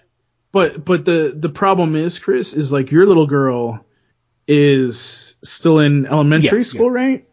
But 0.51 0.85
but 0.85 1.03
the 1.03 1.33
the 1.35 1.49
problem 1.49 1.95
is, 1.95 2.19
Chris, 2.19 2.53
is 2.53 2.71
like 2.71 2.91
your 2.91 3.07
little 3.07 3.25
girl 3.25 3.83
is 4.47 5.35
still 5.43 5.79
in 5.79 6.05
elementary 6.05 6.59
Yeah, 6.59 6.63
school, 6.63 6.91
right? 6.91 7.27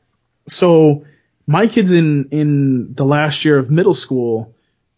So 0.49 1.05
my 1.47 1.67
kid's 1.67 1.93
in 1.93 2.29
in 2.31 2.95
the 2.95 3.05
last 3.05 3.45
year 3.45 3.59
of 3.59 3.71
middle 3.71 3.93
school, 3.93 4.55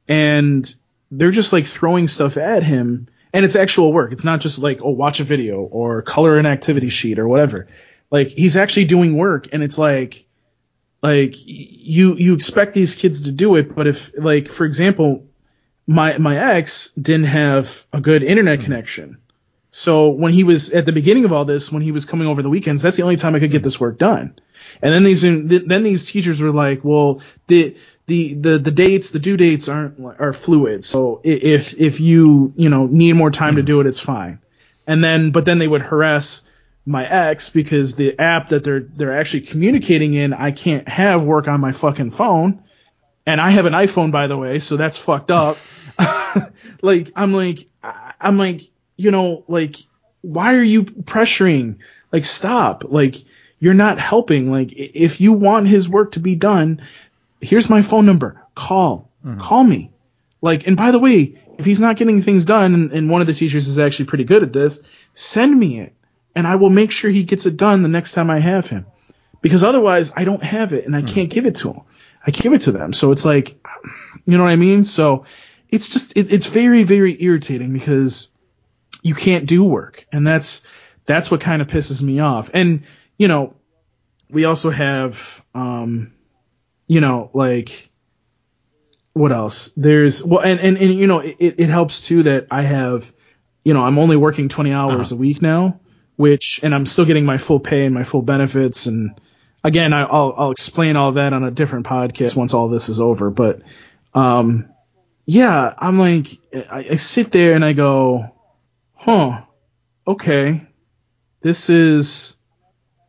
and 0.06 0.72
they're 1.10 1.30
just 1.30 1.52
like 1.52 1.66
throwing 1.66 2.06
stuff 2.06 2.36
at 2.36 2.62
him, 2.62 3.08
and 3.32 3.44
it's 3.44 3.56
actual 3.56 3.92
work. 3.92 4.12
It's 4.12 4.24
not 4.24 4.40
just 4.40 4.58
like 4.60 4.80
oh 4.82 4.90
watch 4.90 5.18
a 5.20 5.24
video 5.24 5.60
or 5.62 6.02
color 6.02 6.38
an 6.38 6.46
activity 6.46 6.90
sheet 6.90 7.18
or 7.18 7.26
whatever. 7.26 7.66
Like 8.10 8.28
he's 8.28 8.56
actually 8.56 8.84
doing 8.84 9.16
work, 9.16 9.48
and 9.52 9.62
it's 9.64 9.78
like 9.78 10.26
like 11.02 11.34
you 11.36 12.14
you 12.16 12.34
expect 12.34 12.74
these 12.74 12.94
kids 12.94 13.22
to 13.22 13.32
do 13.32 13.56
it, 13.56 13.74
but 13.74 13.86
if 13.86 14.12
like 14.16 14.48
for 14.48 14.64
example, 14.64 15.26
my 15.86 16.16
my 16.18 16.36
ex 16.56 16.92
didn't 16.92 17.26
have 17.26 17.86
a 17.92 18.00
good 18.00 18.22
internet 18.22 18.58
mm-hmm. 18.58 18.64
connection. 18.64 19.18
So 19.70 20.10
when 20.10 20.32
he 20.32 20.44
was 20.44 20.70
at 20.70 20.86
the 20.86 20.92
beginning 20.92 21.24
of 21.24 21.32
all 21.32 21.44
this, 21.44 21.72
when 21.72 21.82
he 21.82 21.92
was 21.92 22.04
coming 22.04 22.28
over 22.28 22.42
the 22.42 22.50
weekends, 22.50 22.82
that's 22.82 22.96
the 22.96 23.02
only 23.02 23.16
time 23.16 23.34
I 23.34 23.40
could 23.40 23.50
get 23.50 23.58
mm-hmm. 23.58 23.64
this 23.64 23.80
work 23.80 23.98
done. 23.98 24.38
And 24.80 24.94
then 24.94 25.02
these 25.02 25.22
then 25.22 25.82
these 25.82 26.04
teachers 26.04 26.40
were 26.40 26.52
like, 26.52 26.84
well, 26.84 27.20
the 27.48 27.76
the 28.06 28.34
the 28.34 28.58
the 28.58 28.70
dates, 28.70 29.10
the 29.10 29.18
due 29.18 29.36
dates 29.36 29.68
aren't 29.68 29.98
are 30.20 30.32
fluid. 30.32 30.84
So 30.84 31.20
if 31.24 31.74
if 31.80 32.00
you 32.00 32.52
you 32.54 32.68
know 32.68 32.86
need 32.86 33.14
more 33.14 33.30
time 33.30 33.56
to 33.56 33.62
mm-hmm. 33.62 33.66
do 33.66 33.80
it, 33.80 33.86
it's 33.86 34.00
fine. 34.00 34.38
And 34.86 35.02
then 35.02 35.32
but 35.32 35.46
then 35.46 35.58
they 35.58 35.68
would 35.68 35.82
harass 35.82 36.42
my 36.84 37.06
ex 37.06 37.50
because 37.50 37.94
the 37.94 38.18
app 38.18 38.48
that 38.50 38.64
they're 38.64 38.80
they're 38.80 39.18
actually 39.18 39.42
communicating 39.42 40.14
in, 40.14 40.32
I 40.32 40.50
can't 40.50 40.88
have 40.88 41.22
work 41.22 41.48
on 41.48 41.60
my 41.60 41.72
fucking 41.72 42.10
phone. 42.10 42.62
And 43.24 43.40
I 43.40 43.50
have 43.50 43.66
an 43.66 43.72
iPhone, 43.72 44.10
by 44.10 44.26
the 44.26 44.36
way, 44.36 44.58
so 44.58 44.76
that's 44.76 44.96
fucked 44.96 45.30
up. 45.30 45.56
like, 46.82 47.12
I'm 47.14 47.32
like, 47.32 47.68
I'm 48.20 48.36
like, 48.36 48.62
you 48.96 49.12
know, 49.12 49.44
like, 49.46 49.76
why 50.22 50.56
are 50.56 50.62
you 50.62 50.84
pressuring? 50.84 51.78
Like, 52.10 52.24
stop. 52.24 52.84
Like, 52.88 53.16
you're 53.60 53.74
not 53.74 54.00
helping. 54.00 54.50
Like, 54.50 54.72
if 54.72 55.20
you 55.20 55.32
want 55.32 55.68
his 55.68 55.88
work 55.88 56.12
to 56.12 56.20
be 56.20 56.34
done, 56.34 56.82
here's 57.40 57.70
my 57.70 57.82
phone 57.82 58.06
number. 58.06 58.42
Call. 58.56 59.08
Mm-hmm. 59.24 59.38
Call 59.38 59.62
me. 59.62 59.92
Like, 60.40 60.66
and 60.66 60.76
by 60.76 60.90
the 60.90 60.98
way, 60.98 61.38
if 61.58 61.64
he's 61.64 61.80
not 61.80 61.96
getting 61.96 62.22
things 62.22 62.44
done, 62.44 62.74
and, 62.74 62.92
and 62.92 63.10
one 63.10 63.20
of 63.20 63.28
the 63.28 63.34
teachers 63.34 63.68
is 63.68 63.78
actually 63.78 64.06
pretty 64.06 64.24
good 64.24 64.42
at 64.42 64.52
this, 64.52 64.80
send 65.14 65.56
me 65.56 65.78
it, 65.80 65.94
and 66.34 66.46
I 66.46 66.56
will 66.56 66.70
make 66.70 66.90
sure 66.90 67.10
he 67.10 67.24
gets 67.24 67.46
it 67.46 67.56
done 67.56 67.82
the 67.82 67.88
next 67.88 68.12
time 68.12 68.30
I 68.30 68.38
have 68.40 68.66
him. 68.66 68.86
Because 69.40 69.64
otherwise, 69.64 70.12
I 70.14 70.24
don't 70.24 70.42
have 70.42 70.72
it, 70.72 70.86
and 70.86 70.94
I 70.94 71.02
can't 71.02 71.30
give 71.30 71.46
it 71.46 71.56
to 71.56 71.72
him. 71.72 71.80
I 72.24 72.30
give 72.30 72.52
it 72.52 72.62
to 72.62 72.72
them. 72.72 72.92
So 72.92 73.10
it's 73.10 73.24
like, 73.24 73.58
you 74.24 74.38
know 74.38 74.44
what 74.44 74.52
I 74.52 74.56
mean? 74.56 74.84
So 74.84 75.24
it's 75.68 75.88
just, 75.88 76.16
it, 76.16 76.32
it's 76.32 76.46
very, 76.46 76.84
very 76.84 77.20
irritating 77.20 77.72
because 77.72 78.28
you 79.02 79.14
can't 79.14 79.46
do 79.46 79.64
work. 79.64 80.06
And 80.12 80.26
that's, 80.26 80.62
that's 81.06 81.30
what 81.30 81.40
kind 81.40 81.60
of 81.60 81.68
pisses 81.68 82.00
me 82.00 82.20
off. 82.20 82.50
And, 82.54 82.84
you 83.18 83.26
know, 83.26 83.56
we 84.30 84.44
also 84.44 84.70
have, 84.70 85.44
um, 85.54 86.12
you 86.86 87.00
know, 87.00 87.30
like, 87.34 87.90
what 89.12 89.32
else? 89.32 89.70
There's, 89.76 90.24
well, 90.24 90.40
and, 90.40 90.60
and, 90.60 90.78
and 90.78 90.94
you 90.94 91.06
know, 91.06 91.18
it, 91.18 91.36
it 91.38 91.68
helps 91.68 92.00
too 92.02 92.22
that 92.22 92.46
I 92.50 92.62
have, 92.62 93.12
you 93.64 93.74
know, 93.74 93.82
I'm 93.82 93.98
only 93.98 94.16
working 94.16 94.48
20 94.48 94.72
hours 94.72 95.12
a 95.12 95.16
week 95.16 95.42
now, 95.42 95.80
which, 96.16 96.60
and 96.62 96.74
I'm 96.74 96.86
still 96.86 97.04
getting 97.04 97.24
my 97.24 97.38
full 97.38 97.60
pay 97.60 97.84
and 97.84 97.94
my 97.94 98.04
full 98.04 98.22
benefits. 98.22 98.86
And 98.86 99.20
again, 99.64 99.92
I, 99.92 100.02
I'll, 100.02 100.34
I'll 100.36 100.50
explain 100.50 100.96
all 100.96 101.12
that 101.12 101.32
on 101.32 101.44
a 101.44 101.50
different 101.50 101.86
podcast 101.86 102.36
once 102.36 102.54
all 102.54 102.68
this 102.68 102.88
is 102.88 103.00
over. 103.00 103.30
But, 103.30 103.62
um, 104.14 104.68
yeah, 105.24 105.74
I'm 105.78 105.98
like, 105.98 106.28
I, 106.54 106.86
I 106.90 106.96
sit 106.96 107.32
there 107.32 107.54
and 107.54 107.64
I 107.64 107.72
go, 107.72 108.30
huh, 108.94 109.42
okay, 110.06 110.66
this 111.40 111.70
is, 111.70 112.36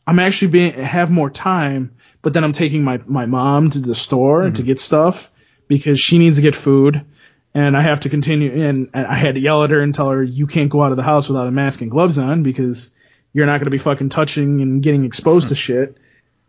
I'm 0.06 0.20
actually 0.20 0.50
being, 0.50 0.74
have 0.74 1.12
more 1.12 1.30
time, 1.30 1.96
but 2.22 2.34
then 2.34 2.44
I'm 2.44 2.52
taking 2.52 2.84
my, 2.84 3.02
my 3.06 3.26
mom 3.26 3.70
to 3.72 3.80
the 3.80 3.96
store 3.96 4.50
to 4.50 4.64
get 4.64 4.80
stuff 4.80 5.30
because 5.68 6.00
she 6.00 6.18
needs 6.18 6.38
to 6.38 6.42
get 6.42 6.56
food 6.56 7.06
and 7.54 7.78
I 7.78 7.82
have 7.82 8.02
to 8.02 8.10
continue 8.10 8.52
and, 8.64 8.90
I 8.94 9.16
had 9.16 9.36
to 9.36 9.42
yell 9.42 9.64
at 9.64 9.72
her 9.72 9.82
and 9.82 9.94
tell 9.94 10.10
her 10.10 10.24
you 10.24 10.48
can't 10.48 10.70
go 10.70 10.84
out 10.84 10.92
of 10.92 10.98
the 10.98 11.04
house 11.04 11.28
without 11.28 11.48
a 11.48 11.52
mask 11.52 11.82
and 11.82 11.92
gloves 11.92 12.18
on 12.18 12.44
because 12.44 12.92
you're 13.32 13.46
not 13.46 13.60
going 13.60 13.66
to 13.66 13.72
be 13.72 13.78
fucking 13.78 14.10
touching 14.10 14.62
and 14.62 14.82
getting 14.82 15.06
exposed 15.06 15.50
to 15.50 15.56
shit. 15.56 15.98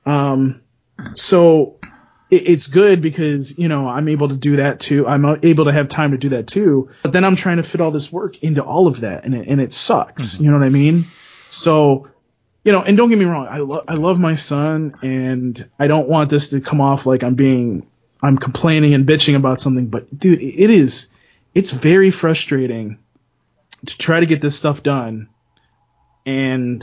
Um, 0.07 0.63
so 1.15 1.79
it, 2.31 2.49
it's 2.49 2.67
good 2.67 3.01
because 3.01 3.59
you 3.59 3.69
know 3.69 3.89
I'm 3.89 4.09
able 4.09 4.29
to 4.29 4.37
do 4.37 4.57
that 4.57 4.81
too. 4.81 5.07
I'm 5.07 5.25
able 5.43 5.67
to 5.67 5.73
have 5.73 5.89
time 5.89 6.13
to 6.13 6.19
do 6.19 6.31
that 6.31 6.47
too. 6.47 6.91
But 7.03 7.13
then 7.13 7.25
I'm 7.25 7.37
trying 7.37 7.59
to 7.59 7.63
fit 7.63 7.81
all 7.81 7.91
this 7.91 8.13
work 8.13 8.43
into 8.43 8.63
all 8.63 8.87
of 8.87 9.01
that, 9.01 9.25
and 9.25 9.35
it, 9.35 9.47
and 9.49 9.61
it 9.61 9.73
sucks. 9.73 10.41
You 10.41 10.51
know 10.51 10.59
what 10.59 10.67
I 10.67 10.71
mean? 10.71 11.07
So 11.47 12.09
you 12.65 12.73
know, 12.73 12.83
and 12.83 12.97
don't 12.97 13.11
get 13.11 13.19
me 13.19 13.27
wrong, 13.27 13.47
I 13.49 13.59
love 13.59 13.85
I 13.89 13.95
love 13.95 14.19
my 14.19 14.35
son, 14.35 14.95
and 15.03 15.69
I 15.79 15.87
don't 15.87 16.09
want 16.09 16.31
this 16.31 16.49
to 16.51 16.61
come 16.61 16.81
off 16.81 17.07
like 17.07 17.23
I'm 17.23 17.35
being 17.35 17.87
I'm 18.25 18.39
complaining 18.39 18.95
and 18.95 19.07
bitching 19.07 19.37
about 19.37 19.61
something. 19.61 19.87
But 19.87 20.17
dude, 20.17 20.41
it 20.41 20.71
is 20.71 21.09
it's 21.55 21.71
very 21.71 22.11
frustrating 22.11 22.99
to 23.87 23.99
try 23.99 24.21
to 24.21 24.27
get 24.27 24.41
this 24.41 24.57
stuff 24.57 24.83
done, 24.83 25.29
and 26.25 26.83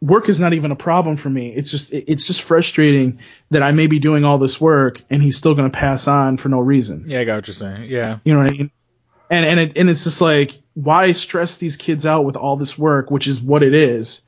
work 0.00 0.28
is 0.28 0.38
not 0.38 0.52
even 0.52 0.70
a 0.70 0.76
problem 0.76 1.16
for 1.16 1.30
me. 1.30 1.54
It's 1.54 1.70
just 1.70 1.92
it's 1.92 2.26
just 2.26 2.42
frustrating 2.42 3.20
that 3.50 3.62
I 3.62 3.72
may 3.72 3.86
be 3.86 3.98
doing 3.98 4.24
all 4.24 4.38
this 4.38 4.60
work 4.60 5.02
and 5.10 5.22
he's 5.22 5.36
still 5.36 5.54
going 5.54 5.70
to 5.70 5.76
pass 5.76 6.06
on 6.06 6.36
for 6.36 6.48
no 6.48 6.60
reason. 6.60 7.04
Yeah, 7.08 7.20
I 7.20 7.24
got 7.24 7.36
what 7.36 7.46
you're 7.46 7.54
saying. 7.54 7.90
Yeah. 7.90 8.18
You 8.24 8.34
know 8.34 8.40
what 8.40 8.52
I 8.52 8.56
mean? 8.56 8.70
And 9.30 9.44
and 9.44 9.60
it, 9.60 9.76
and 9.76 9.90
it's 9.90 10.04
just 10.04 10.20
like 10.20 10.58
why 10.74 11.12
stress 11.12 11.58
these 11.58 11.76
kids 11.76 12.06
out 12.06 12.24
with 12.24 12.36
all 12.36 12.56
this 12.56 12.78
work, 12.78 13.10
which 13.10 13.26
is 13.26 13.40
what 13.40 13.62
it 13.62 13.74
is, 13.74 14.22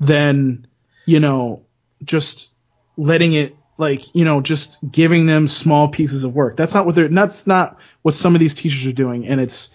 then 0.00 0.66
you 1.06 1.20
know 1.20 1.62
just 2.02 2.52
letting 2.96 3.32
it 3.32 3.56
like 3.76 4.14
you 4.14 4.24
know 4.24 4.40
just 4.40 4.78
giving 4.90 5.26
them 5.26 5.48
small 5.48 5.88
pieces 5.88 6.24
of 6.24 6.34
work. 6.34 6.56
That's 6.56 6.74
not 6.74 6.86
what 6.86 6.94
they're 6.94 7.08
that's 7.08 7.46
not 7.46 7.78
what 8.02 8.14
some 8.14 8.34
of 8.34 8.40
these 8.40 8.54
teachers 8.54 8.86
are 8.86 8.92
doing, 8.92 9.26
and 9.26 9.40
it's 9.40 9.70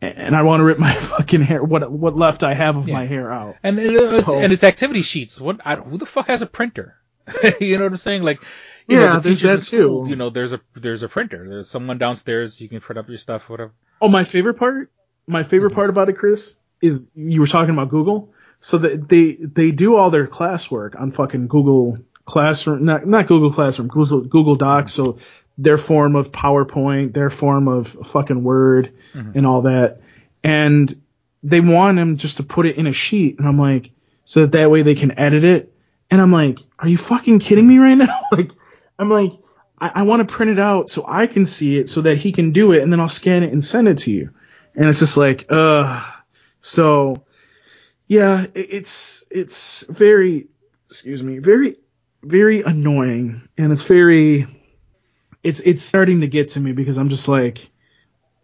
and 0.00 0.36
I 0.36 0.42
want 0.42 0.60
to 0.60 0.64
rip 0.64 0.78
my 0.78 0.94
fucking 0.94 1.42
hair 1.42 1.62
what 1.62 1.90
what 1.90 2.16
left 2.16 2.42
I 2.42 2.54
have 2.54 2.76
of 2.76 2.86
my 2.86 3.06
hair 3.06 3.32
out. 3.32 3.56
And 3.62 3.78
and 3.78 3.96
it's, 3.96 4.28
and 4.28 4.52
it's 4.52 4.64
activity 4.64 5.02
sheets. 5.02 5.40
What? 5.40 5.60
I, 5.64 5.76
who 5.76 5.98
the 5.98 6.06
fuck 6.06 6.28
has 6.28 6.42
a 6.42 6.46
printer? 6.46 6.96
you 7.60 7.78
know 7.78 7.84
what 7.84 7.92
I'm 7.92 7.98
saying? 7.98 8.22
Like, 8.22 8.40
you 8.86 8.98
Yeah, 8.98 9.08
know, 9.08 9.20
the 9.20 9.28
there's 9.28 9.40
that 9.42 9.62
school, 9.62 10.04
too. 10.04 10.10
You 10.10 10.16
know, 10.16 10.30
there's 10.30 10.52
a 10.52 10.60
there's 10.74 11.02
a 11.02 11.08
printer. 11.08 11.46
There's 11.48 11.68
someone 11.68 11.98
downstairs. 11.98 12.60
You 12.60 12.68
can 12.68 12.80
print 12.80 12.98
up 12.98 13.08
your 13.08 13.18
stuff, 13.18 13.48
whatever. 13.48 13.72
Oh, 14.00 14.08
my 14.08 14.24
favorite 14.24 14.54
part, 14.54 14.90
my 15.26 15.42
favorite 15.42 15.70
mm-hmm. 15.70 15.76
part 15.76 15.90
about 15.90 16.08
it, 16.08 16.14
Chris, 16.14 16.56
is 16.80 17.10
you 17.14 17.40
were 17.40 17.46
talking 17.46 17.74
about 17.74 17.90
Google. 17.90 18.32
So 18.60 18.78
that 18.78 19.08
they 19.08 19.34
they 19.34 19.70
do 19.70 19.94
all 19.94 20.10
their 20.10 20.26
classwork 20.26 21.00
on 21.00 21.12
fucking 21.12 21.46
Google 21.46 21.98
Classroom, 22.28 22.84
not 22.84 23.06
not 23.06 23.26
Google 23.26 23.50
Classroom, 23.50 23.88
Google 23.88 24.20
Google 24.20 24.54
Docs. 24.54 24.92
So 24.92 25.18
their 25.56 25.78
form 25.78 26.14
of 26.14 26.30
PowerPoint, 26.30 27.14
their 27.14 27.30
form 27.30 27.68
of 27.68 27.88
fucking 27.88 28.44
Word, 28.44 28.92
and 29.34 29.46
all 29.46 29.62
that, 29.62 30.02
and 30.44 31.00
they 31.42 31.60
want 31.60 31.98
him 31.98 32.18
just 32.18 32.36
to 32.36 32.42
put 32.42 32.66
it 32.66 32.76
in 32.76 32.86
a 32.86 32.92
sheet, 32.92 33.38
and 33.38 33.48
I'm 33.48 33.58
like, 33.58 33.92
so 34.24 34.42
that 34.42 34.52
that 34.52 34.70
way 34.70 34.82
they 34.82 34.94
can 34.94 35.18
edit 35.18 35.44
it, 35.44 35.72
and 36.10 36.20
I'm 36.20 36.30
like, 36.30 36.58
are 36.78 36.86
you 36.86 36.98
fucking 36.98 37.38
kidding 37.38 37.66
me 37.66 37.78
right 37.78 37.94
now? 37.96 38.20
like, 38.30 38.52
I'm 38.98 39.10
like, 39.10 39.32
I, 39.80 39.92
I 39.96 40.02
want 40.02 40.20
to 40.20 40.32
print 40.32 40.50
it 40.50 40.58
out 40.58 40.90
so 40.90 41.04
I 41.08 41.26
can 41.26 41.46
see 41.46 41.78
it 41.78 41.88
so 41.88 42.02
that 42.02 42.18
he 42.18 42.32
can 42.32 42.52
do 42.52 42.72
it 42.72 42.82
and 42.82 42.92
then 42.92 43.00
I'll 43.00 43.08
scan 43.08 43.42
it 43.42 43.52
and 43.52 43.64
send 43.64 43.88
it 43.88 43.98
to 43.98 44.10
you. 44.10 44.30
And 44.74 44.88
it's 44.88 44.98
just 44.98 45.16
like, 45.16 45.46
uh, 45.48 46.04
so 46.60 47.24
yeah, 48.06 48.42
it, 48.54 48.72
it's, 48.72 49.24
it's 49.30 49.84
very, 49.88 50.48
excuse 50.90 51.22
me, 51.22 51.38
very, 51.38 51.76
very 52.28 52.62
annoying 52.62 53.48
and 53.56 53.72
it's 53.72 53.82
very, 53.82 54.46
it's, 55.42 55.60
it's 55.60 55.82
starting 55.82 56.20
to 56.20 56.26
get 56.26 56.48
to 56.48 56.60
me 56.60 56.72
because 56.72 56.98
I'm 56.98 57.08
just 57.08 57.28
like, 57.28 57.70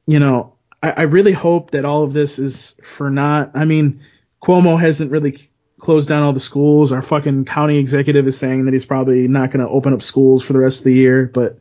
you 0.07 0.19
know, 0.19 0.55
I, 0.83 0.91
I 0.91 1.03
really 1.03 1.33
hope 1.33 1.73
that 1.73 1.85
all 1.85 2.03
of 2.03 2.13
this 2.13 2.39
is 2.39 2.77
for 2.83 3.11
not, 3.11 3.53
I 3.55 3.65
mean, 3.65 4.01
Cuomo 4.43 4.79
hasn't 4.79 5.11
really 5.11 5.39
closed 5.79 6.09
down 6.09 6.23
all 6.23 6.33
the 6.33 6.41
schools. 6.41 6.93
Our 6.93 7.03
fucking 7.03 7.45
county 7.45 7.79
executive 7.79 8.27
is 8.27 8.39
saying 8.39 8.65
that 8.65 8.75
he's 8.75 8.85
probably 8.85 9.29
not 9.29 9.51
going 9.51 9.65
to 9.65 9.71
open 9.71 9.93
up 9.93 10.03
schools 10.03 10.43
for 10.43 10.53
the 10.53 10.59
rest 10.59 10.79
of 10.79 10.85
the 10.85 10.95
year, 10.95 11.31
but 11.33 11.59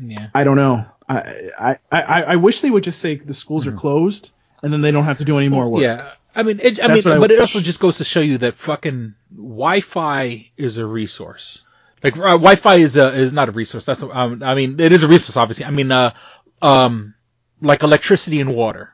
Yeah. 0.00 0.28
I 0.34 0.44
don't 0.44 0.56
know. 0.56 0.84
I, 1.08 1.50
I, 1.58 1.78
I, 1.90 2.22
I 2.22 2.36
wish 2.36 2.60
they 2.60 2.70
would 2.70 2.84
just 2.84 3.00
say 3.00 3.16
the 3.16 3.34
schools 3.34 3.66
are 3.66 3.70
mm-hmm. 3.70 3.78
closed 3.78 4.32
and 4.62 4.72
then 4.72 4.82
they 4.82 4.90
don't 4.90 5.04
have 5.04 5.18
to 5.18 5.24
do 5.24 5.38
any 5.38 5.48
more 5.48 5.68
work. 5.68 5.82
Yeah. 5.82 6.12
I 6.36 6.42
mean, 6.42 6.60
it, 6.62 6.78
I 6.78 6.88
That's 6.88 7.06
mean, 7.06 7.14
I 7.14 7.18
but 7.18 7.30
it 7.30 7.40
also 7.40 7.60
just 7.60 7.80
goes 7.80 7.98
to 7.98 8.04
show 8.04 8.20
you 8.20 8.38
that 8.38 8.56
fucking 8.56 9.14
Wi-Fi 9.34 10.50
is 10.56 10.76
a 10.76 10.84
resource. 10.84 11.64
Like 12.04 12.16
uh, 12.18 12.36
Wi-Fi 12.36 12.74
is 12.76 12.96
a 12.96 13.14
is 13.14 13.32
not 13.32 13.48
a 13.48 13.52
resource. 13.52 13.86
That's 13.86 14.02
um, 14.02 14.42
I 14.42 14.54
mean, 14.54 14.78
it 14.78 14.92
is 14.92 15.02
a 15.02 15.08
resource, 15.08 15.38
obviously. 15.38 15.64
I 15.64 15.70
mean, 15.70 15.90
uh, 15.90 16.12
um, 16.60 17.14
like 17.62 17.82
electricity 17.82 18.40
and 18.40 18.54
water. 18.54 18.92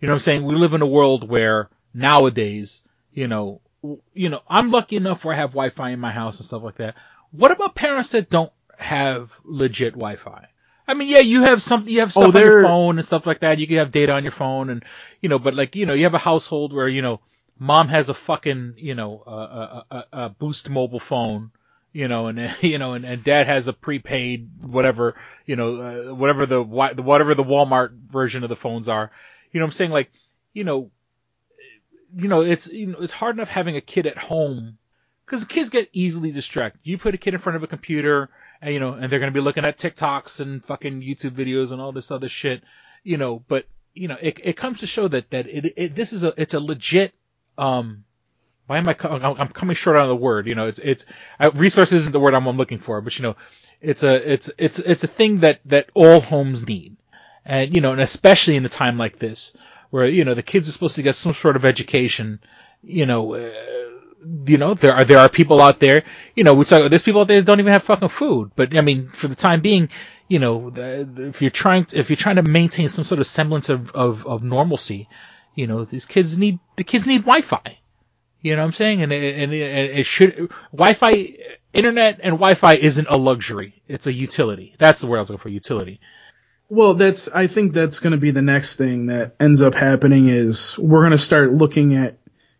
You 0.00 0.08
know 0.08 0.12
what 0.12 0.16
I'm 0.16 0.20
saying? 0.20 0.44
We 0.44 0.54
live 0.54 0.72
in 0.72 0.80
a 0.80 0.86
world 0.86 1.28
where 1.28 1.68
nowadays, 1.92 2.80
you 3.12 3.28
know, 3.28 3.60
you 4.14 4.30
know, 4.30 4.40
I'm 4.48 4.70
lucky 4.70 4.96
enough 4.96 5.24
where 5.24 5.34
I 5.34 5.38
have 5.38 5.50
Wi-Fi 5.50 5.90
in 5.90 6.00
my 6.00 6.12
house 6.12 6.38
and 6.38 6.46
stuff 6.46 6.62
like 6.62 6.76
that. 6.76 6.94
What 7.32 7.50
about 7.50 7.74
parents 7.74 8.10
that 8.12 8.30
don't 8.30 8.52
have 8.78 9.30
legit 9.44 9.92
Wi-Fi? 9.92 10.48
I 10.88 10.94
mean, 10.94 11.08
yeah, 11.08 11.18
you 11.18 11.42
have 11.42 11.62
something, 11.62 11.92
you 11.92 12.00
have 12.00 12.16
Oh, 12.16 12.22
stuff 12.22 12.34
on 12.34 12.44
your 12.44 12.62
phone 12.62 12.98
and 12.98 13.06
stuff 13.06 13.26
like 13.26 13.40
that. 13.40 13.58
You 13.58 13.66
can 13.66 13.76
have 13.76 13.90
data 13.92 14.14
on 14.14 14.24
your 14.24 14.32
phone 14.32 14.70
and, 14.70 14.84
you 15.20 15.28
know, 15.28 15.38
but 15.38 15.54
like, 15.54 15.76
you 15.76 15.84
know, 15.86 15.92
you 15.92 16.04
have 16.04 16.14
a 16.14 16.18
household 16.18 16.72
where, 16.72 16.88
you 16.88 17.02
know, 17.02 17.20
mom 17.58 17.88
has 17.88 18.08
a 18.08 18.14
fucking, 18.14 18.74
you 18.78 18.94
know, 18.94 19.22
a, 19.26 19.30
a, 19.30 19.86
a, 19.90 20.04
a 20.12 20.28
boost 20.30 20.70
mobile 20.70 21.00
phone, 21.00 21.50
you 21.92 22.08
know, 22.08 22.28
and, 22.28 22.54
you 22.62 22.78
know, 22.78 22.94
and, 22.94 23.04
and 23.04 23.22
dad 23.22 23.46
has 23.46 23.68
a 23.68 23.74
prepaid, 23.74 24.48
whatever, 24.62 25.14
you 25.44 25.56
know, 25.56 25.76
uh, 26.10 26.14
whatever 26.14 26.46
the, 26.46 26.62
whatever 26.62 27.34
the 27.34 27.44
Walmart 27.44 27.90
version 28.10 28.42
of 28.42 28.48
the 28.48 28.56
phones 28.56 28.88
are. 28.88 29.10
You 29.52 29.60
know 29.60 29.66
what 29.66 29.68
I'm 29.68 29.72
saying? 29.74 29.90
Like, 29.90 30.10
you 30.54 30.64
know, 30.64 30.90
you 32.16 32.28
know, 32.28 32.40
it's, 32.40 32.66
you 32.66 32.86
know, 32.88 32.98
it's 33.00 33.12
hard 33.12 33.36
enough 33.36 33.50
having 33.50 33.76
a 33.76 33.82
kid 33.82 34.06
at 34.06 34.16
home 34.16 34.78
because 35.26 35.44
kids 35.44 35.68
get 35.68 35.90
easily 35.92 36.32
distracted. 36.32 36.80
You 36.82 36.96
put 36.96 37.14
a 37.14 37.18
kid 37.18 37.34
in 37.34 37.40
front 37.40 37.56
of 37.56 37.62
a 37.62 37.66
computer, 37.66 38.30
and 38.60 38.74
you 38.74 38.80
know, 38.80 38.94
and 38.94 39.10
they're 39.10 39.20
gonna 39.20 39.32
be 39.32 39.40
looking 39.40 39.64
at 39.64 39.78
TikToks 39.78 40.40
and 40.40 40.64
fucking 40.64 41.02
YouTube 41.02 41.30
videos 41.30 41.70
and 41.72 41.80
all 41.80 41.92
this 41.92 42.10
other 42.10 42.28
shit, 42.28 42.62
you 43.02 43.16
know. 43.16 43.38
But 43.38 43.66
you 43.94 44.08
know, 44.08 44.16
it 44.20 44.40
it 44.42 44.56
comes 44.56 44.80
to 44.80 44.86
show 44.86 45.08
that 45.08 45.30
that 45.30 45.46
it, 45.48 45.72
it 45.76 45.94
this 45.94 46.12
is 46.12 46.24
a 46.24 46.32
it's 46.36 46.54
a 46.54 46.60
legit 46.60 47.12
um. 47.56 48.04
Why 48.66 48.76
am 48.76 48.86
I? 48.86 48.94
I'm 49.00 49.48
coming 49.48 49.76
short 49.76 49.96
on 49.96 50.08
the 50.08 50.16
word. 50.16 50.46
You 50.46 50.54
know, 50.54 50.66
it's 50.66 50.78
it's 50.78 51.06
uh, 51.40 51.50
resource 51.54 51.90
isn't 51.92 52.12
the 52.12 52.20
word 52.20 52.34
I'm, 52.34 52.46
I'm 52.46 52.58
looking 52.58 52.80
for, 52.80 53.00
but 53.00 53.18
you 53.18 53.22
know, 53.22 53.36
it's 53.80 54.02
a 54.02 54.32
it's 54.32 54.50
it's 54.58 54.78
it's 54.78 55.04
a 55.04 55.06
thing 55.06 55.40
that 55.40 55.60
that 55.64 55.88
all 55.94 56.20
homes 56.20 56.66
need, 56.66 56.98
and 57.46 57.74
you 57.74 57.80
know, 57.80 57.92
and 57.92 58.00
especially 58.02 58.56
in 58.56 58.66
a 58.66 58.68
time 58.68 58.98
like 58.98 59.18
this 59.18 59.54
where 59.88 60.06
you 60.06 60.24
know 60.26 60.34
the 60.34 60.42
kids 60.42 60.68
are 60.68 60.72
supposed 60.72 60.96
to 60.96 61.02
get 61.02 61.14
some 61.14 61.32
sort 61.32 61.56
of 61.56 61.64
education, 61.64 62.40
you 62.82 63.06
know. 63.06 63.34
Uh, 63.34 63.52
you 64.46 64.58
know, 64.58 64.74
there 64.74 64.94
are 64.94 65.04
there 65.04 65.18
are 65.18 65.28
people 65.28 65.60
out 65.60 65.78
there, 65.78 66.04
you 66.34 66.44
know, 66.44 66.54
we 66.54 66.64
talk, 66.64 66.88
there's 66.90 67.02
people 67.02 67.20
out 67.20 67.28
there 67.28 67.40
that 67.40 67.46
don't 67.46 67.60
even 67.60 67.72
have 67.72 67.82
fucking 67.82 68.08
food. 68.08 68.52
But 68.56 68.76
I 68.76 68.80
mean, 68.80 69.08
for 69.08 69.28
the 69.28 69.34
time 69.34 69.60
being, 69.60 69.90
you 70.26 70.38
know, 70.38 70.72
if 70.74 71.40
you're 71.40 71.50
trying 71.50 71.84
to, 71.86 71.98
if 71.98 72.10
you're 72.10 72.16
trying 72.16 72.36
to 72.36 72.42
maintain 72.42 72.88
some 72.88 73.04
sort 73.04 73.20
of 73.20 73.26
semblance 73.26 73.68
of, 73.68 73.92
of, 73.92 74.26
of 74.26 74.42
normalcy, 74.42 75.08
you 75.54 75.66
know, 75.66 75.84
these 75.84 76.04
kids 76.04 76.38
need 76.38 76.58
the 76.76 76.84
kids 76.84 77.06
need 77.06 77.22
Wi-Fi. 77.22 77.78
You 78.40 78.54
know 78.54 78.62
what 78.62 78.66
I'm 78.66 78.72
saying? 78.72 79.02
And 79.02 79.12
it, 79.12 79.34
and 79.36 79.52
it, 79.52 79.62
and 79.62 79.98
it 79.98 80.06
should 80.06 80.50
Wi-Fi, 80.72 81.36
internet 81.72 82.20
and 82.22 82.34
Wi-Fi 82.34 82.74
isn't 82.74 83.08
a 83.08 83.16
luxury; 83.16 83.82
it's 83.88 84.06
a 84.06 84.12
utility. 84.12 84.74
That's 84.78 85.00
the 85.00 85.06
word 85.06 85.18
I 85.18 85.20
was 85.20 85.30
looking 85.30 85.42
for, 85.42 85.48
utility. 85.48 86.00
Well, 86.68 86.94
that's 86.94 87.28
I 87.28 87.46
think 87.46 87.72
that's 87.72 88.00
going 88.00 88.12
to 88.12 88.18
be 88.18 88.30
the 88.30 88.42
next 88.42 88.76
thing 88.76 89.06
that 89.06 89.36
ends 89.40 89.62
up 89.62 89.74
happening 89.74 90.28
is 90.28 90.78
we're 90.78 91.00
going 91.00 91.12
to 91.12 91.18
start 91.18 91.52
looking 91.52 91.96
at 91.96 92.18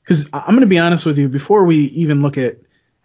because 0.09 0.31
I'm 0.33 0.55
going 0.55 0.61
to 0.61 0.67
be 0.67 0.79
honest 0.79 1.05
with 1.05 1.19
you 1.19 1.29
before 1.29 1.65
we 1.65 1.81
even 1.81 2.23
look 2.23 2.39
at 2.39 2.57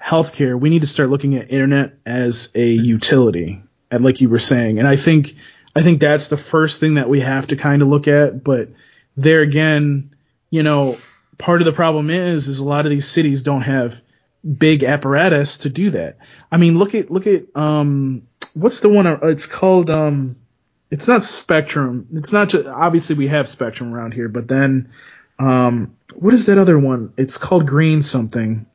healthcare, 0.01 0.57
we 0.57 0.69
need 0.69 0.83
to 0.83 0.87
start 0.87 1.09
looking 1.09 1.35
at 1.35 1.51
internet 1.51 1.95
as 2.05 2.49
a 2.55 2.65
utility, 2.65 3.61
and 3.91 4.05
like 4.05 4.21
you 4.21 4.29
were 4.29 4.39
saying, 4.39 4.79
and 4.79 4.87
I 4.87 4.95
think 4.95 5.35
I 5.75 5.81
think 5.81 5.99
that's 5.99 6.29
the 6.29 6.37
first 6.37 6.79
thing 6.79 6.93
that 6.93 7.09
we 7.09 7.19
have 7.19 7.47
to 7.47 7.57
kind 7.57 7.81
of 7.81 7.89
look 7.89 8.07
at. 8.07 8.41
But 8.41 8.69
there 9.17 9.41
again, 9.41 10.15
you 10.49 10.63
know, 10.63 10.97
part 11.37 11.61
of 11.61 11.65
the 11.65 11.73
problem 11.73 12.09
is 12.09 12.47
is 12.47 12.59
a 12.59 12.63
lot 12.65 12.85
of 12.85 12.89
these 12.89 13.07
cities 13.07 13.43
don't 13.43 13.63
have 13.63 13.99
big 14.57 14.85
apparatus 14.85 15.57
to 15.59 15.69
do 15.69 15.89
that. 15.89 16.19
I 16.49 16.55
mean, 16.55 16.79
look 16.79 16.95
at 16.95 17.11
look 17.11 17.27
at 17.27 17.53
um 17.53 18.29
what's 18.53 18.79
the 18.79 18.87
one 18.87 19.07
uh, 19.07 19.17
it's 19.23 19.45
called 19.45 19.89
um 19.89 20.37
it's 20.89 21.09
not 21.09 21.23
Spectrum. 21.23 22.07
It's 22.13 22.31
not 22.31 22.47
just 22.47 22.65
obviously 22.65 23.17
we 23.17 23.27
have 23.27 23.49
Spectrum 23.49 23.93
around 23.93 24.13
here, 24.13 24.29
but 24.29 24.47
then 24.47 24.93
um 25.37 25.97
what 26.15 26.33
is 26.33 26.45
that 26.45 26.57
other 26.57 26.77
one? 26.77 27.13
It's 27.17 27.37
called 27.37 27.67
Green 27.67 28.01
something. 28.01 28.65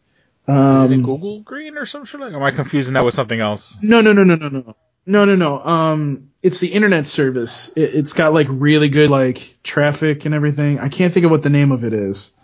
Is 0.47 0.55
it 0.55 0.55
Um 0.55 1.03
Google 1.03 1.41
Green 1.41 1.76
or 1.76 1.86
something? 1.86 2.20
am 2.23 2.43
I 2.43 2.51
confusing 2.51 2.94
that 2.94 3.05
with 3.05 3.15
something 3.15 3.40
else? 3.40 3.78
no 3.82 4.01
no 4.01 4.12
no 4.12 4.24
no 4.24 4.35
no 4.36 4.48
no. 4.48 4.77
No 5.06 5.24
no 5.24 5.36
no. 5.36 5.60
Um 5.60 6.31
it's 6.43 6.60
the 6.60 6.69
internet 6.69 7.06
service. 7.06 7.73
It, 7.77 7.94
it's 7.94 8.12
got 8.12 8.32
like 8.32 8.47
really 8.51 8.89
good 8.89 9.10
like 9.10 9.59
traffic 9.62 10.24
and 10.24 10.35
everything. 10.35 10.78
I 10.78 10.89
can't 10.89 11.12
think 11.12 11.24
of 11.24 11.31
what 11.31 11.43
the 11.43 11.51
name 11.51 11.73
of 11.73 11.85
it 11.85 11.93
is 11.93 12.35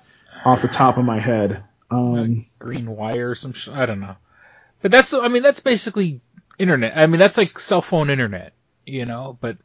off 0.45 0.63
the 0.63 0.69
top 0.69 0.99
of 0.99 1.05
my 1.05 1.21
head. 1.21 1.65
Um 1.91 2.47
Green 2.59 2.91
Wire 2.91 3.31
or 3.31 3.35
some 3.35 3.53
shit. 3.53 3.75
I 3.75 3.87
don't 3.87 4.01
know. 4.01 4.17
But 4.83 4.91
that's, 4.91 5.15
I 5.15 5.29
mean, 5.29 5.43
that's 5.43 5.61
basically 5.61 6.21
internet. 6.59 6.93
I 6.95 7.07
mean, 7.07 7.19
that's 7.19 7.39
like 7.39 7.59
cell 7.59 7.81
phone 7.81 8.11
internet, 8.11 8.53
you 8.85 9.07
know, 9.07 9.39
but 9.41 9.57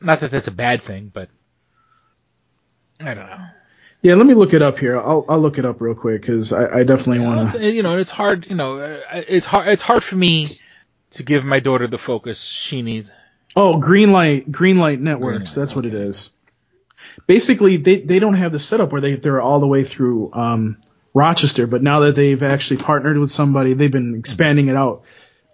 not 0.00 0.18
that 0.18 0.32
that's 0.32 0.48
a 0.48 0.50
bad 0.52 0.82
thing, 0.82 1.12
but 1.14 1.28
I 2.98 3.14
don't 3.14 3.26
know. 3.26 3.46
Yeah, 4.04 4.16
let 4.16 4.26
me 4.26 4.34
look 4.34 4.52
it 4.52 4.60
up 4.60 4.78
here. 4.78 4.98
I'll 4.98 5.24
I'll 5.30 5.40
look 5.40 5.56
it 5.56 5.64
up 5.64 5.80
real 5.80 5.94
quick 5.94 6.22
cuz 6.22 6.52
I, 6.52 6.80
I 6.80 6.84
definitely 6.84 7.24
want 7.24 7.52
to 7.52 7.72
you 7.72 7.82
know, 7.82 7.96
it's 7.96 8.10
hard, 8.10 8.46
you 8.46 8.54
know, 8.54 9.00
it's 9.14 9.46
hard, 9.46 9.68
it's 9.68 9.82
hard 9.82 10.04
for 10.04 10.14
me 10.14 10.50
to 11.12 11.22
give 11.22 11.42
my 11.42 11.58
daughter 11.58 11.86
the 11.86 11.96
focus 11.96 12.42
she 12.42 12.82
needs. 12.82 13.10
Oh, 13.56 13.80
Greenlight 13.80 14.50
Greenlight 14.50 15.00
Networks. 15.00 15.52
Greenlight, 15.52 15.54
that's 15.54 15.74
what 15.74 15.86
it 15.86 15.94
is. 15.94 16.30
Basically, 17.26 17.78
they 17.78 18.00
they 18.00 18.18
don't 18.18 18.34
have 18.34 18.52
the 18.52 18.58
setup 18.58 18.92
where 18.92 19.00
they 19.00 19.16
they're 19.16 19.40
all 19.40 19.58
the 19.58 19.66
way 19.66 19.84
through 19.84 20.30
um, 20.34 20.76
Rochester, 21.14 21.66
but 21.66 21.82
now 21.82 22.00
that 22.00 22.14
they've 22.14 22.42
actually 22.42 22.78
partnered 22.78 23.16
with 23.16 23.30
somebody, 23.30 23.72
they've 23.72 23.90
been 23.90 24.16
expanding 24.16 24.68
it 24.68 24.76
out 24.76 25.04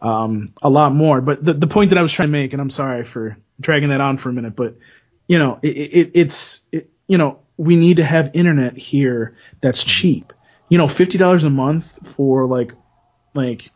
um, 0.02 0.48
a 0.60 0.70
lot 0.70 0.93
more. 0.93 1.20
But 1.20 1.44
the 1.44 1.52
the 1.52 1.68
point 1.68 1.90
that 1.90 1.98
I 1.98 2.02
was 2.02 2.12
trying 2.12 2.31
to 2.31 2.32
make, 2.32 2.52
and 2.52 2.60
I'm 2.60 2.70
sorry 2.70 3.05
for 3.05 3.36
dragging 3.60 3.90
that 3.90 4.01
on 4.01 4.18
for 4.18 4.31
a 4.31 4.32
minute, 4.32 4.56
but 4.56 4.77
you 5.28 5.39
know, 5.39 5.60
it, 5.62 5.68
it 5.68 6.10
it's 6.14 6.62
it, 6.72 6.90
you 7.06 7.16
know 7.16 7.39
we 7.61 7.77
need 7.77 7.97
to 7.99 8.05
have 8.05 8.31
internet 8.35 8.77
here 8.77 9.37
that's 9.61 9.85
cheap. 9.85 10.32
you 10.70 10.78
know, 10.78 10.89
fifty 10.89 11.19
dollars 11.19 11.45
a 11.45 11.51
month 11.51 11.99
for 12.16 12.47
like 12.47 12.73
like 13.35 13.70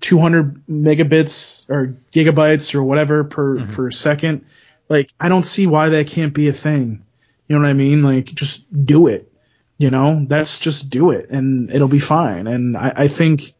200 0.00 0.66
megabits 0.66 1.68
or 1.68 1.96
gigabytes 2.12 2.74
or 2.74 2.82
whatever 2.82 3.24
per 3.24 3.58
Mm-hmm. 3.58 3.72
per 3.74 3.90
second. 3.90 4.44
Like 4.88 5.10
I 5.20 5.28
don't 5.28 5.44
see 5.44 5.66
why 5.66 5.90
that 5.90 6.06
can't 6.06 6.32
be 6.34 6.48
a 6.48 6.52
thing. 6.52 7.04
You 7.48 7.56
know 7.56 7.62
what 7.62 7.68
I 7.68 7.74
mean? 7.74 8.02
Like 8.02 8.26
just 8.26 8.64
do 8.72 9.08
it. 9.08 9.30
You 9.78 9.90
know, 9.90 10.24
that's 10.28 10.60
just 10.60 10.90
do 10.90 11.10
it 11.10 11.28
and 11.30 11.70
it'll 11.70 11.88
be 11.88 11.98
fine. 11.98 12.46
And 12.46 12.76
I, 12.76 12.92
I 12.96 13.08
think 13.08 13.52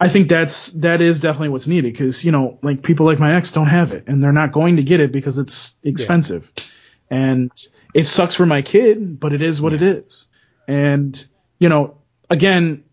I 0.00 0.08
think 0.08 0.28
that's 0.28 0.72
that 0.72 1.00
is 1.00 1.20
definitely 1.20 1.50
what's 1.50 1.66
needed 1.66 1.92
because 1.92 2.24
you 2.24 2.32
know 2.32 2.58
like 2.62 2.82
people 2.82 3.06
like 3.06 3.18
my 3.18 3.34
ex 3.36 3.52
don't 3.52 3.66
have 3.68 3.92
it 3.92 4.04
and 4.06 4.22
they're 4.22 4.32
not 4.32 4.52
going 4.52 4.76
to 4.76 4.82
get 4.82 5.00
it 5.00 5.12
because 5.12 5.36
it's 5.38 5.74
expensive 5.82 6.50
and 7.10 7.50
it 7.94 8.04
sucks 8.04 8.34
for 8.34 8.46
my 8.46 8.62
kid 8.62 9.18
but 9.20 9.32
it 9.32 9.42
is 9.42 9.60
what 9.60 9.72
it 9.72 9.82
is. 9.82 10.28
And 10.66 11.24
you 11.58 11.68
know 11.68 11.98
again 12.30 12.84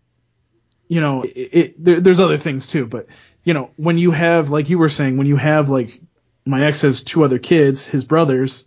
you 0.88 1.00
know 1.00 1.22
it, 1.22 1.28
it 1.28 1.84
there, 1.84 2.00
there's 2.00 2.20
other 2.20 2.38
things 2.38 2.66
too 2.66 2.86
but 2.86 3.06
you 3.44 3.54
know 3.54 3.70
when 3.76 3.98
you 3.98 4.10
have 4.10 4.50
like 4.50 4.68
you 4.70 4.78
were 4.78 4.88
saying 4.88 5.16
when 5.16 5.26
you 5.26 5.36
have 5.36 5.70
like 5.70 6.00
my 6.44 6.64
ex 6.64 6.82
has 6.82 7.02
two 7.02 7.24
other 7.24 7.38
kids 7.38 7.86
his 7.86 8.04
brothers 8.04 8.64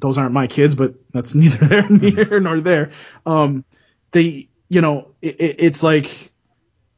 those 0.00 0.18
aren't 0.18 0.32
my 0.32 0.46
kids 0.46 0.74
but 0.74 0.94
that's 1.12 1.34
neither 1.42 1.66
there 1.66 1.88
near 1.88 2.40
nor 2.40 2.60
there. 2.60 2.90
Um 3.26 3.64
they 4.10 4.48
you 4.68 4.80
know 4.80 5.10
it, 5.20 5.56
it's 5.58 5.82
like 5.82 6.32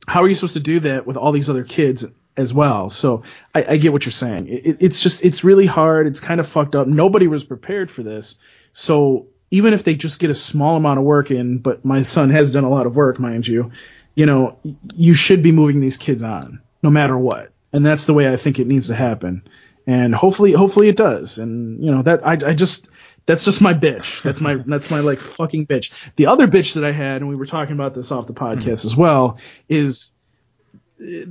how 0.07 0.23
are 0.23 0.29
you 0.29 0.35
supposed 0.35 0.55
to 0.55 0.61
do 0.61 0.81
that 0.81 1.07
with 1.07 1.17
all 1.17 1.33
these 1.33 1.51
other 1.51 1.65
kids 1.65 2.05
as 2.37 2.53
well? 2.53 2.91
So 2.91 3.23
I, 3.55 3.65
I 3.71 3.77
get 3.77 3.93
what 3.93 4.05
you're 4.05 4.13
saying. 4.13 4.49
It, 4.49 4.79
it's 4.81 5.01
just 5.01 5.25
it's 5.25 5.45
really 5.45 5.67
hard. 5.67 6.07
It's 6.07 6.21
kind 6.21 6.41
of 6.41 6.49
fucked 6.49 6.75
up. 6.77 6.87
Nobody 6.87 7.27
was 7.29 7.45
prepared 7.45 7.91
for 7.91 8.03
this. 8.03 8.37
So 8.73 9.27
even 9.51 9.75
if 9.75 9.85
they 9.85 9.95
just 9.95 10.19
get 10.19 10.31
a 10.31 10.35
small 10.35 10.77
amount 10.77 10.99
of 10.99 11.05
work 11.05 11.31
in, 11.31 11.59
but 11.59 11.85
my 11.85 12.03
son 12.03 12.31
has 12.31 12.53
done 12.53 12.65
a 12.65 12.71
lot 12.71 12.87
of 12.87 12.97
work, 12.97 13.19
mind 13.19 13.47
you, 13.47 13.71
you 14.15 14.27
know, 14.27 14.59
you 14.95 15.15
should 15.15 15.43
be 15.43 15.53
moving 15.53 15.81
these 15.81 15.97
kids 15.97 16.23
on 16.23 16.61
no 16.83 16.91
matter 16.91 17.17
what. 17.17 17.53
And 17.73 17.85
that's 17.85 18.07
the 18.07 18.15
way 18.15 18.33
I 18.33 18.37
think 18.37 18.59
it 18.59 18.67
needs 18.67 18.89
to 18.89 18.95
happen. 18.95 19.43
And 19.87 20.15
hopefully, 20.15 20.53
hopefully 20.53 20.89
it 20.89 20.97
does. 20.97 21.39
And 21.39 21.85
you 21.85 21.91
know 21.91 22.03
that 22.03 22.27
I, 22.27 22.33
I 22.33 22.55
just 22.55 22.89
that's 23.27 23.45
just 23.45 23.61
my 23.61 23.75
bitch. 23.75 24.23
That's 24.23 24.41
my 24.41 24.55
that's 24.67 24.91
my 24.91 25.01
like 25.01 25.21
fucking 25.21 25.67
bitch. 25.67 25.93
The 26.17 26.27
other 26.27 26.49
bitch 26.49 26.75
that 26.75 26.85
I 26.85 26.93
had, 26.93 27.21
and 27.21 27.29
we 27.29 27.37
were 27.37 27.47
talking 27.47 27.75
about 27.75 27.95
this 27.95 28.11
off 28.11 28.27
the 28.27 28.35
podcast 28.35 28.59
mm-hmm. 28.59 28.89
as 28.89 28.97
well, 28.97 29.39
is 29.69 30.15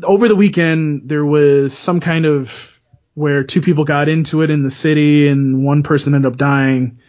over 0.03 0.27
the 0.27 0.35
weekend 0.35 1.09
there 1.09 1.25
was 1.25 1.75
some 1.77 1.99
kind 1.99 2.25
of 2.25 2.79
where 3.13 3.43
two 3.43 3.61
people 3.61 3.85
got 3.85 4.09
into 4.09 4.41
it 4.41 4.49
in 4.49 4.61
the 4.61 4.71
city 4.71 5.27
and 5.27 5.63
one 5.63 5.83
person 5.83 6.13
ended 6.13 6.31
up 6.31 6.37
dying, 6.37 6.99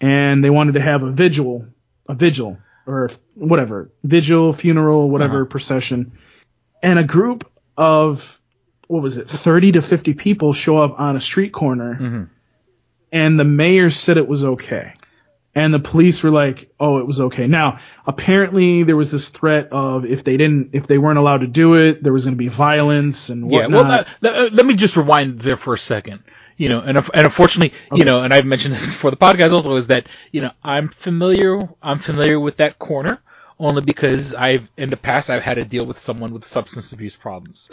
and 0.00 0.42
they 0.42 0.50
wanted 0.50 0.72
to 0.72 0.80
have 0.80 1.02
a 1.02 1.10
vigil, 1.10 1.66
a 2.08 2.14
vigil 2.14 2.58
or 2.86 3.10
whatever 3.34 3.90
vigil, 4.04 4.52
funeral, 4.52 5.10
whatever 5.10 5.42
uh-huh. 5.42 5.50
procession, 5.50 6.12
and 6.82 6.98
a 6.98 7.04
group 7.04 7.50
of 7.76 8.40
what 8.86 9.02
was 9.02 9.16
it, 9.16 9.28
30 9.28 9.72
to 9.72 9.82
50 9.82 10.14
people 10.14 10.52
show 10.52 10.76
up 10.76 11.00
on 11.00 11.16
a 11.16 11.20
street 11.20 11.52
corner 11.52 11.94
mm-hmm. 11.94 12.24
and 13.10 13.38
the 13.38 13.44
mayor 13.44 13.90
said 13.90 14.16
it 14.16 14.28
was 14.28 14.44
okay. 14.44 14.94
And 15.56 15.72
the 15.74 15.80
police 15.80 16.22
were 16.22 16.30
like, 16.30 16.70
"Oh, 16.78 16.98
it 16.98 17.06
was 17.06 17.20
okay." 17.20 17.46
Now, 17.46 17.78
apparently, 18.06 18.82
there 18.84 18.94
was 18.96 19.10
this 19.10 19.30
threat 19.30 19.68
of 19.72 20.04
if 20.04 20.22
they 20.22 20.36
didn't, 20.36 20.70
if 20.74 20.86
they 20.86 20.98
weren't 20.98 21.18
allowed 21.18 21.40
to 21.40 21.46
do 21.48 21.74
it, 21.74 22.02
there 22.02 22.12
was 22.12 22.24
going 22.26 22.34
to 22.34 22.38
be 22.38 22.48
violence 22.48 23.30
and 23.30 23.48
whatnot. 23.50 23.70
Yeah, 23.70 23.76
well, 23.76 23.88
let, 23.88 24.06
let- 24.20 24.36
uh, 24.36 24.54
let 24.54 24.66
me 24.66 24.74
just 24.74 24.96
rewind 24.96 25.40
there 25.40 25.56
for 25.56 25.74
a 25.74 25.78
second. 25.78 26.22
You 26.58 26.68
know, 26.68 26.80
and, 26.80 26.96
and 26.98 27.08
unfortunately, 27.14 27.76
you 27.92 28.04
know, 28.04 28.22
and 28.22 28.32
I've 28.34 28.46
mentioned 28.46 28.74
this 28.74 28.84
before 28.86 29.10
the 29.10 29.16
podcast 29.16 29.52
also 29.52 29.76
is 29.76 29.88
that 29.88 30.06
you 30.30 30.42
know 30.42 30.52
I'm 30.62 30.88
familiar, 30.88 31.68
I'm 31.82 31.98
familiar 31.98 32.38
with 32.38 32.58
that 32.58 32.78
corner 32.78 33.18
only 33.58 33.80
because 33.80 34.34
I've 34.34 34.68
in 34.76 34.90
the 34.90 34.96
past 34.98 35.30
I've 35.30 35.42
had 35.42 35.54
to 35.54 35.64
deal 35.64 35.86
with 35.86 35.98
someone 35.98 36.32
with 36.34 36.44
substance 36.44 36.92
abuse 36.92 37.16
problems 37.16 37.70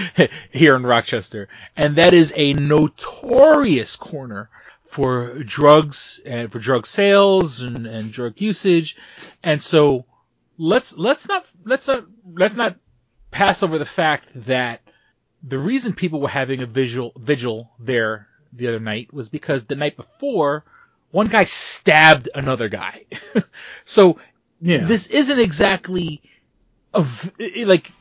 here 0.52 0.76
in 0.76 0.84
Rochester, 0.84 1.48
and 1.76 1.96
that 1.96 2.14
is 2.14 2.32
a 2.36 2.54
notorious 2.54 3.96
corner 3.96 4.48
for 4.88 5.42
drugs 5.42 6.20
and 6.24 6.50
for 6.50 6.58
drug 6.58 6.86
sales 6.86 7.60
and, 7.60 7.86
and 7.86 8.12
drug 8.12 8.40
usage, 8.40 8.96
and 9.42 9.62
so 9.62 10.04
let's 10.56 10.96
let's 10.96 11.28
not 11.28 11.46
let's 11.64 11.86
not 11.86 12.04
let's 12.34 12.54
not 12.56 12.76
pass 13.30 13.62
over 13.62 13.78
the 13.78 13.84
fact 13.84 14.28
that 14.46 14.80
the 15.42 15.58
reason 15.58 15.92
people 15.92 16.20
were 16.20 16.28
having 16.28 16.62
a 16.62 16.66
visual 16.66 17.12
vigil 17.16 17.70
there 17.78 18.26
the 18.52 18.68
other 18.68 18.80
night 18.80 19.12
was 19.12 19.28
because 19.28 19.64
the 19.64 19.76
night 19.76 19.96
before 19.96 20.64
one 21.10 21.28
guy 21.28 21.44
stabbed 21.44 22.28
another 22.34 22.68
guy. 22.68 23.04
so 23.84 24.18
Yeah. 24.60 24.86
this 24.86 25.06
isn't 25.06 25.38
exactly 25.38 26.22
a 26.94 27.04
like 27.64 27.92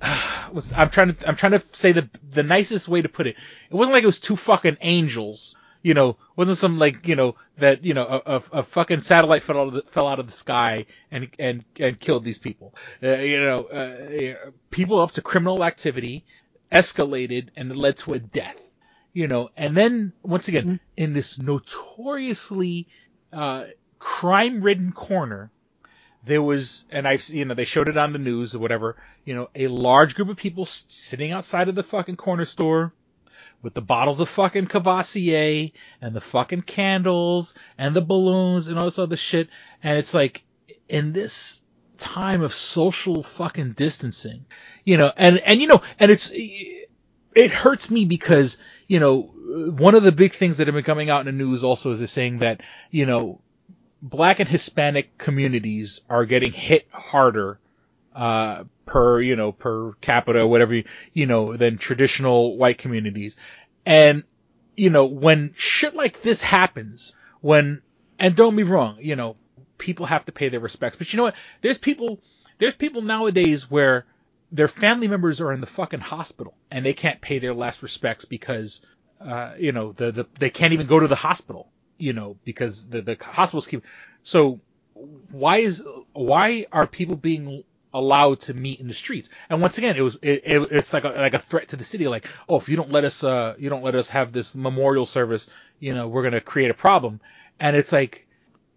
was 0.52 0.72
I'm 0.72 0.90
trying 0.90 1.14
to 1.14 1.28
I'm 1.28 1.36
trying 1.36 1.52
to 1.52 1.62
say 1.72 1.92
the 1.92 2.08
the 2.32 2.42
nicest 2.42 2.88
way 2.88 3.02
to 3.02 3.08
put 3.08 3.26
it. 3.26 3.36
It 3.70 3.74
wasn't 3.74 3.92
like 3.94 4.02
it 4.02 4.06
was 4.06 4.18
two 4.18 4.36
fucking 4.36 4.78
angels. 4.80 5.56
You 5.82 5.94
know, 5.94 6.16
wasn't 6.36 6.58
some 6.58 6.78
like 6.78 7.08
you 7.08 7.16
know 7.16 7.34
that 7.58 7.84
you 7.84 7.94
know 7.94 8.06
a, 8.06 8.36
a, 8.36 8.42
a 8.60 8.62
fucking 8.62 9.00
satellite 9.00 9.42
fell 9.42 9.58
out 9.58 9.68
of 9.68 9.74
the, 9.74 9.82
fell 9.90 10.06
out 10.06 10.20
of 10.20 10.26
the 10.26 10.32
sky 10.32 10.86
and 11.10 11.28
and 11.38 11.64
and 11.78 11.98
killed 11.98 12.24
these 12.24 12.38
people. 12.38 12.74
Uh, 13.02 13.16
you 13.16 13.40
know, 13.40 13.64
uh, 13.64 14.50
people 14.70 15.00
up 15.00 15.12
to 15.12 15.22
criminal 15.22 15.64
activity 15.64 16.24
escalated 16.70 17.48
and 17.56 17.76
led 17.76 17.96
to 17.98 18.14
a 18.14 18.18
death. 18.18 18.60
You 19.12 19.28
know, 19.28 19.50
and 19.56 19.76
then 19.76 20.12
once 20.22 20.48
again 20.48 20.80
in 20.96 21.12
this 21.12 21.38
notoriously 21.38 22.88
uh, 23.32 23.64
crime-ridden 23.98 24.92
corner, 24.92 25.50
there 26.24 26.42
was, 26.42 26.86
and 26.90 27.06
I've, 27.06 27.28
you 27.28 27.44
know, 27.44 27.54
they 27.54 27.64
showed 27.64 27.88
it 27.88 27.96
on 27.98 28.12
the 28.12 28.18
news 28.18 28.54
or 28.54 28.58
whatever, 28.58 28.96
you 29.24 29.34
know, 29.34 29.48
a 29.54 29.66
large 29.66 30.14
group 30.14 30.28
of 30.28 30.36
people 30.36 30.66
sitting 30.66 31.32
outside 31.32 31.68
of 31.68 31.74
the 31.74 31.82
fucking 31.82 32.16
corner 32.16 32.44
store 32.44 32.92
with 33.62 33.74
the 33.74 33.80
bottles 33.80 34.20
of 34.20 34.28
fucking 34.28 34.66
Courvoisier 34.66 35.70
and 36.00 36.14
the 36.14 36.20
fucking 36.20 36.62
candles 36.62 37.54
and 37.78 37.94
the 37.94 38.00
balloons 38.00 38.68
and 38.68 38.78
all 38.78 38.84
this 38.84 38.98
other 38.98 39.16
shit. 39.16 39.48
And 39.82 39.98
it's 39.98 40.14
like, 40.14 40.44
in 40.88 41.12
this 41.12 41.60
time 41.96 42.42
of 42.42 42.54
social 42.54 43.22
fucking 43.22 43.72
distancing, 43.72 44.44
you 44.84 44.98
know, 44.98 45.12
and, 45.16 45.38
and, 45.38 45.60
you 45.60 45.68
know, 45.68 45.82
and 45.98 46.10
it's, 46.10 46.30
it 46.34 47.50
hurts 47.50 47.90
me 47.90 48.04
because, 48.04 48.58
you 48.88 49.00
know, 49.00 49.22
one 49.22 49.94
of 49.94 50.02
the 50.02 50.12
big 50.12 50.32
things 50.32 50.58
that 50.58 50.66
have 50.66 50.74
been 50.74 50.84
coming 50.84 51.08
out 51.08 51.20
in 51.20 51.26
the 51.26 51.44
news 51.44 51.64
also 51.64 51.92
is 51.92 51.98
they're 51.98 52.08
saying 52.08 52.38
that, 52.38 52.60
you 52.90 53.06
know, 53.06 53.40
black 54.02 54.40
and 54.40 54.48
Hispanic 54.48 55.16
communities 55.16 56.00
are 56.10 56.26
getting 56.26 56.52
hit 56.52 56.88
harder 56.90 57.58
uh, 58.14 58.64
per 58.86 59.20
you 59.20 59.36
know 59.36 59.52
per 59.52 59.92
capita 60.00 60.46
whatever 60.46 60.74
you, 60.74 60.84
you 61.12 61.26
know 61.26 61.56
than 61.56 61.78
traditional 61.78 62.56
white 62.56 62.78
communities. 62.78 63.36
And 63.86 64.24
you 64.76 64.90
know 64.90 65.06
when 65.06 65.54
shit 65.56 65.94
like 65.94 66.22
this 66.22 66.42
happens 66.42 67.14
when 67.40 67.82
and 68.18 68.34
don't 68.34 68.56
be 68.56 68.62
wrong 68.62 68.96
you 69.00 69.16
know 69.16 69.36
people 69.78 70.06
have 70.06 70.24
to 70.26 70.32
pay 70.32 70.48
their 70.48 70.60
respects. 70.60 70.96
But 70.96 71.12
you 71.12 71.16
know 71.16 71.24
what? 71.24 71.34
There's 71.60 71.78
people 71.78 72.20
there's 72.58 72.76
people 72.76 73.02
nowadays 73.02 73.70
where 73.70 74.06
their 74.52 74.68
family 74.68 75.08
members 75.08 75.40
are 75.40 75.52
in 75.52 75.60
the 75.60 75.66
fucking 75.66 76.00
hospital 76.00 76.54
and 76.70 76.86
they 76.86 76.92
can't 76.92 77.20
pay 77.20 77.38
their 77.38 77.54
last 77.54 77.82
respects 77.82 78.24
because 78.24 78.82
uh, 79.20 79.54
you 79.58 79.72
know 79.72 79.92
the, 79.92 80.12
the 80.12 80.26
they 80.38 80.50
can't 80.50 80.72
even 80.72 80.86
go 80.86 81.00
to 81.00 81.08
the 81.08 81.16
hospital 81.16 81.70
you 81.98 82.12
know 82.12 82.36
because 82.44 82.88
the 82.88 83.02
the 83.02 83.16
hospitals 83.20 83.66
keep 83.66 83.82
so 84.22 84.60
why 85.30 85.58
is 85.58 85.82
why 86.12 86.66
are 86.70 86.86
people 86.86 87.16
being 87.16 87.64
allowed 87.94 88.40
to 88.40 88.54
meet 88.54 88.80
in 88.80 88.88
the 88.88 88.94
streets. 88.94 89.28
And 89.48 89.60
once 89.60 89.78
again 89.78 89.96
it 89.96 90.00
was 90.00 90.16
it, 90.22 90.42
it, 90.44 90.72
it's 90.72 90.92
like 90.92 91.04
a 91.04 91.08
like 91.08 91.34
a 91.34 91.38
threat 91.38 91.68
to 91.68 91.76
the 91.76 91.84
city 91.84 92.08
like 92.08 92.26
oh 92.48 92.56
if 92.56 92.68
you 92.68 92.76
don't 92.76 92.90
let 92.90 93.04
us 93.04 93.22
uh 93.22 93.54
you 93.58 93.68
don't 93.68 93.82
let 93.82 93.94
us 93.94 94.08
have 94.08 94.32
this 94.32 94.54
memorial 94.54 95.06
service 95.06 95.48
you 95.78 95.94
know 95.94 96.08
we're 96.08 96.22
going 96.22 96.32
to 96.32 96.40
create 96.40 96.70
a 96.70 96.74
problem. 96.74 97.20
And 97.60 97.76
it's 97.76 97.92
like 97.92 98.26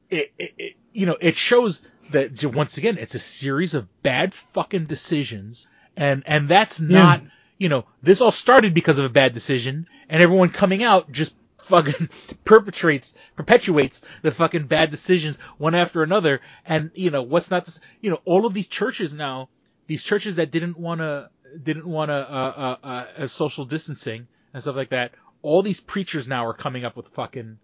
it, 0.10 0.32
it, 0.38 0.54
it 0.58 0.76
you 0.94 1.06
know 1.06 1.18
it 1.20 1.36
shows 1.36 1.82
that 2.12 2.44
once 2.44 2.78
again 2.78 2.98
it's 2.98 3.16
a 3.16 3.20
series 3.20 3.74
of 3.74 3.88
bad 4.04 4.34
fucking 4.34 4.86
decisions. 4.86 5.68
And 5.98 6.24
and 6.26 6.50
that's 6.50 6.80
not 6.80 7.22
you 7.58 7.70
know 7.70 7.86
this 8.04 8.22
all 8.22 8.32
started 8.32 8.74
because 8.74 8.98
of 8.98 9.06
a 9.06 9.10
bad 9.10 9.34
decision 9.34 9.88
and 10.10 10.22
everyone 10.22 10.50
coming 10.50 10.84
out 10.84 11.12
just 11.12 11.36
fucking 11.66 12.10
perpetrates 12.46 13.14
perpetuates 13.36 14.02
the 14.22 14.32
fucking 14.32 14.68
bad 14.68 14.92
decisions 14.92 15.38
one 15.58 15.76
after 15.76 16.04
another 16.04 16.42
and 16.66 16.92
you 16.96 17.12
know 17.12 17.22
what's 17.24 17.52
not 17.52 17.66
this 17.66 17.80
you 18.02 18.10
know 18.10 18.20
all 18.26 18.46
of 18.46 18.54
these 18.54 18.68
churches 18.68 19.14
now 19.14 19.50
these 19.88 20.04
churches 20.04 20.38
that 20.38 20.52
didn't 20.52 20.78
want 20.78 21.02
to 21.02 21.30
didn't 21.64 21.88
want 21.88 22.10
to 22.10 22.16
uh, 22.16 22.78
uh, 22.84 22.88
uh, 22.88 23.24
uh, 23.24 23.28
social 23.28 23.66
distancing 23.66 24.28
and 24.54 24.62
stuff 24.62 24.76
like 24.76 24.90
that 24.90 25.12
all 25.42 25.62
these 25.62 25.80
preachers 25.80 26.28
now 26.28 26.46
are 26.46 26.54
coming 26.54 26.86
up 26.86 26.96
with 26.96 27.08
fucking 27.10 27.58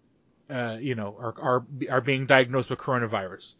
uh, 0.50 0.76
you 0.80 0.94
know 0.94 1.16
are 1.18 1.34
are 1.40 1.66
are 1.90 2.00
being 2.00 2.26
diagnosed 2.26 2.70
with 2.70 2.78
coronavirus 2.78 3.54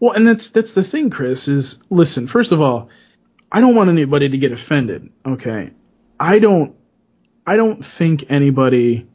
Well, 0.00 0.12
and 0.14 0.26
that's 0.26 0.50
that's 0.50 0.74
the 0.74 0.82
thing, 0.82 1.10
Chris. 1.10 1.48
Is 1.48 1.82
listen. 1.90 2.26
First 2.26 2.52
of 2.52 2.60
all, 2.60 2.88
I 3.52 3.60
don't 3.60 3.74
want 3.74 3.90
anybody 3.90 4.28
to 4.30 4.38
get 4.38 4.52
offended. 4.52 5.10
Okay, 5.26 5.72
I 6.18 6.38
don't. 6.38 6.74
I 7.46 7.56
don't 7.56 7.84
think 7.84 8.30
anybody 8.30 9.08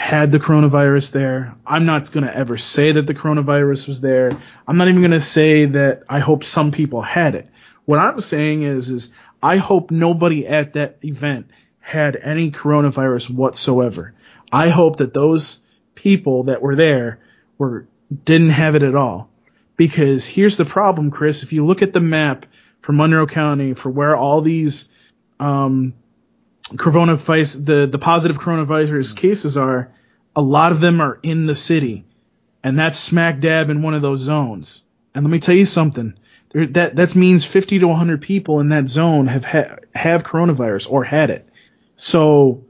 had 0.00 0.32
the 0.32 0.40
coronavirus 0.40 1.12
there. 1.12 1.54
I'm 1.66 1.84
not 1.84 2.10
going 2.10 2.24
to 2.24 2.34
ever 2.34 2.56
say 2.56 2.90
that 2.92 3.06
the 3.06 3.12
coronavirus 3.12 3.86
was 3.86 4.00
there. 4.00 4.32
I'm 4.66 4.78
not 4.78 4.88
even 4.88 5.02
going 5.02 5.10
to 5.10 5.20
say 5.20 5.66
that 5.66 6.04
I 6.08 6.20
hope 6.20 6.42
some 6.42 6.72
people 6.72 7.02
had 7.02 7.34
it. 7.34 7.48
What 7.84 7.98
I'm 7.98 8.18
saying 8.18 8.62
is, 8.62 8.88
is 8.88 9.12
I 9.42 9.58
hope 9.58 9.90
nobody 9.90 10.46
at 10.46 10.72
that 10.72 10.96
event 11.02 11.50
had 11.80 12.16
any 12.16 12.50
coronavirus 12.50 13.28
whatsoever. 13.28 14.14
I 14.50 14.70
hope 14.70 14.96
that 14.96 15.12
those 15.12 15.60
people 15.94 16.44
that 16.44 16.62
were 16.62 16.76
there 16.76 17.20
were 17.58 17.86
didn't 18.24 18.50
have 18.50 18.76
it 18.76 18.82
at 18.82 18.96
all. 18.96 19.28
Because 19.76 20.26
here's 20.26 20.56
the 20.56 20.64
problem, 20.64 21.10
Chris. 21.10 21.42
If 21.42 21.52
you 21.52 21.66
look 21.66 21.82
at 21.82 21.92
the 21.92 22.00
map 22.00 22.46
for 22.80 22.92
Monroe 22.92 23.26
County 23.26 23.74
for 23.74 23.90
where 23.90 24.16
all 24.16 24.40
these 24.40 24.88
um, 25.38 25.92
coronavirus, 26.76 27.64
the 27.64 27.86
the 27.86 27.98
positive 27.98 28.38
coronavirus 28.38 29.12
mm. 29.12 29.16
cases 29.16 29.56
are, 29.56 29.92
a 30.36 30.42
lot 30.42 30.72
of 30.72 30.80
them 30.80 31.00
are 31.00 31.18
in 31.22 31.46
the 31.46 31.54
city, 31.54 32.04
and 32.62 32.78
that's 32.78 32.98
smack 32.98 33.40
dab 33.40 33.70
in 33.70 33.82
one 33.82 33.94
of 33.94 34.02
those 34.02 34.20
zones. 34.20 34.82
And 35.14 35.24
let 35.24 35.30
me 35.30 35.38
tell 35.38 35.54
you 35.54 35.64
something. 35.64 36.14
There, 36.50 36.66
that 36.66 36.96
that 36.96 37.14
means 37.14 37.44
50 37.44 37.80
to 37.80 37.88
100 37.88 38.22
people 38.22 38.60
in 38.60 38.70
that 38.70 38.88
zone 38.88 39.26
have 39.26 39.44
ha- 39.44 39.76
have 39.94 40.24
coronavirus 40.24 40.90
or 40.90 41.04
had 41.04 41.30
it. 41.30 41.46
So, 41.96 42.64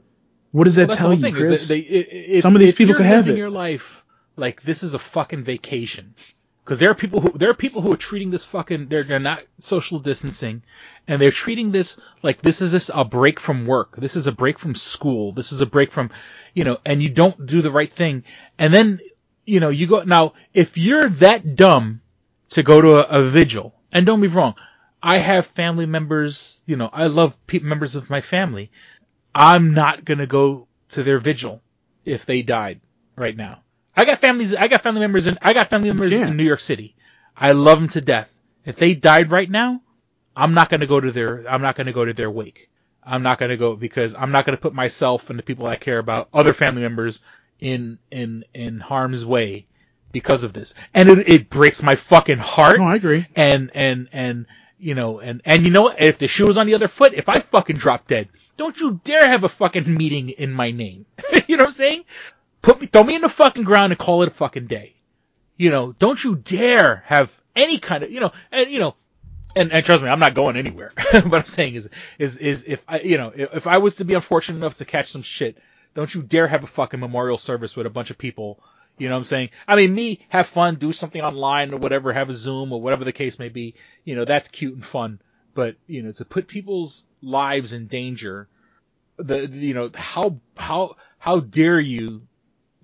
what 0.51 0.65
does 0.65 0.75
that 0.75 0.89
Well, 0.89 0.97
tell 0.97 1.13
you, 1.13 1.31
Chris? 1.31 1.67
they- 1.67 1.77
i- 1.79 2.07
if- 2.37 2.41
Some 2.41 2.55
of 2.55 2.59
these 2.59 2.75
people 2.75 2.95
could 2.95 3.05
have 3.05 3.25
living 3.25 3.35
it. 3.35 3.39
your 3.39 3.49
life 3.49 4.03
like 4.35 4.61
this 4.61 4.83
is 4.83 4.93
a 4.93 4.99
fucking 4.99 5.43
vacation. 5.43 6.15
Because 6.63 6.77
there 6.77 6.91
are 6.91 6.95
people 6.95 7.21
who 7.21 7.37
there 7.37 7.49
are 7.49 7.55
people 7.55 7.81
who 7.81 7.91
are 7.91 7.97
treating 7.97 8.29
this 8.29 8.45
fucking 8.45 8.87
they're 8.87 9.03
they're 9.03 9.19
not 9.19 9.43
social 9.59 9.99
distancing, 9.99 10.61
and 11.07 11.19
they're 11.19 11.31
treating 11.31 11.71
this 11.71 11.99
like 12.21 12.41
this 12.41 12.61
is 12.61 12.71
this 12.71 12.91
a 12.93 13.03
break 13.03 13.39
from 13.39 13.65
work. 13.65 13.95
This 13.97 14.15
is 14.15 14.27
a 14.27 14.31
break 14.31 14.59
from 14.59 14.75
school. 14.75 15.31
This 15.33 15.51
is 15.51 15.61
a 15.61 15.65
break 15.65 15.91
from, 15.91 16.11
you 16.53 16.63
know, 16.63 16.77
and 16.85 17.01
you 17.01 17.09
don't 17.09 17.47
do 17.47 17.61
the 17.61 17.71
right 17.71 17.91
thing, 17.91 18.23
and 18.59 18.73
then 18.73 18.99
you 19.45 19.59
know 19.59 19.69
you 19.69 19.87
go 19.87 20.03
now 20.03 20.33
if 20.53 20.77
you're 20.77 21.09
that 21.09 21.55
dumb 21.55 22.01
to 22.49 22.61
go 22.63 22.79
to 22.79 22.97
a, 22.97 23.21
a 23.21 23.23
vigil, 23.23 23.73
and 23.91 24.05
don't 24.05 24.21
be 24.21 24.27
wrong, 24.27 24.53
I 25.01 25.17
have 25.17 25.47
family 25.47 25.87
members. 25.87 26.61
You 26.67 26.75
know, 26.75 26.89
I 26.93 27.07
love 27.07 27.35
pe- 27.47 27.59
members 27.59 27.95
of 27.95 28.09
my 28.09 28.21
family. 28.21 28.71
I'm 29.33 29.73
not 29.73 30.05
gonna 30.05 30.27
go 30.27 30.67
to 30.89 31.01
their 31.01 31.19
vigil 31.19 31.63
if 32.05 32.25
they 32.25 32.43
died 32.43 32.81
right 33.15 33.35
now. 33.35 33.63
I 33.95 34.05
got 34.05 34.19
families. 34.19 34.55
I 34.55 34.67
got 34.67 34.81
family 34.81 35.01
members 35.01 35.27
in. 35.27 35.37
I 35.41 35.53
got 35.53 35.69
family 35.69 35.89
members 35.89 36.13
in 36.13 36.37
New 36.37 36.43
York 36.43 36.59
City. 36.59 36.95
I 37.35 37.51
love 37.51 37.79
them 37.79 37.89
to 37.89 38.01
death. 38.01 38.29
If 38.65 38.77
they 38.77 38.93
died 38.93 39.31
right 39.31 39.49
now, 39.49 39.81
I'm 40.35 40.53
not 40.53 40.69
gonna 40.69 40.87
go 40.87 40.99
to 40.99 41.11
their. 41.11 41.45
I'm 41.49 41.61
not 41.61 41.75
gonna 41.75 41.93
go 41.93 42.05
to 42.05 42.13
their 42.13 42.31
wake. 42.31 42.69
I'm 43.03 43.23
not 43.23 43.39
gonna 43.39 43.57
go 43.57 43.75
because 43.75 44.15
I'm 44.15 44.31
not 44.31 44.45
gonna 44.45 44.57
put 44.57 44.73
myself 44.73 45.29
and 45.29 45.37
the 45.37 45.43
people 45.43 45.67
I 45.67 45.75
care 45.75 45.97
about, 45.99 46.29
other 46.33 46.53
family 46.53 46.81
members, 46.81 47.21
in 47.59 47.99
in 48.11 48.45
in 48.53 48.79
harm's 48.79 49.25
way 49.25 49.67
because 50.11 50.43
of 50.43 50.53
this. 50.53 50.73
And 50.93 51.09
it, 51.09 51.29
it 51.29 51.49
breaks 51.49 51.83
my 51.83 51.95
fucking 51.95 52.37
heart. 52.37 52.79
No, 52.79 52.85
I 52.85 52.95
agree. 52.95 53.27
And 53.35 53.71
and 53.73 54.09
and 54.11 54.45
you 54.79 54.95
know 54.95 55.19
and 55.19 55.41
and 55.45 55.63
you 55.63 55.69
know 55.71 55.83
what? 55.83 56.01
If 56.01 56.17
the 56.17 56.27
shoe 56.27 56.47
was 56.47 56.57
on 56.57 56.67
the 56.67 56.75
other 56.75 56.87
foot, 56.87 57.13
if 57.13 57.27
I 57.29 57.39
fucking 57.39 57.77
drop 57.77 58.07
dead, 58.07 58.29
don't 58.57 58.79
you 58.79 58.99
dare 59.03 59.27
have 59.27 59.43
a 59.43 59.49
fucking 59.49 59.93
meeting 59.93 60.29
in 60.29 60.51
my 60.51 60.71
name. 60.71 61.05
you 61.47 61.57
know 61.57 61.63
what 61.63 61.69
I'm 61.69 61.71
saying? 61.73 62.03
Put 62.61 62.81
me, 62.81 62.87
throw 62.87 63.03
me 63.03 63.15
in 63.15 63.21
the 63.21 63.29
fucking 63.29 63.63
ground 63.63 63.91
and 63.91 63.99
call 63.99 64.23
it 64.23 64.27
a 64.27 64.31
fucking 64.31 64.67
day. 64.67 64.95
You 65.57 65.69
know, 65.69 65.93
don't 65.93 66.23
you 66.23 66.35
dare 66.35 67.03
have 67.05 67.31
any 67.55 67.79
kind 67.79 68.03
of, 68.03 68.11
you 68.11 68.19
know, 68.19 68.31
and 68.51 68.69
you 68.69 68.79
know, 68.79 68.95
and, 69.55 69.71
and 69.71 69.85
trust 69.85 70.03
me, 70.03 70.09
I'm 70.09 70.19
not 70.19 70.33
going 70.33 70.55
anywhere. 70.55 70.91
what 71.11 71.33
I'm 71.33 71.45
saying 71.45 71.75
is, 71.75 71.89
is, 72.17 72.37
is 72.37 72.63
if 72.65 72.83
I, 72.87 73.01
you 73.01 73.17
know, 73.17 73.31
if, 73.35 73.55
if 73.57 73.67
I 73.67 73.79
was 73.79 73.97
to 73.97 74.05
be 74.05 74.13
unfortunate 74.13 74.57
enough 74.57 74.75
to 74.75 74.85
catch 74.85 75.11
some 75.11 75.21
shit, 75.21 75.57
don't 75.93 76.13
you 76.13 76.21
dare 76.21 76.47
have 76.47 76.63
a 76.63 76.67
fucking 76.67 76.99
memorial 76.99 77.37
service 77.37 77.75
with 77.75 77.85
a 77.85 77.89
bunch 77.89 78.11
of 78.11 78.17
people. 78.17 78.59
You 78.97 79.09
know 79.09 79.15
what 79.15 79.19
I'm 79.19 79.25
saying? 79.25 79.49
I 79.67 79.75
mean, 79.75 79.93
me, 79.93 80.19
have 80.29 80.47
fun, 80.47 80.75
do 80.75 80.93
something 80.93 81.21
online 81.21 81.73
or 81.73 81.77
whatever, 81.77 82.13
have 82.13 82.29
a 82.29 82.33
Zoom 82.33 82.71
or 82.71 82.81
whatever 82.81 83.03
the 83.03 83.11
case 83.11 83.39
may 83.39 83.49
be. 83.49 83.75
You 84.05 84.15
know, 84.15 84.25
that's 84.25 84.47
cute 84.47 84.75
and 84.75 84.85
fun. 84.85 85.19
But, 85.53 85.75
you 85.87 86.03
know, 86.03 86.11
to 86.13 86.25
put 86.25 86.47
people's 86.47 87.03
lives 87.21 87.73
in 87.73 87.87
danger, 87.87 88.47
the, 89.17 89.47
you 89.47 89.73
know, 89.73 89.91
how, 89.93 90.39
how, 90.55 90.95
how 91.17 91.39
dare 91.39 91.79
you 91.79 92.21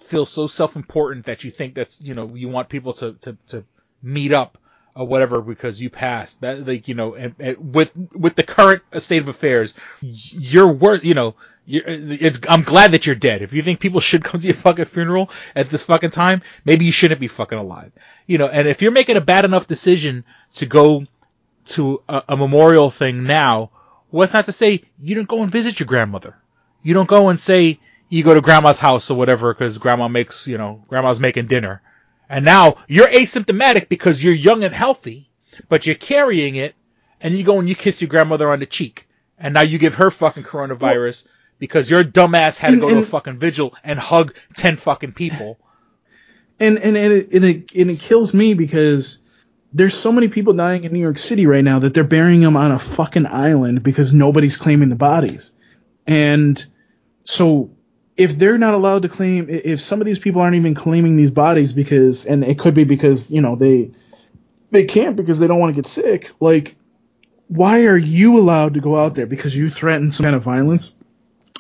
feel 0.08 0.26
so 0.26 0.48
self-important 0.48 1.26
that 1.26 1.44
you 1.44 1.52
think 1.52 1.76
that's, 1.76 2.02
you 2.02 2.14
know, 2.14 2.34
you 2.34 2.50
want 2.50 2.70
people 2.70 2.94
to, 2.94 3.14
to, 3.22 3.38
to 3.48 3.64
meet 4.02 4.34
up 4.34 4.58
or 4.96 5.06
whatever 5.06 5.42
because 5.42 5.80
you 5.80 5.90
passed 5.90 6.42
that, 6.42 6.66
like, 6.66 6.88
you 6.88 6.96
know, 6.96 7.14
and, 7.14 7.36
and 7.40 7.76
with, 7.76 7.92
with 8.14 8.36
the 8.36 8.44
current 8.44 8.82
state 8.98 9.22
of 9.22 9.30
affairs, 9.30 9.74
you're 10.02 10.72
worth, 10.72 11.04
you 11.04 11.14
know, 11.14 11.36
you're, 11.66 11.84
it's, 11.86 12.40
I'm 12.48 12.64
glad 12.64 12.92
that 12.92 13.06
you're 13.06 13.16
dead. 13.16 13.42
If 13.42 13.52
you 13.54 13.62
think 13.62 13.80
people 13.80 14.00
should 14.00 14.24
come 14.24 14.40
to 14.40 14.48
your 14.48 14.56
fucking 14.56 14.86
funeral 14.86 15.30
at 15.56 15.70
this 15.70 15.84
fucking 15.84 16.12
time, 16.12 16.42
maybe 16.64 16.86
you 16.86 16.92
shouldn't 16.92 17.20
be 17.20 17.28
fucking 17.28 17.58
alive. 17.58 17.92
You 18.26 18.38
know, 18.38 18.48
and 18.48 18.68
if 18.68 18.82
you're 18.82 18.92
making 18.92 19.18
a 19.18 19.22
bad 19.22 19.46
enough 19.46 19.68
decision 19.68 20.24
to 20.56 20.66
go 20.66 21.06
to 21.66 22.02
a, 22.08 22.24
a 22.30 22.38
memorial 22.38 22.90
thing 22.90 23.26
now, 23.26 23.72
what's 24.10 24.34
not 24.34 24.46
to 24.46 24.54
say 24.54 24.84
you 25.02 25.16
don't 25.16 25.28
go 25.28 25.44
and 25.44 25.52
visit 25.52 25.80
your 25.80 25.88
grandmother? 25.88 26.38
You 26.82 26.94
don't 26.94 27.10
go 27.10 27.28
and 27.28 27.40
say 27.40 27.80
you 28.10 28.24
go 28.24 28.34
to 28.34 28.42
grandma's 28.42 28.80
house 28.80 29.10
or 29.12 29.18
whatever 29.18 29.54
because 29.54 29.78
grandma 29.78 30.08
makes, 30.08 30.48
you 30.48 30.58
know, 30.58 30.84
grandma's 30.88 31.20
making 31.20 31.48
dinner. 31.48 31.82
And 32.30 32.44
now 32.46 32.78
you're 32.88 33.08
asymptomatic 33.08 33.90
because 33.90 34.24
you're 34.24 34.34
young 34.34 34.64
and 34.64 34.74
healthy, 34.74 35.30
but 35.70 35.86
you're 35.86 35.96
carrying 35.96 36.56
it 36.56 36.76
and 37.22 37.36
you 37.38 37.44
go 37.44 37.60
and 37.60 37.68
you 37.68 37.76
kiss 37.76 38.02
your 38.02 38.10
grandmother 38.10 38.52
on 38.52 38.60
the 38.60 38.66
cheek. 38.66 39.08
And 39.38 39.54
now 39.54 39.62
you 39.62 39.78
give 39.78 39.96
her 39.96 40.10
fucking 40.12 40.44
coronavirus 40.44 41.28
because 41.60 41.90
your 41.90 42.04
dumbass 42.04 42.58
had 42.58 42.68
to 42.70 42.74
And- 42.74 42.82
go 42.82 42.90
to 42.90 43.00
a 43.00 43.06
fucking 43.06 43.40
vigil 43.40 43.76
and 43.84 44.00
hug 44.00 44.34
10 44.56 44.78
fucking 44.78 45.14
people. 45.14 45.58
and 46.60 46.78
and 46.80 46.98
and 46.98 47.14
it, 47.14 47.32
and 47.34 47.46
it 47.46 47.72
and 47.76 47.92
it 47.92 48.00
kills 48.00 48.34
me 48.34 48.54
because 48.56 49.20
there's 49.74 49.96
so 49.96 50.12
many 50.12 50.28
people 50.28 50.54
dying 50.54 50.86
in 50.86 50.92
New 50.94 51.00
York 51.00 51.18
City 51.20 51.46
right 51.46 51.64
now 51.64 51.80
that 51.80 51.94
they're 51.94 52.04
burying 52.04 52.42
them 52.42 52.58
on 52.58 52.72
a 52.72 52.80
fucking 52.80 53.26
island 53.28 53.84
because 53.84 54.14
nobody's 54.14 54.58
claiming 54.58 54.90
the 54.90 54.96
bodies. 54.96 55.52
And 56.08 56.64
so 57.24 57.70
if 58.18 58.38
they're 58.38 58.58
not 58.58 58.74
allowed 58.74 59.04
to 59.04 59.10
claim 59.10 59.48
if 59.50 59.80
some 59.80 60.02
of 60.02 60.06
these 60.06 60.20
people 60.20 60.42
aren't 60.42 60.56
even 60.56 60.74
claiming 60.74 61.16
these 61.16 61.32
bodies 61.32 61.72
because 61.72 62.26
and 62.26 62.44
it 62.44 62.58
could 62.60 62.74
be 62.74 62.84
because, 62.84 63.32
you 63.32 63.42
know, 63.42 63.56
they 63.56 63.92
they 64.72 64.86
can't 64.86 65.16
because 65.16 65.40
they 65.40 65.48
don't 65.48 65.60
want 65.60 65.76
to 65.76 65.82
get 65.82 65.90
sick, 65.90 66.32
like 66.40 66.76
why 67.48 67.86
are 67.86 67.98
you 67.98 68.38
allowed 68.38 68.74
to 68.74 68.82
go 68.82 68.98
out 68.98 69.16
there 69.16 69.26
because 69.26 69.56
you 69.56 69.70
threatened 69.70 70.14
some 70.14 70.26
kind 70.26 70.36
of 70.36 70.44
violence? 70.44 70.94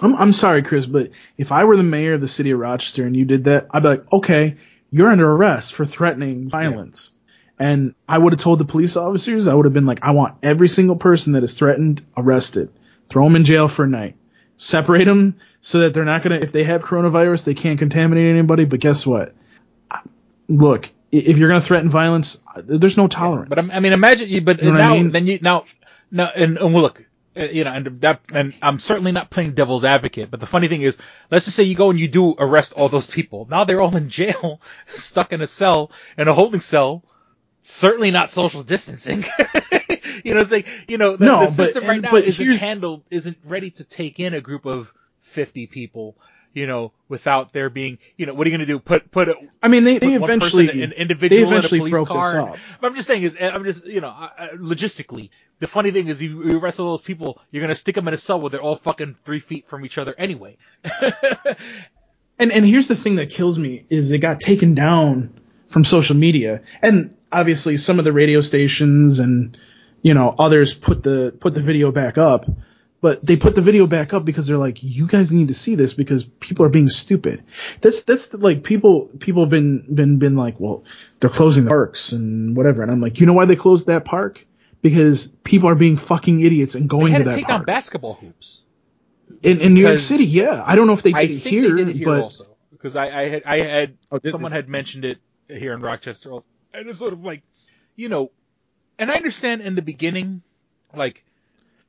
I'm, 0.02 0.16
I'm 0.16 0.34
sorry, 0.34 0.62
Chris, 0.64 0.86
but 0.86 1.12
if 1.38 1.52
I 1.52 1.64
were 1.64 1.78
the 1.78 1.84
mayor 1.84 2.14
of 2.14 2.22
the 2.22 2.28
city 2.28 2.52
of 2.52 2.60
Rochester 2.60 3.06
and 3.06 3.16
you 3.16 3.26
did 3.26 3.46
that, 3.46 3.68
I'd 3.72 3.84
be 3.84 3.90
like, 3.90 4.14
okay, 4.14 4.58
you're 4.92 5.10
under 5.10 5.30
arrest 5.32 5.74
for 5.74 5.86
threatening 5.86 6.50
violence. 6.50 7.14
And 7.60 7.96
I 8.08 8.18
would 8.18 8.34
have 8.34 8.40
told 8.40 8.60
the 8.60 8.66
police 8.66 8.96
officers, 8.96 9.48
I 9.48 9.54
would 9.54 9.66
have 9.66 9.74
been 9.74 9.88
like, 9.88 10.04
I 10.04 10.12
want 10.12 10.38
every 10.44 10.68
single 10.68 10.96
person 10.96 11.34
that 11.34 11.44
is 11.44 11.54
threatened 11.54 12.06
arrested. 12.16 12.70
Throw 13.10 13.24
them 13.24 13.36
in 13.36 13.46
jail 13.46 13.68
for 13.68 13.86
a 13.86 13.88
night. 13.88 14.16
Separate 14.58 15.06
them 15.06 15.36
so 15.62 15.80
that 15.82 15.94
they're 15.94 16.04
not 16.06 16.24
going 16.24 16.38
to, 16.40 16.44
if 16.44 16.52
they 16.52 16.64
have 16.64 16.84
coronavirus, 16.84 17.44
they 17.46 17.54
can't 17.54 17.78
contaminate 17.80 18.30
anybody. 18.30 18.66
But 18.66 18.80
guess 18.80 19.06
what? 19.06 19.34
Look, 20.48 20.90
if 21.12 21.38
you're 21.38 21.50
going 21.50 21.62
to 21.62 21.66
threaten 21.66 21.90
violence, 21.90 22.40
there's 22.56 22.98
no 22.98 23.08
tolerance. 23.08 23.50
But 23.50 23.60
I'm- 23.60 23.82
mean, 23.84 23.94
imagine 23.94 24.30
you, 24.30 24.42
but 24.42 24.60
You 24.60 24.66
know 24.66 24.72
what 24.72 24.82
I 24.82 24.84
now, 24.88 24.94
mean? 24.96 25.12
then 25.12 25.28
you, 25.28 25.40
now, 25.42 25.66
now, 26.10 26.32
and, 26.34 26.58
and 26.58 26.74
well, 26.74 26.84
look, 26.84 27.06
uh, 27.38 27.44
you 27.44 27.64
know, 27.66 27.72
and 27.72 28.02
that, 28.02 28.22
and 28.34 28.54
I'm 28.62 28.80
certainly 28.80 29.12
not 29.12 29.30
playing 29.30 29.52
devil's 29.52 29.84
advocate, 29.86 30.32
but 30.32 30.40
the 30.40 30.46
funny 30.48 30.68
thing 30.68 30.82
is, 30.82 30.98
let's 31.30 31.46
just 31.46 31.56
say 31.56 31.64
you 31.64 31.76
go 31.76 31.90
and 31.92 32.00
you 32.00 32.08
do 32.08 32.34
arrest 32.40 32.74
all 32.74 32.90
those 32.90 33.06
people. 33.08 33.46
Now 33.50 33.64
they're 33.64 33.82
all 33.82 33.96
in 33.96 34.10
jail, 34.10 34.60
stuck 34.88 35.34
in 35.34 35.42
a 35.42 35.48
cell, 35.48 35.92
in 36.18 36.28
a 36.28 36.34
holding 36.34 36.62
cell, 36.62 37.04
certainly 37.62 38.10
not 38.12 38.32
social 38.32 38.64
distancing. 38.64 39.24
you 40.23 40.34
know, 40.34 40.41
it's 40.41 40.52
like, 40.52 40.68
you 40.88 40.98
know, 40.98 41.15
the, 41.15 41.26
No, 41.26 41.39
the 41.39 41.45
but- 41.45 41.49
system 41.52 41.84
right 41.85 41.94
and- 41.95 42.02
now 42.03 42.11
but 42.11 42.23
isn't 42.26 42.56
handled, 42.57 43.03
isn't 43.10 43.38
ready 43.45 43.69
to 43.72 43.84
take 43.84 44.19
in 44.19 44.34
a 44.34 44.41
group 44.41 44.65
of 44.65 44.91
50 45.34 45.68
people. 45.68 46.15
You 46.53 46.65
know, 46.65 46.91
without 47.07 47.53
there 47.53 47.69
being, 47.69 47.99
you 48.15 48.26
know, 48.26 48.34
what 48.34 48.48
are 48.48 48.49
you 48.49 48.57
going 48.57 48.65
to 48.68 48.73
do? 48.73 48.80
Put 48.80 49.11
put 49.11 49.30
a, 49.30 49.35
I 49.61 49.68
mean, 49.68 49.84
they, 49.84 49.99
they 49.99 50.14
eventually, 50.15 50.81
an 50.81 50.91
individual 50.91 51.52
they 51.52 51.56
eventually 51.56 51.80
in 51.81 51.85
a 51.85 51.89
police 51.89 51.91
broke 51.91 52.07
this 52.07 52.34
car. 52.34 52.49
up. 52.53 52.57
But 52.81 52.88
I'm 52.88 52.95
just 52.95 53.07
saying 53.07 53.22
is, 53.22 53.38
I'm 53.39 53.64
just, 53.64 53.85
you 53.85 54.02
know, 54.02 54.07
I- 54.07 54.31
I- 54.39 54.49
logistically, 54.56 55.30
the 55.60 55.68
funny 55.68 55.91
thing 55.91 56.07
is, 56.07 56.19
you, 56.19 56.44
you 56.44 56.60
arrest 56.60 56.80
all 56.80 56.98
those 56.98 57.02
people, 57.06 57.39
you're 57.52 57.61
gonna 57.61 57.76
stick 57.76 57.94
them 57.94 58.07
in 58.07 58.14
a 58.15 58.18
cell 58.18 58.41
where 58.41 58.49
they're 58.49 58.61
all 58.61 58.76
fucking 58.77 59.18
three 59.23 59.38
feet 59.39 59.68
from 59.68 59.85
each 59.85 59.99
other 59.99 60.15
anyway. 60.18 60.57
And 62.39 62.52
and 62.52 62.65
here's 62.68 62.88
the 62.88 62.95
thing 62.95 63.15
that 63.15 63.31
kills 63.31 63.57
me 63.57 63.85
is 63.89 64.11
it 64.11 64.19
got 64.19 64.39
taken 64.39 64.76
down 64.76 65.39
from 65.69 65.84
social 65.84 66.15
media, 66.15 66.61
and 66.84 67.15
obviously 67.31 67.77
some 67.77 67.98
of 67.98 68.06
the 68.06 68.14
radio 68.14 68.41
stations 68.41 69.18
and 69.19 69.57
you 70.02 70.14
know 70.14 70.34
others 70.38 70.74
put 70.74 71.03
the 71.03 71.34
put 71.40 71.53
the 71.53 71.61
video 71.61 71.91
back 71.91 72.18
up, 72.18 72.45
but 73.02 73.26
they 73.26 73.36
put 73.36 73.56
the 73.56 73.61
video 73.61 73.88
back 73.88 74.14
up 74.14 74.26
because 74.26 74.48
they're 74.48 74.57
like, 74.57 74.82
you 74.84 75.07
guys 75.07 75.32
need 75.32 75.49
to 75.49 75.53
see 75.53 75.76
this 75.76 75.94
because 75.94 76.24
people 76.24 76.65
are 76.65 76.69
being 76.69 76.90
stupid. 76.90 77.44
That's 77.82 78.03
that's 78.03 78.28
the, 78.28 78.38
like 78.38 78.64
people 78.64 79.10
people 79.19 79.44
have 79.44 79.49
been 79.49 79.86
been 79.94 80.19
been 80.19 80.36
like, 80.36 80.60
well, 80.60 80.84
they're 81.19 81.30
closing 81.30 81.65
the 81.65 81.69
parks 81.69 82.11
and 82.11 82.56
whatever, 82.56 82.82
and 82.84 82.91
I'm 82.91 83.02
like, 83.02 83.19
you 83.19 83.26
know 83.26 83.34
why 83.34 83.45
they 83.45 83.56
closed 83.56 83.88
that 83.88 84.06
park? 84.06 84.45
Because 84.82 85.28
people 85.28 85.69
are 85.69 85.76
being 85.76 85.98
fucking 85.98 86.40
idiots 86.40 86.76
and 86.76 86.90
They 86.99 87.07
going 87.07 87.11
had 87.11 87.19
to 87.19 87.24
to 87.24 87.30
that 87.30 87.36
take 87.36 87.48
park. 87.48 87.49
down 87.49 87.64
basketball 87.65 88.14
hoops. 88.15 88.64
in, 89.41 89.60
in 89.61 89.74
New 89.74 89.82
York 89.82 89.99
City, 89.99 90.26
yeah. 90.26 90.64
I 90.65 90.76
don't 90.76 90.88
know 90.88 90.94
if 90.94 91.03
they 91.03 91.14
did 91.14 91.18
I 91.18 91.28
it 91.32 91.44
think 91.44 91.44
here, 91.44 91.61
they 91.61 91.72
did 91.72 91.90
it 91.90 91.95
here 91.95 92.06
but 92.06 92.22
also. 92.22 92.45
because 92.72 92.95
I, 92.95 93.06
I 93.24 93.30
had 93.30 93.44
I 93.45 93.57
had 93.60 93.98
Oh, 94.11 94.19
someone 94.22 94.52
they? 94.52 94.57
had 94.57 94.69
mentioned 94.69 95.06
it 95.06 95.18
here 95.48 95.74
in 95.74 95.82
Rochester, 95.82 96.32
and 96.74 96.88
it's 96.90 96.99
sort 96.99 97.14
of 97.14 97.22
like, 97.24 97.44
you 97.95 98.10
know, 98.10 98.32
and 98.99 99.11
I 99.11 99.15
understand 99.15 99.61
in 99.61 99.76
the 99.76 99.82
beginning, 99.82 100.41
like 100.95 101.24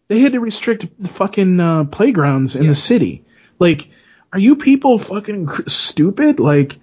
They 0.09 0.21
had 0.21 0.33
to 0.33 0.41
restrict 0.41 0.87
the 0.99 1.09
fucking 1.09 1.61
uh, 1.61 1.85
playgrounds 1.85 2.57
in 2.57 2.67
the 2.67 2.75
city. 2.75 3.25
Like, 3.59 3.91
are 4.33 4.39
you 4.39 4.57
people 4.57 4.99
fucking 4.99 5.47
cr- 5.47 5.69
stupid? 5.69 6.41
Like, 6.41 6.79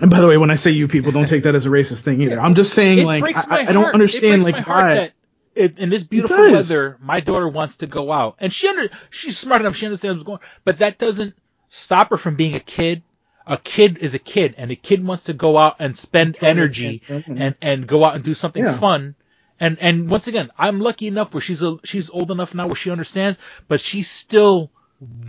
and 0.00 0.10
by 0.10 0.20
the 0.20 0.28
way, 0.28 0.36
when 0.36 0.50
I 0.50 0.54
say 0.54 0.70
you 0.70 0.88
people, 0.88 1.12
don't 1.12 1.26
take 1.28 1.42
that 1.44 1.54
as 1.54 1.66
a 1.66 1.68
racist 1.68 2.02
thing 2.02 2.20
either. 2.20 2.40
I'm 2.40 2.54
just 2.54 2.72
saying, 2.72 2.98
it 2.98 3.04
like, 3.06 3.36
I, 3.50 3.66
I 3.66 3.72
don't 3.72 3.92
understand, 3.92 4.44
like, 4.44 4.66
why. 4.66 4.94
that 4.94 5.12
it, 5.54 5.78
in 5.78 5.90
this 5.90 6.04
beautiful 6.04 6.36
weather, 6.36 6.96
my 7.00 7.20
daughter 7.20 7.48
wants 7.48 7.78
to 7.78 7.86
go 7.86 8.12
out, 8.12 8.36
and 8.38 8.52
she 8.52 8.68
under, 8.68 8.88
she's 9.10 9.36
smart 9.36 9.60
enough, 9.60 9.74
she 9.74 9.86
understands 9.86 10.18
what's 10.18 10.26
going, 10.26 10.38
but 10.64 10.78
that 10.78 10.98
doesn't 10.98 11.34
stop 11.68 12.10
her 12.10 12.16
from 12.16 12.36
being 12.36 12.54
a 12.54 12.60
kid. 12.60 13.02
A 13.46 13.56
kid 13.56 13.98
is 13.98 14.14
a 14.14 14.18
kid, 14.18 14.54
and 14.58 14.70
a 14.70 14.76
kid 14.76 15.04
wants 15.04 15.24
to 15.24 15.32
go 15.32 15.56
out 15.56 15.76
and 15.78 15.96
spend 15.96 16.36
energy 16.42 17.00
and 17.08 17.54
and 17.62 17.86
go 17.86 18.04
out 18.04 18.14
and 18.14 18.22
do 18.22 18.34
something 18.34 18.62
Yeah. 18.62 18.78
fun. 18.78 19.14
And 19.60 19.78
and 19.80 20.08
once 20.08 20.26
again, 20.28 20.50
I'm 20.56 20.80
lucky 20.80 21.06
enough 21.06 21.34
where 21.34 21.40
she's 21.40 21.62
a, 21.62 21.78
she's 21.84 22.10
old 22.10 22.30
enough 22.30 22.54
now 22.54 22.66
where 22.66 22.76
she 22.76 22.90
understands, 22.90 23.38
but 23.66 23.80
she 23.80 24.02
still 24.02 24.70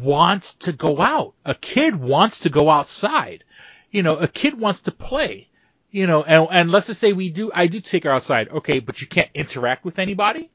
wants 0.02 0.54
to 0.56 0.72
go 0.72 1.02
out. 1.02 1.34
A 1.46 1.56
kid 1.56 1.96
wants 1.96 2.42
to 2.42 2.50
go 2.50 2.70
outside. 2.70 3.44
You 3.92 4.04
know, 4.04 4.18
a 4.18 4.28
kid 4.28 4.60
wants 4.60 4.82
to 4.84 4.92
play. 4.92 5.48
You 5.92 6.06
know, 6.06 6.24
and 6.24 6.48
and 6.52 6.72
let's 6.72 6.88
just 6.88 7.00
say 7.00 7.14
we 7.14 7.32
do, 7.32 7.52
I 7.54 7.66
do 7.68 7.80
take 7.80 8.04
her 8.04 8.12
outside. 8.12 8.50
Okay, 8.50 8.80
but 8.80 9.02
you 9.02 9.08
can't 9.08 9.30
interact 9.34 9.84
with 9.84 9.98
anybody. 9.98 10.52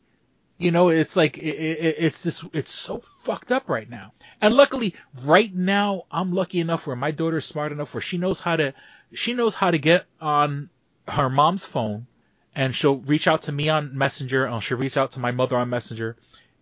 You 0.58 0.70
know, 0.70 0.88
it's 0.88 1.16
like 1.16 1.36
it, 1.38 1.42
it, 1.42 1.96
it's 1.98 2.22
just 2.22 2.44
it's 2.52 2.70
so 2.70 3.02
fucked 3.24 3.50
up 3.50 3.68
right 3.68 3.90
now. 3.90 4.12
And 4.40 4.54
luckily, 4.54 4.94
right 5.24 5.52
now, 5.52 6.04
I'm 6.12 6.32
lucky 6.32 6.60
enough 6.60 6.86
where 6.86 6.94
my 6.94 7.10
daughter's 7.10 7.44
smart 7.44 7.72
enough 7.72 7.92
where 7.92 8.00
she 8.00 8.18
knows 8.18 8.38
how 8.38 8.54
to 8.54 8.74
she 9.12 9.34
knows 9.34 9.56
how 9.56 9.72
to 9.72 9.78
get 9.78 10.06
on 10.20 10.70
her 11.08 11.28
mom's 11.28 11.64
phone, 11.64 12.06
and 12.54 12.74
she'll 12.74 12.96
reach 12.96 13.26
out 13.26 13.42
to 13.42 13.52
me 13.52 13.68
on 13.68 13.96
Messenger, 13.96 14.46
and 14.46 14.62
she'll 14.62 14.78
reach 14.78 14.96
out 14.96 15.12
to 15.12 15.20
my 15.20 15.30
mother 15.30 15.56
on 15.56 15.70
Messenger, 15.70 16.16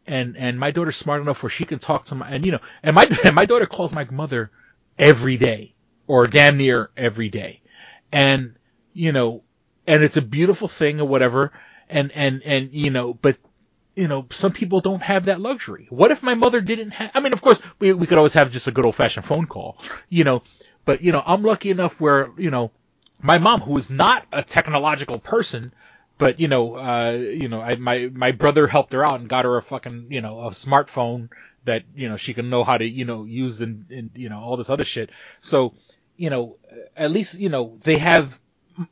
and 0.06 0.36
and 0.36 0.59
my 0.59 0.70
daughter's 0.70 0.97
smart 0.97 1.20
enough 1.23 1.43
where 1.43 1.51
she 1.51 1.64
can 1.64 1.78
talk 1.78 2.06
to 2.06 2.14
my 2.14 2.28
and 2.28 2.44
you 2.44 2.52
know, 2.52 2.60
and 2.82 2.94
my 2.94 3.09
and 3.24 3.35
my 3.35 3.47
daughter 3.47 3.66
calls 3.66 3.93
my 3.93 4.05
mother 4.05 4.51
every 4.98 5.36
day 5.36 5.74
or 6.06 6.27
damn 6.27 6.56
near 6.56 6.90
every 6.97 7.28
day, 7.28 7.60
and 8.10 8.55
you 8.93 9.12
know, 9.12 9.43
and 9.86 10.02
it's 10.02 10.16
a 10.16 10.23
beautiful 10.23 10.69
thing 10.69 11.01
or 11.01 11.06
whatever, 11.06 11.52
and 11.89 12.12
and 12.12 12.43
and 12.43 12.73
you 12.73 12.90
know, 12.90 13.14
but 13.14 13.36
you 13.94 14.09
know, 14.09 14.27
some 14.31 14.52
people 14.52 14.81
don't 14.81 15.02
have 15.02 15.27
that 15.27 15.40
luxury. 15.40 15.86
What 15.90 16.10
if 16.10 16.23
my 16.23 16.35
mother 16.35 16.60
didn't 16.60 16.93
have, 16.93 17.10
I 17.14 17.20
mean, 17.20 17.32
of 17.32 17.43
course, 17.43 17.60
we, 17.78 17.93
we 17.93 18.06
could 18.06 18.19
always 18.19 18.32
have 18.35 18.51
just 18.51 18.66
a 18.66 18.73
good 18.73 18.86
old 18.86 18.97
fashioned 18.97 19.27
phone 19.27 19.47
call, 19.47 19.77
you 20.09 20.24
know, 20.24 20.43
but, 20.85 21.02
you 21.02 21.12
know, 21.12 21.23
I'm 21.24 21.43
lucky 21.43 21.70
enough 21.70 22.01
where, 22.01 22.31
you 22.39 22.51
know, 22.51 22.70
my 23.22 23.38
mom, 23.38 23.60
who 23.60 23.78
is 23.78 23.88
not 23.88 24.26
a 24.32 24.42
technological 24.42 25.18
person, 25.18 25.72
but, 26.18 26.40
you 26.40 26.48
know, 26.48 26.74
uh, 26.76 27.12
you 27.12 27.48
know, 27.48 27.60
I, 27.60 27.76
my, 27.76 28.10
my 28.12 28.32
brother 28.32 28.66
helped 28.66 28.92
her 28.92 29.04
out 29.04 29.20
and 29.20 29.28
got 29.28 29.44
her 29.44 29.56
a 29.56 29.62
fucking, 29.62 30.08
you 30.10 30.20
know, 30.20 30.40
a 30.40 30.50
smartphone 30.50 31.30
that, 31.64 31.84
you 31.94 32.08
know, 32.08 32.16
she 32.16 32.34
can 32.34 32.50
know 32.50 32.64
how 32.64 32.76
to, 32.76 32.84
you 32.86 33.04
know, 33.04 33.24
use 33.24 33.60
and, 33.60 33.86
and, 33.90 34.10
you 34.14 34.28
know, 34.28 34.40
all 34.40 34.56
this 34.56 34.70
other 34.70 34.84
shit. 34.84 35.10
So, 35.40 35.74
you 36.16 36.30
know, 36.30 36.58
at 36.96 37.10
least, 37.10 37.38
you 37.38 37.48
know, 37.48 37.78
they 37.82 37.98
have, 37.98 38.38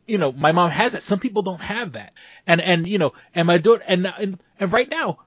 you 0.07 0.19
know, 0.19 0.33
my 0.33 0.53
mom 0.53 0.71
has 0.71 0.95
it. 0.95 1.03
Some 1.03 1.19
people 1.19 1.43
don't 1.43 1.61
have 1.61 1.93
that. 1.93 2.13
And, 2.47 2.61
and, 2.61 2.87
you 2.87 2.99
know, 2.99 3.13
and 3.35 3.47
my 3.47 3.59
daughter, 3.59 3.83
and, 3.87 4.07
and, 4.07 4.41
and 4.59 4.73
right 4.73 4.89
now, 4.89 5.19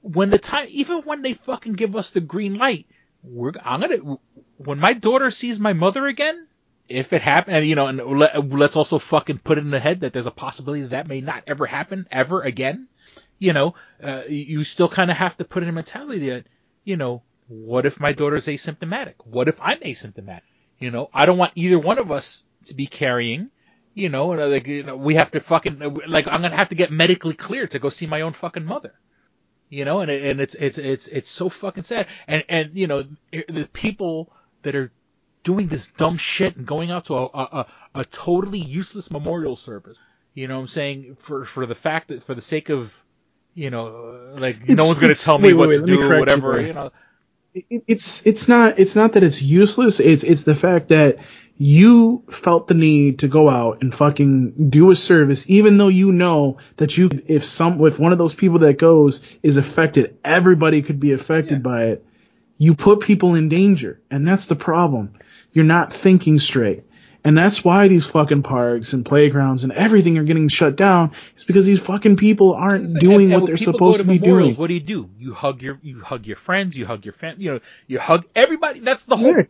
when 0.00 0.30
the 0.30 0.38
time, 0.38 0.66
even 0.70 1.02
when 1.02 1.22
they 1.22 1.34
fucking 1.34 1.74
give 1.74 1.96
us 1.96 2.10
the 2.10 2.20
green 2.20 2.54
light, 2.54 2.86
we're, 3.22 3.52
I'm 3.64 3.80
gonna, 3.80 4.18
when 4.56 4.78
my 4.78 4.92
daughter 4.92 5.30
sees 5.30 5.60
my 5.60 5.72
mother 5.72 6.06
again, 6.06 6.47
if 6.88 7.12
it 7.12 7.22
happen, 7.22 7.54
and 7.54 7.66
you 7.66 7.74
know, 7.74 7.86
and 7.86 7.98
let, 7.98 8.48
let's 8.48 8.76
also 8.76 8.98
fucking 8.98 9.38
put 9.38 9.58
it 9.58 9.64
in 9.64 9.70
the 9.70 9.80
head 9.80 10.00
that 10.00 10.12
there's 10.12 10.26
a 10.26 10.30
possibility 10.30 10.82
that, 10.82 10.90
that 10.90 11.08
may 11.08 11.20
not 11.20 11.44
ever 11.46 11.66
happen 11.66 12.06
ever 12.10 12.42
again. 12.42 12.88
You 13.38 13.52
know, 13.52 13.74
uh, 14.02 14.22
you 14.28 14.64
still 14.64 14.88
kind 14.88 15.10
of 15.10 15.16
have 15.16 15.36
to 15.36 15.44
put 15.44 15.62
in 15.62 15.68
a 15.68 15.72
mentality 15.72 16.30
that, 16.30 16.46
you 16.84 16.96
know, 16.96 17.22
what 17.46 17.86
if 17.86 18.00
my 18.00 18.12
daughter's 18.12 18.46
asymptomatic? 18.46 19.14
What 19.24 19.48
if 19.48 19.60
I'm 19.60 19.78
asymptomatic? 19.80 20.40
You 20.78 20.90
know, 20.90 21.08
I 21.14 21.24
don't 21.26 21.38
want 21.38 21.52
either 21.54 21.78
one 21.78 21.98
of 21.98 22.10
us 22.10 22.44
to 22.66 22.74
be 22.74 22.86
carrying. 22.86 23.50
You 23.94 24.08
know, 24.08 24.30
and, 24.32 24.40
uh, 24.40 24.46
like 24.46 24.66
you 24.68 24.84
know, 24.84 24.96
we 24.96 25.16
have 25.16 25.32
to 25.32 25.40
fucking 25.40 25.80
like 26.06 26.28
I'm 26.28 26.42
gonna 26.42 26.56
have 26.56 26.68
to 26.68 26.76
get 26.76 26.92
medically 26.92 27.34
cleared 27.34 27.72
to 27.72 27.78
go 27.78 27.90
see 27.90 28.06
my 28.06 28.20
own 28.20 28.32
fucking 28.32 28.64
mother. 28.64 28.94
You 29.70 29.84
know, 29.84 30.00
and 30.00 30.10
and 30.10 30.40
it's 30.40 30.54
it's 30.54 30.78
it's 30.78 31.08
it's 31.08 31.28
so 31.28 31.48
fucking 31.48 31.82
sad. 31.82 32.06
And 32.26 32.44
and 32.48 32.76
you 32.76 32.86
know, 32.86 33.02
the 33.32 33.68
people 33.72 34.32
that 34.62 34.76
are 34.76 34.92
doing 35.48 35.66
this 35.66 35.86
dumb 35.92 36.18
shit 36.18 36.56
and 36.56 36.66
going 36.66 36.90
out 36.90 37.06
to 37.06 37.14
a 37.14 37.24
a, 37.24 37.66
a, 37.94 38.00
totally 38.04 38.58
useless 38.58 39.10
memorial 39.10 39.56
service. 39.56 39.98
You 40.34 40.46
know 40.46 40.56
what 40.56 40.62
I'm 40.62 40.68
saying? 40.68 41.16
For 41.20 41.46
for 41.46 41.64
the 41.64 41.74
fact 41.74 42.08
that 42.08 42.24
for 42.24 42.34
the 42.34 42.42
sake 42.42 42.68
of 42.68 42.92
you 43.54 43.70
know, 43.70 43.86
uh, 44.34 44.38
like 44.38 44.68
no 44.68 44.86
one's 44.86 44.98
gonna 44.98 45.14
tell 45.14 45.38
me 45.38 45.54
wait, 45.54 45.54
what 45.54 45.66
wait, 45.70 45.76
to 45.78 45.82
do 45.86 46.00
or 46.02 46.08
correct 46.08 46.36
you 46.36 46.42
whatever. 46.42 46.60
You 46.62 46.74
know, 46.74 46.90
it- 47.54 47.84
it's 47.86 48.26
it's 48.26 48.46
not 48.46 48.78
it's 48.78 48.94
not 48.94 49.14
that 49.14 49.22
it's 49.22 49.40
useless. 49.40 50.00
It's 50.00 50.22
it's 50.22 50.44
the 50.44 50.54
fact 50.54 50.88
that 50.88 51.18
you 51.56 52.22
felt 52.30 52.68
the 52.68 52.74
need 52.74 53.20
to 53.20 53.28
go 53.28 53.48
out 53.48 53.82
and 53.82 53.92
fucking 53.94 54.68
do 54.70 54.90
a 54.90 54.96
service, 54.96 55.48
even 55.50 55.78
though 55.78 55.88
you 55.88 56.12
know 56.12 56.58
that 56.76 56.98
you 56.98 57.08
if 57.26 57.44
some 57.44 57.84
if 57.86 57.98
one 57.98 58.12
of 58.12 58.18
those 58.18 58.34
people 58.34 58.60
that 58.60 58.78
goes 58.78 59.22
is 59.42 59.56
affected, 59.56 60.18
everybody 60.24 60.82
could 60.82 61.00
be 61.00 61.12
affected 61.12 61.62
by 61.62 61.86
it. 61.86 62.04
You 62.58 62.74
put 62.74 63.00
people 63.00 63.34
in 63.34 63.48
danger, 63.48 64.00
and 64.10 64.28
that's 64.28 64.46
the 64.46 64.56
problem. 64.56 65.14
You're 65.52 65.64
not 65.64 65.92
thinking 65.92 66.38
straight. 66.38 66.84
And 67.24 67.36
that's 67.36 67.64
why 67.64 67.88
these 67.88 68.06
fucking 68.06 68.42
parks 68.42 68.92
and 68.92 69.04
playgrounds 69.04 69.64
and 69.64 69.72
everything 69.72 70.18
are 70.18 70.24
getting 70.24 70.48
shut 70.48 70.76
down. 70.76 71.12
It's 71.34 71.44
because 71.44 71.66
these 71.66 71.80
fucking 71.80 72.16
people 72.16 72.54
aren't 72.54 72.98
doing 73.00 73.32
and 73.32 73.40
what 73.40 73.46
they're 73.46 73.56
supposed 73.56 73.98
go 73.98 74.04
to 74.04 74.08
be 74.08 74.18
doing. 74.18 74.54
What 74.54 74.68
do 74.68 74.74
you 74.74 74.80
do? 74.80 75.10
You 75.18 75.34
hug 75.34 75.60
your 75.60 75.78
you 75.82 76.00
hug 76.00 76.26
your 76.26 76.36
friends, 76.36 76.76
you 76.76 76.86
hug 76.86 77.04
your 77.04 77.14
family, 77.14 77.44
you 77.44 77.52
know, 77.52 77.60
you 77.86 77.98
hug 77.98 78.24
everybody. 78.34 78.80
That's 78.80 79.02
the 79.02 79.16
whole. 79.16 79.42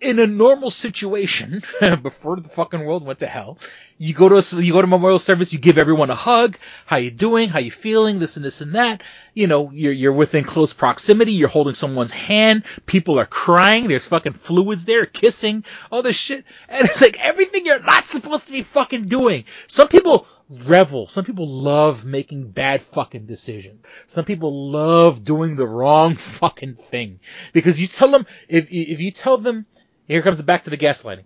In 0.00 0.20
a 0.20 0.28
normal 0.28 0.70
situation, 0.70 1.62
before 2.02 2.36
the 2.38 2.48
fucking 2.48 2.84
world 2.84 3.04
went 3.04 3.18
to 3.18 3.26
hell, 3.26 3.58
you 3.96 4.14
go 4.14 4.28
to 4.28 4.36
a, 4.36 4.62
you 4.62 4.72
go 4.72 4.80
to 4.80 4.86
memorial 4.86 5.18
service, 5.18 5.52
you 5.52 5.58
give 5.58 5.76
everyone 5.76 6.10
a 6.10 6.14
hug. 6.14 6.56
How 6.86 6.98
you 6.98 7.10
doing? 7.10 7.48
How 7.48 7.58
you 7.58 7.72
feeling? 7.72 8.20
This 8.20 8.36
and 8.36 8.44
this 8.44 8.60
and 8.60 8.76
that. 8.76 9.02
You 9.34 9.48
know, 9.48 9.72
you're 9.72 9.92
you're 9.92 10.12
within 10.12 10.44
close 10.44 10.72
proximity. 10.72 11.32
You're 11.32 11.48
holding 11.48 11.74
someone's 11.74 12.12
hand. 12.12 12.62
People 12.86 13.18
are 13.18 13.26
crying. 13.26 13.88
There's 13.88 14.06
fucking 14.06 14.34
fluids 14.34 14.84
there, 14.84 15.04
kissing, 15.04 15.64
all 15.90 16.02
this 16.02 16.16
shit, 16.16 16.44
and 16.68 16.88
it's 16.88 17.00
like 17.00 17.18
everything 17.18 17.66
you're 17.66 17.82
not 17.82 18.04
supposed 18.04 18.46
to 18.46 18.52
be 18.52 18.62
fucking 18.62 19.08
doing. 19.08 19.46
Some 19.66 19.88
people 19.88 20.28
revel. 20.48 21.08
Some 21.08 21.24
people 21.24 21.48
love 21.48 22.04
making 22.04 22.52
bad 22.52 22.82
fucking 22.82 23.26
decisions. 23.26 23.84
Some 24.06 24.24
people 24.24 24.70
love 24.70 25.24
doing 25.24 25.56
the 25.56 25.66
wrong 25.66 26.14
fucking 26.38 26.76
thing 26.92 27.18
because 27.52 27.80
you 27.80 27.88
tell 27.88 28.12
them 28.12 28.26
if 28.48 28.68
if 28.70 29.00
you 29.00 29.10
tell 29.10 29.38
them 29.38 29.66
here 30.08 30.22
comes 30.22 30.38
the 30.38 30.42
back 30.42 30.64
to 30.64 30.70
the 30.70 30.76
gaslighting. 30.78 31.24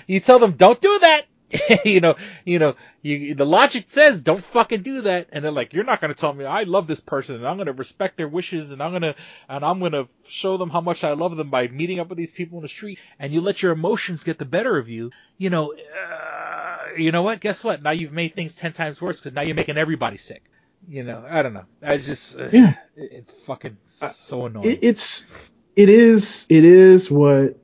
you 0.06 0.20
tell 0.20 0.38
them 0.38 0.52
don't 0.52 0.80
do 0.80 0.98
that. 1.00 1.26
you 1.84 2.00
know, 2.00 2.14
you 2.46 2.58
know, 2.58 2.76
you, 3.02 3.34
the 3.34 3.44
logic 3.44 3.84
says 3.88 4.22
don't 4.22 4.42
fucking 4.42 4.82
do 4.82 5.02
that, 5.02 5.28
and 5.32 5.44
they're 5.44 5.52
like, 5.52 5.74
you're 5.74 5.84
not 5.84 6.00
gonna 6.00 6.14
tell 6.14 6.32
me 6.32 6.46
I 6.46 6.62
love 6.62 6.86
this 6.86 7.00
person, 7.00 7.36
and 7.36 7.46
I'm 7.46 7.58
gonna 7.58 7.72
respect 7.74 8.16
their 8.16 8.28
wishes, 8.28 8.70
and 8.70 8.82
I'm 8.82 8.92
gonna, 8.92 9.14
and 9.50 9.62
I'm 9.62 9.78
gonna 9.80 10.08
show 10.26 10.56
them 10.56 10.70
how 10.70 10.80
much 10.80 11.04
I 11.04 11.12
love 11.12 11.36
them 11.36 11.50
by 11.50 11.68
meeting 11.68 12.00
up 12.00 12.08
with 12.08 12.16
these 12.16 12.32
people 12.32 12.56
in 12.58 12.62
the 12.62 12.68
street, 12.68 12.98
and 13.18 13.34
you 13.34 13.42
let 13.42 13.62
your 13.62 13.72
emotions 13.72 14.24
get 14.24 14.38
the 14.38 14.46
better 14.46 14.78
of 14.78 14.88
you. 14.88 15.10
You 15.36 15.50
know, 15.50 15.74
uh, 15.74 16.96
you 16.96 17.12
know 17.12 17.22
what? 17.22 17.40
Guess 17.40 17.64
what? 17.64 17.82
Now 17.82 17.90
you've 17.90 18.12
made 18.12 18.34
things 18.34 18.56
ten 18.56 18.72
times 18.72 19.00
worse 19.00 19.20
because 19.20 19.34
now 19.34 19.42
you're 19.42 19.54
making 19.56 19.76
everybody 19.76 20.16
sick. 20.16 20.42
You 20.88 21.04
know, 21.04 21.24
I 21.28 21.42
don't 21.42 21.52
know. 21.52 21.64
I 21.82 21.98
just, 21.98 22.38
uh, 22.38 22.48
Yeah. 22.50 22.74
it, 22.96 23.12
it 23.12 23.30
fucking 23.46 23.76
so 23.82 24.46
annoying. 24.46 24.70
it, 24.70 24.78
it's 24.82 25.26
it 25.76 25.88
is 25.88 26.46
it 26.48 26.64
is 26.64 27.10
what 27.10 27.58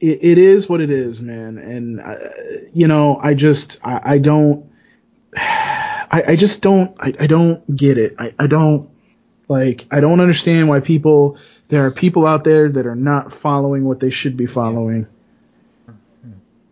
it, 0.00 0.38
is 0.38 0.68
what 0.68 0.80
it 0.80 0.90
is 0.90 1.20
man. 1.20 1.58
And 1.58 2.00
uh, 2.00 2.16
you 2.72 2.86
know 2.86 3.18
i 3.22 3.34
just 3.34 3.80
i, 3.84 4.14
I 4.14 4.18
don't 4.18 4.70
I, 5.36 6.24
I 6.28 6.36
just 6.36 6.62
don't 6.62 6.96
I, 6.98 7.12
I 7.20 7.26
don't 7.26 7.64
get 7.74 7.98
it. 7.98 8.14
I, 8.18 8.34
I 8.38 8.46
don't 8.46 8.90
like 9.48 9.86
i 9.90 10.00
don't 10.00 10.20
understand 10.20 10.68
why 10.68 10.80
people 10.80 11.38
there 11.68 11.86
are 11.86 11.90
people 11.90 12.26
out 12.26 12.44
there 12.44 12.70
that 12.70 12.86
are 12.86 12.96
not 12.96 13.32
following 13.32 13.84
what 13.84 14.00
they 14.00 14.10
should 14.10 14.36
be 14.36 14.46
following. 14.46 15.06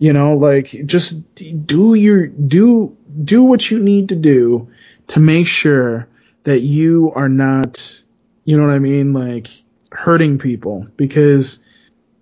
You 0.00 0.12
know 0.12 0.36
like 0.36 0.86
just 0.86 1.34
do 1.66 1.94
your 1.94 2.26
do 2.26 2.96
do 3.24 3.42
what 3.42 3.70
you 3.70 3.78
need 3.80 4.10
to 4.10 4.16
do 4.16 4.70
to 5.08 5.20
make 5.20 5.48
sure 5.48 6.08
that 6.44 6.60
you 6.60 7.12
are 7.14 7.28
not 7.28 8.00
you 8.44 8.56
know 8.56 8.64
what 8.64 8.72
i 8.72 8.78
mean 8.78 9.12
like 9.12 9.48
hurting 9.90 10.38
people 10.38 10.86
because 10.96 11.58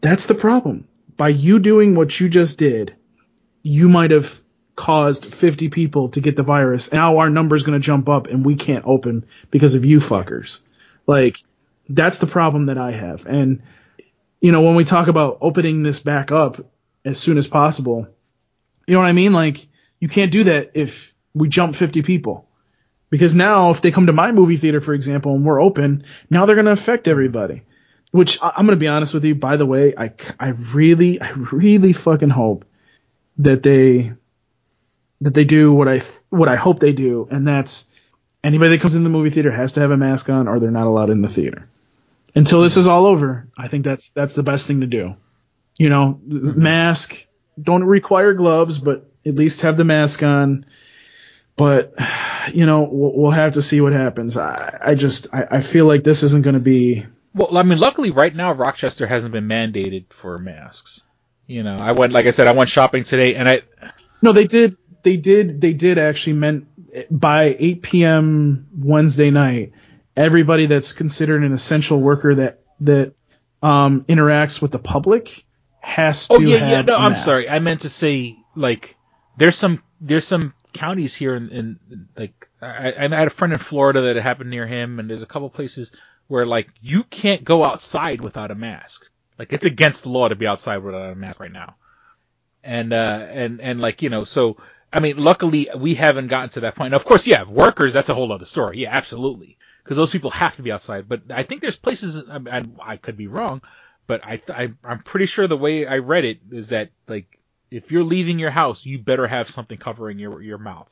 that's 0.01 0.27
the 0.27 0.35
problem 0.35 0.89
by 1.17 1.29
you 1.29 1.59
doing 1.59 1.95
what 1.95 2.19
you 2.19 2.29
just 2.29 2.59
did 2.59 2.95
you 3.63 3.89
might 3.89 4.11
have 4.11 4.41
caused 4.75 5.25
50 5.25 5.71
people 5.71 6.11
to 6.11 6.21
get 6.21 6.37
the 6.37 6.43
virus 6.43 6.93
now 6.93 7.19
our 7.19 7.31
number's 7.31 7.63
going 7.63 7.81
to 7.81 7.85
jump 7.85 8.09
up 8.09 8.27
and 8.27 8.45
we 8.45 8.55
can't 8.55 8.85
open 8.87 9.25
because 9.51 9.75
of 9.75 9.85
you 9.85 10.01
fuckers 10.01 10.61
like 11.07 11.43
that's 11.89 12.19
the 12.19 12.27
problem 12.27 12.67
that 12.67 12.79
i 12.79 12.93
have 12.93 13.27
and 13.27 13.63
you 14.41 14.53
know, 14.53 14.63
when 14.63 14.75
we 14.75 14.85
talk 14.85 15.09
about 15.09 15.39
opening 15.41 15.83
this 15.83 15.99
back 15.99 16.31
up 16.31 16.71
as 17.05 17.19
soon 17.19 17.39
as 17.39 17.47
possible, 17.47 18.07
you 18.87 18.95
know 18.95 19.01
what 19.01 19.09
I 19.09 19.13
mean? 19.13 19.33
Like, 19.33 19.67
you 20.01 20.09
can't 20.09 20.31
do 20.31 20.45
that 20.45 20.73
if 20.75 21.15
we 21.35 21.49
jump 21.49 21.77
50 21.77 22.03
people. 22.03 22.49
Because 23.09 23.35
now, 23.35 23.71
if 23.71 23.81
they 23.81 23.93
come 23.93 24.07
to 24.07 24.13
my 24.13 24.33
movie 24.33 24.57
theater, 24.57 24.81
for 24.81 24.93
example, 24.93 25.35
and 25.35 25.45
we're 25.45 25.63
open, 25.63 26.05
now 26.29 26.45
they're 26.45 26.57
going 26.57 26.67
to 26.67 26.73
affect 26.73 27.09
everybody. 27.09 27.63
Which 28.11 28.43
I- 28.43 28.53
I'm 28.57 28.67
going 28.67 28.77
to 28.77 28.81
be 28.81 28.89
honest 28.89 29.15
with 29.15 29.25
you. 29.25 29.35
By 29.35 29.57
the 29.57 29.67
way, 29.67 29.95
I, 29.97 30.13
I 30.39 30.49
really, 30.49 31.21
I 31.21 31.31
really 31.31 31.93
fucking 31.93 32.31
hope 32.31 32.65
that 33.39 33.63
they, 33.63 34.13
that 35.21 35.35
they 35.35 35.45
do 35.45 35.73
what 35.73 35.89
I, 35.89 36.03
what 36.31 36.49
I 36.49 36.57
hope 36.57 36.79
they 36.79 36.93
do. 36.93 37.29
And 37.31 37.47
that's 37.47 37.87
anybody 38.43 38.71
that 38.71 38.81
comes 38.81 38.95
in 38.95 39.05
the 39.05 39.11
movie 39.11 39.31
theater 39.31 39.51
has 39.51 39.73
to 39.73 39.81
have 39.81 39.91
a 39.91 39.97
mask 39.97 40.31
on 40.31 40.49
or 40.49 40.61
they're 40.61 40.71
not 40.71 40.87
allowed 40.87 41.11
in 41.11 41.23
the 41.23 41.29
theater. 41.29 41.69
Until 42.35 42.63
this 42.63 42.77
is 42.77 42.87
all 42.87 43.07
over, 43.07 43.49
I 43.57 43.69
think 43.69 43.85
that's, 43.85 44.11
that's 44.11 44.35
the 44.35 44.43
best 44.43 44.67
thing 44.67 44.81
to 44.81 44.87
do. 44.87 45.17
You 45.79 45.91
know, 45.91 46.21
mm-hmm. 46.27 46.63
mask, 46.63 47.27
don't 47.61 47.85
require 47.85 48.35
gloves, 48.35 48.79
but 48.79 49.11
at 49.25 49.35
least 49.35 49.63
have 49.63 49.77
the 49.77 49.85
mask 49.85 50.23
on. 50.23 50.67
But 51.57 51.95
you 52.53 52.67
know, 52.67 52.83
we'll, 52.83 53.13
we'll 53.15 53.31
have 53.31 53.55
to 53.55 53.63
see 53.63 53.81
what 53.81 53.93
happens. 53.93 54.37
I, 54.37 54.79
I 54.81 54.95
just 54.95 55.29
I, 55.33 55.47
I 55.53 55.61
feel 55.61 55.87
like 55.87 56.05
this 56.05 56.23
isn't 56.23 56.43
going 56.43 56.55
to 56.55 56.61
be. 56.61 57.07
Well, 57.37 57.59
I 57.59 57.63
mean, 57.65 57.79
luckily 57.79 58.11
right 58.11 58.35
now 58.35 58.53
Rochester 58.53 59.07
hasn't 59.07 59.33
been 59.33 59.47
mandated 59.47 60.07
for 60.09 60.39
masks. 60.39 61.05
You 61.47 61.63
know, 61.63 61.77
I 61.77 61.93
went 61.93 62.13
like 62.13 62.27
I 62.27 62.31
said, 62.31 62.47
I 62.47 62.53
went 62.53 62.71
shopping 62.71 63.05
today, 63.05 63.35
and 63.35 63.49
I 63.49 63.63
No, 64.23 64.33
they 64.33 64.47
did. 64.47 64.77
They 65.03 65.19
did. 65.19 65.61
They 65.61 65.75
did 65.75 65.99
actually 65.99 66.33
meant 66.33 66.67
by 67.11 67.55
8 67.59 67.83
p.m. 67.83 68.69
Wednesday 68.75 69.31
night, 69.31 69.73
everybody 70.17 70.67
that's 70.67 70.93
considered 70.93 71.45
an 71.45 71.53
essential 71.53 72.01
worker 72.01 72.35
that 72.37 72.61
that 72.81 73.13
um, 73.63 74.05
interacts 74.05 74.63
with 74.63 74.73
the 74.73 74.79
public 74.79 75.45
has 75.81 76.29
to. 76.29 76.37
oh 76.37 76.41
yeah, 76.41 76.71
yeah. 76.71 76.83
No, 76.83 76.97
I'm 76.97 77.13
mask. 77.13 77.25
sorry. 77.25 77.49
I 77.49 77.59
meant 77.59 77.81
to 77.83 77.91
say 77.91 78.39
like 78.55 78.97
there's 79.37 79.57
some 79.57 79.83
there's 80.01 80.27
some 80.27 80.55
counties 80.73 81.15
here 81.15 81.37
in, 81.37 81.51
in 81.51 82.09
like 82.17 82.49
I, 82.61 82.93
I 82.99 83.09
had 83.09 83.27
a 83.27 83.31
friend 83.31 83.53
in 83.53 83.59
Florida 83.59 84.01
that 84.03 84.17
it 84.17 84.23
happened 84.23 84.51
near 84.51 84.67
him, 84.67 84.99
and 84.99 85.09
there's 85.09 85.23
a 85.23 85.27
couple 85.27 85.51
places 85.51 85.93
where 86.29 86.47
like 86.47 86.69
you 86.81 87.05
can't 87.05 87.45
go 87.45 87.65
outside 87.65 88.21
without 88.21 88.51
a 88.51 88.55
mask. 88.55 89.07
Like 89.39 89.53
it's 89.53 89.65
against 89.65 90.05
the 90.05 90.09
law 90.09 90.29
to 90.29 90.35
be 90.35 90.47
outside 90.47 90.79
without 90.79 91.13
a 91.13 91.15
mask 91.15 91.41
right 91.41 91.53
now. 91.53 91.77
And 92.65 92.93
uh 92.93 93.27
and 93.31 93.61
and 93.61 93.81
like 93.81 94.03
you 94.03 94.11
know 94.11 94.25
so 94.25 94.57
I 94.93 95.01
mean 95.01 95.19
luckily 95.19 95.69
we 95.77 95.95
haven't 95.95 96.29
gotten 96.29 96.51
to 96.51 96.61
that 96.61 96.75
point. 96.75 96.91
Now, 96.91 96.97
of 96.97 97.05
course, 97.05 97.27
yeah, 97.27 97.45
workers 97.45 97.93
that's 97.93 98.09
a 98.09 98.15
whole 98.15 98.33
other 98.33 98.47
story. 98.47 98.79
Yeah, 98.79 98.91
absolutely, 98.93 99.57
because 99.85 99.97
those 99.97 100.11
people 100.11 100.31
have 100.31 100.57
to 100.57 100.63
be 100.63 100.73
outside. 100.73 101.09
But 101.09 101.23
I 101.31 101.43
think 101.43 101.61
there's 101.61 101.77
places 101.77 102.25
I, 102.29 102.41
I, 102.51 102.65
I 102.83 102.97
could 102.97 103.17
be 103.17 103.29
wrong, 103.29 103.63
but 104.07 104.25
I, 104.25 104.43
I 104.49 104.73
I'm 104.83 105.01
pretty 105.01 105.27
sure 105.27 105.47
the 105.47 105.57
way 105.57 105.87
I 105.87 105.99
read 105.99 106.25
it 106.25 106.41
is 106.51 106.71
that 106.71 106.91
like 107.07 107.39
if 107.71 107.91
you're 107.91 108.05
leaving 108.05 108.39
your 108.39 108.51
house, 108.51 108.87
you 108.87 108.99
better 108.99 109.27
have 109.27 109.51
something 109.51 109.79
covering 109.79 110.19
your 110.19 110.43
your 110.43 110.59
mouth, 110.59 110.89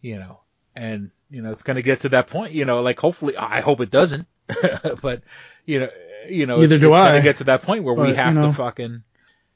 you 0.00 0.18
know. 0.18 0.40
And 0.76 1.10
you 1.30 1.42
know 1.42 1.50
it's 1.50 1.62
gonna 1.62 1.82
get 1.82 2.00
to 2.00 2.10
that 2.10 2.28
point, 2.28 2.52
you 2.52 2.64
know. 2.64 2.82
Like 2.82 3.00
hopefully, 3.00 3.36
I 3.36 3.60
hope 3.60 3.80
it 3.80 3.90
doesn't, 3.90 4.26
but 5.02 5.22
you 5.66 5.80
know, 5.80 5.88
you 6.28 6.46
know, 6.46 6.60
Neither 6.60 6.76
it's, 6.76 6.82
do 6.82 6.90
it's 6.90 6.98
I, 6.98 7.08
gonna 7.08 7.22
get 7.22 7.36
to 7.36 7.44
that 7.44 7.62
point 7.62 7.84
where 7.84 7.94
we 7.94 8.02
but, 8.02 8.08
you 8.10 8.14
have 8.16 8.34
know. 8.34 8.48
to 8.48 8.52
fucking, 8.52 9.02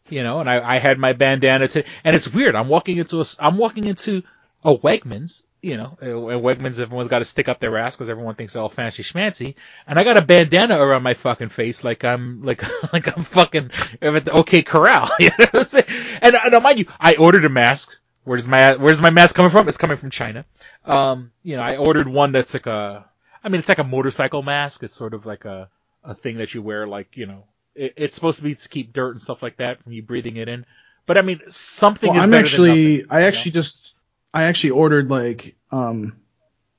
you 0.08 0.22
know. 0.22 0.40
And 0.40 0.48
I 0.48 0.76
I 0.76 0.78
had 0.78 0.98
my 0.98 1.12
bandana 1.12 1.68
today, 1.68 1.88
and 2.04 2.16
it's 2.16 2.28
weird. 2.28 2.54
I'm 2.54 2.68
walking 2.68 2.98
into 2.98 3.20
a 3.20 3.24
I'm 3.38 3.56
walking 3.56 3.84
into 3.84 4.22
a 4.64 4.76
Wegmans, 4.76 5.44
you 5.60 5.76
know, 5.76 5.98
and 6.00 6.10
Wegmans 6.10 6.80
everyone's 6.80 7.08
got 7.08 7.18
to 7.18 7.24
stick 7.24 7.48
up 7.48 7.60
their 7.60 7.76
ass 7.76 7.96
because 7.96 8.08
everyone 8.08 8.34
thinks 8.34 8.54
they're 8.54 8.62
all 8.62 8.70
fancy 8.70 9.02
schmancy, 9.02 9.54
and 9.86 9.98
I 9.98 10.04
got 10.04 10.16
a 10.16 10.22
bandana 10.22 10.78
around 10.80 11.02
my 11.02 11.14
fucking 11.14 11.50
face 11.50 11.84
like 11.84 12.04
I'm 12.04 12.42
like 12.42 12.62
like 12.92 13.06
I'm 13.14 13.24
fucking 13.24 13.70
at 14.00 14.24
the 14.24 14.32
OK 14.32 14.62
Corral, 14.62 15.10
you 15.18 15.30
know 15.38 15.46
what 15.50 15.56
I'm 15.56 15.66
saying? 15.66 15.86
And 16.22 16.36
now 16.50 16.60
mind 16.60 16.78
you, 16.78 16.86
I 16.98 17.16
ordered 17.16 17.44
a 17.44 17.50
mask. 17.50 17.94
Where's 18.24 18.48
my 18.48 18.76
Where's 18.76 19.02
my 19.02 19.10
mask 19.10 19.36
coming 19.36 19.50
from? 19.50 19.68
It's 19.68 19.76
coming 19.76 19.98
from 19.98 20.10
China. 20.10 20.46
Um, 20.86 21.30
you 21.42 21.56
know, 21.56 21.62
I 21.62 21.76
ordered 21.76 22.08
one 22.08 22.32
that's 22.32 22.54
like 22.54 22.66
a, 22.66 23.04
I 23.44 23.50
mean, 23.50 23.58
it's 23.58 23.68
like 23.68 23.78
a 23.78 23.84
motorcycle 23.84 24.42
mask. 24.42 24.82
It's 24.82 24.94
sort 24.94 25.14
of 25.14 25.26
like 25.26 25.44
a 25.44 25.68
a 26.02 26.14
thing 26.14 26.38
that 26.38 26.54
you 26.54 26.62
wear, 26.62 26.86
like 26.86 27.16
you 27.16 27.26
know, 27.26 27.44
it, 27.74 27.94
it's 27.96 28.14
supposed 28.14 28.38
to 28.38 28.44
be 28.44 28.54
to 28.54 28.68
keep 28.68 28.92
dirt 28.92 29.12
and 29.12 29.22
stuff 29.22 29.42
like 29.42 29.58
that 29.58 29.82
from 29.82 29.92
you 29.92 30.02
breathing 30.02 30.36
it 30.36 30.48
in. 30.48 30.64
But 31.06 31.18
I 31.18 31.22
mean, 31.22 31.40
something 31.48 32.08
Well, 32.10 32.18
is 32.18 32.24
I'm 32.24 32.30
better 32.30 32.42
actually, 32.42 33.00
than 33.02 33.10
I 33.10 33.22
actually 33.22 33.52
just, 33.52 33.94
I 34.32 34.44
actually 34.44 34.70
ordered 34.70 35.10
like 35.10 35.54
um, 35.70 36.16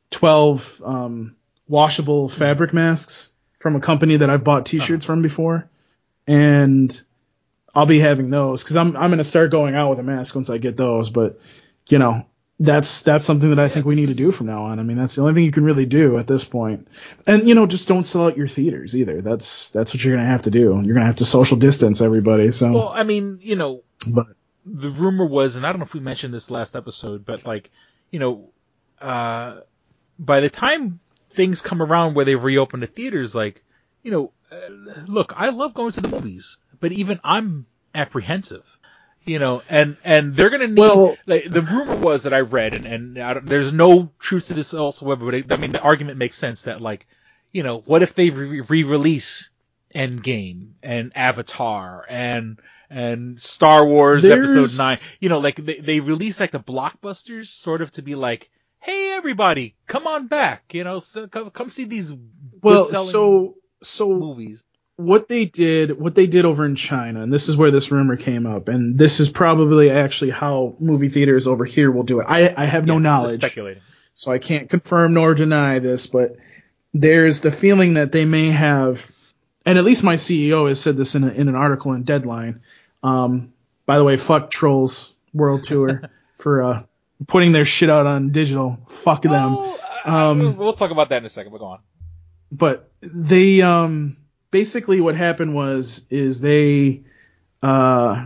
12 0.10 0.82
um, 0.84 1.36
washable 1.68 2.30
fabric 2.30 2.74
masks 2.74 3.32
from 3.60 3.76
a 3.76 3.80
company 3.80 4.18
that 4.18 4.30
I've 4.30 4.44
bought 4.44 4.66
T-shirts 4.66 5.06
from 5.06 5.22
before, 5.22 5.70
and 6.26 7.00
I'll 7.74 7.86
be 7.86 8.00
having 8.00 8.30
those 8.30 8.64
because 8.64 8.78
I'm 8.78 8.96
I'm 8.96 9.12
gonna 9.12 9.24
start 9.24 9.52
going 9.52 9.76
out 9.76 9.92
with 9.92 10.00
a 10.00 10.04
mask 10.04 10.34
once 10.34 10.50
I 10.50 10.58
get 10.58 10.78
those. 10.78 11.10
But 11.10 11.40
you 11.88 12.00
know, 12.00 12.26
that's 12.60 13.02
that's 13.02 13.26
something 13.26 13.50
that 13.50 13.60
I 13.60 13.68
think 13.68 13.86
we 13.86 13.96
need 13.96 14.08
to 14.08 14.14
do 14.14 14.32
from 14.32 14.48
now 14.48 14.66
on. 14.66 14.80
I 14.80 14.84
mean, 14.84 14.98
that's 14.98 15.16
the 15.16 15.22
only 15.22 15.34
thing 15.34 15.44
you 15.44 15.52
can 15.52 15.66
really 15.66 15.86
do 15.86 16.18
at 16.18 16.28
this 16.28 16.44
point. 16.44 16.88
And 17.28 17.48
you 17.48 17.56
know, 17.56 17.66
just 17.66 17.88
don't 17.88 18.06
sell 18.06 18.28
out 18.28 18.38
your 18.38 18.48
theaters 18.48 18.96
either. 18.96 19.22
That's 19.22 19.72
that's 19.72 19.94
what 19.94 20.04
you're 20.04 20.16
gonna 20.16 20.28
have 20.28 20.44
to 20.44 20.52
do. 20.52 20.82
You're 20.84 20.94
gonna 20.94 21.06
have 21.06 21.18
to 21.18 21.26
social 21.26 21.58
distance 21.58 22.02
everybody. 22.02 22.52
So, 22.52 22.72
Well, 22.72 22.90
I 22.90 23.04
mean, 23.04 23.40
you 23.42 23.56
know, 23.58 23.84
but 24.08 24.28
the 24.66 24.90
rumor 24.90 25.26
was, 25.26 25.58
and 25.58 25.66
I 25.66 25.72
don't 25.72 25.80
know 25.80 25.86
if 25.86 25.94
we 25.94 26.00
mentioned 26.00 26.34
this 26.34 26.50
last 26.50 26.76
episode, 26.76 27.26
but 27.26 27.46
like, 27.46 27.70
you 28.10 28.20
know, 28.20 28.50
uh, 29.02 29.60
by 30.18 30.40
the 30.40 30.50
time 30.50 31.00
things 31.32 31.62
come 31.62 31.82
around 31.82 32.16
where 32.16 32.26
they 32.26 32.36
reopen 32.36 32.80
the 32.80 32.88
theaters, 32.88 33.36
like, 33.36 33.64
you 34.02 34.12
know, 34.12 34.32
uh, 34.52 34.70
look, 35.08 35.34
I 35.36 35.50
love 35.50 35.74
going 35.74 35.92
to 35.92 36.02
the 36.02 36.08
movies, 36.08 36.58
but 36.80 36.92
even 36.94 37.20
I'm 37.24 37.66
apprehensive, 37.94 38.64
you 39.26 39.40
know, 39.40 39.62
and 39.70 39.98
and 40.04 40.36
they're 40.36 40.50
gonna 40.50 40.68
need. 40.68 40.80
Well- 40.80 41.18
like, 41.26 41.50
the 41.50 41.62
rumor 41.62 41.96
was 41.98 42.24
that 42.24 42.34
I 42.34 42.42
read, 42.42 42.74
and 42.74 42.86
and 42.86 43.18
I 43.20 43.34
don't, 43.36 43.46
there's 43.46 43.74
no 43.74 44.12
truth 44.20 44.48
to 44.48 44.54
this 44.54 44.74
whatsoever, 44.74 45.26
but 45.26 45.34
it, 45.34 45.52
I 45.52 45.58
mean, 45.58 45.72
the 45.72 45.82
argument 45.82 46.18
makes 46.18 46.38
sense 46.38 46.64
that 46.64 46.82
like, 46.82 47.06
you 47.52 47.64
know, 47.64 47.80
what 47.80 48.04
if 48.04 48.14
they 48.16 48.30
re- 48.30 48.62
re-release 48.62 49.50
Endgame 49.94 50.72
and 50.84 51.12
Avatar 51.16 52.06
and 52.10 52.60
and 52.90 53.42
Star 53.42 53.86
Wars 53.86 54.24
There's- 54.24 54.52
Episode 54.52 54.78
Nine. 54.78 54.98
You 55.20 55.30
know, 55.30 55.40
like 55.40 55.56
they 55.56 55.80
they 55.80 56.00
release 56.00 56.40
like 56.40 56.52
the 56.52 56.60
blockbusters, 56.60 57.46
sort 57.48 57.82
of 57.82 57.92
to 57.92 58.02
be 58.02 58.16
like, 58.16 58.50
hey 58.80 59.14
everybody, 59.14 59.76
come 59.88 60.06
on 60.06 60.28
back. 60.28 60.74
You 60.74 60.84
know, 60.84 61.00
so 61.00 61.28
come, 61.28 61.50
come 61.50 61.70
see 61.70 61.86
these 61.86 62.14
well, 62.62 62.84
so 62.86 63.56
so 63.82 64.10
movies. 64.10 64.66
What 64.98 65.28
they 65.28 65.46
did 65.46 66.00
what 66.00 66.16
they 66.16 66.28
did 66.28 66.46
over 66.46 66.66
in 66.66 66.76
China, 66.76 67.22
and 67.22 67.32
this 67.34 67.50
is 67.50 67.58
where 67.58 67.72
this 67.72 67.92
rumor 67.92 68.16
came 68.16 68.46
up, 68.46 68.68
and 68.70 68.98
this 68.98 69.20
is 69.20 69.30
probably 69.30 69.90
actually 69.92 70.32
how 70.32 70.76
movie 70.80 71.10
theaters 71.10 71.48
over 71.48 71.66
here 71.66 71.92
will 71.92 72.04
do 72.04 72.20
it. 72.22 72.26
I 72.30 72.54
I 72.56 72.66
have 72.66 72.86
no 72.86 72.94
Yeah, 72.94 73.00
knowledge, 73.00 73.36
Speculating. 73.42 73.82
so 74.14 74.32
I 74.32 74.38
can't 74.40 74.70
confirm 74.70 75.14
nor 75.14 75.34
deny 75.34 75.80
this, 75.80 76.08
but 76.08 76.38
there's 76.94 77.42
the 77.42 77.52
feeling 77.52 77.96
that 77.96 78.12
they 78.14 78.24
may 78.26 78.48
have, 78.52 79.12
and 79.66 79.78
at 79.78 79.84
least 79.84 80.04
my 80.04 80.16
CEO 80.16 80.68
has 80.70 80.80
said 80.80 80.96
this 80.96 81.16
in 81.16 81.24
a, 81.26 81.30
in 81.30 81.50
an 81.50 81.56
article 81.56 81.92
in 81.94 82.04
Deadline. 82.04 82.62
Um, 83.04 83.52
by 83.86 83.98
the 83.98 84.04
way, 84.06 84.16
fuck 84.18 84.50
Trolls 84.50 85.14
World 85.34 85.64
Tour 85.64 86.04
for 86.40 86.64
uh 86.64 86.84
putting 87.28 87.52
their 87.52 87.66
shit 87.66 87.90
out 87.90 88.08
on 88.08 88.32
digital. 88.32 88.80
Fuck 88.90 89.24
them. 89.24 89.56
Well, 89.56 89.80
I- 90.06 90.30
Um, 90.30 90.56
we'll 90.58 90.74
talk 90.74 90.92
about 90.92 91.10
that 91.10 91.18
in 91.18 91.26
a 91.26 91.30
second. 91.30 91.52
But 91.52 91.58
go 91.60 91.66
on. 91.66 91.80
but 92.52 92.90
they 93.02 93.62
um 93.62 94.18
basically 94.56 95.02
what 95.02 95.16
happened 95.16 95.54
was 95.54 96.06
is 96.10 96.40
they 96.40 97.04
uh 97.62 98.26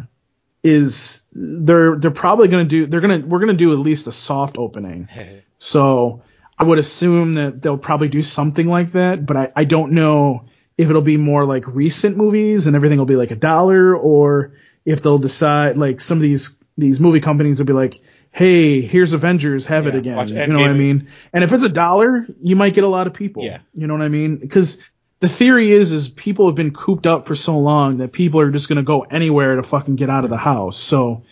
is 0.63 1.23
they're 1.33 1.95
they're 1.95 2.11
probably 2.11 2.47
gonna 2.47 2.65
do 2.65 2.85
they're 2.85 3.01
gonna 3.01 3.17
we're 3.25 3.39
gonna 3.39 3.53
do 3.55 3.73
at 3.73 3.79
least 3.79 4.05
a 4.05 4.11
soft 4.11 4.55
opening. 4.57 5.07
So 5.61 6.21
i 6.57 6.63
would 6.63 6.77
assume 6.79 7.33
that 7.33 7.61
they'll 7.61 7.83
probably 7.89 8.07
do 8.07 8.23
something 8.23 8.67
like 8.67 8.93
that 8.93 9.25
but 9.25 9.35
i 9.35 9.51
i 9.61 9.63
don't 9.65 9.91
know 9.91 10.45
if 10.77 10.89
it'll 10.89 11.01
be 11.01 11.17
more 11.17 11.43
like 11.45 11.65
recent 11.67 12.15
movies 12.15 12.67
and 12.67 12.75
everything 12.77 12.97
will 12.97 13.05
be 13.05 13.17
like 13.17 13.31
a 13.31 13.35
dollar 13.35 13.93
or 13.93 14.53
if 14.85 15.01
they'll 15.01 15.17
decide 15.17 15.77
like 15.77 15.99
some 15.99 16.17
of 16.17 16.21
these 16.21 16.57
these 16.77 17.01
movie 17.01 17.19
companies 17.19 17.59
will 17.59 17.65
be 17.65 17.73
like 17.73 17.99
hey 18.31 18.79
here's 18.79 19.11
avengers 19.13 19.65
have 19.65 19.85
it 19.87 19.95
again. 19.95 20.27
you 20.29 20.47
know 20.47 20.59
what 20.59 20.69
i 20.69 20.73
mean? 20.73 21.09
And 21.33 21.43
if 21.43 21.51
it's 21.51 21.63
a 21.63 21.69
dollar 21.69 22.25
you 22.41 22.55
might 22.55 22.73
get 22.73 22.85
a 22.85 22.93
lot 22.97 23.07
of 23.07 23.13
people. 23.13 23.43
Yeah. 23.43 23.59
you 23.73 23.87
know 23.87 23.95
what 23.95 24.03
i 24.03 24.09
mean? 24.09 24.37
Because 24.37 24.79
the 25.19 25.29
theory 25.29 25.71
is 25.71 25.91
is 25.91 26.07
people 26.07 26.47
have 26.47 26.55
been 26.55 26.71
cooped 26.71 27.07
up 27.07 27.27
for 27.27 27.35
so 27.35 27.59
long 27.59 27.97
that 27.97 28.11
people 28.11 28.39
are 28.39 28.51
just 28.51 28.69
going 28.69 28.77
to 28.77 28.83
go 28.83 29.01
anywhere 29.01 29.55
to 29.55 29.63
fucking 29.63 29.95
get 29.95 30.09
out 30.09 30.23
of 30.23 30.29
the 30.29 30.37
house 30.37 30.77
so 30.77 31.23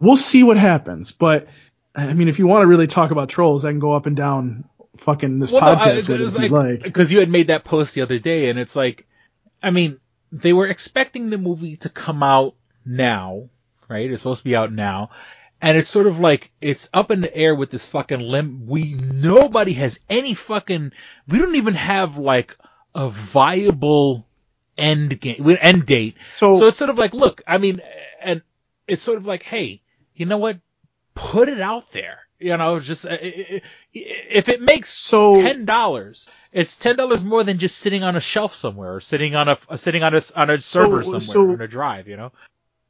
we'll 0.00 0.16
see 0.16 0.42
what 0.42 0.56
happens 0.56 1.12
but 1.12 1.48
i 1.94 2.12
mean 2.14 2.28
if 2.28 2.38
you 2.38 2.46
want 2.46 2.62
to 2.62 2.66
really 2.66 2.86
talk 2.86 3.10
about 3.10 3.28
trolls 3.28 3.64
i 3.64 3.70
can 3.70 3.80
go 3.80 3.92
up 3.92 4.06
and 4.06 4.16
down 4.16 4.64
fucking 4.98 5.38
this 5.38 5.52
podcast 5.52 6.08
with 6.08 6.10
it 6.10 6.20
if 6.20 6.38
you'd 6.42 6.50
like 6.50 6.82
because 6.82 7.12
you 7.12 7.20
had 7.20 7.28
made 7.28 7.48
that 7.48 7.64
post 7.64 7.94
the 7.94 8.02
other 8.02 8.18
day, 8.18 8.50
and 8.50 8.58
it's 8.58 8.76
like, 8.76 9.06
I 9.62 9.70
mean, 9.70 9.98
they 10.30 10.52
were 10.52 10.66
expecting 10.66 11.30
the 11.30 11.38
movie 11.38 11.76
to 11.78 11.88
come 11.88 12.22
out 12.22 12.54
now, 12.84 13.48
right? 13.88 14.10
It's 14.10 14.22
supposed 14.22 14.40
to 14.40 14.44
be 14.44 14.56
out 14.56 14.72
now. 14.72 15.10
And 15.60 15.78
it's 15.78 15.88
sort 15.88 16.08
of 16.08 16.18
like 16.18 16.50
it's 16.60 16.90
up 16.92 17.12
in 17.12 17.20
the 17.20 17.34
air 17.34 17.54
with 17.54 17.70
this 17.70 17.86
fucking 17.86 18.18
limb. 18.18 18.66
We 18.66 18.94
nobody 18.94 19.74
has 19.74 20.00
any 20.10 20.34
fucking. 20.34 20.92
We 21.28 21.38
don't 21.38 21.54
even 21.54 21.74
have 21.74 22.16
like 22.16 22.56
a 22.94 23.10
viable 23.10 24.26
end 24.76 25.20
game, 25.20 25.56
end 25.60 25.86
date. 25.86 26.16
So- 26.22 26.54
so 26.54 26.66
it's 26.66 26.76
sort 26.76 26.90
of 26.90 26.98
like, 26.98 27.14
look, 27.14 27.42
I 27.46 27.58
mean, 27.58 27.80
and 28.20 28.42
it's 28.86 29.02
sort 29.02 29.18
of 29.18 29.26
like, 29.26 29.42
hey, 29.42 29.80
you 30.14 30.26
know 30.26 30.38
what? 30.38 30.58
Put 31.14 31.48
it 31.48 31.60
out 31.60 31.92
there. 31.92 32.18
You 32.38 32.56
know, 32.56 32.80
just 32.80 33.06
uh, 33.06 33.16
if 33.20 34.48
it 34.48 34.60
makes 34.60 34.88
So- 34.88 35.30
ten 35.30 35.64
dollars, 35.64 36.28
it's 36.52 36.76
ten 36.76 36.96
dollars 36.96 37.22
more 37.22 37.44
than 37.44 37.58
just 37.58 37.78
sitting 37.78 38.02
on 38.02 38.16
a 38.16 38.20
shelf 38.20 38.54
somewhere 38.54 38.94
or 38.96 39.00
sitting 39.00 39.36
on 39.36 39.48
a 39.48 39.58
uh, 39.68 39.76
sitting 39.76 40.02
on 40.02 40.14
a 40.14 40.20
on 40.34 40.50
a 40.50 40.60
server 40.60 41.02
somewhere 41.04 41.20
so- 41.20 41.50
on 41.50 41.60
a 41.60 41.68
drive. 41.68 42.08
You 42.08 42.16
know, 42.16 42.32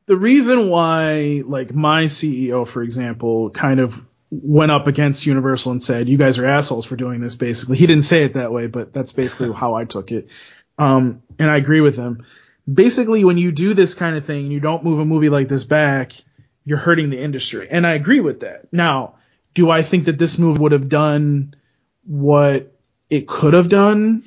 the 0.06 0.16
reason 0.16 0.70
why 0.70 1.42
like 1.44 1.74
my 1.74 2.04
CEO 2.04 2.66
for 2.66 2.82
example 2.82 3.50
kind 3.50 3.78
of 3.80 4.00
went 4.34 4.72
up 4.72 4.86
against 4.86 5.26
Universal 5.26 5.72
and 5.72 5.82
said 5.82 6.08
you 6.08 6.16
guys 6.16 6.38
are 6.38 6.46
assholes 6.46 6.86
for 6.86 6.96
doing 6.96 7.20
this 7.20 7.34
basically. 7.34 7.76
He 7.76 7.86
didn't 7.86 8.04
say 8.04 8.24
it 8.24 8.34
that 8.34 8.50
way 8.50 8.66
but 8.66 8.90
that's 8.92 9.12
basically 9.12 9.52
how 9.54 9.74
I 9.74 9.84
took 9.84 10.10
it. 10.10 10.28
Um 10.78 11.22
and 11.38 11.50
I 11.50 11.58
agree 11.58 11.82
with 11.82 11.96
him. 11.96 12.24
Basically 12.72 13.24
when 13.24 13.36
you 13.36 13.52
do 13.52 13.74
this 13.74 13.92
kind 13.92 14.16
of 14.16 14.24
thing 14.24 14.44
and 14.44 14.52
you 14.52 14.60
don't 14.60 14.84
move 14.84 15.00
a 15.00 15.04
movie 15.04 15.28
like 15.28 15.48
this 15.48 15.64
back 15.64 16.12
you're 16.64 16.78
hurting 16.78 17.10
the 17.10 17.20
industry. 17.20 17.68
And 17.70 17.86
I 17.86 17.92
agree 17.92 18.20
with 18.20 18.40
that. 18.40 18.72
Now 18.72 19.16
do 19.52 19.68
I 19.68 19.82
think 19.82 20.06
that 20.06 20.16
this 20.16 20.38
movie 20.38 20.60
would 20.60 20.72
have 20.72 20.88
done 20.88 21.54
what 22.04 22.72
it 23.10 23.28
could 23.28 23.52
have 23.52 23.68
done? 23.68 24.22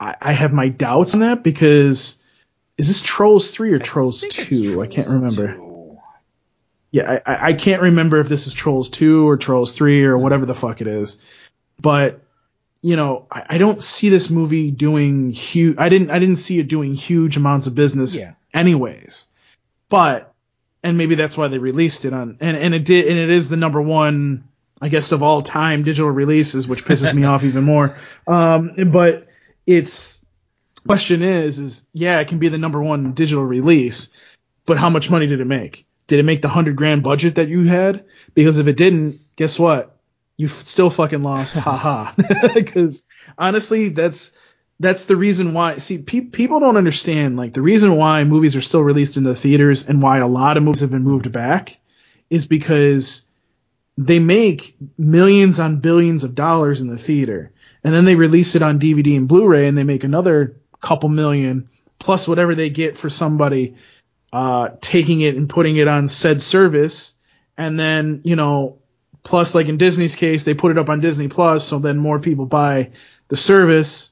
I, 0.00 0.16
I 0.18 0.32
have 0.32 0.54
my 0.54 0.68
doubts 0.68 1.12
on 1.12 1.20
that 1.20 1.42
because 1.42 2.16
is 2.78 2.88
this 2.88 3.02
Trolls 3.02 3.50
three 3.50 3.72
or 3.72 3.78
Trolls 3.78 4.22
two? 4.22 4.80
I 4.80 4.86
can't 4.86 5.08
remember. 5.08 5.65
Yeah, 6.90 7.18
I, 7.26 7.48
I- 7.48 7.52
can't 7.54 7.82
remember 7.82 8.18
if 8.20 8.28
this 8.28 8.46
is 8.46 8.54
Trolls 8.54 8.88
two 8.88 9.28
or 9.28 9.36
Trolls 9.36 9.72
three 9.72 10.04
or 10.04 10.16
whatever 10.16 10.46
the 10.46 10.54
fuck 10.54 10.80
it 10.80 10.86
is. 10.86 11.18
But 11.80 12.20
you 12.82 12.94
know, 12.96 13.26
I, 13.30 13.44
I 13.50 13.58
don't 13.58 13.82
see 13.82 14.08
this 14.08 14.30
movie 14.30 14.70
doing 14.70 15.30
huge. 15.30 15.76
I 15.78 15.88
didn't 15.88 16.10
I 16.10 16.18
didn't 16.18 16.36
see 16.36 16.58
it 16.58 16.68
doing 16.68 16.94
huge 16.94 17.36
amounts 17.36 17.66
of 17.66 17.74
business, 17.74 18.16
Yeah. 18.16 18.34
anyways. 18.54 19.26
But 19.88 20.32
and 20.82 20.96
maybe 20.96 21.16
that's 21.16 21.36
why 21.36 21.48
they 21.48 21.58
released 21.58 22.04
it 22.04 22.12
on 22.12 22.38
and 22.40 22.56
and 22.56 22.74
it 22.74 22.84
did 22.84 23.08
and 23.08 23.18
it 23.18 23.30
is 23.30 23.48
the 23.48 23.56
number 23.56 23.80
one 23.82 24.44
I 24.80 24.88
guess 24.88 25.10
of 25.12 25.22
all 25.22 25.42
time 25.42 25.82
digital 25.84 26.10
releases, 26.10 26.68
which 26.68 26.84
pisses 26.84 27.12
me 27.14 27.24
off 27.24 27.44
even 27.44 27.64
more. 27.64 27.96
Um, 28.28 28.90
but 28.92 29.26
it's 29.66 30.24
question 30.86 31.22
is 31.22 31.58
is 31.58 31.82
yeah, 31.92 32.20
it 32.20 32.28
can 32.28 32.38
be 32.38 32.48
the 32.48 32.58
number 32.58 32.80
one 32.82 33.12
digital 33.12 33.44
release, 33.44 34.08
but 34.64 34.78
how 34.78 34.90
much 34.90 35.10
money 35.10 35.26
did 35.26 35.40
it 35.40 35.46
make? 35.46 35.86
Did 36.06 36.20
it 36.20 36.24
make 36.24 36.42
the 36.42 36.48
hundred 36.48 36.76
grand 36.76 37.02
budget 37.02 37.36
that 37.36 37.48
you 37.48 37.64
had? 37.64 38.04
Because 38.34 38.58
if 38.58 38.66
it 38.68 38.76
didn't, 38.76 39.20
guess 39.36 39.58
what? 39.58 39.96
You 40.36 40.48
still 40.48 40.90
fucking 40.90 41.22
lost. 41.22 41.56
Haha. 41.56 42.12
Because 42.54 43.02
honestly, 43.38 43.88
that's 43.88 44.32
that's 44.78 45.06
the 45.06 45.16
reason 45.16 45.54
why. 45.54 45.78
See, 45.78 46.02
pe- 46.02 46.20
people 46.20 46.60
don't 46.60 46.76
understand 46.76 47.36
like 47.36 47.54
the 47.54 47.62
reason 47.62 47.96
why 47.96 48.24
movies 48.24 48.54
are 48.56 48.60
still 48.60 48.82
released 48.82 49.16
in 49.16 49.24
the 49.24 49.34
theaters 49.34 49.88
and 49.88 50.02
why 50.02 50.18
a 50.18 50.28
lot 50.28 50.56
of 50.56 50.62
movies 50.62 50.80
have 50.80 50.90
been 50.90 51.02
moved 51.02 51.32
back 51.32 51.78
is 52.28 52.46
because 52.46 53.22
they 53.98 54.18
make 54.18 54.76
millions 54.98 55.58
on 55.58 55.80
billions 55.80 56.22
of 56.22 56.34
dollars 56.34 56.82
in 56.82 56.88
the 56.88 56.98
theater 56.98 57.52
and 57.82 57.94
then 57.94 58.04
they 58.04 58.16
release 58.16 58.54
it 58.54 58.62
on 58.62 58.78
DVD 58.78 59.16
and 59.16 59.28
Blu-ray 59.28 59.66
and 59.68 59.78
they 59.78 59.84
make 59.84 60.04
another 60.04 60.56
couple 60.80 61.08
million 61.08 61.70
plus 61.98 62.28
whatever 62.28 62.54
they 62.54 62.68
get 62.68 62.98
for 62.98 63.08
somebody 63.08 63.76
uh, 64.32 64.70
taking 64.80 65.20
it 65.20 65.36
and 65.36 65.48
putting 65.48 65.76
it 65.76 65.88
on 65.88 66.08
said 66.08 66.42
service. 66.42 67.14
And 67.58 67.78
then 67.78 68.20
you 68.24 68.36
know 68.36 68.78
plus 69.22 69.54
like 69.54 69.68
in 69.68 69.76
Disney's 69.76 70.14
case 70.14 70.44
they 70.44 70.54
put 70.54 70.70
it 70.70 70.78
up 70.78 70.88
on 70.88 71.00
Disney 71.00 71.28
Plus 71.28 71.66
so 71.66 71.78
then 71.78 71.96
more 71.98 72.20
people 72.20 72.46
buy 72.46 72.90
the 73.28 73.36
service. 73.36 74.10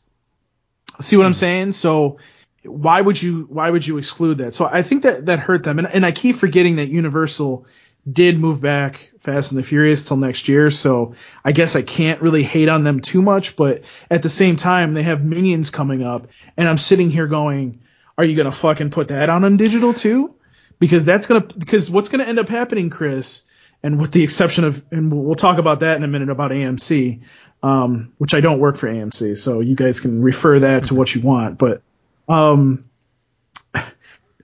See 1.01 1.16
what 1.16 1.27
I'm 1.27 1.35
saying? 1.35 1.73
So 1.73 2.19
why 2.65 3.01
would 3.01 3.20
you 3.20 3.47
why 3.49 3.70
would 3.70 3.86
you 3.86 3.99
exclude 3.99 4.39
that? 4.39 4.55
So 4.55 4.65
I 4.65 4.82
think 4.82 5.03
that 5.03 5.27
that 5.27 5.39
hurt 5.39 5.62
them. 5.62 5.78
And, 5.78 5.89
and 5.89 6.07
I 6.07 6.12
keep 6.12 6.36
forgetting 6.36 6.77
that 6.77 6.89
Universal 6.89 7.66
did 8.11 8.39
move 8.39 8.61
back 8.61 9.11
Fast 9.20 9.53
and 9.53 9.59
the 9.59 9.66
Furious 9.66 10.07
till 10.07 10.19
next 10.19 10.49
year, 10.49 10.70
so 10.70 11.15
I 11.45 11.53
guess 11.53 11.77
I 11.77 11.82
can't 11.82 12.20
really 12.20 12.43
hate 12.43 12.69
on 12.69 12.85
them 12.85 13.01
too 13.01 13.23
much. 13.23 13.57
But 13.57 13.82
at 14.11 14.23
the 14.23 14.28
same 14.28 14.57
time, 14.57 14.95
they 14.95 15.03
have 15.03 15.24
Minions 15.24 15.70
coming 15.70 16.03
up, 16.03 16.28
and 16.57 16.69
I'm 16.69 16.78
sitting 16.78 17.11
here 17.11 17.27
going, 17.27 17.81
"Are 18.16 18.24
you 18.24 18.36
gonna 18.36 18.53
fucking 18.53 18.91
put 18.91 19.09
that 19.09 19.28
on 19.28 19.45
on 19.45 19.57
digital 19.57 19.95
too?" 19.95 20.35
Because 20.78 21.05
that's 21.05 21.27
gonna 21.27 21.43
because 21.43 21.91
what's 21.91 22.09
gonna 22.09 22.24
end 22.24 22.39
up 22.39 22.49
happening, 22.49 22.91
Chris, 22.91 23.43
and 23.82 24.01
with 24.01 24.12
the 24.12 24.23
exception 24.23 24.65
of, 24.65 24.85
and 24.91 25.12
we'll, 25.12 25.35
talk 25.35 25.59
about 25.59 25.81
that 25.81 25.97
in 25.97 26.05
a 26.05 26.09
minute 26.09 26.31
about 26.31 26.51
AMC, 26.51 27.20
um, 27.62 28.12
which 28.19 28.35
I 28.35 28.41
don't 28.41 28.59
work 28.59 28.77
for 28.77 28.89
AMC, 28.89 29.36
so 29.36 29.61
you 29.61 29.74
guys 29.77 30.01
can 30.01 30.23
refer 30.23 30.61
that 30.61 30.85
to 30.85 30.95
what 30.95 31.15
you 31.15 31.20
want, 31.20 31.59
but 31.59 31.82
um, 32.28 32.85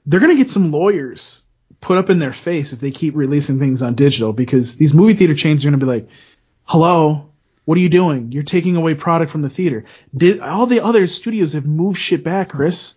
they're 0.07 0.21
gonna 0.21 0.37
get 0.37 0.51
some 0.51 0.71
lawyers 0.71 1.43
put 1.81 1.99
up 1.99 2.11
in 2.11 2.19
their 2.19 2.33
face 2.33 2.73
if 2.73 2.81
they 2.81 2.91
keep 2.91 3.17
releasing 3.17 3.59
things 3.59 3.83
on 3.83 3.95
digital 3.95 4.33
because 4.33 4.77
these 4.77 4.95
movie 4.95 5.15
theater 5.15 5.35
chains 5.35 5.65
are 5.65 5.71
going 5.71 5.81
to 5.81 5.85
be 5.85 5.91
like, 5.91 6.09
hello, 6.65 7.31
what 7.65 7.79
are 7.79 7.81
you 7.81 7.89
doing? 7.89 8.33
You're 8.33 8.43
taking 8.43 8.77
away 8.77 8.95
product 8.95 9.31
from 9.31 9.43
the 9.43 9.51
theater. 9.51 9.85
Di- 10.15 10.41
all 10.41 10.67
the 10.67 10.85
other 10.85 11.07
studios 11.07 11.55
have 11.55 11.67
moved 11.67 11.99
shit 11.99 12.23
back, 12.23 12.51
Chris. 12.51 12.95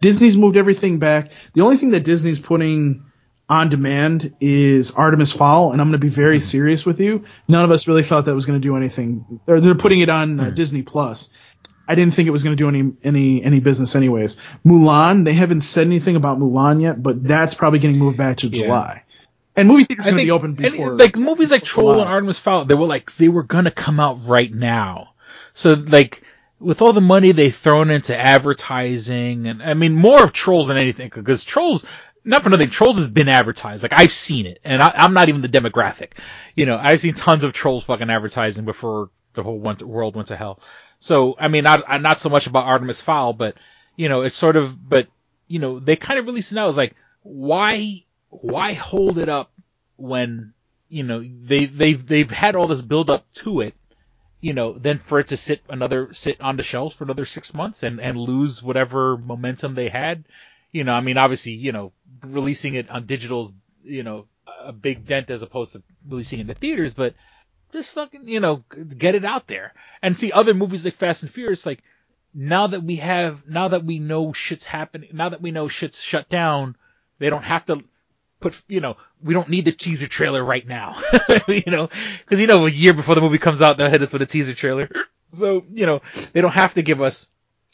Disney's 0.00 0.36
moved 0.36 0.56
everything 0.56 0.98
back. 0.98 1.32
The 1.54 1.62
only 1.62 1.76
thing 1.76 1.90
that 1.90 2.04
Disney's 2.04 2.38
putting 2.38 3.04
on 3.48 3.68
demand 3.68 4.34
is 4.40 4.92
Artemis 4.92 5.32
Fowl, 5.32 5.72
and 5.72 5.80
I'm 5.80 5.88
going 5.88 6.00
to 6.00 6.04
be 6.04 6.08
very 6.08 6.40
serious 6.40 6.86
with 6.86 7.00
you. 7.00 7.24
None 7.46 7.64
of 7.64 7.70
us 7.70 7.86
really 7.86 8.02
thought 8.02 8.24
that 8.24 8.34
was 8.34 8.46
going 8.46 8.60
to 8.60 8.66
do 8.66 8.76
anything. 8.76 9.40
They're, 9.46 9.60
they're 9.60 9.74
putting 9.74 10.00
it 10.00 10.08
on 10.08 10.40
uh, 10.40 10.50
Disney 10.50 10.82
Plus. 10.82 11.28
I 11.86 11.94
didn't 11.94 12.14
think 12.14 12.26
it 12.26 12.30
was 12.30 12.42
going 12.42 12.56
to 12.56 12.62
do 12.62 12.68
any 12.68 12.92
any 13.02 13.42
any 13.42 13.60
business 13.60 13.94
anyways. 13.94 14.36
Mulan, 14.64 15.26
they 15.26 15.34
haven't 15.34 15.60
said 15.60 15.86
anything 15.86 16.16
about 16.16 16.38
Mulan 16.38 16.80
yet, 16.80 17.02
but 17.02 17.22
that's 17.22 17.52
probably 17.52 17.78
getting 17.78 17.98
moved 17.98 18.16
back 18.16 18.38
to 18.38 18.48
July. 18.48 19.02
And 19.54 19.68
movie 19.68 19.84
theaters 19.84 20.06
going 20.06 20.16
to 20.16 20.24
be 20.24 20.30
open 20.30 20.50
and, 20.50 20.56
before. 20.56 20.98
like 20.98 21.16
movies 21.16 21.50
like 21.50 21.62
Troll 21.62 21.92
July. 21.92 22.04
and 22.04 22.10
Artemis 22.10 22.38
Fowl, 22.38 22.64
they 22.64 22.74
were 22.74 22.86
like 22.86 23.14
they 23.16 23.28
were 23.28 23.42
gonna 23.42 23.70
come 23.70 24.00
out 24.00 24.26
right 24.26 24.52
now. 24.52 25.10
So 25.52 25.74
like 25.74 26.23
with 26.64 26.80
all 26.80 26.94
the 26.94 27.00
money 27.00 27.32
they've 27.32 27.54
thrown 27.54 27.90
into 27.90 28.16
advertising, 28.16 29.46
and 29.46 29.62
I 29.62 29.74
mean 29.74 29.92
more 29.92 30.24
of 30.24 30.32
Trolls 30.32 30.68
than 30.68 30.78
anything, 30.78 31.10
because 31.14 31.44
Trolls, 31.44 31.84
not 32.24 32.42
for 32.42 32.48
nothing, 32.50 32.70
Trolls 32.70 32.96
has 32.96 33.10
been 33.10 33.28
advertised. 33.28 33.82
Like 33.82 33.92
I've 33.92 34.12
seen 34.12 34.46
it, 34.46 34.60
and 34.64 34.82
I, 34.82 34.92
I'm 34.96 35.12
not 35.12 35.28
even 35.28 35.42
the 35.42 35.48
demographic. 35.48 36.12
You 36.56 36.66
know, 36.66 36.78
I've 36.78 37.00
seen 37.00 37.14
tons 37.14 37.44
of 37.44 37.52
Trolls 37.52 37.84
fucking 37.84 38.08
advertising 38.08 38.64
before 38.64 39.10
the 39.34 39.42
whole 39.42 39.58
went 39.58 39.82
world 39.82 40.16
went 40.16 40.28
to 40.28 40.36
hell. 40.36 40.60
So 40.98 41.36
I 41.38 41.48
mean, 41.48 41.64
not 41.64 42.00
not 42.00 42.18
so 42.18 42.30
much 42.30 42.46
about 42.46 42.64
Artemis 42.64 43.00
Fowl, 43.00 43.34
but 43.34 43.56
you 43.96 44.08
know, 44.08 44.22
it's 44.22 44.36
sort 44.36 44.56
of, 44.56 44.88
but 44.88 45.08
you 45.46 45.58
know, 45.58 45.78
they 45.78 45.96
kind 45.96 46.18
of 46.18 46.26
released 46.26 46.50
it 46.50 46.54
now. 46.54 46.68
It's 46.68 46.78
like 46.78 46.94
why 47.22 48.04
why 48.30 48.72
hold 48.72 49.18
it 49.18 49.28
up 49.28 49.52
when 49.96 50.54
you 50.88 51.02
know 51.02 51.22
they 51.22 51.66
they've 51.66 52.04
they've 52.06 52.30
had 52.30 52.56
all 52.56 52.66
this 52.66 52.80
build 52.80 53.10
up 53.10 53.30
to 53.34 53.60
it 53.60 53.74
you 54.44 54.52
know 54.52 54.72
then 54.72 54.98
for 54.98 55.18
it 55.20 55.28
to 55.28 55.36
sit 55.36 55.62
another 55.68 56.12
sit 56.12 56.40
on 56.40 56.56
the 56.56 56.62
shelves 56.62 56.94
for 56.94 57.04
another 57.04 57.24
six 57.24 57.54
months 57.54 57.82
and 57.82 58.00
and 58.00 58.16
lose 58.16 58.62
whatever 58.62 59.16
momentum 59.16 59.74
they 59.74 59.88
had 59.88 60.24
you 60.72 60.84
know 60.84 60.92
i 60.92 61.00
mean 61.00 61.16
obviously 61.16 61.52
you 61.52 61.72
know 61.72 61.92
releasing 62.26 62.74
it 62.74 62.90
on 62.90 63.06
digital's 63.06 63.52
you 63.82 64.02
know 64.02 64.26
a 64.60 64.72
big 64.72 65.06
dent 65.06 65.30
as 65.30 65.42
opposed 65.42 65.72
to 65.72 65.82
releasing 66.08 66.38
it 66.38 66.42
in 66.42 66.46
the 66.46 66.54
theaters 66.54 66.92
but 66.92 67.14
just 67.74 67.90
fucking 67.92 68.28
you 68.28 68.40
know 68.40 68.64
get 68.96 69.14
it 69.14 69.24
out 69.24 69.46
there. 69.46 69.74
And 70.00 70.16
see 70.16 70.32
other 70.32 70.54
movies 70.54 70.84
like 70.84 70.94
fast 70.94 71.22
and 71.22 71.32
furious 71.32 71.66
like 71.66 71.82
now 72.32 72.68
that 72.68 72.82
we 72.82 72.96
have 72.96 73.46
now 73.48 73.68
that 73.68 73.84
we 73.84 73.98
know 73.98 74.32
shit's 74.32 74.64
happening 74.64 75.10
now 75.12 75.28
that 75.28 75.42
we 75.42 75.50
know 75.50 75.68
shit's 75.68 76.00
shut 76.00 76.28
down 76.28 76.76
they 77.18 77.30
don't 77.30 77.44
have 77.44 77.64
to 77.66 77.82
put 78.44 78.62
you 78.68 78.80
know 78.80 78.96
we 79.22 79.32
don't 79.32 79.48
need 79.48 79.64
the 79.64 79.72
teaser 79.72 80.06
trailer 80.06 80.44
right 80.44 80.66
now. 80.66 81.02
You 81.48 81.70
know 81.70 81.88
because 82.20 82.40
you 82.40 82.46
know 82.46 82.66
a 82.66 82.70
year 82.70 82.92
before 82.92 83.14
the 83.14 83.20
movie 83.20 83.38
comes 83.38 83.62
out 83.62 83.76
they'll 83.76 83.90
hit 83.90 84.02
us 84.02 84.12
with 84.12 84.22
a 84.22 84.26
teaser 84.26 84.54
trailer. 84.54 84.88
So 85.26 85.64
you 85.72 85.86
know 85.86 86.00
they 86.32 86.42
don't 86.42 86.52
have 86.52 86.74
to 86.74 86.82
give 86.82 87.00
us 87.00 87.28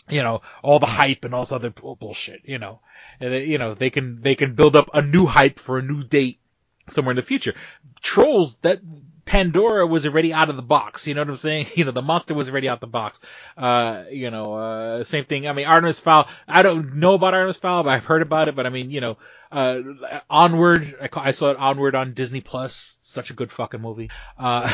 you 0.09 0.23
know 0.23 0.41
all 0.63 0.79
the 0.79 0.87
hype 0.87 1.27
and 1.27 1.35
all 1.35 1.43
this 1.43 1.53
other 1.53 1.69
bullshit 1.69 2.43
you 2.45 2.59
know. 2.59 2.81
And 3.21 3.35
they, 3.35 3.45
you 3.45 3.59
know 3.59 3.75
they 3.75 3.91
can 3.91 4.23
they 4.23 4.35
can 4.35 4.55
build 4.55 4.77
up 4.77 4.89
a 4.95 5.03
new 5.03 5.27
hype 5.27 5.59
for 5.59 5.79
a 5.79 5.83
new 5.83 6.03
date 6.03 6.39
somewhere 6.89 7.13
in 7.13 7.17
the 7.17 7.23
future. 7.23 7.55
Trolls 8.01 8.55
that 8.63 8.81
Pandora 9.31 9.87
was 9.87 10.07
already 10.07 10.33
out 10.33 10.51
of 10.51 10.57
the 10.57 10.63
box. 10.63 11.07
You 11.07 11.15
know 11.15 11.21
what 11.21 11.29
I'm 11.29 11.37
saying? 11.37 11.67
You 11.77 11.85
know, 11.85 11.93
the 11.93 12.03
monster 12.03 12.35
was 12.35 12.49
already 12.49 12.69
out 12.69 12.81
the 12.81 12.89
box. 12.89 13.21
Uh, 13.57 14.03
you 14.11 14.29
know, 14.29 14.55
uh, 14.55 15.05
same 15.05 15.25
thing. 15.25 15.47
I 15.47 15.53
mean, 15.53 15.67
Artemis 15.67 16.01
Fowl, 16.01 16.27
I 16.49 16.63
don't 16.63 16.97
know 16.97 17.15
about 17.15 17.33
Artemis 17.33 17.57
Fowl, 17.59 17.85
but 17.85 17.91
I've 17.91 18.05
heard 18.05 18.23
about 18.23 18.49
it. 18.49 18.57
But 18.57 18.67
I 18.67 18.71
mean, 18.71 18.91
you 18.91 19.01
know, 19.01 19.19
uh, 19.53 19.83
Onward, 20.29 20.97
I, 21.01 21.09
I 21.15 21.31
saw 21.31 21.53
it 21.53 21.59
Onward 21.59 21.95
on 21.95 22.13
Disney 22.13 22.41
Plus. 22.41 22.97
Such 23.05 23.31
a 23.31 23.35
good 23.35 23.53
fucking 23.53 23.81
movie. 23.81 24.11
Uh, 24.37 24.69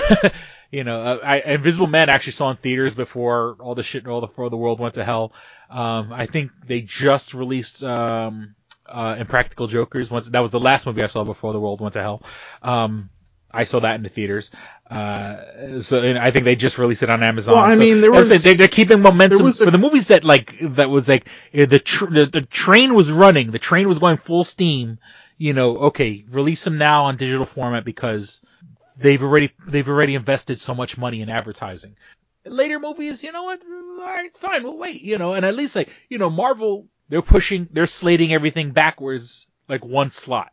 you 0.71 0.85
know, 0.85 1.03
uh, 1.03 1.19
I, 1.23 1.41
Invisible 1.41 1.87
Man 1.87 2.09
actually 2.09 2.33
saw 2.33 2.51
in 2.51 2.57
theaters 2.57 2.95
before 2.95 3.59
all 3.61 3.75
the 3.75 3.83
shit, 3.83 4.07
all 4.07 4.23
the, 4.23 4.27
before 4.27 4.49
the 4.49 4.57
world 4.57 4.81
went 4.81 4.95
to 4.95 5.05
hell. 5.05 5.33
Um, 5.69 6.15
I 6.15 6.25
think 6.25 6.51
they 6.65 6.81
just 6.81 7.35
released, 7.35 7.85
um, 7.85 8.55
uh, 8.87 9.17
Impractical 9.19 9.67
Jokers 9.67 10.11
once, 10.11 10.29
that 10.29 10.41
was 10.41 10.51
the 10.51 10.61
last 10.61 10.87
movie 10.87 11.03
I 11.03 11.09
saw 11.09 11.25
before 11.25 11.53
the 11.53 11.61
world 11.61 11.83
went 11.83 11.93
to 11.93 12.03
hell. 12.03 12.23
Um, 12.63 13.11
I 13.57 13.65
saw 13.65 13.81
that 13.81 13.95
in 13.97 14.03
the 14.03 14.09
theaters. 14.09 14.51
Uh, 14.89 15.81
so 15.83 16.03
and 16.03 16.19
I 16.19 16.31
think 16.31 16.45
they 16.45 16.57
just 16.57 16.79
released 16.79 17.03
it 17.03 17.11
on 17.11 17.23
Amazon. 17.23 17.55
Well, 17.55 17.65
I 17.65 17.75
So, 17.75 17.81
mean, 17.81 18.01
there 18.01 18.13
was- 18.13 18.43
they, 18.43 18.55
they're 18.55 18.69
keeping 18.69 19.01
momentum 19.01 19.39
there 19.39 19.45
was 19.45 19.61
a- 19.61 19.65
for 19.65 19.71
the 19.71 19.79
movies 19.79 20.09
that 20.09 20.25
like 20.25 20.57
that 20.61 20.91
was 20.91 21.09
like 21.09 21.27
eh, 21.53 21.67
the, 21.67 21.79
tr- 21.79 22.07
the 22.07 22.27
the 22.27 22.43
train 22.43 22.95
was 22.95 23.11
running, 23.11 23.51
the 23.51 23.59
train 23.59 23.89
was 23.89 23.99
going 23.99 24.17
full 24.19 24.45
steam. 24.45 24.99
You 25.39 25.53
know, 25.53 25.77
okay, 25.89 26.25
release 26.31 26.65
them 26.65 26.79
now 26.79 27.05
on 27.07 27.17
digital 27.17 27.45
format 27.45 27.85
because 27.85 28.41
they've 28.97 29.23
already 29.23 29.51
they've 29.67 29.89
already 29.89 30.15
invested 30.15 30.61
so 30.61 30.75
much 30.75 30.97
money 30.97 31.21
in 31.21 31.29
advertising. 31.29 31.97
Later 32.47 32.79
movies, 32.79 33.25
you 33.25 33.33
know 33.33 33.43
what? 33.43 33.61
All 33.99 34.05
right, 34.05 34.35
fine, 34.37 34.63
we'll 34.63 34.79
wait. 34.79 35.03
You 35.03 35.19
know, 35.19 35.35
and 35.35 35.45
at 35.45 35.55
least 35.57 35.77
like 35.77 35.91
you 36.09 36.19
know, 36.19 36.31
Marvel, 36.31 36.87
they're 37.09 37.23
pushing, 37.23 37.69
they're 37.73 37.87
slating 37.87 38.33
everything 38.33 38.71
backwards 38.71 39.47
like 39.69 39.85
one 39.85 40.11
slot. 40.11 40.53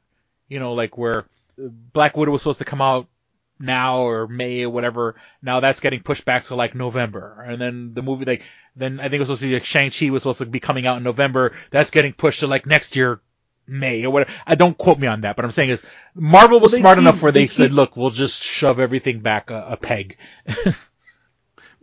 You 0.49 0.59
know, 0.59 0.73
like 0.73 0.97
where 0.97 1.25
Black 1.57 2.17
Widow 2.17 2.31
was 2.31 2.41
supposed 2.41 2.59
to 2.59 2.65
come 2.65 2.81
out 2.81 3.07
now 3.59 4.01
or 4.01 4.27
May 4.27 4.63
or 4.63 4.69
whatever. 4.69 5.15
Now 5.41 5.59
that's 5.59 5.79
getting 5.79 6.01
pushed 6.01 6.25
back 6.25 6.43
to 6.45 6.55
like 6.55 6.75
November. 6.75 7.43
And 7.47 7.61
then 7.61 7.93
the 7.93 8.01
movie 8.01 8.25
like 8.25 8.43
then 8.75 8.99
I 8.99 9.03
think 9.03 9.15
it 9.15 9.19
was 9.19 9.27
supposed 9.27 9.41
to 9.41 9.47
be 9.47 9.53
like 9.53 9.65
Shang-Chi 9.65 10.09
was 10.09 10.23
supposed 10.23 10.39
to 10.39 10.45
be 10.45 10.59
coming 10.59 10.87
out 10.87 10.97
in 10.97 11.03
November. 11.03 11.53
That's 11.71 11.91
getting 11.91 12.13
pushed 12.13 12.41
to 12.41 12.47
like 12.47 12.65
next 12.65 12.95
year 12.95 13.21
May 13.67 14.03
or 14.03 14.11
whatever. 14.11 14.31
I 14.45 14.55
don't 14.55 14.77
quote 14.77 14.99
me 14.99 15.07
on 15.07 15.21
that, 15.21 15.35
but 15.35 15.45
I'm 15.45 15.51
saying 15.51 15.69
is 15.69 15.81
Marvel 16.15 16.59
was 16.59 16.73
Well, 16.73 16.79
smart 16.81 16.97
keep- 16.97 17.03
enough 17.03 17.21
where 17.21 17.31
they, 17.31 17.43
they 17.43 17.47
said, 17.47 17.69
keep- 17.69 17.75
look, 17.75 17.95
we'll 17.95 18.09
just 18.09 18.41
shove 18.41 18.79
everything 18.79 19.19
back 19.19 19.51
a, 19.51 19.67
a 19.71 19.77
peg. 19.77 20.17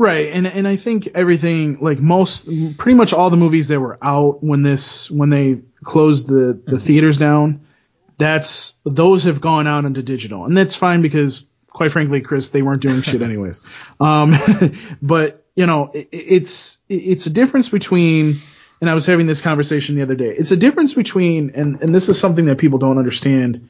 Right, 0.01 0.29
and 0.33 0.47
and 0.47 0.67
I 0.67 0.77
think 0.77 1.09
everything 1.15 1.79
like 1.83 2.01
most 2.01 2.49
pretty 2.79 2.95
much 2.95 3.13
all 3.13 3.29
the 3.29 3.37
movies 3.37 3.69
that 3.69 3.79
were 3.79 3.99
out 4.01 4.43
when 4.43 4.63
this 4.63 5.11
when 5.11 5.29
they 5.29 5.61
closed 5.85 6.27
the 6.27 6.33
the 6.33 6.77
mm-hmm. 6.77 6.77
theaters 6.79 7.19
down, 7.19 7.67
that's 8.21 8.75
those 8.85 9.25
have 9.25 9.41
gone 9.41 9.67
out 9.67 9.85
into 9.85 10.03
digital, 10.03 10.45
and 10.45 10.57
that's 10.57 10.75
fine 10.77 11.03
because 11.03 11.47
quite 11.67 11.91
frankly, 11.91 12.21
Chris, 12.21 12.51
they 12.51 12.63
weren't 12.63 12.81
doing 12.81 13.03
shit 13.03 13.23
anyways. 13.23 13.63
Um, 14.01 14.35
but 15.03 15.45
you 15.55 15.67
know, 15.67 15.91
it, 15.93 16.09
it's 16.13 16.79
it's 16.89 17.27
a 17.27 17.31
difference 17.31 17.69
between, 17.69 18.37
and 18.81 18.89
I 18.89 18.95
was 18.95 19.07
having 19.07 19.27
this 19.27 19.41
conversation 19.41 19.97
the 19.97 20.03
other 20.03 20.15
day. 20.15 20.35
It's 20.37 20.53
a 20.53 20.57
difference 20.57 20.95
between, 20.95 21.51
and 21.55 21.83
and 21.83 21.95
this 21.95 22.09
is 22.09 22.19
something 22.19 22.47
that 22.47 22.59
people 22.59 22.79
don't 22.79 22.99
understand 22.99 23.69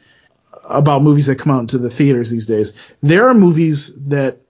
about 0.64 1.02
movies 1.02 1.26
that 1.26 1.36
come 1.36 1.52
out 1.52 1.60
into 1.60 1.78
the 1.78 1.90
theaters 1.90 2.30
these 2.30 2.46
days. 2.46 2.74
There 3.02 3.28
are 3.28 3.34
movies 3.34 3.92
that 4.08 4.42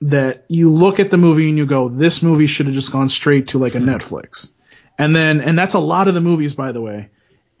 that 0.00 0.44
you 0.48 0.72
look 0.72 1.00
at 1.00 1.10
the 1.10 1.16
movie 1.16 1.48
and 1.48 1.58
you 1.58 1.66
go, 1.66 1.88
this 1.88 2.22
movie 2.22 2.46
should 2.46 2.66
have 2.66 2.74
just 2.74 2.92
gone 2.92 3.08
straight 3.08 3.48
to 3.48 3.58
like 3.58 3.74
a 3.74 3.78
Netflix. 3.78 4.52
And 4.96 5.14
then, 5.14 5.40
and 5.40 5.58
that's 5.58 5.74
a 5.74 5.80
lot 5.80 6.06
of 6.08 6.14
the 6.14 6.20
movies, 6.20 6.54
by 6.54 6.72
the 6.72 6.80
way. 6.80 7.10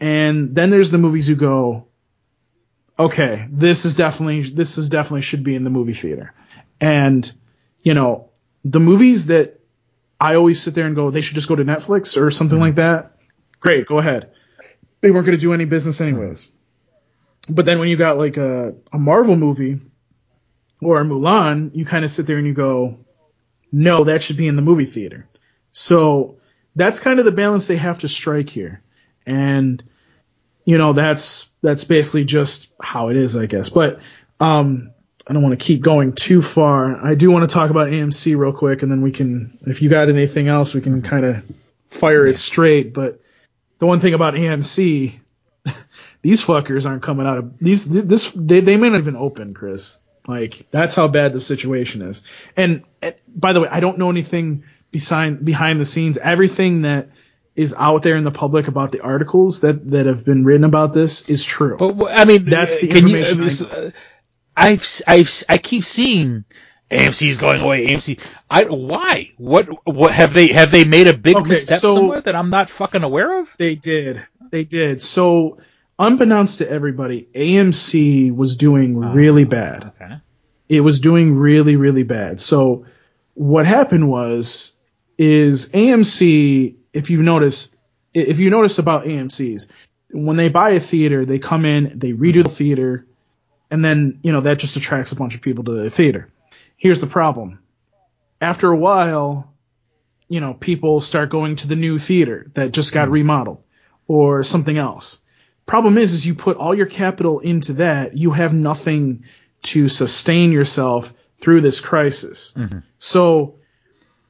And 0.00 0.54
then 0.54 0.70
there's 0.70 0.90
the 0.90 0.98
movies 0.98 1.28
you 1.28 1.36
go, 1.36 1.86
okay, 2.98 3.46
this 3.50 3.84
is 3.84 3.94
definitely, 3.94 4.42
this 4.42 4.78
is 4.78 4.88
definitely 4.88 5.22
should 5.22 5.44
be 5.44 5.54
in 5.54 5.64
the 5.64 5.70
movie 5.70 5.94
theater. 5.94 6.34
And, 6.80 7.30
you 7.82 7.94
know, 7.94 8.30
the 8.64 8.80
movies 8.80 9.26
that 9.26 9.60
I 10.20 10.34
always 10.34 10.60
sit 10.60 10.74
there 10.74 10.86
and 10.86 10.96
go, 10.96 11.10
they 11.10 11.20
should 11.20 11.36
just 11.36 11.48
go 11.48 11.56
to 11.56 11.64
Netflix 11.64 12.20
or 12.20 12.30
something 12.30 12.56
mm-hmm. 12.56 12.62
like 12.62 12.74
that. 12.76 13.16
Great, 13.60 13.86
go 13.86 13.98
ahead. 13.98 14.32
They 15.00 15.10
weren't 15.10 15.26
going 15.26 15.38
to 15.38 15.40
do 15.40 15.52
any 15.52 15.64
business 15.64 16.00
anyways. 16.00 16.48
But 17.48 17.66
then 17.66 17.78
when 17.78 17.88
you 17.88 17.96
got 17.96 18.18
like 18.18 18.36
a, 18.36 18.74
a 18.92 18.98
Marvel 18.98 19.36
movie 19.36 19.80
or 20.82 21.00
a 21.00 21.04
Mulan, 21.04 21.70
you 21.74 21.84
kind 21.84 22.04
of 22.04 22.10
sit 22.10 22.26
there 22.26 22.38
and 22.38 22.46
you 22.46 22.52
go, 22.52 22.98
no, 23.72 24.04
that 24.04 24.22
should 24.22 24.36
be 24.36 24.48
in 24.48 24.56
the 24.56 24.62
movie 24.62 24.84
theater. 24.84 25.28
So 25.70 26.38
that's 26.74 27.00
kind 27.00 27.18
of 27.18 27.24
the 27.24 27.32
balance 27.32 27.66
they 27.66 27.76
have 27.76 28.00
to 28.00 28.08
strike 28.08 28.48
here. 28.48 28.82
And, 29.28 29.82
you 30.64 30.78
know, 30.78 30.92
that's, 30.92 31.48
that's 31.62 31.84
basically 31.84 32.24
just 32.24 32.72
how 32.80 33.08
it 33.08 33.16
is, 33.16 33.36
I 33.36 33.46
guess. 33.46 33.68
But, 33.68 34.00
um, 34.40 34.92
I 35.26 35.34
don't 35.34 35.42
want 35.42 35.58
to 35.58 35.64
keep 35.64 35.82
going 35.82 36.14
too 36.14 36.40
far. 36.40 37.04
I 37.04 37.14
do 37.14 37.30
want 37.30 37.48
to 37.48 37.52
talk 37.52 37.70
about 37.70 37.88
AMC 37.88 38.36
real 38.36 38.52
quick 38.52 38.82
and 38.82 38.90
then 38.90 39.02
we 39.02 39.12
can, 39.12 39.58
if 39.66 39.82
you 39.82 39.90
got 39.90 40.08
anything 40.08 40.48
else, 40.48 40.74
we 40.74 40.80
can 40.80 41.02
kind 41.02 41.26
of 41.26 41.44
fire 41.90 42.26
it 42.26 42.38
straight. 42.38 42.94
But 42.94 43.20
the 43.78 43.86
one 43.86 44.00
thing 44.00 44.14
about 44.14 44.34
AMC, 44.34 45.18
these 46.22 46.42
fuckers 46.42 46.86
aren't 46.86 47.02
coming 47.02 47.26
out 47.26 47.38
of 47.38 47.58
these, 47.58 47.84
this, 47.84 48.30
they, 48.34 48.60
they 48.60 48.78
may 48.78 48.88
not 48.88 49.00
even 49.00 49.16
open, 49.16 49.52
Chris. 49.52 49.98
Like 50.26 50.66
that's 50.70 50.94
how 50.94 51.08
bad 51.08 51.34
the 51.34 51.40
situation 51.40 52.00
is. 52.00 52.22
And, 52.56 52.84
uh, 53.02 53.12
by 53.28 53.52
the 53.52 53.60
way, 53.60 53.68
I 53.70 53.80
don't 53.80 53.98
know 53.98 54.08
anything 54.08 54.64
behind 54.90 55.44
behind 55.44 55.80
the 55.80 55.86
scenes. 55.86 56.16
Everything 56.16 56.82
that 56.82 57.10
is 57.58 57.74
out 57.76 58.04
there 58.04 58.14
in 58.16 58.22
the 58.22 58.30
public 58.30 58.68
about 58.68 58.92
the 58.92 59.00
articles 59.00 59.60
that 59.62 59.90
that 59.90 60.06
have 60.06 60.24
been 60.24 60.44
written 60.44 60.62
about 60.64 60.94
this 60.94 61.28
is 61.28 61.44
true. 61.44 61.76
But 61.76 62.12
I 62.12 62.24
mean, 62.24 62.44
that's 62.44 62.78
the 62.80 62.86
can 62.86 63.08
you- 63.08 63.18
information. 63.18 63.66
I 63.66 63.76
uh, 63.76 63.90
I've 64.56 65.02
I've 65.06 65.44
I 65.48 65.58
keep 65.58 65.84
seeing 65.84 66.44
AMC 66.90 67.28
is 67.28 67.36
going 67.36 67.60
away. 67.60 67.88
AMC. 67.88 68.20
I 68.48 68.64
why? 68.64 69.32
What 69.38 69.66
what 69.86 70.14
have 70.14 70.32
they 70.34 70.46
have 70.48 70.70
they 70.70 70.84
made 70.84 71.08
a 71.08 71.16
big 71.18 71.36
Okay, 71.36 71.48
misstep 71.50 71.80
so- 71.80 71.96
somewhere 71.96 72.20
that 72.20 72.36
I'm 72.36 72.50
not 72.50 72.70
fucking 72.70 73.02
aware 73.02 73.40
of? 73.40 73.48
They 73.58 73.74
did. 73.74 74.24
They 74.50 74.62
did. 74.64 75.02
So, 75.02 75.58
unbeknownst 75.98 76.58
to 76.58 76.70
everybody, 76.70 77.28
AMC 77.34 78.34
was 78.34 78.56
doing 78.56 78.96
really 78.98 79.44
bad. 79.44 79.92
Okay. 80.00 80.14
It 80.68 80.80
was 80.80 81.00
doing 81.00 81.34
really, 81.34 81.76
really 81.76 82.04
bad. 82.04 82.40
So, 82.40 82.86
what 83.34 83.66
happened 83.66 84.08
was, 84.08 84.72
is 85.18 85.68
AMC, 85.70 86.76
if 86.92 87.10
you've 87.10 87.22
noticed, 87.22 87.76
if 88.14 88.38
you 88.38 88.50
notice 88.50 88.78
about 88.78 89.04
AMC's, 89.04 89.68
when 90.10 90.36
they 90.36 90.48
buy 90.48 90.70
a 90.70 90.80
theater, 90.80 91.24
they 91.24 91.38
come 91.38 91.64
in, 91.64 91.98
they 91.98 92.12
redo 92.12 92.42
the 92.42 92.48
theater, 92.48 93.06
and 93.70 93.84
then, 93.84 94.20
you 94.22 94.32
know, 94.32 94.40
that 94.40 94.58
just 94.58 94.76
attracts 94.76 95.12
a 95.12 95.16
bunch 95.16 95.34
of 95.34 95.42
people 95.42 95.64
to 95.64 95.82
the 95.82 95.90
theater. 95.90 96.30
Here's 96.76 97.00
the 97.00 97.06
problem. 97.06 97.58
After 98.40 98.70
a 98.70 98.76
while, 98.76 99.52
you 100.28 100.40
know, 100.40 100.54
people 100.54 101.00
start 101.00 101.30
going 101.30 101.56
to 101.56 101.68
the 101.68 101.76
new 101.76 101.98
theater 101.98 102.50
that 102.54 102.72
just 102.72 102.92
got 102.92 103.10
remodeled 103.10 103.62
or 104.06 104.44
something 104.44 104.78
else. 104.78 105.20
Problem 105.66 105.98
is, 105.98 106.14
is 106.14 106.24
you 106.24 106.34
put 106.34 106.56
all 106.56 106.74
your 106.74 106.86
capital 106.86 107.40
into 107.40 107.74
that, 107.74 108.16
you 108.16 108.30
have 108.30 108.54
nothing 108.54 109.24
to 109.62 109.88
sustain 109.88 110.50
yourself 110.50 111.12
through 111.38 111.60
this 111.60 111.80
crisis. 111.80 112.52
Mm-hmm. 112.56 112.78
So 112.96 113.57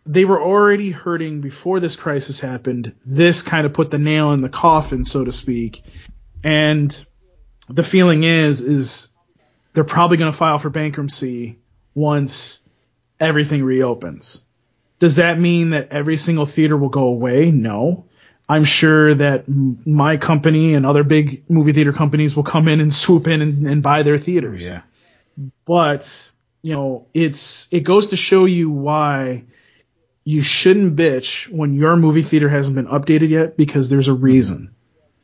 they 0.08 0.24
were 0.24 0.42
already 0.42 0.90
hurting 0.90 1.42
before 1.42 1.80
this 1.80 1.94
crisis 1.94 2.40
happened. 2.40 2.94
This 3.04 3.42
kind 3.42 3.66
of 3.66 3.74
put 3.74 3.90
the 3.90 3.98
nail 3.98 4.32
in 4.32 4.40
the 4.40 4.48
coffin, 4.48 5.04
so 5.04 5.22
to 5.22 5.32
speak. 5.32 5.84
And 6.42 7.06
the 7.68 7.82
feeling 7.82 8.24
is, 8.24 8.62
is 8.62 9.08
they're 9.74 9.84
probably 9.84 10.16
going 10.16 10.32
to 10.32 10.36
file 10.36 10.58
for 10.58 10.70
bankruptcy 10.70 11.58
once 11.94 12.62
everything 13.20 13.62
reopens. 13.62 14.40
Does 14.98 15.16
that 15.16 15.38
mean 15.38 15.70
that 15.70 15.88
every 15.90 16.16
single 16.16 16.46
theater 16.46 16.76
will 16.76 16.88
go 16.88 17.04
away? 17.04 17.50
No. 17.50 18.06
I'm 18.48 18.64
sure 18.64 19.14
that 19.14 19.44
my 19.46 20.16
company 20.16 20.72
and 20.72 20.86
other 20.86 21.04
big 21.04 21.50
movie 21.50 21.74
theater 21.74 21.92
companies 21.92 22.34
will 22.34 22.44
come 22.44 22.66
in 22.68 22.80
and 22.80 22.92
swoop 22.94 23.26
in 23.26 23.42
and, 23.42 23.68
and 23.68 23.82
buy 23.82 24.04
their 24.04 24.16
theaters. 24.16 24.64
Yeah. 24.66 24.80
But, 25.66 26.32
you 26.62 26.72
know, 26.72 27.08
it's, 27.12 27.68
it 27.70 27.80
goes 27.80 28.08
to 28.08 28.16
show 28.16 28.46
you 28.46 28.70
why 28.70 29.44
you 30.32 30.42
shouldn't 30.42 30.94
bitch 30.94 31.48
when 31.48 31.70
your 31.74 31.96
movie 31.96 32.22
theater 32.22 32.48
hasn't 32.50 32.76
been 32.76 32.86
updated 32.98 33.30
yet 33.30 33.56
because 33.56 33.88
there's 33.88 34.08
a 34.08 34.12
reason. 34.30 34.74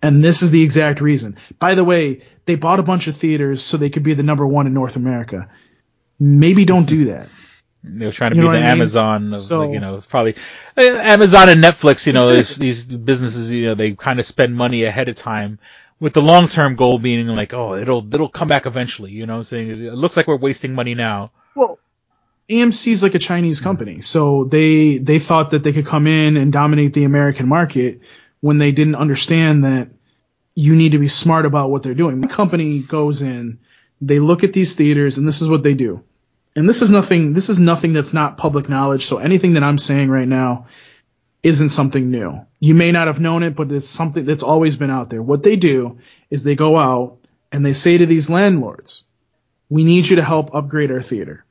And 0.03 0.23
this 0.25 0.41
is 0.43 0.51
the 0.51 0.63
exact 0.63 1.01
reason. 1.01 1.37
By 1.59 1.75
the 1.75 1.85
way, 1.85 2.23
they 2.47 2.55
bought 2.57 2.81
a 2.81 2.83
bunch 2.93 3.07
of 3.07 3.17
theaters 3.17 3.63
so 3.63 3.77
they 3.77 3.91
could 3.91 4.03
be 4.03 4.15
the 4.15 4.23
number 4.23 4.47
one 4.47 4.67
in 4.67 4.73
North 4.75 4.97
America. 4.97 5.49
Maybe 6.19 6.65
don't 6.65 6.87
do 6.87 7.07
that. 7.07 7.29
They 7.87 8.07
were 8.07 8.13
trying 8.13 8.31
to 8.31 8.37
You 8.37 8.43
be 8.45 8.49
the 8.49 8.55
I 8.55 8.61
mean? 8.61 8.71
Amazon 8.71 9.35
of 9.35 9.41
So- 9.43 9.59
like, 9.61 9.73
you 9.75 9.81
know, 9.81 10.01
probably 10.09 10.37
uh, 10.79 10.81
Amazon 11.15 11.51
and 11.51 11.63
Netflix, 11.63 12.07
you 12.07 12.15
know, 12.15 12.31
Exactly. 12.31 12.67
these, 12.69 12.89
these 12.89 12.97
businesses, 12.97 13.53
you 13.53 13.67
know, 13.67 13.75
they 13.75 13.93
kind 13.93 14.19
of 14.19 14.25
spend 14.25 14.57
money 14.57 14.85
ahead 14.85 15.11
of 15.11 15.17
time 15.17 15.59
with 16.01 16.15
the 16.15 16.23
long 16.23 16.49
term 16.49 16.77
goal 16.77 16.99
being 16.99 17.27
like, 17.27 17.53
oh, 17.53 17.75
it'll 17.75 18.03
it'll 18.15 18.31
come 18.31 18.49
back 18.49 18.65
eventually, 18.65 19.11
you 19.13 19.27
know 19.27 19.35
what 19.35 19.39
I'm 19.41 19.45
saying? 19.45 19.69
It 19.85 19.93
looks 19.93 20.17
like 20.17 20.27
we're 20.27 20.39
wasting 20.49 20.73
money 20.73 20.95
now. 20.95 21.31
Well, 21.55 21.79
AMC's 22.49 23.03
like 23.03 23.15
a 23.15 23.19
Chinese 23.19 23.59
mm-hmm. 23.59 23.65
company, 23.65 24.01
so 24.01 24.45
they 24.45 24.99
they 24.99 25.19
thought 25.19 25.51
that 25.51 25.63
they 25.63 25.73
could 25.73 25.87
come 25.87 26.07
in 26.07 26.37
and 26.37 26.53
dominate 26.53 26.93
the 26.93 27.05
American 27.05 27.49
market 27.49 28.01
when 28.41 28.59
they 28.59 28.73
didn't 28.73 28.97
understand 28.97 29.65
that 29.65 29.89
you 30.55 30.77
need 30.77 30.93
to 30.93 30.99
be 30.99 31.09
smart 31.09 31.47
about 31.47 31.71
what 31.71 31.83
they're 31.83 31.95
doing. 31.95 32.21
My 32.21 32.29
company 32.29 32.81
goes 32.81 33.23
in, 33.23 33.59
they 34.01 34.19
look 34.19 34.45
at 34.45 34.53
these 34.53 34.75
theaters, 34.75 35.19
and 35.19 35.27
this 35.27 35.41
is 35.41 35.49
what 35.49 35.63
they 35.63 35.75
do. 35.75 36.05
And 36.57 36.69
this 36.69 36.83
is 36.83 36.91
nothing. 36.91 37.33
This 37.33 37.49
is 37.49 37.59
nothing 37.59 37.93
that's 37.93 38.13
not 38.13 38.37
public 38.37 38.69
knowledge. 38.69 39.07
So 39.07 39.19
anything 39.19 39.55
that 39.55 39.65
I'm 39.65 39.79
saying 39.79 40.09
right 40.09 40.29
now 40.29 40.67
isn't 41.43 41.71
something 41.71 42.11
new. 42.11 42.41
You 42.61 42.75
may 42.75 42.93
not 42.93 43.09
have 43.09 43.21
known 43.21 43.43
it, 43.43 43.57
but 43.57 43.73
it's 43.73 43.89
something 43.89 44.25
that's 44.25 44.43
always 44.43 44.77
been 44.77 44.91
out 44.91 45.11
there. 45.11 45.23
What 45.23 45.43
they 45.43 45.57
do 45.57 45.99
is 46.31 46.45
they 46.45 46.55
go 46.55 46.77
out 46.77 47.19
and 47.51 47.67
they 47.67 47.73
say 47.73 47.99
to 47.99 48.07
these 48.07 48.31
landlords, 48.31 49.05
"We 49.69 49.85
need 49.85 50.07
you 50.07 50.17
to 50.17 50.23
help 50.23 50.55
upgrade 50.55 50.93
our 50.93 51.03
theater." 51.03 51.45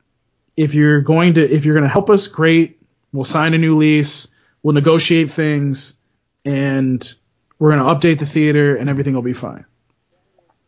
If 0.56 0.74
you're 0.74 1.00
going 1.00 1.34
to 1.34 1.42
if 1.42 1.64
you're 1.64 1.74
going 1.74 1.84
to 1.84 1.92
help 1.92 2.10
us, 2.10 2.28
great. 2.28 2.80
We'll 3.12 3.24
sign 3.24 3.54
a 3.54 3.58
new 3.58 3.76
lease. 3.76 4.28
We'll 4.62 4.74
negotiate 4.74 5.32
things, 5.32 5.94
and 6.44 7.12
we're 7.58 7.76
going 7.76 7.84
to 7.84 8.08
update 8.08 8.18
the 8.18 8.26
theater, 8.26 8.76
and 8.76 8.88
everything 8.88 9.14
will 9.14 9.22
be 9.22 9.34
fine. 9.34 9.66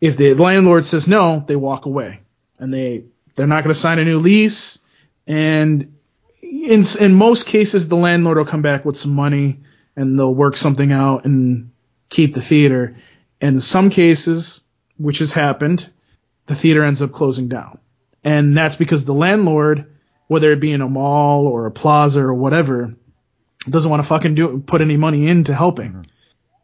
If 0.00 0.16
the 0.16 0.34
landlord 0.34 0.84
says 0.84 1.08
no, 1.08 1.44
they 1.46 1.56
walk 1.56 1.86
away. 1.86 2.20
and 2.58 2.72
they 2.72 3.04
they're 3.34 3.46
not 3.46 3.64
going 3.64 3.74
to 3.74 3.80
sign 3.80 3.98
a 3.98 4.04
new 4.04 4.18
lease, 4.18 4.78
and 5.26 5.96
in 6.42 6.84
in 7.00 7.14
most 7.14 7.46
cases 7.46 7.88
the 7.88 7.96
landlord 7.96 8.38
will 8.38 8.44
come 8.44 8.62
back 8.62 8.84
with 8.84 8.96
some 8.96 9.14
money 9.14 9.60
and 9.96 10.18
they'll 10.18 10.34
work 10.34 10.56
something 10.56 10.92
out 10.92 11.24
and 11.24 11.70
keep 12.08 12.34
the 12.34 12.42
theater. 12.42 12.96
And 13.40 13.56
in 13.56 13.60
some 13.60 13.90
cases, 13.90 14.60
which 14.98 15.18
has 15.18 15.32
happened, 15.32 15.88
the 16.46 16.54
theater 16.54 16.82
ends 16.82 17.02
up 17.02 17.12
closing 17.12 17.48
down, 17.48 17.78
and 18.27 18.57
that's 18.57 18.74
because 18.74 19.05
the 19.05 19.15
landlord, 19.15 19.86
whether 20.27 20.51
it 20.51 20.59
be 20.59 20.73
in 20.73 20.81
a 20.81 20.89
mall 20.89 21.47
or 21.47 21.66
a 21.66 21.70
plaza 21.70 22.23
or 22.23 22.35
whatever, 22.35 22.93
doesn't 23.70 23.89
want 23.89 24.03
to 24.03 24.09
fucking 24.09 24.35
do 24.35 24.59
put 24.59 24.82
any 24.82 24.97
money 24.97 25.28
into 25.28 25.55
helping. 25.55 25.93
Mm-hmm. 25.93 26.03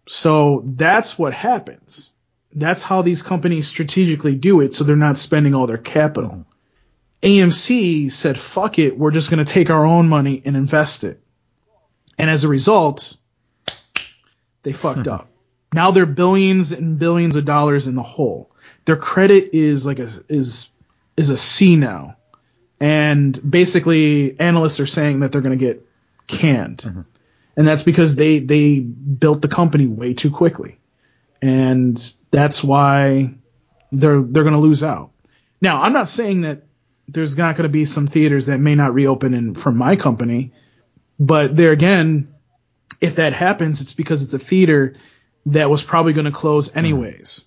So 0.09 0.65
that's 0.67 1.17
what 1.17 1.33
happens. 1.33 2.11
That's 2.53 2.83
how 2.83 3.03
these 3.03 3.23
companies 3.23 3.69
strategically 3.69 4.35
do 4.35 4.61
it, 4.61 4.75
so 4.75 4.83
they're 4.83 4.97
not 4.97 5.17
spending 5.17 5.55
all 5.55 5.69
their 5.69 5.79
capital. 5.79 6.31
Mm-hmm. 6.31 7.47
AMC 7.47 8.11
said, 8.11 8.41
fuck 8.41 8.81
it, 8.81 8.99
we're 8.99 9.13
just 9.13 9.31
going 9.31 9.45
to 9.45 9.51
take 9.51 9.71
our 9.71 9.85
own 9.85 10.09
money 10.09 10.43
and 10.45 10.57
invest 10.57 11.05
it. 11.05 11.23
And 12.19 12.29
as 12.29 12.43
a 12.43 12.49
result, 12.49 13.17
they 14.65 14.73
fucked 14.73 15.07
hmm. 15.07 15.13
up. 15.13 15.29
Now 15.73 15.93
they're 15.93 16.07
billions 16.07 16.73
and 16.73 16.99
billions 16.99 17.37
of 17.37 17.45
dollars 17.45 17.87
in 17.87 17.95
the 17.95 18.03
hole. 18.03 18.51
Their 18.85 18.97
credit 18.97 19.51
is 19.55 19.87
like 19.87 20.01
a, 20.01 20.09
is, 20.29 20.72
is 21.17 21.31
a 21.31 21.37
C 21.37 21.77
now. 21.77 22.17
And 22.81 23.39
basically 23.49 24.39
analysts 24.41 24.81
are 24.81 24.87
saying 24.87 25.21
that 25.21 25.33
they're 25.33 25.41
going 25.41 25.59
to 25.59 25.65
get 25.65 25.87
canned. 26.27 26.79
Mm-hmm. 26.79 27.01
And 27.57 27.69
that's 27.69 27.83
because 27.83 28.17
they, 28.17 28.39
they 28.39 28.81
built 28.81 29.43
the 29.43 29.49
company 29.49 29.87
way 29.87 30.15
too 30.15 30.31
quickly. 30.31 30.79
And 31.41 32.15
that's 32.31 32.65
why 32.65 33.35
they're, 33.93 34.23
they're 34.23 34.43
going 34.43 34.55
to 34.55 34.61
lose 34.61 34.83
out. 34.83 35.11
Now, 35.61 35.83
I'm 35.83 35.93
not 35.93 36.09
saying 36.09 36.41
that 36.43 36.63
there's 37.09 37.37
not 37.37 37.57
going 37.57 37.65
to 37.65 37.69
be 37.69 37.85
some 37.85 38.07
theaters 38.07 38.47
that 38.47 38.59
may 38.59 38.75
not 38.75 38.95
reopen 38.95 39.35
in, 39.35 39.55
from 39.55 39.77
my 39.77 39.97
company, 39.97 40.53
but 41.21 41.57
there 41.57 41.73
again, 41.73 42.35
if 43.01 43.17
that 43.17 43.33
happens, 43.33 43.81
it's 43.81 43.93
because 43.93 44.23
it's 44.23 44.33
a 44.33 44.39
theater 44.39 44.95
that 45.47 45.69
was 45.69 45.83
probably 45.83 46.13
going 46.13 46.25
to 46.25 46.33
close 46.33 46.69
mm-hmm. 46.69 46.79
anyways. 46.79 47.45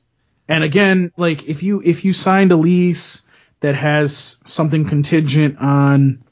And 0.48 0.64
again, 0.64 1.12
like 1.18 1.50
if 1.50 1.64
you 1.64 1.82
if 1.84 2.06
you 2.06 2.14
signed 2.14 2.52
a 2.52 2.56
lease 2.56 3.24
that 3.62 3.76
has 3.76 4.38
something 4.46 4.86
contingent 4.86 5.58
on 5.60 6.24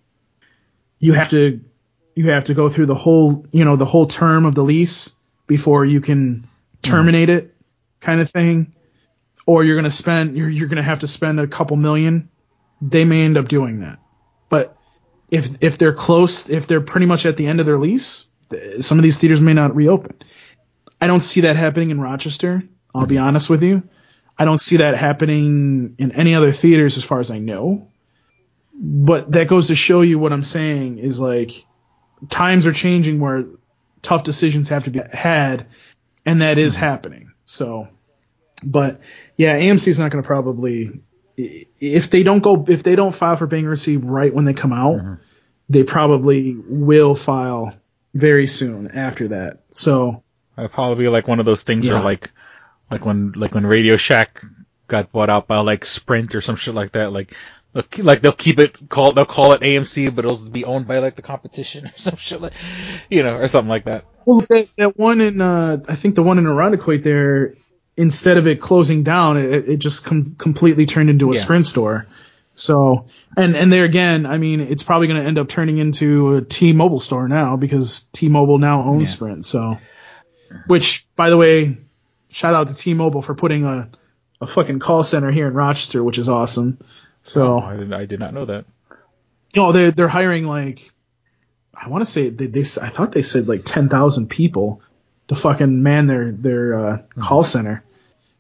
you 1.00 1.14
have 1.14 1.30
to 1.30 1.62
you 2.16 2.30
have 2.30 2.46
to 2.46 2.54
go 2.54 2.70
through 2.70 2.86
the 2.86 2.96
whole 2.96 3.46
you 3.52 3.66
know 3.66 3.76
the 3.76 3.86
whole 3.86 4.06
term 4.06 4.46
of 4.46 4.56
the 4.56 4.64
lease 4.64 5.14
before 5.48 5.84
you 5.86 6.02
can 6.02 6.48
terminate 6.82 7.30
it 7.30 7.56
kind 8.00 8.22
of 8.22 8.30
thing. 8.30 8.74
Or 9.46 9.64
you're 9.64 9.76
going 9.76 9.84
to 9.84 9.92
spend 9.92 10.38
you're 10.38 10.50
you're 10.50 10.68
going 10.68 10.78
to 10.78 10.84
have 10.84 11.00
to 11.00 11.08
spend 11.08 11.40
a 11.40 11.48
couple 11.48 11.76
million. 11.76 12.30
They 12.82 13.04
may 13.04 13.24
end 13.24 13.38
up 13.38 13.48
doing 13.48 13.82
that. 13.82 14.00
But 14.50 14.78
if 15.30 15.62
if 15.62 15.78
they're 15.78 15.94
close 15.94 16.50
if 16.50 16.68
they're 16.68 16.82
pretty 16.82 17.08
much 17.08 17.26
at 17.26 17.38
the 17.38 17.48
end 17.48 17.60
of 17.60 17.66
their 17.66 17.80
lease 17.80 18.28
some 18.80 19.00
of 19.00 19.04
these 19.04 19.18
theaters 19.18 19.42
may 19.42 19.54
not 19.54 19.76
reopen. 19.76 20.16
I 21.02 21.08
don't 21.08 21.20
see 21.20 21.42
that 21.42 21.56
happening 21.56 21.90
in 21.90 22.00
rochester 22.00 22.64
i'll 22.94 23.08
be 23.08 23.18
honest 23.18 23.50
with 23.50 23.64
you 23.64 23.84
i 24.38 24.46
don't 24.46 24.60
see 24.60 24.78
that 24.78 24.96
happening 24.96 25.96
in 25.98 26.12
any 26.12 26.36
other 26.36 26.52
theaters 26.52 26.98
as 26.98 27.04
far 27.04 27.20
as 27.20 27.32
i 27.32 27.40
know. 27.40 27.90
But 28.76 29.32
that 29.34 29.48
goes 29.48 29.68
to 29.68 29.76
show 29.76 30.02
you 30.02 30.20
what 30.20 30.34
i'm 30.34 30.44
saying 30.44 30.98
is 31.00 31.20
like 31.20 31.66
times 32.30 32.66
are 32.68 32.74
changing 32.74 33.20
where 33.20 33.46
tough 34.02 34.24
decisions 34.24 34.70
have 34.70 34.86
to 34.86 34.90
be 34.90 35.02
had 35.12 35.68
and 36.26 36.42
that 36.42 36.58
is 36.58 36.74
mm-hmm. 36.74 36.86
happening. 36.86 37.32
So 37.44 37.88
but 38.64 39.02
yeah 39.38 39.60
amc 39.60 39.88
is 39.88 40.00
not 40.00 40.12
going 40.12 40.24
to 40.24 40.28
probably 40.28 41.02
if 41.38 42.10
they 42.10 42.24
don't 42.24 42.42
go 42.42 42.66
if 42.68 42.84
they 42.84 42.96
don't 42.96 43.14
file 43.14 43.36
for 43.36 43.48
bankruptcy 43.48 43.98
right 43.98 44.34
when 44.34 44.46
they 44.46 44.54
come 44.54 44.74
out 44.74 44.98
mm-hmm. 44.98 45.14
they 45.70 45.84
probably 45.84 46.56
will 46.56 47.16
file 47.16 47.74
very 48.14 48.48
soon 48.48 48.92
after 48.92 49.30
that. 49.30 49.60
So 49.72 50.24
It'd 50.58 50.72
probably 50.72 51.06
be 51.06 51.10
like 51.10 51.28
one 51.28 51.40
of 51.40 51.46
those 51.46 51.64
things 51.64 51.86
Yeah. 51.86 51.94
where 51.94 52.04
like, 52.04 52.32
like 52.94 53.06
when 53.06 53.34
like 53.36 53.54
when 53.54 53.66
Radio 53.66 53.98
Shack 53.98 54.42
got 54.88 55.12
bought 55.12 55.30
out 55.30 55.48
by 55.48 55.58
like 55.60 55.86
Sprint 55.86 56.36
or 56.36 56.42
some 56.42 56.56
shit 56.56 56.74
like 56.76 56.92
that. 56.94 57.12
Like, 57.12 57.34
they'll 57.74 58.06
like 58.06 58.22
they'll 58.22 58.32
keep 58.32 58.60
it 58.60 58.90
call 58.90 59.12
they'll 59.14 59.26
call 59.26 59.54
it 59.54 59.62
AMC, 59.62 60.14
but 60.16 60.26
it'll 60.26 60.50
be 60.50 60.66
owned 60.66 60.88
by 60.88 61.00
like 61.00 61.16
the 61.16 61.22
competition 61.22 61.86
or 61.88 61.92
some 61.96 62.16
shit 62.18 62.42
like, 62.42 62.54
you 63.10 63.24
know, 63.24 63.34
or 63.36 63.48
something 63.48 63.70
like 63.70 63.86
that. 63.86 64.06
Well, 64.26 64.42
that, 64.50 64.70
that 64.78 64.98
one 64.98 65.20
in, 65.20 65.42
uh, 65.42 65.80
I 65.88 65.96
think 65.96 66.16
the 66.16 66.24
one 66.24 66.38
in 66.38 66.46
Irondequoit 66.46 67.04
there, 67.04 67.56
instead 67.98 68.38
of 68.38 68.48
it 68.48 68.62
closing 68.62 69.04
down, 69.04 69.38
it, 69.38 69.68
it 69.68 69.78
just 69.78 70.06
com- 70.06 70.36
completely 70.38 70.86
turned 70.86 71.10
into 71.10 71.30
a 71.32 71.36
Yeah. 71.36 71.42
Sprint 71.42 71.66
store. 71.66 72.08
So, 72.56 73.08
and, 73.36 73.56
and 73.58 73.74
there 73.74 73.84
again, 73.84 74.26
I 74.28 74.38
mean, 74.38 74.62
it's 74.62 74.84
probably 74.84 75.08
going 75.08 75.20
to 75.22 75.28
end 75.28 75.40
up 75.40 75.50
turning 75.50 75.78
into 75.80 76.36
a 76.36 76.42
T-Mobile 76.42 77.00
store 77.00 77.28
now 77.28 77.58
because 77.58 78.02
T-Mobile 78.14 78.60
now 78.60 78.84
owns 78.84 79.10
Yeah. 79.10 79.16
Sprint. 79.16 79.44
So, 79.46 79.78
which, 80.68 81.06
by 81.16 81.30
the 81.32 81.38
way, 81.38 81.78
shout 82.34 82.54
out 82.54 82.68
to 82.68 82.74
T-Mobile 82.74 83.22
for 83.22 83.36
putting 83.36 83.64
a, 83.66 83.90
a 84.42 84.48
fucking 84.48 84.80
call 84.80 85.04
center 85.04 85.32
here 85.32 85.48
in 85.48 85.54
Rochester, 85.54 86.04
which 86.04 86.18
is 86.18 86.28
awesome. 86.28 86.80
So, 87.22 87.54
Oh, 87.54 87.60
I 87.62 87.78
did, 87.78 87.94
I 87.94 88.06
did 88.06 88.20
not 88.20 88.34
know 88.34 88.46
that. 88.46 88.66
you 89.54 89.62
know, 89.62 89.72
they're 89.72 89.92
they're 89.92 90.08
hiring 90.10 90.46
like 90.46 90.92
I 91.74 91.88
want 91.90 92.04
to 92.04 92.10
say 92.12 92.30
they, 92.30 92.48
they 92.48 92.60
I 92.82 92.90
thought 92.90 93.12
they 93.14 93.22
said 93.22 93.48
like 93.48 93.64
ten 93.66 93.88
thousand 93.88 94.30
people 94.30 94.82
to 95.30 95.36
fucking 95.36 95.82
man 95.84 96.08
their 96.08 96.32
their 96.32 96.86
uh, 96.86 96.98
call 97.22 97.44
center. 97.44 97.84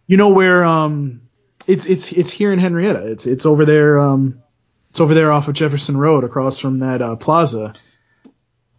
You 0.07 0.17
know 0.17 0.29
where 0.29 0.65
um 0.65 1.21
it's 1.65 1.85
it's 1.85 2.11
it's 2.11 2.31
here 2.31 2.51
in 2.51 2.59
Henrietta. 2.59 3.07
It's 3.07 3.25
it's 3.25 3.45
over 3.45 3.63
there 3.65 3.99
um 3.99 4.41
it's 4.89 4.99
over 4.99 5.13
there 5.13 5.31
off 5.31 5.47
of 5.47 5.55
Jefferson 5.55 5.95
Road 5.97 6.23
across 6.25 6.59
from 6.59 6.79
that 6.79 7.01
uh, 7.01 7.15
plaza. 7.15 7.73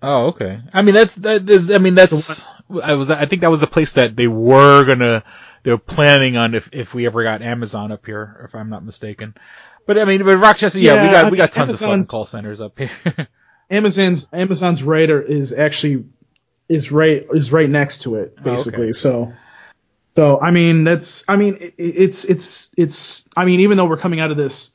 Oh, 0.02 0.26
okay. 0.26 0.60
I 0.72 0.82
mean, 0.82 0.94
that's 0.94 1.14
that 1.16 1.48
is. 1.48 1.70
I 1.70 1.78
mean, 1.78 1.94
that's. 1.94 2.46
I 2.82 2.94
was. 2.94 3.10
I 3.10 3.26
think 3.26 3.42
that 3.42 3.50
was 3.50 3.60
the 3.60 3.66
place 3.66 3.94
that 3.94 4.16
they 4.16 4.28
were 4.28 4.84
gonna. 4.84 5.24
They 5.62 5.70
were 5.70 5.78
planning 5.78 6.36
on 6.36 6.54
if 6.54 6.70
if 6.72 6.94
we 6.94 7.06
ever 7.06 7.22
got 7.22 7.42
Amazon 7.42 7.92
up 7.92 8.04
here, 8.06 8.42
if 8.44 8.54
I'm 8.54 8.70
not 8.70 8.84
mistaken. 8.84 9.34
But 9.86 9.98
I 9.98 10.04
mean, 10.04 10.24
but 10.24 10.36
Rochester, 10.38 10.78
yeah, 10.78 11.02
we 11.02 11.10
got 11.10 11.30
we 11.30 11.36
got 11.36 11.52
tons 11.52 11.72
of 11.72 11.78
fucking 11.78 12.04
call 12.04 12.24
centers 12.24 12.60
up 12.60 12.78
here. 12.78 12.90
Amazon's 13.70 14.28
Amazon's 14.32 14.82
right 14.82 15.08
is 15.08 15.52
actually 15.52 16.04
is 16.68 16.90
right 16.90 17.26
is 17.32 17.52
right 17.52 17.68
next 17.68 18.02
to 18.02 18.16
it 18.16 18.34
oh, 18.38 18.42
basically. 18.42 18.84
okay. 18.84 18.92
So 18.92 19.32
so 20.14 20.40
I 20.40 20.50
mean 20.50 20.84
that's 20.84 21.24
I 21.28 21.36
mean 21.36 21.56
it, 21.60 21.74
it's 21.78 22.24
it's 22.24 22.70
it's 22.76 23.28
I 23.36 23.44
mean 23.44 23.60
even 23.60 23.76
though 23.76 23.86
we're 23.86 23.96
coming 23.96 24.20
out 24.20 24.30
of 24.30 24.36
this 24.36 24.70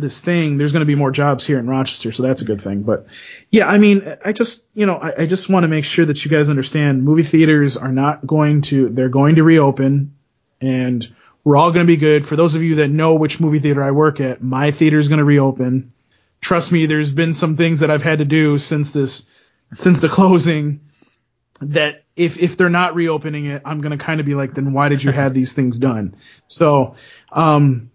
this 0.00 0.20
thing 0.20 0.58
there's 0.58 0.72
going 0.72 0.80
to 0.80 0.86
be 0.86 0.94
more 0.94 1.10
jobs 1.10 1.46
here 1.46 1.58
in 1.58 1.68
Rochester 1.68 2.12
so 2.12 2.22
that's 2.22 2.42
a 2.42 2.44
good 2.44 2.60
thing. 2.60 2.82
But 2.82 3.06
yeah, 3.50 3.68
I 3.68 3.78
mean 3.78 4.16
I 4.24 4.32
just 4.32 4.66
you 4.74 4.86
know 4.86 4.96
I, 4.96 5.22
I 5.22 5.26
just 5.26 5.48
want 5.48 5.64
to 5.64 5.68
make 5.68 5.84
sure 5.84 6.04
that 6.06 6.24
you 6.24 6.30
guys 6.30 6.50
understand 6.50 7.04
movie 7.04 7.22
theaters 7.22 7.76
are 7.76 7.92
not 7.92 8.26
going 8.26 8.62
to 8.62 8.88
they're 8.88 9.08
going 9.08 9.36
to 9.36 9.42
reopen 9.42 10.14
and 10.60 11.06
we're 11.42 11.56
all 11.56 11.72
going 11.72 11.86
to 11.86 11.90
be 11.90 11.96
good. 11.96 12.26
For 12.26 12.36
those 12.36 12.54
of 12.54 12.62
you 12.62 12.76
that 12.76 12.88
know 12.88 13.14
which 13.14 13.40
movie 13.40 13.60
theater 13.60 13.82
I 13.82 13.92
work 13.92 14.20
at, 14.20 14.42
my 14.42 14.72
theater 14.72 14.98
is 14.98 15.08
going 15.08 15.18
to 15.18 15.24
reopen 15.24 15.92
trust 16.40 16.72
me, 16.72 16.86
there's 16.86 17.10
been 17.10 17.34
some 17.34 17.56
things 17.56 17.80
that 17.80 17.90
I've 17.90 18.02
had 18.02 18.18
to 18.18 18.24
do 18.24 18.58
since 18.58 18.92
this, 18.92 19.28
since 19.74 20.00
the 20.00 20.08
closing 20.08 20.80
that 21.60 22.04
if, 22.16 22.38
if 22.38 22.56
they're 22.56 22.70
not 22.70 22.94
reopening 22.94 23.46
it, 23.46 23.62
I'm 23.64 23.80
going 23.80 23.96
to 23.96 24.02
kind 24.02 24.20
of 24.20 24.26
be 24.26 24.34
like, 24.34 24.54
then 24.54 24.72
why 24.72 24.88
did 24.88 25.04
you 25.04 25.12
have 25.12 25.34
these 25.34 25.52
things 25.52 25.78
done? 25.78 26.16
So, 26.48 26.96
um, 27.30 27.89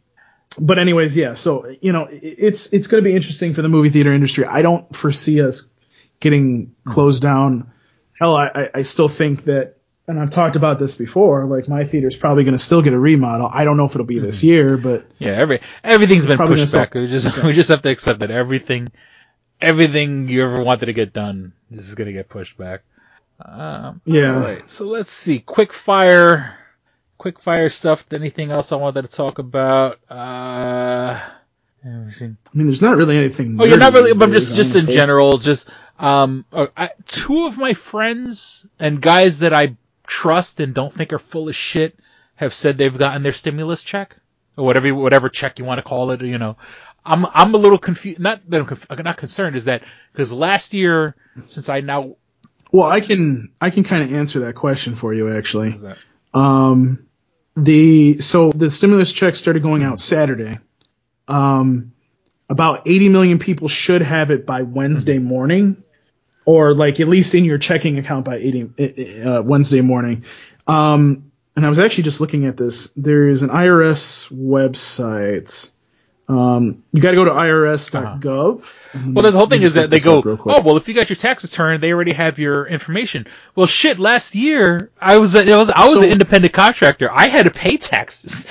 but 0.60 0.80
anyways, 0.80 1.16
yeah, 1.18 1.34
so, 1.34 1.68
you 1.82 1.92
know, 1.92 2.08
it's, 2.12 2.72
it's 2.74 2.88
going 2.88 3.04
to 3.04 3.08
be 3.10 3.16
interesting 3.16 3.54
for 3.54 3.62
the 3.62 3.70
movie 3.70 3.90
theater 3.90 4.14
industry. 4.14 4.46
I 4.46 4.62
don't 4.62 4.96
foresee 4.96 5.42
us 5.42 5.72
getting 6.20 6.76
closed 6.86 7.22
down. 7.22 7.72
Hell, 8.20 8.36
I, 8.36 8.70
I- 8.74 8.82
still 8.84 9.10
think 9.10 9.46
that, 9.46 9.78
and 10.08 10.20
I've 10.20 10.30
talked 10.30 10.56
about 10.56 10.78
this 10.80 10.96
before, 10.96 11.46
like 11.46 11.68
my 11.68 11.84
theater's 11.84 12.16
probably 12.16 12.44
going 12.44 12.56
to 12.56 12.64
still 12.64 12.82
get 12.82 12.94
a 12.94 13.00
remodel. 13.00 13.50
I 13.52 13.64
don't 13.64 13.76
know 13.76 13.86
if 13.86 13.92
it'll 13.96 14.06
be 14.06 14.20
this 14.20 14.44
year, 14.44 14.78
but 14.78 15.06
yeah, 15.18 15.32
every 15.32 15.62
everything's 15.84 16.26
been 16.28 16.38
pushed 16.38 16.72
back. 16.74 16.90
still- 16.92 17.02
We 17.02 17.08
just 17.08 17.38
we 17.44 17.54
just 17.54 17.70
have 17.70 17.82
to 17.82 17.90
accept 17.90 18.20
that 18.20 18.30
everything, 18.30 18.92
everything 19.60 20.30
you 20.30 20.44
ever 20.44 20.62
wanted 20.64 20.86
to 20.88 20.94
get 20.94 21.12
done 21.12 21.54
is 21.72 21.96
gonna 21.96 22.12
get 22.14 22.30
pushed 22.30 22.56
back. 22.58 22.84
Um, 23.44 24.00
Yeah. 24.06 24.36
All 24.36 24.42
right. 24.42 24.70
So 24.70 24.86
let's 24.88 25.12
see. 25.12 25.40
Quick 25.40 25.74
fire, 25.74 26.56
quick 27.26 27.40
fire 27.40 27.70
stuff. 27.70 28.06
Anything 28.14 28.52
else 28.52 28.72
I 28.72 28.76
wanted 28.76 29.02
to 29.02 29.08
talk 29.08 29.40
about? 29.40 30.00
Uh, 30.08 31.20
let 31.84 32.06
me 32.06 32.12
see. 32.12 32.26
I 32.26 32.30
mean, 32.54 32.68
there's 32.68 32.84
not 32.84 32.98
really 32.98 33.18
anything. 33.18 33.58
Oh, 33.60 33.66
yeah, 33.66 33.78
not 33.78 33.94
really, 33.94 34.14
but 34.14 34.30
just 34.30 34.56
just 34.56 34.76
in 34.76 34.94
general, 34.94 35.40
just 35.40 35.68
um, 35.98 36.46
uh, 36.54 36.68
I, 36.78 36.92
two 37.08 37.48
of 37.48 37.58
my 37.58 37.74
friends 37.74 38.68
and 38.78 39.02
guys 39.02 39.40
that 39.40 39.56
I 39.56 39.76
trust 40.06 40.60
and 40.60 40.76
don't 40.76 40.94
think 40.94 41.14
are 41.14 41.18
full 41.20 41.50
of 41.50 41.56
shit 41.56 41.98
have 42.36 42.54
said 42.54 42.78
they've 42.78 42.96
gotten 42.96 43.24
their 43.24 43.32
stimulus 43.32 43.82
check 43.82 44.16
or 44.56 44.64
whatever 44.64 44.94
whatever 44.94 45.28
check 45.28 45.58
you 45.58 45.66
want 45.66 45.80
to 45.80 45.84
call 45.84 46.12
it. 46.12 46.22
You 46.22 46.38
know, 46.38 46.58
I'm 47.04 47.26
I'm 47.26 47.56
a 47.56 47.58
little 47.58 47.80
confused. 47.80 48.20
Not 48.20 48.48
that 48.52 48.62
I'm 48.62 48.68
conf- 48.68 49.04
not 49.04 49.18
concerned. 49.18 49.56
Is 49.56 49.66
that 49.66 49.82
because 50.12 50.32
last 50.32 50.76
year, 50.76 51.16
since 51.48 51.70
I 51.70 51.80
now 51.80 52.18
Well, 52.72 52.88
I 52.88 53.00
can 53.00 53.50
I 53.60 53.72
can 53.72 53.84
kind 53.84 54.04
of 54.04 54.14
answer 54.14 54.42
that 54.42 54.54
question 54.54 54.96
for 54.96 55.12
you 55.12 55.36
actually. 55.36 55.70
What 55.70 55.76
is 55.76 55.82
that? 55.82 55.98
Um, 56.36 57.08
the 57.56 58.20
so 58.22 58.52
the 58.52 58.70
stimulus 58.70 59.14
checks 59.14 59.40
started 59.40 59.64
going 59.64 59.84
out 59.84 60.00
Saturday, 60.00 60.60
Um, 61.28 61.94
about 62.50 62.84
80 62.88 63.10
million 63.10 63.40
people 63.40 63.70
should 63.70 64.04
have 64.04 64.32
it 64.32 64.46
by 64.46 64.64
Wednesday 64.64 65.20
morning, 65.20 65.84
or 66.46 66.76
like 66.76 67.00
at 67.00 67.08
least 67.10 67.36
in 67.36 67.46
your 67.46 67.58
checking 67.60 68.00
account 68.00 68.26
by 68.26 68.38
80 68.38 69.24
uh, 69.24 69.42
Wednesday 69.44 69.82
morning. 69.82 70.26
Um, 70.68 71.32
and 71.56 71.66
I 71.66 71.70
was 71.70 71.80
actually 71.80 72.06
just 72.06 72.22
looking 72.22 72.46
at 72.46 72.58
this. 72.58 72.92
There 72.96 73.28
is 73.28 73.44
an 73.44 73.50
IRS 73.50 74.32
website. 74.32 75.72
Um, 76.28 76.84
you 76.92 77.02
got 77.02 77.12
to 77.12 77.18
go 77.18 77.26
to 77.26 77.32
irs.gov. 77.32 79.14
Well, 79.14 79.24
the 79.32 79.38
whole 79.38 79.46
thing 79.48 79.62
is 79.62 79.76
that 79.76 79.90
they 79.92 80.00
go, 80.00 80.20
up 80.20 80.26
real 80.26 80.38
quick. 80.38 80.56
oh, 80.56 80.62
well, 80.62 80.78
if 80.78 80.88
you 80.88 80.94
got 80.96 81.10
your 81.10 81.18
tax 81.18 81.44
return, 81.44 81.82
they 81.82 81.92
already 81.94 82.14
have 82.14 82.40
your 82.40 82.66
information. 82.66 83.28
Well, 83.56 83.68
shit, 83.68 84.00
last 84.00 84.34
year, 84.34 84.90
I 85.00 85.18
was, 85.18 85.36
a, 85.36 85.42
I 85.54 85.58
was, 85.58 85.70
I 85.70 85.82
was 85.82 85.94
So- 85.94 86.04
an 86.04 86.10
independent 86.12 86.54
contractor. 86.54 87.12
I 87.12 87.28
had 87.28 87.44
to 87.44 87.52
pay 87.52 87.78
taxes. 87.78 88.48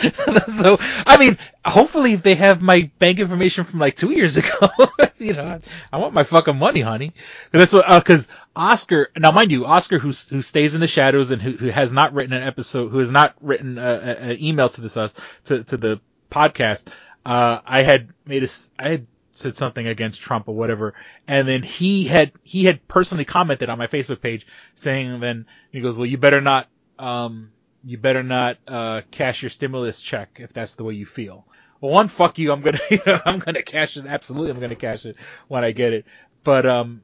so, 0.46 0.76
I 1.04 1.16
mean, 1.18 1.36
hopefully 1.64 2.14
they 2.16 2.36
have 2.36 2.62
my 2.62 2.90
bank 3.00 3.18
information 3.18 3.64
from 3.64 3.80
like 3.80 3.96
two 3.96 4.12
years 4.12 4.36
ago. 4.36 4.68
you 5.18 5.32
know, 5.32 5.60
I 5.92 5.96
want 5.96 6.14
my 6.14 6.22
fucking 6.24 6.56
money, 6.56 6.80
honey. 6.80 7.12
And 7.52 7.60
that's 7.60 7.72
what, 7.72 7.88
uh 7.88 8.00
'cause 8.00 8.28
Oscar, 8.54 9.10
now 9.16 9.32
mind 9.32 9.50
you, 9.50 9.66
Oscar 9.66 9.98
who, 9.98 10.08
who 10.08 10.42
stays 10.42 10.74
in 10.76 10.80
the 10.80 10.86
shadows 10.88 11.32
and 11.32 11.42
who, 11.42 11.52
who 11.52 11.68
has 11.70 11.92
not 11.92 12.12
written 12.14 12.34
an 12.34 12.42
episode, 12.44 12.90
who 12.90 12.98
has 12.98 13.10
not 13.10 13.34
written 13.40 13.78
an 13.78 14.38
email 14.40 14.68
to 14.68 14.80
this, 14.80 14.96
us, 14.96 15.12
to, 15.46 15.64
to 15.64 15.76
the 15.76 16.00
podcast, 16.30 16.84
uh, 17.24 17.60
I 17.64 17.82
had 17.82 18.10
made 18.26 18.44
a, 18.44 18.48
I 18.78 18.88
had 18.90 19.06
said 19.32 19.56
something 19.56 19.86
against 19.86 20.20
Trump 20.20 20.48
or 20.48 20.54
whatever, 20.54 20.94
and 21.26 21.48
then 21.48 21.62
he 21.62 22.04
had 22.04 22.32
he 22.42 22.64
had 22.64 22.86
personally 22.88 23.24
commented 23.24 23.68
on 23.68 23.78
my 23.78 23.86
Facebook 23.86 24.20
page 24.20 24.46
saying 24.74 25.20
then 25.20 25.46
he 25.72 25.80
goes, 25.80 25.96
well, 25.96 26.06
you 26.06 26.18
better 26.18 26.40
not 26.40 26.68
um 26.98 27.50
you 27.84 27.98
better 27.98 28.22
not 28.22 28.58
uh 28.68 29.02
cash 29.10 29.42
your 29.42 29.50
stimulus 29.50 30.00
check 30.02 30.38
if 30.40 30.52
that's 30.52 30.76
the 30.76 30.84
way 30.84 30.94
you 30.94 31.06
feel. 31.06 31.46
Well, 31.80 31.92
one, 31.92 32.08
fuck 32.08 32.38
you. 32.38 32.52
I'm 32.52 32.60
gonna 32.62 32.80
you 32.90 33.00
know, 33.06 33.20
I'm 33.24 33.38
gonna 33.40 33.62
cash 33.62 33.96
it. 33.96 34.06
Absolutely, 34.06 34.50
I'm 34.52 34.60
gonna 34.60 34.76
cash 34.76 35.04
it 35.04 35.16
when 35.48 35.64
I 35.64 35.72
get 35.72 35.92
it. 35.92 36.06
But 36.44 36.66
um, 36.66 37.02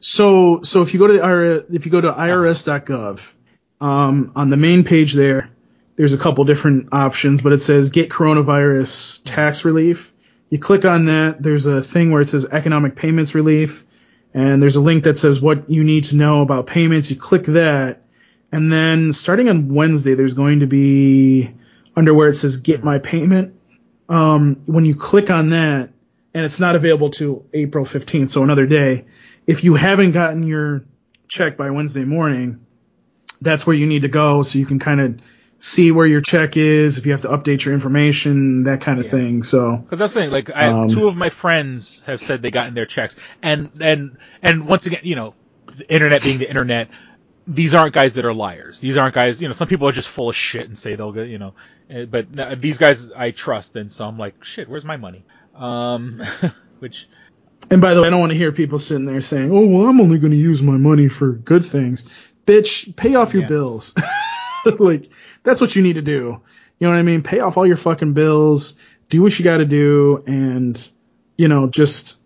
So 0.00 0.60
so 0.62 0.82
if 0.82 0.94
you 0.94 1.00
go 1.00 1.06
to 1.08 1.14
the 1.14 1.18
IRS, 1.20 1.74
if 1.74 1.86
you 1.86 1.92
go 1.92 2.00
to 2.00 2.12
irs.gov, 2.12 3.32
um, 3.80 4.32
on 4.36 4.50
the 4.50 4.56
main 4.56 4.84
page 4.84 5.14
there, 5.14 5.50
there's 5.96 6.12
a 6.12 6.18
couple 6.18 6.44
different 6.44 6.88
options, 6.92 7.40
but 7.40 7.52
it 7.52 7.60
says 7.60 7.90
get 7.90 8.10
coronavirus 8.10 9.22
tax 9.24 9.64
relief. 9.64 10.12
You 10.50 10.58
click 10.58 10.84
on 10.84 11.06
that. 11.06 11.42
There's 11.42 11.66
a 11.66 11.82
thing 11.82 12.10
where 12.10 12.20
it 12.20 12.28
says 12.28 12.44
economic 12.44 12.96
payments 12.96 13.34
relief, 13.34 13.84
and 14.32 14.62
there's 14.62 14.76
a 14.76 14.80
link 14.80 15.04
that 15.04 15.16
says 15.16 15.40
what 15.40 15.70
you 15.70 15.84
need 15.84 16.04
to 16.04 16.16
know 16.16 16.42
about 16.42 16.66
payments. 16.66 17.10
You 17.10 17.16
click 17.16 17.44
that, 17.44 18.02
and 18.50 18.72
then 18.72 19.12
starting 19.12 19.48
on 19.48 19.72
Wednesday, 19.72 20.14
there's 20.14 20.34
going 20.34 20.60
to 20.60 20.66
be 20.66 21.52
under 21.96 22.12
where 22.12 22.28
it 22.28 22.34
says 22.34 22.56
get 22.58 22.82
my 22.82 22.98
payment. 22.98 23.54
Um, 24.08 24.62
when 24.66 24.84
you 24.84 24.94
click 24.94 25.30
on 25.30 25.50
that, 25.50 25.90
and 26.34 26.44
it's 26.44 26.60
not 26.60 26.74
available 26.74 27.10
to 27.10 27.44
April 27.54 27.84
15th, 27.84 28.28
so 28.30 28.42
another 28.42 28.66
day. 28.66 29.04
If 29.46 29.62
you 29.62 29.76
haven't 29.76 30.12
gotten 30.12 30.42
your 30.42 30.84
check 31.28 31.56
by 31.56 31.70
Wednesday 31.70 32.04
morning, 32.04 32.66
that's 33.40 33.66
where 33.66 33.76
you 33.76 33.86
need 33.86 34.02
to 34.02 34.08
go 34.08 34.42
so 34.42 34.58
you 34.58 34.66
can 34.66 34.78
kind 34.78 35.00
of 35.00 35.20
see 35.58 35.92
where 35.92 36.06
your 36.06 36.20
check 36.20 36.56
is, 36.56 36.98
if 36.98 37.06
you 37.06 37.12
have 37.12 37.22
to 37.22 37.28
update 37.28 37.64
your 37.64 37.74
information, 37.74 38.64
that 38.64 38.80
kind 38.80 39.00
of 39.00 39.08
thing. 39.08 39.42
So, 39.42 39.76
Because 39.76 40.00
I'm 40.00 40.08
saying, 40.08 40.30
like, 40.30 40.50
I, 40.50 40.68
Um, 40.68 40.88
two 40.88 41.08
of 41.08 41.16
my 41.16 41.30
friends 41.30 42.02
have 42.06 42.20
said 42.20 42.42
they 42.42 42.50
gotten 42.50 42.74
their 42.74 42.86
checks, 42.86 43.16
and 43.42 43.70
and 43.80 44.18
and 44.42 44.66
once 44.66 44.86
again, 44.86 45.00
you 45.04 45.16
know, 45.16 45.34
the 45.76 45.92
internet 45.92 46.22
being 46.22 46.38
the 46.38 46.48
internet, 46.48 46.88
these 47.46 47.74
aren't 47.74 47.94
guys 47.94 48.14
that 48.14 48.24
are 48.24 48.34
liars. 48.34 48.80
These 48.80 48.96
aren't 48.96 49.14
guys, 49.14 49.40
you 49.40 49.48
know, 49.48 49.54
some 49.54 49.68
people 49.68 49.88
are 49.88 49.92
just 49.92 50.08
full 50.08 50.28
of 50.28 50.36
shit 50.36 50.66
and 50.68 50.78
say 50.78 50.96
they'll 50.96 51.12
get, 51.12 51.28
you 51.28 51.38
know, 51.38 51.54
eh, 51.90 52.04
but 52.04 52.26
uh, 52.38 52.54
these 52.58 52.78
guys 52.78 53.10
I 53.12 53.30
trust, 53.30 53.76
and 53.76 53.90
so 53.90 54.06
I'm 54.06 54.18
like, 54.18 54.44
shit, 54.44 54.68
where's 54.68 54.84
my 54.84 54.96
money? 54.96 55.24
Um, 55.54 56.22
which 56.80 57.08
and 57.70 57.80
by 57.80 57.94
the 57.94 58.02
way, 58.02 58.08
I 58.08 58.10
don't 58.10 58.20
want 58.20 58.32
to 58.32 58.38
hear 58.38 58.52
people 58.52 58.78
sitting 58.78 59.06
there 59.06 59.22
saying, 59.22 59.50
"Oh, 59.50 59.64
well, 59.66 59.88
I'm 59.88 60.00
only 60.00 60.18
going 60.18 60.32
to 60.32 60.36
use 60.38 60.60
my 60.60 60.76
money 60.76 61.08
for 61.08 61.32
good 61.32 61.64
things." 61.64 62.04
Bitch, 62.46 62.94
pay 62.94 63.14
off 63.14 63.32
your 63.32 63.44
Yeah. 63.44 63.48
bills. 63.48 63.94
like 64.78 65.08
that's 65.42 65.60
what 65.60 65.74
you 65.76 65.82
need 65.82 65.94
to 65.94 66.02
do. 66.02 66.40
You 66.78 66.86
know 66.86 66.90
what 66.90 66.98
I 66.98 67.02
mean? 67.02 67.22
Pay 67.22 67.40
off 67.40 67.56
all 67.56 67.66
your 67.66 67.76
fucking 67.76 68.14
bills. 68.14 68.74
Do 69.08 69.22
what 69.22 69.38
you 69.38 69.44
got 69.44 69.58
to 69.58 69.64
do, 69.64 70.22
and 70.26 70.88
you 71.36 71.48
know, 71.48 71.68
just 71.68 72.20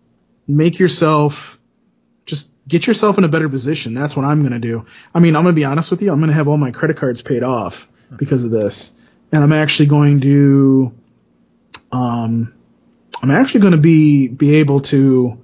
make 0.46 0.78
yourself, 0.78 1.58
just 2.24 2.50
get 2.66 2.86
yourself 2.86 3.18
in 3.18 3.24
a 3.24 3.28
better 3.28 3.48
position. 3.48 3.94
That's 3.94 4.16
what 4.16 4.24
I'm 4.24 4.42
gonna 4.42 4.58
do. 4.58 4.86
I 5.14 5.20
mean, 5.20 5.36
I'm 5.36 5.42
gonna 5.42 5.54
be 5.54 5.64
honest 5.64 5.90
with 5.90 6.02
you. 6.02 6.12
I'm 6.12 6.20
gonna 6.20 6.32
have 6.32 6.48
all 6.48 6.56
my 6.56 6.70
credit 6.70 6.96
cards 6.96 7.22
paid 7.22 7.42
off 7.42 7.88
because 8.16 8.44
of 8.44 8.50
this, 8.50 8.92
and 9.32 9.42
I'm 9.42 9.52
actually 9.52 9.86
going 9.86 10.20
to, 10.22 10.92
um, 11.92 12.54
I'm 13.22 13.30
actually 13.30 13.70
to 13.70 13.76
be 13.76 14.28
be 14.28 14.56
able 14.56 14.80
to 14.80 15.38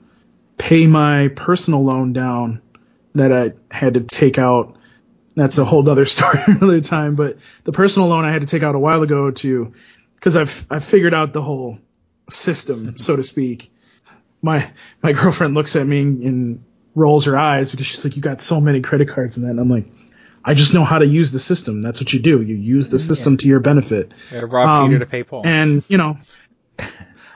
pay 0.56 0.86
my 0.86 1.28
personal 1.28 1.84
loan 1.84 2.12
down 2.12 2.62
that 3.14 3.32
I 3.32 3.52
had 3.74 3.94
to 3.94 4.00
take 4.00 4.38
out. 4.38 4.76
That's 5.34 5.58
a 5.58 5.64
whole 5.64 5.88
other 5.88 6.04
story 6.04 6.40
another 6.46 6.80
time. 6.80 7.14
But 7.14 7.38
the 7.64 7.72
personal 7.72 8.08
loan 8.08 8.24
I 8.24 8.32
had 8.32 8.42
to 8.42 8.48
take 8.48 8.62
out 8.62 8.74
a 8.74 8.78
while 8.78 9.02
ago 9.02 9.30
to, 9.30 9.72
because 10.14 10.36
I've 10.36 10.66
I've 10.70 10.84
figured 10.84 11.14
out 11.14 11.32
the 11.32 11.42
whole 11.42 11.78
system, 12.30 12.98
so 12.98 13.16
to 13.16 13.22
speak. 13.22 13.72
My 14.42 14.70
my 15.02 15.12
girlfriend 15.12 15.54
looks 15.54 15.74
at 15.76 15.86
me 15.86 16.00
and 16.00 16.64
rolls 16.94 17.24
her 17.24 17.36
eyes 17.36 17.70
because 17.70 17.86
she's 17.86 18.04
like, 18.04 18.16
"You 18.16 18.22
got 18.22 18.40
so 18.40 18.60
many 18.60 18.80
credit 18.80 19.08
cards 19.08 19.36
and 19.36 19.46
that." 19.46 19.50
And 19.50 19.60
I'm 19.60 19.70
like, 19.70 19.86
"I 20.44 20.54
just 20.54 20.74
know 20.74 20.84
how 20.84 20.98
to 20.98 21.06
use 21.06 21.32
the 21.32 21.38
system. 21.38 21.82
That's 21.82 22.00
what 22.00 22.12
you 22.12 22.20
do. 22.20 22.42
You 22.42 22.54
use 22.54 22.90
the 22.90 22.98
system 22.98 23.36
to 23.38 23.48
your 23.48 23.60
benefit." 23.60 24.12
gotta 24.30 24.46
rob 24.46 24.68
Um, 24.68 24.88
Peter 24.88 24.98
to 25.00 25.06
pay 25.06 25.22
Paul. 25.22 25.42
And 25.44 25.82
you 25.88 25.96
know, 25.96 26.18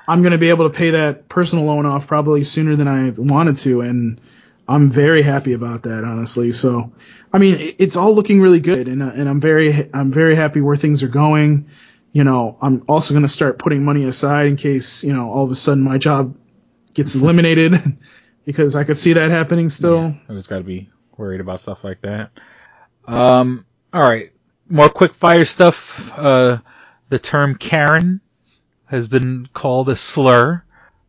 I'm 0.08 0.22
going 0.22 0.32
to 0.32 0.38
be 0.38 0.48
able 0.48 0.70
to 0.70 0.76
pay 0.76 0.90
that 0.92 1.28
personal 1.28 1.66
loan 1.66 1.84
off 1.84 2.06
probably 2.06 2.44
sooner 2.44 2.76
than 2.76 2.88
I 2.88 3.10
wanted 3.10 3.58
to, 3.58 3.82
and 3.82 4.20
I'm 4.68 4.90
very 4.90 5.22
happy 5.22 5.54
about 5.54 5.84
that, 5.84 6.04
honestly. 6.04 6.50
So, 6.50 6.92
I 7.32 7.38
mean, 7.38 7.74
it's 7.78 7.96
all 7.96 8.14
looking 8.14 8.40
really 8.40 8.60
good, 8.60 8.86
and 8.86 9.02
uh, 9.02 9.12
and 9.14 9.28
I'm 9.28 9.40
very 9.40 9.90
I'm 9.94 10.12
very 10.12 10.34
happy 10.34 10.60
where 10.60 10.76
things 10.76 11.02
are 11.02 11.08
going. 11.08 11.70
You 12.12 12.24
know, 12.24 12.58
I'm 12.60 12.84
also 12.86 13.14
going 13.14 13.22
to 13.22 13.28
start 13.28 13.58
putting 13.58 13.84
money 13.84 14.04
aside 14.04 14.46
in 14.46 14.56
case 14.56 15.02
you 15.02 15.14
know 15.14 15.30
all 15.30 15.44
of 15.44 15.50
a 15.50 15.54
sudden 15.54 15.82
my 15.82 15.96
job 15.96 16.36
gets 16.92 17.14
eliminated, 17.14 17.96
because 18.44 18.76
I 18.76 18.84
could 18.84 18.98
see 18.98 19.14
that 19.14 19.30
happening 19.30 19.70
still. 19.70 20.14
Always 20.28 20.46
got 20.46 20.58
to 20.58 20.64
be 20.64 20.90
worried 21.16 21.40
about 21.40 21.60
stuff 21.60 21.82
like 21.82 22.02
that. 22.02 22.30
Um, 23.06 23.64
all 23.92 24.02
right, 24.02 24.30
more 24.68 24.90
quick 24.90 25.14
fire 25.14 25.46
stuff. 25.46 26.12
Uh, 26.14 26.58
the 27.08 27.18
term 27.18 27.54
Karen 27.54 28.20
has 28.84 29.08
been 29.08 29.48
called 29.54 29.88
a 29.88 29.96
slur, 29.96 30.62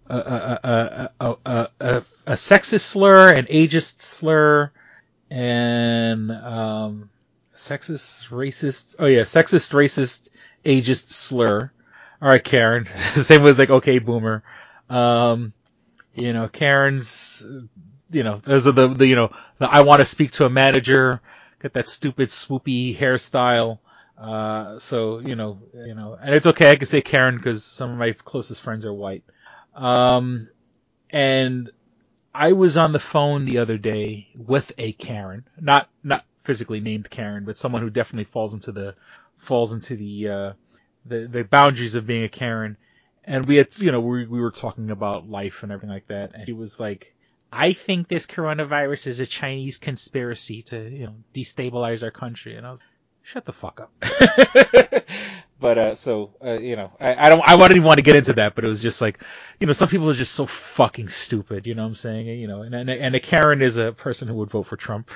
a, 0.08 0.16
a, 0.16 0.60
a, 0.64 1.10
a, 1.20 1.38
a, 1.46 1.70
a, 1.80 2.04
a 2.30 2.34
sexist 2.34 2.82
slur, 2.82 3.34
an 3.34 3.46
ageist 3.46 4.02
slur, 4.02 4.72
and 5.32 6.32
um, 6.32 7.10
sexist, 7.56 8.30
racist. 8.30 8.96
Oh 9.00 9.08
yeah, 9.08 9.24
sexist, 9.24 9.74
racist, 9.74 10.30
ageist 10.64 11.10
slur. 11.10 11.72
All 12.22 12.30
right, 12.30 12.44
Karen. 12.44 12.88
Same 13.16 13.44
as 13.48 13.58
like 13.58 13.72
okay, 13.72 13.98
boomer. 13.98 14.44
Um, 14.92 15.54
you 16.14 16.34
know, 16.34 16.48
Karen's, 16.48 17.44
you 18.12 18.24
know, 18.24 18.42
those 18.46 18.68
are 18.68 18.74
the, 18.74 18.90
the 18.90 19.08
you 19.08 19.16
know, 19.16 19.32
the 19.58 19.68
I 19.68 19.82
want 19.82 20.02
to 20.02 20.06
speak 20.06 20.32
to 20.34 20.46
a 20.46 20.52
manager, 20.52 21.22
get 21.60 21.74
that 21.74 21.88
stupid 21.88 22.30
swoopy 22.30 22.96
hairstyle. 22.96 23.80
Uh, 24.16 24.78
so, 24.78 25.18
you 25.18 25.36
know, 25.36 25.60
you 25.74 25.96
know, 25.96 26.16
and 26.22 26.36
it's 26.36 26.46
okay. 26.46 26.72
I 26.72 26.76
can 26.76 26.86
say 26.86 27.02
Karen 27.02 27.38
because 27.38 27.64
some 27.64 27.90
of 27.90 27.98
my 27.98 28.12
closest 28.12 28.62
friends 28.62 28.86
are 28.86 28.94
white. 28.94 29.24
Um, 29.74 30.50
and 31.10 31.72
I 32.40 32.54
was 32.54 32.78
on 32.78 32.94
the 32.94 33.00
phone 33.00 33.46
the 33.46 33.58
other 33.58 33.78
day 33.78 34.30
with 34.36 34.72
a 34.78 34.94
Karen, 34.94 35.44
not, 35.60 35.90
not 36.04 36.24
physically 36.44 36.80
named 36.80 37.10
Karen, 37.10 37.44
but 37.44 37.58
someone 37.58 37.82
who 37.82 37.90
definitely 37.90 38.32
falls 38.32 38.54
into 38.54 38.72
the, 38.72 38.96
falls 39.40 39.74
into 39.74 39.96
the, 39.98 40.30
uh, 40.30 40.54
the, 41.06 41.28
the 41.28 41.44
boundaries 41.44 41.96
of 41.96 42.08
being 42.08 42.24
a 42.24 42.30
Karen 42.30 42.78
and 43.30 43.46
we 43.46 43.58
had, 43.58 43.78
you 43.78 43.92
know, 43.92 44.02
we, 44.02 44.26
we 44.26 44.40
were 44.40 44.52
talking 44.52 44.90
about 44.90 45.30
life 45.30 45.62
and 45.62 45.72
everything 45.72 45.94
like 45.94 46.08
that. 46.08 46.32
And 46.34 46.46
he 46.46 46.54
was 46.54 46.80
like, 46.80 47.14
I 47.52 47.74
think 47.74 48.08
this 48.08 48.26
coronavirus 48.26 49.08
is 49.08 49.20
a 49.20 49.26
Chinese 49.26 49.78
conspiracy 49.78 50.64
to, 50.64 50.90
you 50.90 51.06
know, 51.06 51.16
destabilize 51.34 52.04
our 52.04 52.12
country. 52.12 52.56
And 52.56 52.66
I 52.66 52.72
was, 52.72 52.82
shut 53.24 53.46
the 53.46 53.54
fuck 53.54 53.82
up. 53.82 53.92
but, 55.60 55.78
uh, 55.78 55.96
so, 55.96 56.32
uh, 56.44 56.60
you 56.60 56.76
know, 56.76 56.92
I, 57.00 57.26
I 57.26 57.30
don't, 57.30 57.42
I 57.48 57.56
wouldn't 57.56 57.72
even 57.72 57.84
want 57.84 57.98
to 57.98 58.04
get 58.04 58.16
into 58.16 58.34
that, 58.34 58.56
but 58.56 58.66
it 58.66 58.68
was 58.68 58.82
just 58.82 59.02
like, 59.02 59.20
you 59.60 59.68
know, 59.68 59.74
some 59.74 59.90
people 59.90 60.10
are 60.10 60.14
just 60.16 60.34
so 60.34 60.46
fucking 60.46 61.10
stupid, 61.10 61.68
you 61.68 61.76
know 61.76 61.84
what 61.84 61.90
I'm 61.90 61.96
saying? 61.96 62.28
You 62.28 62.48
know, 62.48 62.62
and, 62.64 62.74
and, 62.74 62.90
and 62.90 63.16
a 63.16 63.20
Karen 63.20 63.62
is 63.62 63.78
a 63.78 63.92
person 63.92 64.28
who 64.28 64.36
would 64.36 64.50
vote 64.50 64.64
for 64.68 64.78
Trump. 64.78 65.10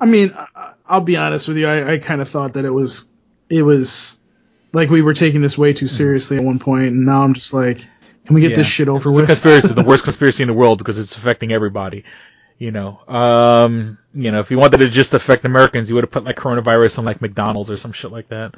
I 0.00 0.06
mean, 0.06 0.32
I- 0.34 0.72
I'll 0.86 1.00
be 1.00 1.16
honest 1.16 1.48
with 1.48 1.56
you. 1.56 1.66
I, 1.66 1.94
I 1.94 1.98
kind 1.98 2.20
of 2.20 2.28
thought 2.28 2.52
that 2.54 2.64
it 2.66 2.70
was, 2.70 3.08
it 3.48 3.62
was 3.62 4.18
like 4.74 4.90
we 4.90 5.00
were 5.02 5.14
taking 5.14 5.40
this 5.40 5.56
way 5.56 5.72
too 5.72 5.86
seriously 5.86 6.36
at 6.36 6.44
one 6.44 6.58
point, 6.58 6.88
and 6.88 7.06
now 7.06 7.22
I'm 7.22 7.32
just 7.32 7.54
like, 7.54 7.78
can 8.26 8.34
we 8.34 8.40
get 8.40 8.54
this 8.54 8.66
shit 8.66 8.88
over 8.88 9.08
it's 9.08 9.16
with? 9.16 9.24
A 9.24 9.26
conspiracy, 9.28 9.72
the 9.74 9.82
worst 9.82 10.04
conspiracy 10.04 10.42
in 10.42 10.48
the 10.48 10.54
world 10.54 10.78
because 10.78 10.98
it's 10.98 11.16
affecting 11.16 11.52
everybody. 11.52 12.04
You 12.58 12.70
know, 12.70 13.00
um, 13.08 13.98
you 14.14 14.30
know, 14.30 14.40
if 14.40 14.50
you 14.50 14.58
wanted 14.58 14.78
to 14.78 14.88
just 14.88 15.12
affect 15.12 15.44
Americans, 15.44 15.88
you 15.88 15.96
would 15.96 16.04
have 16.04 16.10
put 16.10 16.24
like 16.24 16.36
coronavirus 16.36 16.98
on 17.00 17.04
like 17.04 17.20
McDonald's 17.20 17.70
or 17.70 17.76
some 17.76 17.92
shit 17.92 18.12
like 18.12 18.28
that. 18.28 18.54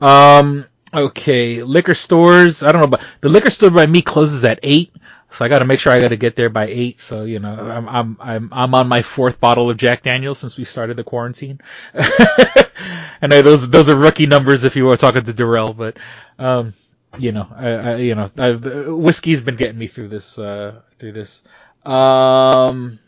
Um, 0.00 0.66
Okay, 0.94 1.62
liquor 1.62 1.94
stores. 1.94 2.62
I 2.62 2.72
don't 2.72 2.80
know, 2.80 2.86
but 2.86 3.04
the 3.20 3.28
liquor 3.28 3.50
store 3.50 3.70
by 3.70 3.86
me 3.86 4.02
closes 4.02 4.44
at 4.44 4.60
eight, 4.62 4.94
so 5.30 5.44
I 5.44 5.48
got 5.48 5.58
to 5.58 5.64
make 5.64 5.80
sure 5.80 5.92
I 5.92 6.00
got 6.00 6.08
to 6.08 6.16
get 6.16 6.36
there 6.36 6.48
by 6.48 6.68
eight. 6.68 7.00
So 7.00 7.24
you 7.24 7.40
know, 7.40 7.52
I'm 7.52 7.88
I'm 7.88 8.16
I'm 8.20 8.48
I'm 8.52 8.74
on 8.74 8.88
my 8.88 9.02
fourth 9.02 9.40
bottle 9.40 9.68
of 9.68 9.76
Jack 9.76 10.04
Daniels 10.04 10.38
since 10.38 10.56
we 10.56 10.64
started 10.64 10.96
the 10.96 11.04
quarantine. 11.04 11.60
I 11.94 13.26
know 13.26 13.42
those 13.42 13.68
those 13.68 13.88
are 13.88 13.96
rookie 13.96 14.26
numbers 14.26 14.64
if 14.64 14.76
you 14.76 14.84
were 14.84 14.96
talking 14.96 15.24
to 15.24 15.32
Darrell, 15.32 15.74
but 15.74 15.98
um, 16.38 16.72
you 17.18 17.32
know, 17.32 17.48
I, 17.54 17.68
I 17.68 17.96
you 17.96 18.14
know, 18.14 18.30
I've, 18.36 18.64
whiskey's 18.86 19.40
been 19.40 19.56
getting 19.56 19.78
me 19.78 19.88
through 19.88 20.08
this 20.08 20.38
uh 20.38 20.80
through 20.98 21.12
this. 21.12 21.42
Um, 21.84 23.00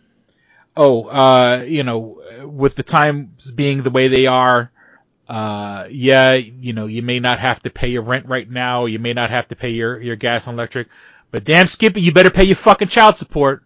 oh, 0.79 1.05
uh, 1.05 1.65
you 1.67 1.83
know, 1.83 2.23
with 2.47 2.75
the 2.77 2.83
times 2.83 3.51
being 3.51 3.83
the 3.83 3.91
way 3.91 4.09
they 4.09 4.27
are 4.27 4.71
uh, 5.29 5.87
yeah, 5.91 6.33
you 6.35 6.73
know, 6.73 6.87
you 6.87 7.03
may 7.03 7.21
not 7.21 7.39
have 7.39 7.63
to 7.63 7.71
pay 7.71 7.89
your 7.89 8.03
rent 8.03 8.27
right 8.27 8.49
now. 8.49 8.87
You 8.87 8.99
may 8.99 9.13
not 9.13 9.31
have 9.31 9.49
to 9.49 9.57
pay 9.57 9.71
your, 9.71 10.01
your 10.01 10.17
gas 10.17 10.47
and 10.47 10.55
electric, 10.55 10.89
but 11.31 11.45
damn 11.45 11.67
Skippy, 11.67 12.01
you 12.01 12.13
better 12.13 12.31
pay 12.31 12.45
your 12.45 12.57
fucking 12.57 12.89
child 12.89 13.17
support. 13.17 13.65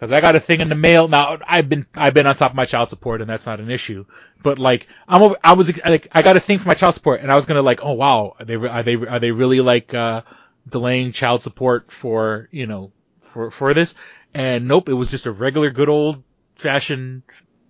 Cause 0.00 0.12
I 0.12 0.20
got 0.20 0.34
a 0.36 0.40
thing 0.40 0.60
in 0.60 0.68
the 0.68 0.74
mail. 0.74 1.06
Now, 1.08 1.38
I've 1.46 1.68
been, 1.68 1.86
I've 1.94 2.14
been 2.14 2.26
on 2.26 2.34
top 2.34 2.50
of 2.50 2.56
my 2.56 2.64
child 2.64 2.88
support 2.88 3.20
and 3.20 3.30
that's 3.30 3.46
not 3.46 3.60
an 3.60 3.70
issue. 3.70 4.04
But 4.42 4.58
like, 4.58 4.88
I'm, 5.08 5.22
over, 5.22 5.36
I 5.42 5.52
was, 5.52 5.74
like, 5.84 6.08
I 6.12 6.20
got 6.20 6.36
a 6.36 6.40
thing 6.40 6.58
for 6.58 6.68
my 6.68 6.74
child 6.74 6.94
support 6.94 7.20
and 7.20 7.30
I 7.30 7.36
was 7.36 7.46
gonna 7.46 7.62
like, 7.62 7.80
oh 7.82 7.92
wow, 7.92 8.34
are 8.38 8.44
they, 8.44 8.56
are 8.56 8.82
they, 8.82 8.96
are 8.96 9.20
they 9.20 9.30
really 9.30 9.60
like, 9.60 9.94
uh, 9.94 10.22
delaying 10.68 11.12
child 11.12 11.42
support 11.42 11.92
for, 11.92 12.48
you 12.50 12.66
know, 12.66 12.90
for, 13.20 13.50
for 13.50 13.72
this? 13.72 13.94
And 14.34 14.66
nope, 14.66 14.88
it 14.88 14.94
was 14.94 15.10
just 15.10 15.26
a 15.26 15.32
regular 15.32 15.70
good 15.70 15.88
old 15.88 16.22
fashioned 16.56 17.22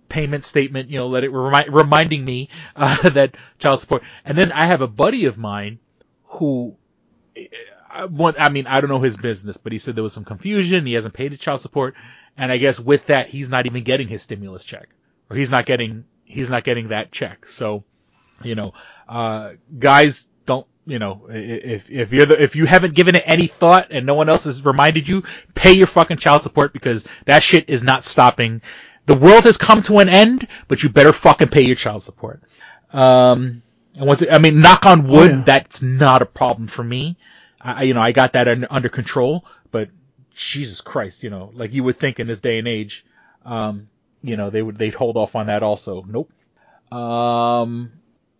payment 0.09 0.45
statement, 0.45 0.89
you 0.89 0.97
know, 0.97 1.07
let 1.07 1.23
it 1.23 1.29
remind, 1.29 1.73
reminding 1.73 2.23
me 2.23 2.49
uh, 2.75 3.09
that 3.09 3.35
child 3.59 3.79
support. 3.79 4.03
And 4.23 4.37
then 4.37 4.51
I 4.51 4.65
have 4.65 4.81
a 4.81 4.87
buddy 4.87 5.25
of 5.25 5.37
mine 5.37 5.79
who, 6.23 6.75
I, 7.89 8.05
want, 8.05 8.39
I 8.39 8.49
mean, 8.49 8.67
I 8.67 8.81
don't 8.81 8.89
know 8.89 9.01
his 9.01 9.17
business, 9.17 9.57
but 9.57 9.71
he 9.71 9.77
said 9.77 9.95
there 9.95 10.03
was 10.03 10.13
some 10.13 10.25
confusion. 10.25 10.85
He 10.85 10.93
hasn't 10.93 11.13
paid 11.13 11.31
his 11.31 11.39
child 11.39 11.61
support, 11.61 11.95
and 12.37 12.51
I 12.51 12.57
guess 12.57 12.79
with 12.79 13.07
that, 13.07 13.29
he's 13.29 13.49
not 13.49 13.65
even 13.65 13.83
getting 13.83 14.07
his 14.07 14.21
stimulus 14.21 14.63
check, 14.63 14.89
or 15.29 15.37
he's 15.37 15.49
not 15.49 15.65
getting 15.65 16.05
he's 16.25 16.49
not 16.49 16.63
getting 16.63 16.89
that 16.89 17.11
check. 17.11 17.49
So, 17.49 17.83
you 18.43 18.55
know, 18.55 18.73
uh, 19.07 19.53
guys 19.77 20.27
you 20.85 20.99
know, 20.99 21.27
if 21.29 21.89
if 21.89 22.13
you're 22.13 22.25
the 22.25 22.41
if 22.41 22.55
you 22.55 22.65
haven't 22.65 22.93
given 22.93 23.15
it 23.15 23.23
any 23.25 23.47
thought 23.47 23.87
and 23.91 24.05
no 24.05 24.13
one 24.13 24.29
else 24.29 24.43
has 24.43 24.63
reminded 24.63 25.07
you, 25.07 25.23
pay 25.53 25.73
your 25.73 25.87
fucking 25.87 26.17
child 26.17 26.43
support 26.43 26.73
because 26.73 27.05
that 27.25 27.41
shit 27.41 27.69
is 27.69 27.83
not 27.83 28.03
stopping 28.03 28.61
the 29.05 29.15
world 29.15 29.43
has 29.43 29.57
come 29.57 29.81
to 29.83 29.99
an 29.99 30.09
end, 30.09 30.47
but 30.67 30.83
you 30.83 30.89
better 30.89 31.13
fucking 31.13 31.49
pay 31.49 31.61
your 31.61 31.75
child 31.75 32.03
support. 32.03 32.41
Um, 32.91 33.61
and 33.95 34.07
once, 34.07 34.21
it, 34.21 34.31
I 34.31 34.39
mean, 34.39 34.61
knock 34.61 34.85
on 34.85 35.07
wood, 35.07 35.31
oh, 35.31 35.35
yeah. 35.37 35.43
that's 35.43 35.81
not 35.81 36.21
a 36.21 36.25
problem 36.25 36.67
for 36.67 36.83
me. 36.83 37.17
I, 37.61 37.83
you 37.83 37.93
know, 37.93 38.01
I 38.01 38.11
got 38.11 38.33
that 38.33 38.47
under, 38.47 38.67
under 38.69 38.89
control, 38.89 39.45
but 39.71 39.89
Jesus 40.33 40.81
Christ, 40.81 41.23
you 41.23 41.29
know, 41.29 41.51
like 41.53 41.73
you 41.73 41.83
would 41.83 41.99
think 41.99 42.19
in 42.19 42.27
this 42.27 42.41
day 42.41 42.57
and 42.57 42.67
age, 42.67 43.05
um, 43.45 43.89
you 44.21 44.37
know, 44.37 44.49
they 44.49 44.61
would, 44.61 44.77
they'd 44.77 44.93
hold 44.93 45.17
off 45.17 45.35
on 45.35 45.47
that 45.47 45.63
also. 45.63 46.03
Nope. 46.07 46.31
Um, 46.91 47.91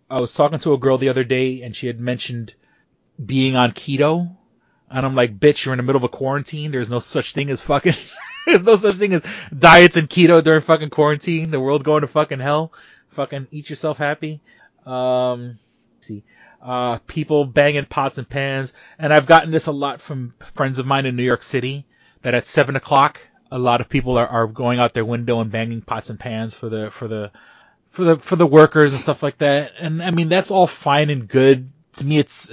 I 0.09 0.19
was 0.19 0.33
talking 0.33 0.59
to 0.59 0.73
a 0.73 0.77
girl 0.77 0.97
the 0.97 1.09
other 1.09 1.23
day 1.23 1.61
and 1.61 1.75
she 1.75 1.87
had 1.87 1.99
mentioned 1.99 2.53
being 3.23 3.55
on 3.55 3.71
keto. 3.71 4.35
And 4.89 5.05
I'm 5.05 5.15
like, 5.15 5.39
bitch, 5.39 5.65
you're 5.65 5.73
in 5.73 5.77
the 5.77 5.83
middle 5.83 5.97
of 5.97 6.03
a 6.03 6.09
quarantine. 6.09 6.71
There's 6.71 6.89
no 6.89 6.99
such 6.99 7.33
thing 7.33 7.49
as 7.49 7.59
fucking 7.61 7.95
There's 8.45 8.63
no 8.63 8.75
such 8.75 8.95
thing 8.95 9.13
as 9.13 9.23
diets 9.57 9.97
and 9.97 10.09
keto 10.09 10.43
during 10.43 10.61
fucking 10.61 10.91
quarantine. 10.91 11.49
The 11.49 11.59
world's 11.59 11.83
going 11.83 12.01
to 12.01 12.07
fucking 12.07 12.39
hell. 12.39 12.71
Fucking 13.09 13.47
eat 13.51 13.69
yourself 13.69 13.97
happy. 13.97 14.41
Um, 14.85 15.57
see, 15.99 16.23
uh, 16.61 16.99
people 17.07 17.45
banging 17.45 17.85
pots 17.85 18.19
and 18.19 18.29
pans. 18.29 18.73
And 18.99 19.11
I've 19.11 19.25
gotten 19.25 19.51
this 19.51 19.65
a 19.65 19.71
lot 19.71 20.01
from 20.01 20.35
friends 20.53 20.77
of 20.77 20.85
mine 20.85 21.07
in 21.07 21.15
New 21.15 21.23
York 21.23 21.41
City 21.41 21.85
that 22.21 22.35
at 22.35 22.45
seven 22.45 22.75
o'clock, 22.75 23.19
a 23.51 23.57
lot 23.57 23.81
of 23.81 23.89
people 23.89 24.17
are, 24.17 24.27
are 24.27 24.47
going 24.47 24.79
out 24.79 24.93
their 24.93 25.05
window 25.05 25.39
and 25.39 25.51
banging 25.51 25.81
pots 25.81 26.09
and 26.09 26.19
pans 26.19 26.53
for 26.53 26.69
the, 26.69 26.91
for 26.91 27.07
the, 27.07 27.31
for 27.95 28.03
the, 28.03 28.17
for 28.17 28.35
the 28.35 28.45
workers 28.45 28.91
and 28.91 29.01
stuff 29.01 29.23
like 29.23 29.37
that. 29.39 29.71
And 29.79 30.03
I 30.03 30.11
mean, 30.11 30.29
that's 30.29 30.51
all 30.51 30.67
fine 30.67 31.09
and 31.09 31.27
good. 31.27 31.71
To 31.93 32.05
me, 32.05 32.19
it's, 32.19 32.47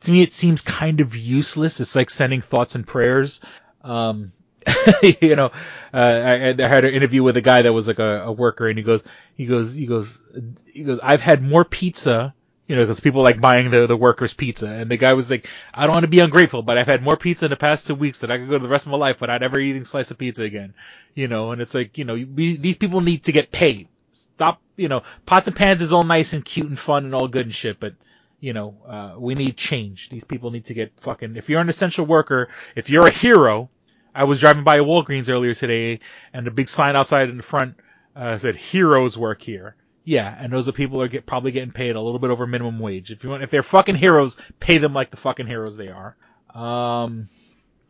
to 0.00 0.10
me, 0.10 0.22
it 0.22 0.32
seems 0.32 0.62
kind 0.62 1.00
of 1.00 1.14
useless. 1.14 1.80
It's 1.80 1.94
like 1.94 2.08
sending 2.08 2.40
thoughts 2.40 2.74
and 2.74 2.86
prayers. 2.86 3.40
Um, 3.82 4.32
you 5.20 5.36
know, 5.36 5.52
uh, 5.92 5.96
I, 5.96 6.48
I, 6.48 6.68
had 6.68 6.84
an 6.84 6.94
interview 6.94 7.22
with 7.22 7.36
a 7.36 7.40
guy 7.40 7.62
that 7.62 7.72
was 7.72 7.86
like 7.86 7.98
a, 7.98 8.22
a, 8.24 8.32
worker, 8.32 8.68
and 8.68 8.76
he 8.76 8.82
goes, 8.82 9.04
he 9.36 9.46
goes, 9.46 9.72
he 9.74 9.86
goes, 9.86 10.20
he 10.66 10.82
goes. 10.82 10.98
I've 11.02 11.20
had 11.20 11.40
more 11.42 11.64
pizza, 11.64 12.34
you 12.66 12.74
know, 12.74 12.82
because 12.82 12.98
people 12.98 13.22
like 13.22 13.40
buying 13.40 13.70
the 13.70 13.86
the 13.86 13.96
workers' 13.96 14.34
pizza, 14.34 14.66
and 14.66 14.90
the 14.90 14.96
guy 14.96 15.12
was 15.12 15.30
like, 15.30 15.46
I 15.72 15.86
don't 15.86 15.94
want 15.94 16.04
to 16.04 16.10
be 16.10 16.18
ungrateful, 16.18 16.62
but 16.62 16.78
I've 16.78 16.86
had 16.86 17.02
more 17.02 17.16
pizza 17.16 17.44
in 17.44 17.50
the 17.50 17.56
past 17.56 17.86
two 17.86 17.94
weeks 17.94 18.20
that 18.20 18.30
I 18.32 18.38
could 18.38 18.48
go 18.48 18.58
to 18.58 18.62
the 18.62 18.68
rest 18.68 18.86
of 18.86 18.92
my 18.92 18.98
life 18.98 19.20
without 19.20 19.44
ever 19.44 19.58
eating 19.58 19.82
a 19.82 19.84
slice 19.84 20.10
of 20.10 20.18
pizza 20.18 20.42
again, 20.42 20.74
you 21.14 21.28
know. 21.28 21.52
And 21.52 21.62
it's 21.62 21.74
like, 21.74 21.96
you 21.96 22.04
know, 22.04 22.14
we, 22.14 22.56
these 22.56 22.76
people 22.76 23.00
need 23.00 23.24
to 23.24 23.32
get 23.32 23.52
paid. 23.52 23.88
Stop, 24.36 24.60
you 24.76 24.88
know, 24.88 25.02
pots 25.24 25.46
and 25.46 25.56
pans 25.56 25.80
is 25.80 25.92
all 25.92 26.04
nice 26.04 26.32
and 26.32 26.44
cute 26.44 26.68
and 26.68 26.78
fun 26.78 27.04
and 27.04 27.14
all 27.14 27.28
good 27.28 27.46
and 27.46 27.54
shit, 27.54 27.80
but 27.80 27.94
you 28.38 28.52
know, 28.52 28.74
uh, 28.86 29.14
we 29.18 29.34
need 29.34 29.56
change. 29.56 30.10
These 30.10 30.24
people 30.24 30.50
need 30.50 30.66
to 30.66 30.74
get 30.74 30.92
fucking, 31.00 31.36
if 31.36 31.48
you're 31.48 31.60
an 31.60 31.68
essential 31.68 32.04
worker, 32.04 32.48
if 32.74 32.90
you're 32.90 33.06
a 33.06 33.10
hero, 33.10 33.70
I 34.14 34.24
was 34.24 34.40
driving 34.40 34.64
by 34.64 34.76
a 34.76 34.82
Walgreens 34.84 35.28
earlier 35.28 35.54
today, 35.54 36.00
and 36.32 36.46
the 36.46 36.50
big 36.50 36.68
sign 36.68 36.96
outside 36.96 37.28
in 37.28 37.36
the 37.36 37.42
front 37.42 37.76
uh, 38.14 38.38
said 38.38 38.56
"Heroes 38.56 39.16
work 39.18 39.42
here." 39.42 39.76
Yeah, 40.04 40.34
and 40.38 40.52
those 40.52 40.68
are 40.68 40.72
people 40.72 41.02
are 41.02 41.08
get 41.08 41.26
probably 41.26 41.50
getting 41.50 41.72
paid 41.72 41.96
a 41.96 42.00
little 42.00 42.18
bit 42.18 42.30
over 42.30 42.46
minimum 42.46 42.78
wage. 42.78 43.10
If 43.10 43.24
you 43.24 43.30
want, 43.30 43.42
if 43.42 43.50
they're 43.50 43.62
fucking 43.62 43.96
heroes, 43.96 44.38
pay 44.58 44.78
them 44.78 44.94
like 44.94 45.10
the 45.10 45.18
fucking 45.18 45.46
heroes 45.46 45.76
they 45.76 45.88
are. 45.88 46.16
Um, 46.54 47.28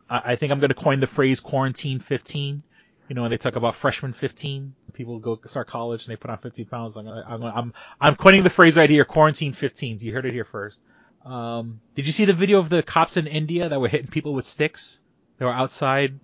I, 0.09 0.33
I 0.33 0.35
think 0.35 0.51
I'm 0.51 0.59
gonna 0.59 0.73
coin 0.73 0.99
the 0.99 1.07
phrase 1.07 1.39
"quarantine 1.39 1.99
15." 1.99 2.61
You 3.07 3.15
know, 3.15 3.21
when 3.21 3.31
they 3.31 3.37
talk 3.37 3.55
about 3.55 3.75
freshman 3.75 4.11
15, 4.11 4.75
people 4.97 5.19
go 5.19 5.39
start 5.45 5.67
college 5.67 6.05
and 6.05 6.11
they 6.11 6.17
put 6.17 6.31
on 6.31 6.39
15 6.39 6.65
pounds. 6.65 6.97
I'm 6.97 7.07
I'm 7.07 7.43
I'm, 7.43 7.73
I'm 8.01 8.15
coining 8.15 8.43
the 8.43 8.49
phrase 8.49 8.75
right 8.75 8.89
here, 8.89 9.05
"quarantine 9.05 9.53
15." 9.53 9.99
You 9.99 10.11
heard 10.11 10.25
it 10.25 10.33
here 10.33 10.45
first. 10.45 10.81
Um, 11.23 11.79
did 11.95 12.05
you 12.07 12.11
see 12.11 12.25
the 12.25 12.33
video 12.33 12.59
of 12.59 12.69
the 12.69 12.83
cops 12.83 13.17
in 13.17 13.27
India 13.27 13.69
that 13.69 13.79
were 13.79 13.87
hitting 13.87 14.07
people 14.07 14.33
with 14.33 14.45
sticks? 14.45 14.99
They 15.37 15.45
were 15.45 15.53
outside. 15.53 16.19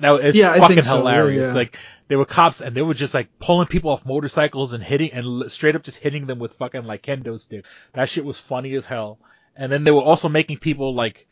That 0.00 0.14
it's 0.20 0.36
yeah, 0.36 0.56
fucking 0.56 0.82
so, 0.82 0.98
hilarious. 0.98 1.48
yeah. 1.48 1.54
Like 1.54 1.78
they 2.08 2.16
were 2.16 2.26
cops 2.26 2.60
and 2.60 2.76
they 2.76 2.82
were 2.82 2.94
just 2.94 3.14
like 3.14 3.38
pulling 3.38 3.66
people 3.66 3.90
off 3.90 4.04
motorcycles 4.04 4.74
and 4.74 4.82
hitting 4.82 5.12
and 5.12 5.50
straight 5.50 5.74
up 5.74 5.82
just 5.82 5.98
hitting 5.98 6.26
them 6.26 6.38
with 6.38 6.52
fucking 6.54 6.84
like 6.84 7.02
kendo 7.02 7.40
sticks. 7.40 7.68
That 7.94 8.08
shit 8.08 8.24
was 8.24 8.38
funny 8.38 8.74
as 8.74 8.84
hell. 8.84 9.18
And 9.56 9.72
then 9.72 9.84
they 9.84 9.90
were 9.90 10.02
also 10.02 10.28
making 10.28 10.58
people 10.58 10.94
like 10.94 11.26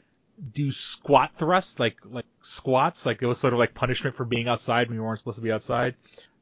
do 0.52 0.70
squat 0.70 1.32
thrusts, 1.36 1.78
like 1.78 1.96
like 2.04 2.26
squats, 2.42 3.06
like 3.06 3.22
it 3.22 3.26
was 3.26 3.38
sort 3.38 3.52
of 3.52 3.58
like 3.58 3.74
punishment 3.74 4.16
for 4.16 4.24
being 4.24 4.48
outside 4.48 4.88
when 4.88 4.96
you 4.96 5.02
weren't 5.02 5.18
supposed 5.18 5.38
to 5.38 5.42
be 5.42 5.52
outside. 5.52 5.94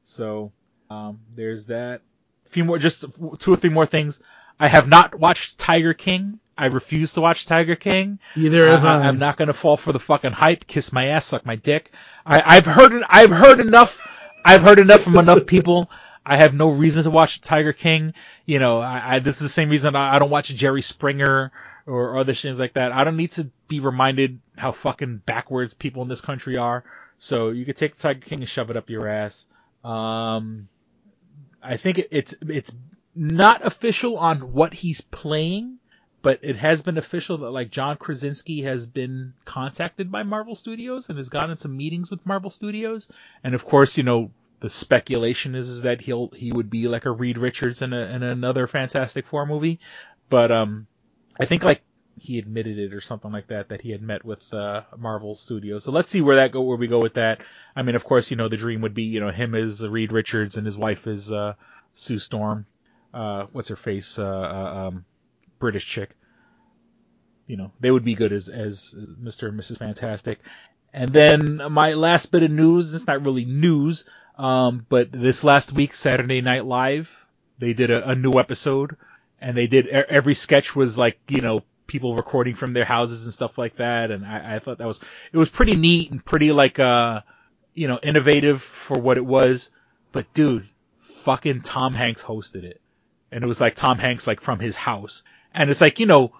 So 0.04 0.52
um, 0.90 1.20
there's 1.34 1.66
that. 1.66 2.00
A 2.46 2.48
few 2.48 2.64
more, 2.64 2.78
just 2.78 3.04
two 3.38 3.52
or 3.52 3.56
three 3.56 3.70
more 3.70 3.86
things. 3.86 4.20
I 4.58 4.68
have 4.68 4.88
not 4.88 5.14
watched 5.14 5.58
Tiger 5.58 5.94
King. 5.94 6.38
I 6.56 6.66
refuse 6.66 7.14
to 7.14 7.20
watch 7.20 7.46
Tiger 7.46 7.76
King. 7.76 8.18
Either 8.36 8.68
have 8.68 8.84
I. 8.84 9.08
I'm 9.08 9.18
not 9.18 9.36
gonna 9.36 9.54
fall 9.54 9.76
for 9.76 9.92
the 9.92 10.00
fucking 10.00 10.32
hype. 10.32 10.66
Kiss 10.66 10.92
my 10.92 11.06
ass, 11.08 11.26
suck 11.26 11.46
my 11.46 11.56
dick. 11.56 11.92
I, 12.26 12.42
I've 12.56 12.66
heard 12.66 13.02
I've 13.08 13.30
heard 13.30 13.60
enough. 13.60 14.00
I've 14.44 14.62
heard 14.62 14.78
enough 14.78 15.02
from 15.02 15.16
enough 15.16 15.46
people. 15.46 15.90
I 16.24 16.36
have 16.36 16.54
no 16.54 16.70
reason 16.70 17.04
to 17.04 17.10
watch 17.10 17.40
Tiger 17.40 17.72
King. 17.72 18.14
You 18.46 18.58
know, 18.58 18.80
I, 18.80 19.16
I 19.16 19.18
this 19.18 19.36
is 19.36 19.42
the 19.42 19.48
same 19.48 19.70
reason 19.70 19.96
I, 19.96 20.16
I 20.16 20.18
don't 20.18 20.30
watch 20.30 20.48
Jerry 20.48 20.82
Springer 20.82 21.52
or 21.86 22.18
other 22.18 22.34
things 22.34 22.58
like 22.58 22.74
that. 22.74 22.92
I 22.92 23.04
don't 23.04 23.16
need 23.16 23.32
to 23.32 23.50
be 23.68 23.80
reminded 23.80 24.40
how 24.56 24.72
fucking 24.72 25.22
backwards 25.26 25.74
people 25.74 26.02
in 26.02 26.08
this 26.08 26.20
country 26.20 26.56
are. 26.56 26.84
So 27.18 27.50
you 27.50 27.64
could 27.64 27.76
take 27.76 27.96
Tiger 27.96 28.20
King 28.20 28.40
and 28.40 28.48
shove 28.48 28.70
it 28.70 28.76
up 28.76 28.90
your 28.90 29.08
ass. 29.08 29.46
Um, 29.84 30.68
I 31.62 31.76
think 31.76 32.02
it's 32.10 32.34
it's 32.48 32.74
not 33.14 33.64
official 33.64 34.16
on 34.16 34.52
what 34.52 34.72
he's 34.74 35.00
playing 35.00 35.78
but 36.22 36.38
it 36.42 36.56
has 36.56 36.82
been 36.82 36.96
official 36.96 37.38
that 37.38 37.50
like 37.50 37.70
John 37.70 37.96
Krasinski 37.96 38.62
has 38.62 38.86
been 38.86 39.34
contacted 39.44 40.10
by 40.10 40.22
Marvel 40.22 40.54
Studios 40.54 41.08
and 41.08 41.18
has 41.18 41.28
gotten 41.28 41.58
some 41.58 41.76
meetings 41.76 42.10
with 42.10 42.24
Marvel 42.24 42.50
Studios. 42.50 43.08
And 43.42 43.54
of 43.54 43.64
course, 43.64 43.98
you 43.98 44.04
know, 44.04 44.30
the 44.60 44.70
speculation 44.70 45.56
is, 45.56 45.68
is 45.68 45.82
that 45.82 46.00
he'll 46.00 46.28
he 46.28 46.52
would 46.52 46.70
be 46.70 46.86
like 46.86 47.04
a 47.04 47.10
Reed 47.10 47.36
Richards 47.36 47.82
in, 47.82 47.92
a, 47.92 48.00
in 48.02 48.22
another 48.22 48.68
Fantastic 48.68 49.26
Four 49.26 49.46
movie. 49.46 49.80
But 50.30 50.52
um, 50.52 50.86
I 51.38 51.46
think 51.46 51.64
like 51.64 51.82
he 52.18 52.38
admitted 52.38 52.78
it 52.78 52.92
or 52.92 53.00
something 53.00 53.32
like 53.32 53.48
that 53.48 53.70
that 53.70 53.80
he 53.80 53.90
had 53.90 54.02
met 54.02 54.24
with 54.24 54.52
uh, 54.52 54.82
Marvel 54.96 55.34
Studios. 55.34 55.84
So 55.84 55.92
let's 55.92 56.10
see 56.10 56.20
where 56.20 56.36
that 56.36 56.52
go 56.52 56.62
where 56.62 56.76
we 56.76 56.86
go 56.86 57.00
with 57.00 57.14
that. 57.14 57.40
I 57.74 57.82
mean, 57.82 57.94
of 57.94 58.04
course, 58.04 58.30
you 58.30 58.36
know 58.36 58.48
the 58.48 58.56
dream 58.56 58.82
would 58.82 58.94
be 58.94 59.04
you 59.04 59.20
know 59.20 59.30
him 59.30 59.54
as 59.54 59.86
Reed 59.86 60.12
Richards 60.12 60.56
and 60.56 60.66
his 60.66 60.76
wife 60.76 61.06
is 61.06 61.32
uh, 61.32 61.54
Sue 61.92 62.18
Storm. 62.18 62.66
Uh, 63.12 63.46
what's 63.52 63.68
her 63.68 63.76
face? 63.76 64.18
Uh, 64.18 64.26
uh 64.26 64.88
um, 64.88 65.04
British 65.58 65.86
chick. 65.86 66.10
You 67.46 67.56
know, 67.56 67.72
they 67.80 67.90
would 67.90 68.04
be 68.04 68.14
good 68.14 68.32
as 68.32 68.48
as 68.48 68.94
Mr. 68.94 69.48
and 69.48 69.58
Mrs. 69.58 69.78
Fantastic. 69.78 70.40
And 70.92 71.10
then 71.12 71.60
my 71.70 71.94
last 71.94 72.26
bit 72.26 72.42
of 72.42 72.50
news, 72.50 72.92
it's 72.92 73.06
not 73.06 73.24
really 73.24 73.46
news, 73.46 74.04
um, 74.36 74.84
but 74.88 75.10
this 75.10 75.42
last 75.42 75.72
week, 75.72 75.94
Saturday 75.94 76.42
Night 76.42 76.66
Live, 76.66 77.26
they 77.58 77.72
did 77.72 77.90
a, 77.90 78.10
a 78.10 78.14
new 78.14 78.38
episode, 78.38 78.96
and 79.42 79.56
they 79.56 79.66
did 79.66 79.88
every 79.88 80.34
sketch 80.34 80.74
was 80.74 80.96
like 80.96 81.18
you 81.28 81.40
know 81.40 81.62
people 81.86 82.14
recording 82.14 82.54
from 82.54 82.72
their 82.72 82.84
houses 82.84 83.24
and 83.24 83.34
stuff 83.34 83.58
like 83.58 83.76
that, 83.76 84.10
and 84.10 84.24
I, 84.24 84.56
I 84.56 84.58
thought 84.60 84.78
that 84.78 84.86
was 84.86 85.00
it 85.32 85.36
was 85.36 85.50
pretty 85.50 85.76
neat 85.76 86.10
and 86.10 86.24
pretty 86.24 86.52
like 86.52 86.78
uh 86.78 87.22
you 87.74 87.88
know 87.88 87.98
innovative 88.02 88.62
for 88.62 88.98
what 88.98 89.18
it 89.18 89.26
was. 89.26 89.70
But 90.12 90.32
dude, 90.32 90.68
fucking 91.00 91.62
Tom 91.62 91.92
Hanks 91.92 92.22
hosted 92.22 92.62
it, 92.62 92.80
and 93.30 93.44
it 93.44 93.48
was 93.48 93.60
like 93.60 93.74
Tom 93.74 93.98
Hanks 93.98 94.26
like 94.26 94.40
from 94.40 94.60
his 94.60 94.76
house, 94.76 95.24
and 95.52 95.68
it's 95.68 95.80
like 95.80 95.98
you 95.98 96.06
know 96.06 96.32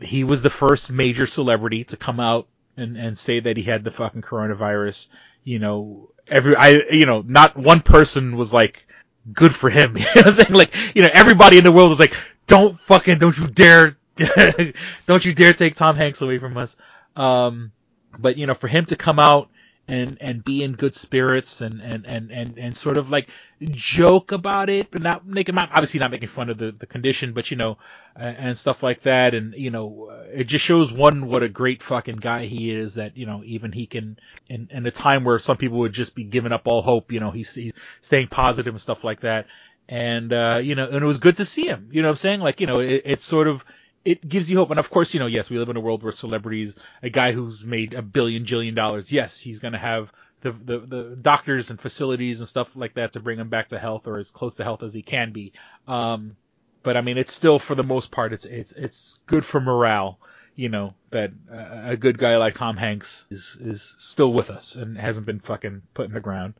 he 0.00 0.24
was 0.24 0.42
the 0.42 0.50
first 0.50 0.90
major 0.90 1.26
celebrity 1.26 1.84
to 1.84 1.96
come 1.96 2.18
out 2.18 2.48
and 2.76 2.96
and 2.96 3.16
say 3.16 3.40
that 3.40 3.56
he 3.56 3.62
had 3.62 3.84
the 3.84 3.90
fucking 3.90 4.22
coronavirus. 4.22 5.08
You 5.44 5.58
know, 5.58 6.10
every 6.26 6.56
I 6.56 6.70
you 6.90 7.06
know 7.06 7.22
not 7.26 7.56
one 7.56 7.82
person 7.82 8.36
was 8.36 8.54
like 8.54 8.86
good 9.30 9.54
for 9.54 9.70
him. 9.70 9.96
You 9.96 10.04
know 10.16 10.22
I'm 10.26 10.32
saying? 10.32 10.52
Like 10.52 10.74
you 10.94 11.02
know 11.02 11.10
everybody 11.12 11.58
in 11.58 11.64
the 11.64 11.72
world 11.72 11.90
was 11.90 12.00
like, 12.00 12.14
don't 12.46 12.78
fucking 12.80 13.18
don't 13.18 13.36
you 13.36 13.46
dare 13.46 13.96
don't 15.06 15.24
you 15.24 15.34
dare 15.34 15.52
take 15.52 15.74
Tom 15.74 15.96
Hanks 15.96 16.20
away 16.20 16.38
from 16.38 16.56
us. 16.56 16.76
Um, 17.16 17.72
but 18.18 18.36
you 18.36 18.46
know 18.46 18.54
for 18.54 18.68
him 18.68 18.84
to 18.86 18.96
come 18.96 19.18
out 19.18 19.48
and 19.88 20.16
and 20.20 20.44
be 20.44 20.62
in 20.62 20.72
good 20.72 20.94
spirits 20.94 21.60
and 21.60 21.80
and 21.80 22.06
and 22.06 22.30
and, 22.30 22.58
and 22.58 22.76
sort 22.76 22.96
of 22.96 23.10
like 23.10 23.28
joke 23.60 24.32
about 24.32 24.70
it, 24.70 24.90
but 24.90 25.02
not 25.02 25.26
making 25.26 25.58
obviously 25.58 25.98
not 25.98 26.10
making 26.10 26.28
fun 26.28 26.50
of 26.50 26.58
the 26.58 26.72
the 26.72 26.86
condition, 26.86 27.32
but 27.32 27.50
you 27.50 27.56
know, 27.56 27.78
and, 28.14 28.36
and 28.36 28.58
stuff 28.58 28.82
like 28.82 29.02
that, 29.02 29.34
and 29.34 29.54
you 29.54 29.70
know, 29.70 30.08
uh, 30.10 30.26
it 30.32 30.44
just 30.44 30.64
shows 30.64 30.92
one 30.92 31.26
what 31.26 31.42
a 31.42 31.48
great 31.48 31.82
fucking 31.82 32.16
guy 32.16 32.46
he 32.46 32.70
is. 32.70 32.94
That 32.94 33.16
you 33.16 33.26
know, 33.26 33.42
even 33.44 33.72
he 33.72 33.86
can 33.86 34.18
in 34.48 34.68
in 34.70 34.86
a 34.86 34.92
time 34.92 35.24
where 35.24 35.38
some 35.38 35.56
people 35.56 35.78
would 35.78 35.92
just 35.92 36.14
be 36.14 36.24
giving 36.24 36.52
up 36.52 36.62
all 36.66 36.82
hope, 36.82 37.10
you 37.10 37.20
know, 37.20 37.30
he's 37.30 37.54
he's 37.54 37.72
staying 38.00 38.28
positive 38.28 38.72
and 38.72 38.80
stuff 38.80 39.02
like 39.02 39.22
that. 39.22 39.46
And 39.88 40.32
uh, 40.32 40.60
you 40.62 40.76
know, 40.76 40.86
and 40.86 41.02
it 41.02 41.06
was 41.06 41.18
good 41.18 41.38
to 41.38 41.44
see 41.44 41.66
him. 41.66 41.88
You 41.90 42.02
know 42.02 42.08
what 42.08 42.12
I'm 42.12 42.18
saying? 42.18 42.40
Like, 42.40 42.60
you 42.60 42.66
know, 42.66 42.80
it, 42.80 43.02
it's 43.04 43.24
sort 43.24 43.48
of 43.48 43.64
it 44.04 44.28
gives 44.28 44.50
you 44.50 44.56
hope. 44.58 44.70
And 44.70 44.80
of 44.80 44.90
course, 44.90 45.14
you 45.14 45.20
know, 45.20 45.26
yes, 45.26 45.50
we 45.50 45.58
live 45.58 45.68
in 45.68 45.76
a 45.76 45.80
world 45.80 46.02
where 46.02 46.12
celebrities, 46.12 46.76
a 47.02 47.10
guy 47.10 47.32
who's 47.32 47.64
made 47.64 47.94
a 47.94 48.02
billion, 48.02 48.44
jillion 48.44 48.74
dollars, 48.74 49.12
yes, 49.12 49.38
he's 49.38 49.60
going 49.60 49.72
to 49.72 49.78
have 49.78 50.12
the, 50.40 50.52
the, 50.52 50.78
the 50.78 51.16
doctors 51.20 51.70
and 51.70 51.80
facilities 51.80 52.40
and 52.40 52.48
stuff 52.48 52.70
like 52.74 52.94
that 52.94 53.12
to 53.12 53.20
bring 53.20 53.38
him 53.38 53.48
back 53.48 53.68
to 53.68 53.78
health 53.78 54.06
or 54.06 54.18
as 54.18 54.30
close 54.30 54.56
to 54.56 54.64
health 54.64 54.82
as 54.82 54.92
he 54.92 55.02
can 55.02 55.32
be. 55.32 55.52
Um, 55.86 56.36
but 56.82 56.96
I 56.96 57.00
mean, 57.00 57.16
it's 57.16 57.32
still, 57.32 57.58
for 57.58 57.74
the 57.76 57.84
most 57.84 58.10
part, 58.10 58.32
it's, 58.32 58.44
it's, 58.44 58.72
it's 58.72 59.20
good 59.26 59.44
for 59.44 59.60
morale, 59.60 60.18
you 60.56 60.68
know, 60.68 60.94
that 61.10 61.30
uh, 61.50 61.90
a 61.90 61.96
good 61.96 62.18
guy 62.18 62.36
like 62.38 62.54
Tom 62.54 62.76
Hanks 62.76 63.24
is, 63.30 63.56
is 63.60 63.94
still 63.98 64.32
with 64.32 64.50
us 64.50 64.74
and 64.74 64.98
hasn't 64.98 65.26
been 65.26 65.40
fucking 65.40 65.82
put 65.94 66.06
in 66.06 66.12
the 66.12 66.20
ground. 66.20 66.54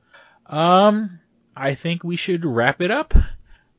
Um, 0.47 1.19
I 1.56 1.74
think 1.74 2.05
we 2.05 2.16
should 2.16 2.44
wrap 2.44 2.81
it 2.81 2.90
up. 2.90 3.14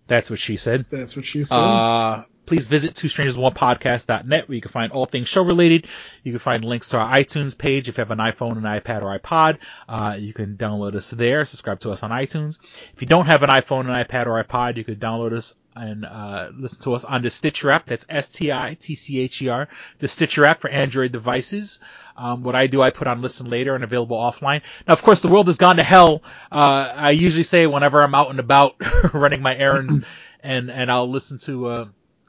That's 0.07 0.30
what 0.30 0.40
she 0.40 0.57
said. 0.57 0.85
That's 0.90 1.15
what 1.15 1.26
she 1.26 1.44
said. 1.44 1.57
Uh, 1.57 2.23
please 2.45 2.67
visit 2.67 2.95
two 2.95 3.07
strangers 3.07 3.37
one 3.37 3.53
podcast.net 3.53 4.47
where 4.47 4.55
you 4.55 4.61
can 4.61 4.71
find 4.71 4.91
all 4.91 5.05
things 5.05 5.27
show 5.27 5.43
related. 5.43 5.87
You 6.23 6.31
can 6.31 6.39
find 6.39 6.65
links 6.65 6.89
to 6.89 6.99
our 6.99 7.15
iTunes 7.15 7.57
page 7.57 7.89
if 7.89 7.97
you 7.97 8.01
have 8.01 8.11
an 8.11 8.19
iPhone, 8.19 8.57
an 8.57 8.63
iPad, 8.63 9.01
or 9.01 9.17
iPod. 9.17 9.57
Uh, 9.87 10.17
you 10.19 10.33
can 10.33 10.57
download 10.57 10.95
us 10.95 11.09
there, 11.09 11.45
subscribe 11.45 11.79
to 11.81 11.91
us 11.91 12.03
on 12.03 12.11
iTunes. 12.11 12.59
If 12.93 13.01
you 13.01 13.07
don't 13.07 13.27
have 13.27 13.43
an 13.43 13.49
iPhone, 13.49 13.81
an 13.81 14.05
iPad, 14.05 14.27
or 14.27 14.43
iPod, 14.43 14.77
you 14.77 14.83
can 14.83 14.95
download 14.95 15.33
us 15.33 15.53
and 15.75 16.05
uh, 16.05 16.49
listen 16.55 16.81
to 16.83 16.93
us 16.93 17.03
on 17.03 17.21
the 17.21 17.29
Stitcher 17.29 17.71
app. 17.71 17.87
That's 17.87 18.05
S-T-I-T-C-H-E-R. 18.07 19.67
The 19.99 20.07
Stitcher 20.07 20.45
app 20.45 20.61
for 20.61 20.69
Android 20.69 21.11
devices. 21.11 21.79
Um, 22.15 22.43
what 22.43 22.55
I 22.55 22.67
do, 22.67 22.81
I 22.81 22.91
put 22.91 23.07
on 23.07 23.21
listen 23.21 23.49
later 23.49 23.73
and 23.73 23.83
available 23.83 24.17
offline. 24.17 24.61
Now, 24.87 24.93
of 24.93 25.01
course, 25.01 25.21
the 25.21 25.29
world 25.29 25.47
has 25.47 25.57
gone 25.57 25.77
to 25.77 25.83
hell. 25.83 26.21
Uh, 26.51 26.93
I 26.95 27.11
usually 27.11 27.43
say 27.43 27.65
whenever 27.65 28.03
I'm 28.03 28.13
out 28.13 28.29
and 28.29 28.39
about 28.39 28.75
running 29.13 29.41
my 29.41 29.55
errands, 29.55 30.03
and 30.43 30.69
and 30.69 30.91
I'll 30.91 31.09
listen 31.09 31.39
to. 31.39 31.67
Uh, 31.67 31.85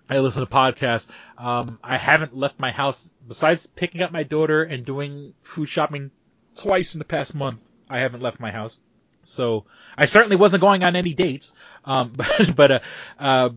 I 0.08 0.18
listen 0.18 0.44
to 0.44 0.50
podcasts. 0.50 1.08
Um, 1.38 1.78
I 1.82 1.96
haven't 1.96 2.36
left 2.36 2.60
my 2.60 2.70
house 2.70 3.10
besides 3.26 3.66
picking 3.66 4.02
up 4.02 4.12
my 4.12 4.22
daughter 4.22 4.62
and 4.62 4.84
doing 4.84 5.34
food 5.42 5.66
shopping 5.68 6.10
twice 6.54 6.94
in 6.94 6.98
the 6.98 7.04
past 7.04 7.34
month. 7.34 7.60
I 7.88 8.00
haven't 8.00 8.20
left 8.20 8.38
my 8.38 8.50
house, 8.50 8.78
so 9.22 9.64
I 9.96 10.04
certainly 10.04 10.36
wasn't 10.36 10.60
going 10.60 10.84
on 10.84 10.96
any 10.96 11.14
dates. 11.14 11.54
Um, 11.84 12.12
but 12.16 12.56
but 12.56 12.70
uh, 12.70 12.80
uh, 13.18 13.50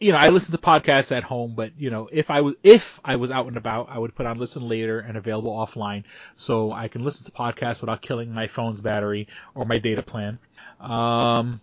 you 0.00 0.12
know, 0.12 0.18
I 0.18 0.28
listen 0.30 0.52
to 0.52 0.58
podcasts 0.58 1.14
at 1.14 1.22
home. 1.22 1.54
But 1.54 1.72
you 1.78 1.90
know, 1.90 2.08
if 2.10 2.30
I 2.30 2.40
was 2.40 2.54
if 2.62 3.00
I 3.04 3.16
was 3.16 3.30
out 3.30 3.46
and 3.46 3.58
about, 3.58 3.88
I 3.90 3.98
would 3.98 4.14
put 4.14 4.24
on 4.24 4.38
listen 4.38 4.66
later 4.66 5.00
and 5.00 5.18
available 5.18 5.52
offline, 5.52 6.04
so 6.36 6.72
I 6.72 6.88
can 6.88 7.04
listen 7.04 7.26
to 7.26 7.32
podcasts 7.32 7.82
without 7.82 8.00
killing 8.00 8.32
my 8.32 8.46
phone's 8.46 8.80
battery 8.80 9.28
or 9.54 9.66
my 9.66 9.78
data 9.78 10.02
plan. 10.02 10.38
Um, 10.80 11.60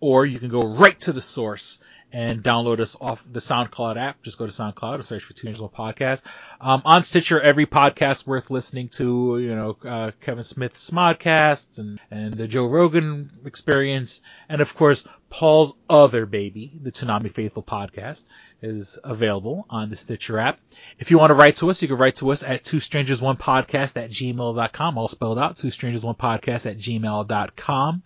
or 0.00 0.24
you 0.24 0.38
can 0.38 0.48
go 0.48 0.62
right 0.62 0.98
to 1.00 1.12
the 1.12 1.20
source 1.20 1.78
and 2.12 2.42
download 2.42 2.80
us 2.80 2.96
off 3.00 3.24
the 3.30 3.40
SoundCloud 3.40 3.96
app. 3.96 4.22
Just 4.22 4.38
go 4.38 4.46
to 4.46 4.52
SoundCloud 4.52 4.94
and 4.94 5.04
search 5.04 5.24
for 5.24 5.32
Two 5.32 5.48
Angelo 5.48 5.68
Podcast. 5.68 6.22
Um, 6.60 6.82
on 6.84 7.02
Stitcher, 7.02 7.40
every 7.40 7.66
podcast 7.66 8.26
worth 8.26 8.50
listening 8.50 8.88
to, 8.90 9.38
you 9.38 9.54
know, 9.54 9.76
uh, 9.84 10.12
Kevin 10.20 10.44
Smith's 10.44 10.88
Smodcasts 10.88 11.78
and, 11.78 12.00
and 12.10 12.34
the 12.34 12.48
Joe 12.48 12.66
Rogan 12.66 13.30
experience. 13.44 14.20
And 14.48 14.60
of 14.60 14.74
course, 14.74 15.06
Paul's 15.30 15.76
other 15.90 16.26
baby, 16.26 16.72
the 16.80 16.92
Toonami 16.92 17.32
Faithful 17.32 17.62
podcast 17.62 18.24
is 18.62 18.98
available 19.04 19.66
on 19.68 19.90
the 19.90 19.96
Stitcher 19.96 20.38
app. 20.38 20.58
If 20.98 21.10
you 21.10 21.18
want 21.18 21.30
to 21.30 21.34
write 21.34 21.56
to 21.56 21.70
us, 21.70 21.82
you 21.82 21.88
can 21.88 21.98
write 21.98 22.16
to 22.16 22.30
us 22.30 22.42
at 22.42 22.64
two 22.64 22.80
strangers 22.80 23.20
one 23.20 23.36
podcast 23.36 23.96
at 23.96 24.10
gmail.com, 24.10 24.98
all 24.98 25.08
spelled 25.08 25.38
out, 25.38 25.56
two 25.56 25.70
strangers 25.70 26.02
one 26.02 26.14
podcast 26.14 26.70
at 26.70 26.78
gmail.com. 26.78 28.02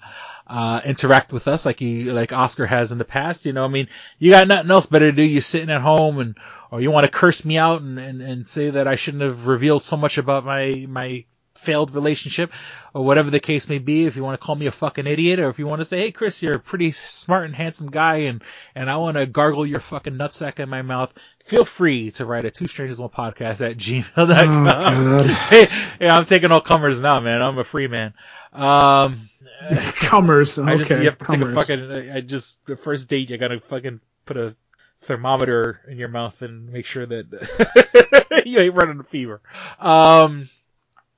Uh, 0.46 0.80
interact 0.84 1.32
with 1.32 1.46
us 1.46 1.64
like 1.64 1.80
you, 1.80 2.12
like 2.12 2.32
Oscar 2.32 2.66
has 2.66 2.92
in 2.92 2.98
the 2.98 3.04
past. 3.04 3.46
You 3.46 3.52
know, 3.52 3.64
I 3.64 3.68
mean, 3.68 3.88
you 4.18 4.30
got 4.30 4.48
nothing 4.48 4.70
else 4.70 4.86
better 4.86 5.10
to 5.10 5.16
do. 5.16 5.22
You're 5.22 5.42
sitting 5.42 5.70
at 5.70 5.80
home 5.80 6.18
and, 6.18 6.36
or 6.70 6.80
you 6.80 6.90
want 6.90 7.06
to 7.06 7.12
curse 7.12 7.44
me 7.44 7.56
out 7.56 7.82
and, 7.82 7.98
and, 7.98 8.20
and 8.20 8.48
say 8.48 8.70
that 8.70 8.88
I 8.88 8.96
shouldn't 8.96 9.22
have 9.22 9.46
revealed 9.46 9.84
so 9.84 9.96
much 9.96 10.18
about 10.18 10.44
my, 10.44 10.86
my 10.88 11.24
failed 11.60 11.94
relationship 11.94 12.52
or 12.94 13.04
whatever 13.04 13.30
the 13.30 13.40
case 13.40 13.68
may 13.68 13.78
be. 13.78 14.06
If 14.06 14.16
you 14.16 14.24
want 14.24 14.40
to 14.40 14.44
call 14.44 14.54
me 14.54 14.66
a 14.66 14.72
fucking 14.72 15.06
idiot 15.06 15.38
or 15.38 15.50
if 15.50 15.58
you 15.58 15.66
want 15.66 15.80
to 15.80 15.84
say, 15.84 15.98
Hey, 15.98 16.10
Chris, 16.10 16.42
you're 16.42 16.54
a 16.54 16.60
pretty 16.60 16.90
smart 16.92 17.44
and 17.44 17.54
handsome 17.54 17.90
guy 17.90 18.16
and, 18.16 18.42
and 18.74 18.90
I 18.90 18.96
want 18.96 19.16
to 19.16 19.26
gargle 19.26 19.66
your 19.66 19.80
fucking 19.80 20.14
nutsack 20.14 20.58
in 20.58 20.68
my 20.68 20.82
mouth, 20.82 21.12
feel 21.46 21.64
free 21.64 22.10
to 22.12 22.24
write 22.24 22.44
a 22.44 22.50
two 22.50 22.66
strangers 22.66 22.98
one 22.98 23.10
podcast 23.10 23.60
at 23.60 23.76
gmail.com. 23.76 24.66
Oh, 24.66 25.22
hey, 25.48 25.68
yeah, 26.00 26.16
I'm 26.16 26.24
taking 26.24 26.50
all 26.50 26.60
comers 26.60 27.00
now, 27.00 27.20
man. 27.20 27.42
I'm 27.42 27.58
a 27.58 27.64
free 27.64 27.88
man. 27.88 28.14
Um, 28.52 29.28
Comers. 29.96 30.58
Okay. 30.58 30.72
I 30.72 30.76
just, 30.78 30.90
you 30.90 31.04
have 31.04 31.18
to 31.18 31.24
comers. 31.24 31.48
take 31.48 31.50
a 31.50 31.54
fucking, 31.54 32.10
I 32.12 32.20
just, 32.22 32.64
the 32.66 32.76
first 32.76 33.08
date, 33.08 33.28
you 33.28 33.36
gotta 33.36 33.60
fucking 33.60 34.00
put 34.24 34.36
a 34.36 34.56
thermometer 35.02 35.80
in 35.88 35.98
your 35.98 36.08
mouth 36.08 36.40
and 36.42 36.72
make 36.72 36.86
sure 36.86 37.06
that 37.06 38.42
you 38.46 38.58
ain't 38.58 38.74
running 38.74 39.00
a 39.00 39.04
fever. 39.04 39.40
Um, 39.78 40.48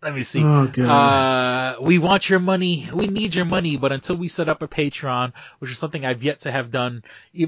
let 0.02 0.14
me 0.14 0.22
see. 0.22 0.42
Oh. 0.42 0.66
Uh, 0.66 1.76
we 1.80 1.98
want 1.98 2.28
your 2.28 2.40
money. 2.40 2.88
We 2.92 3.06
need 3.06 3.36
your 3.36 3.44
money. 3.44 3.76
But 3.76 3.92
until 3.92 4.16
we 4.16 4.26
set 4.26 4.48
up 4.48 4.60
a 4.60 4.66
Patreon, 4.66 5.32
which 5.60 5.70
is 5.70 5.78
something 5.78 6.04
I've 6.04 6.24
yet 6.24 6.40
to 6.40 6.50
have 6.50 6.72
done, 6.72 7.04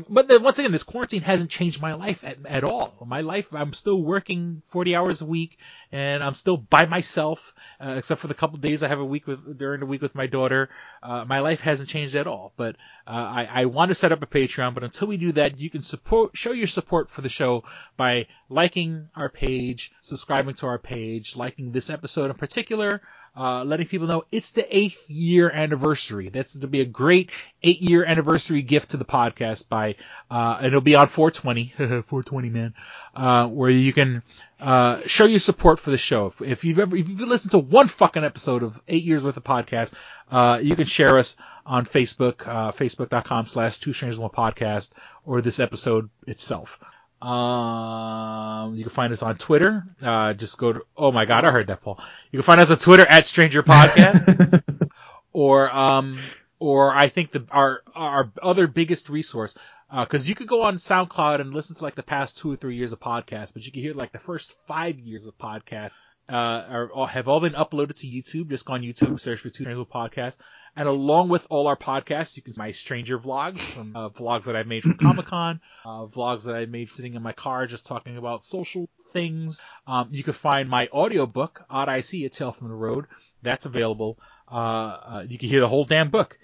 but 0.08 0.28
then 0.28 0.42
once 0.42 0.58
again, 0.60 0.70
this 0.70 0.84
quarantine 0.84 1.22
hasn't 1.22 1.50
changed 1.50 1.82
my 1.82 1.94
life 1.94 2.22
at, 2.22 2.38
at 2.46 2.62
all. 2.62 2.94
My 3.04 3.22
life, 3.22 3.46
I'm 3.52 3.72
still 3.72 4.00
working 4.00 4.62
40 4.70 4.94
hours 4.94 5.20
a 5.20 5.26
week 5.26 5.58
and 5.90 6.22
I'm 6.22 6.34
still 6.34 6.56
by 6.56 6.86
myself, 6.86 7.54
uh, 7.80 7.94
except 7.96 8.20
for 8.20 8.28
the 8.28 8.34
couple 8.34 8.58
days 8.58 8.82
I 8.82 8.88
have 8.88 9.00
a 9.00 9.04
week 9.04 9.26
with, 9.26 9.58
during 9.58 9.80
the 9.80 9.86
week 9.86 10.02
with 10.02 10.14
my 10.14 10.26
daughter. 10.26 10.70
Uh, 11.02 11.24
my 11.24 11.40
life 11.40 11.60
hasn't 11.60 11.88
changed 11.88 12.14
at 12.14 12.28
all. 12.28 12.52
But, 12.56 12.76
uh, 13.06 13.10
I, 13.10 13.48
I 13.52 13.64
want 13.66 13.90
to 13.90 13.94
set 13.94 14.12
up 14.12 14.22
a 14.22 14.26
Patreon, 14.26 14.74
but 14.74 14.84
until 14.84 15.08
we 15.08 15.16
do 15.16 15.32
that, 15.32 15.58
you 15.58 15.70
can 15.70 15.82
support, 15.82 16.36
show 16.36 16.52
your 16.52 16.66
support 16.68 17.10
for 17.10 17.20
the 17.20 17.28
show 17.28 17.64
by 17.96 18.26
liking 18.48 19.08
our 19.14 19.28
page, 19.28 19.92
subscribing 20.00 20.54
to 20.54 20.66
our 20.66 20.78
page, 20.78 21.36
liking 21.36 21.72
this 21.72 21.90
episode 21.90 22.30
in 22.30 22.36
particular, 22.44 23.00
uh, 23.36 23.64
letting 23.64 23.86
people 23.86 24.06
know 24.06 24.24
it's 24.30 24.52
the 24.52 24.76
eighth 24.76 25.08
year 25.08 25.50
anniversary. 25.50 26.28
That's 26.28 26.52
going 26.52 26.60
to 26.60 26.66
be 26.66 26.82
a 26.82 26.84
great 26.84 27.30
eight 27.62 27.80
year 27.80 28.04
anniversary 28.04 28.62
gift 28.62 28.90
to 28.90 28.96
the 28.96 29.04
podcast 29.04 29.68
by, 29.68 29.96
uh, 30.30 30.56
and 30.58 30.66
it'll 30.66 30.80
be 30.80 30.94
on 30.94 31.08
420, 31.08 31.72
420 31.76 32.50
man, 32.50 32.74
uh, 33.16 33.48
where 33.48 33.70
you 33.70 33.92
can, 33.92 34.22
uh, 34.60 35.00
show 35.06 35.24
your 35.24 35.40
support 35.40 35.80
for 35.80 35.90
the 35.90 35.98
show. 35.98 36.26
If, 36.26 36.42
if 36.42 36.64
you've 36.64 36.78
ever, 36.78 36.94
if 36.94 37.08
you've 37.08 37.20
listened 37.20 37.52
to 37.52 37.58
one 37.58 37.88
fucking 37.88 38.24
episode 38.24 38.62
of 38.62 38.80
eight 38.86 39.02
years 39.02 39.24
worth 39.24 39.36
of 39.36 39.44
podcast, 39.44 39.92
uh, 40.30 40.60
you 40.62 40.76
can 40.76 40.86
share 40.86 41.18
us 41.18 41.36
on 41.66 41.86
Facebook, 41.86 42.46
uh, 42.46 42.72
facebook.com 42.72 43.46
slash 43.46 43.78
two 43.78 43.94
strangers 43.94 44.18
one 44.18 44.30
podcast 44.30 44.90
or 45.24 45.40
this 45.40 45.58
episode 45.60 46.10
itself. 46.26 46.78
Um, 47.24 48.74
you 48.74 48.84
can 48.84 48.92
find 48.92 49.12
us 49.12 49.22
on 49.22 49.38
Twitter. 49.38 49.84
Uh, 50.02 50.34
just 50.34 50.58
go 50.58 50.74
to, 50.74 50.80
oh 50.94 51.10
my 51.10 51.24
God, 51.24 51.46
I 51.46 51.50
heard 51.50 51.68
that, 51.68 51.80
Paul. 51.80 51.98
You 52.30 52.38
can 52.38 52.44
find 52.44 52.60
us 52.60 52.70
on 52.70 52.76
Twitter 52.76 53.06
at 53.06 53.24
Stranger 53.24 53.62
Podcast. 53.62 54.62
or, 55.32 55.74
um, 55.74 56.18
or 56.58 56.94
I 56.94 57.08
think 57.08 57.32
the, 57.32 57.46
our, 57.50 57.82
our 57.94 58.30
other 58.42 58.66
biggest 58.66 59.08
resource, 59.08 59.54
uh, 59.90 60.04
cause 60.04 60.28
you 60.28 60.34
could 60.34 60.48
go 60.48 60.64
on 60.64 60.76
SoundCloud 60.76 61.40
and 61.40 61.54
listen 61.54 61.76
to 61.76 61.82
like 61.82 61.94
the 61.94 62.02
past 62.02 62.36
two 62.36 62.52
or 62.52 62.56
three 62.56 62.76
years 62.76 62.92
of 62.92 63.00
podcasts, 63.00 63.54
but 63.54 63.64
you 63.64 63.72
can 63.72 63.80
hear 63.80 63.94
like 63.94 64.12
the 64.12 64.18
first 64.18 64.52
five 64.66 64.98
years 64.98 65.26
of 65.26 65.38
podcast 65.38 65.92
uh, 66.28 66.88
are, 66.94 67.06
have 67.06 67.28
all 67.28 67.40
been 67.40 67.52
uploaded 67.52 67.94
to 68.00 68.06
YouTube. 68.06 68.48
Just 68.48 68.64
go 68.64 68.74
on 68.74 68.82
YouTube, 68.82 69.20
search 69.20 69.40
for 69.40 69.50
Two 69.50 69.64
Strangers 69.64 69.86
Podcast. 69.86 70.36
And 70.76 70.88
along 70.88 71.28
with 71.28 71.46
all 71.50 71.68
our 71.68 71.76
podcasts, 71.76 72.36
you 72.36 72.42
can 72.42 72.52
see 72.52 72.60
my 72.60 72.72
stranger 72.72 73.18
vlogs 73.18 73.60
from 73.60 73.94
uh, 73.94 74.08
vlogs 74.08 74.44
that 74.44 74.56
I've 74.56 74.66
made 74.66 74.82
from 74.82 74.94
Comic 75.00 75.26
Con, 75.26 75.60
uh, 75.84 76.06
vlogs 76.06 76.44
that 76.44 76.56
I 76.56 76.66
made 76.66 76.90
sitting 76.90 77.14
in 77.14 77.22
my 77.22 77.32
car 77.32 77.66
just 77.66 77.86
talking 77.86 78.16
about 78.16 78.42
social 78.42 78.88
things. 79.12 79.60
Um, 79.86 80.08
you 80.10 80.22
can 80.22 80.32
find 80.32 80.68
my 80.68 80.88
audiobook, 80.92 81.64
Odd 81.70 81.88
I 81.88 82.00
See, 82.00 82.24
A 82.24 82.28
Tale 82.28 82.52
from 82.52 82.68
the 82.68 82.74
Road. 82.74 83.06
That's 83.42 83.66
available. 83.66 84.18
Uh, 84.50 84.54
uh, 84.54 85.24
you 85.28 85.38
can 85.38 85.48
hear 85.48 85.60
the 85.60 85.68
whole 85.68 85.84
damn 85.84 86.10
book 86.10 86.38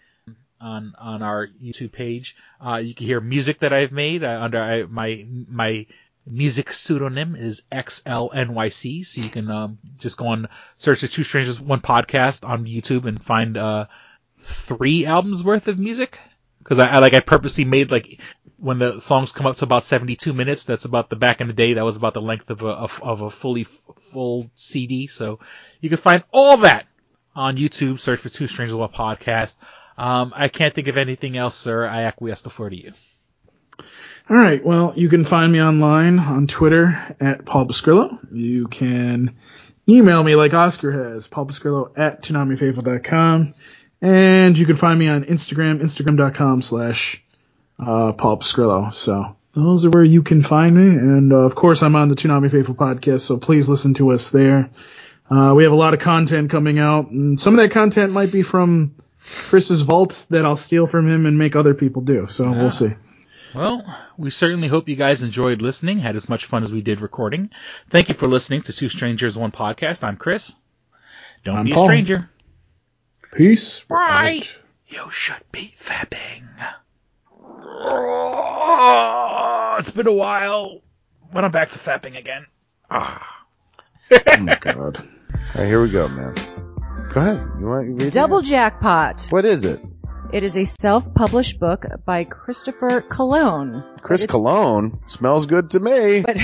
on 0.61 0.95
on 0.99 1.23
our 1.23 1.47
YouTube 1.47 1.93
page. 1.93 2.37
Uh, 2.65 2.77
you 2.77 2.95
can 2.95 3.07
hear 3.07 3.21
music 3.21 3.61
that 3.61 3.73
I've 3.73 3.93
made 3.93 4.23
uh, 4.23 4.41
under 4.41 4.63
I, 4.63 4.83
my 4.85 5.27
my 5.49 5.87
music 6.27 6.73
pseudonym 6.73 7.35
is 7.35 7.63
XLNYC. 7.73 9.05
So 9.05 9.21
you 9.21 9.31
can 9.31 9.51
um, 9.51 9.79
just 9.99 10.17
go 10.17 10.29
on 10.29 10.49
search 10.77 11.01
the 11.01 11.09
Two 11.09 11.25
Strangers 11.25 11.61
One 11.61 11.81
podcast 11.81 12.49
on 12.49 12.67
YouTube 12.67 13.07
and 13.07 13.23
find 13.23 13.57
uh, 13.57 13.87
three 14.43 15.07
albums 15.07 15.43
worth 15.43 15.69
of 15.69 15.79
music. 15.79 16.19
Because 16.59 16.79
I, 16.79 16.89
I 16.89 16.99
like 16.99 17.15
I 17.15 17.21
purposely 17.21 17.65
made 17.65 17.91
like 17.91 18.21
when 18.59 18.79
the 18.79 19.01
songs 19.01 19.33
come 19.33 19.47
up 19.47 19.57
to 19.57 19.65
about 19.65 19.85
72 19.85 20.33
minutes. 20.33 20.65
That's 20.65 20.85
about 20.85 21.11
the 21.11 21.17
back 21.17 21.41
in 21.41 21.47
the 21.47 21.53
day. 21.53 21.75
That 21.75 21.85
was 21.85 21.97
about 21.97 22.15
the 22.15 22.23
length 22.23 22.51
of 22.51 22.63
a 22.63 22.69
of, 22.69 23.01
of 23.03 23.23
a 23.23 23.31
fully 23.31 23.67
full 24.13 24.51
CD. 24.55 25.07
So 25.07 25.41
you 25.81 25.89
can 25.89 25.99
find 25.99 26.23
all 26.31 26.59
that 26.59 26.87
on 27.35 27.57
YouTube. 27.57 27.99
Search 27.99 28.21
for 28.21 28.29
Two 28.29 28.47
Strangers 28.47 28.75
One 28.75 28.91
podcast. 28.91 29.57
Um, 29.97 30.33
I 30.35 30.49
can't 30.49 30.75
think 30.75 30.89
of 30.89 30.97
anything 30.97 31.37
else, 31.37 31.55
sir. 31.55 31.87
I 31.87 32.03
acquiesce 32.05 32.43
the 32.43 32.51
floor 32.51 32.71
to 32.71 32.77
you. 32.77 32.93
All 34.31 34.37
right. 34.37 34.65
Well, 34.65 34.93
you 34.97 35.09
can 35.09 35.25
find 35.25 35.51
me 35.53 35.61
online 35.61 36.21
on 36.21 36.47
Twitter 36.47 36.97
at 37.19 37.45
Paul 37.45 37.67
Bascrillo. 37.67 38.17
You 38.31 38.69
can 38.69 39.37
email 39.89 40.23
me 40.23 40.37
like 40.37 40.55
Oscar 40.55 40.93
has, 40.93 41.27
Paul 41.27 41.47
Bascrillo 41.47 41.91
at 41.99 42.23
ToonamiFaithful.com. 42.23 43.55
And 44.03 44.57
you 44.57 44.67
can 44.67 44.77
find 44.77 44.99
me 44.99 45.09
on 45.09 45.25
Instagram, 45.25 45.81
Instagram.com 45.81 46.63
slash 46.63 47.23
uh, 47.79 48.13
Paul 48.13 48.39
Bascrillo. 48.39 48.95
So 48.95 49.37
those 49.53 49.85
are 49.85 49.91
where 49.91 50.05
you 50.05 50.23
can 50.23 50.43
find 50.45 50.77
me. 50.77 50.97
And 50.97 51.33
uh, 51.33 51.37
of 51.39 51.57
course, 51.57 51.83
I'm 51.83 51.97
on 51.97 52.09
the 52.09 52.15
Toonami 52.15 52.53
Faithful 52.53 52.77
podcast, 52.77 53.23
so 53.23 53.37
please 53.37 53.69
listen 53.69 53.95
to 53.95 54.13
us 54.13 54.31
there. 54.31 54.71
Uh, 55.29 55.55
we 55.57 55.65
have 55.65 55.73
a 55.73 55.77
lot 55.77 55.93
of 55.93 56.01
content 56.01 56.51
coming 56.51 56.79
out, 56.79 57.11
and 57.11 57.39
some 57.39 57.55
of 57.55 57.59
that 57.61 57.71
content 57.73 58.13
might 58.13 58.33
be 58.33 58.43
from 58.43 58.95
Chris's 59.49 59.83
vault 59.83 60.27
that 60.31 60.45
I'll 60.45 60.57
steal 60.57 60.87
from 60.87 61.07
him 61.09 61.27
and 61.27 61.37
make 61.37 61.55
other 61.57 61.75
people 61.75 62.03
do. 62.03 62.27
So 62.29 62.47
Ah. 62.47 62.53
we'll 62.53 62.71
see. 62.71 62.93
Well, 63.55 63.85
we 64.17 64.31
certainly 64.31 64.69
hope 64.69 64.89
you 64.89 64.97
guys 64.97 65.23
enjoyed 65.23 65.61
listening, 65.63 65.99
had 65.99 66.17
as 66.17 66.29
much 66.29 66.45
fun 66.47 66.63
as 66.63 66.73
we 66.73 66.83
did 66.83 67.01
recording. 67.01 67.51
Thank 67.91 68.09
you 68.09 68.15
for 68.15 68.29
listening 68.29 68.63
to 68.63 68.73
Two 68.73 68.89
Strangers 68.89 69.37
One 69.37 69.51
Podcast. 69.51 70.05
I'm 70.05 70.17
Chris. 70.17 70.55
Don't 71.45 71.57
I'm 71.57 71.65
be 71.65 71.73
Paul. 71.73 71.83
a 71.85 71.87
stranger. 71.87 72.31
Peace. 73.33 73.85
Right. 73.89 74.49
You 74.89 75.11
should 75.11 75.43
be 75.53 75.75
fapping. 75.85 76.45
Oh, 78.13 79.77
it's 79.79 79.91
been 79.91 80.07
a 80.07 80.13
while, 80.13 80.81
but 81.33 81.45
I'm 81.45 81.51
back 81.51 81.71
to 81.71 81.79
fapping 81.79 82.17
again. 82.19 82.47
Ah. 82.91 83.45
oh 84.13 84.41
my 84.41 84.57
god. 84.61 84.77
All 84.79 84.91
right, 85.57 85.67
here 85.67 85.83
we 85.83 85.91
go, 85.91 86.09
man. 86.09 86.35
Go 87.13 87.21
ahead. 87.21 87.41
You 87.59 87.67
want 87.67 87.87
to 87.87 88.05
read 88.05 88.13
Double 88.13 88.39
it? 88.39 88.45
Jackpot. 88.45 89.27
What 89.31 89.45
is 89.45 89.65
it? 89.65 89.81
It 90.33 90.45
is 90.45 90.57
a 90.57 90.65
self-published 90.65 91.59
book 91.59 91.85
by 92.05 92.23
Christopher 92.23 93.01
Cologne. 93.01 93.83
Chris 94.01 94.27
Cologne 94.27 95.01
smells 95.07 95.47
good 95.47 95.71
to 95.71 95.81
me. 95.81 96.21
But 96.21 96.37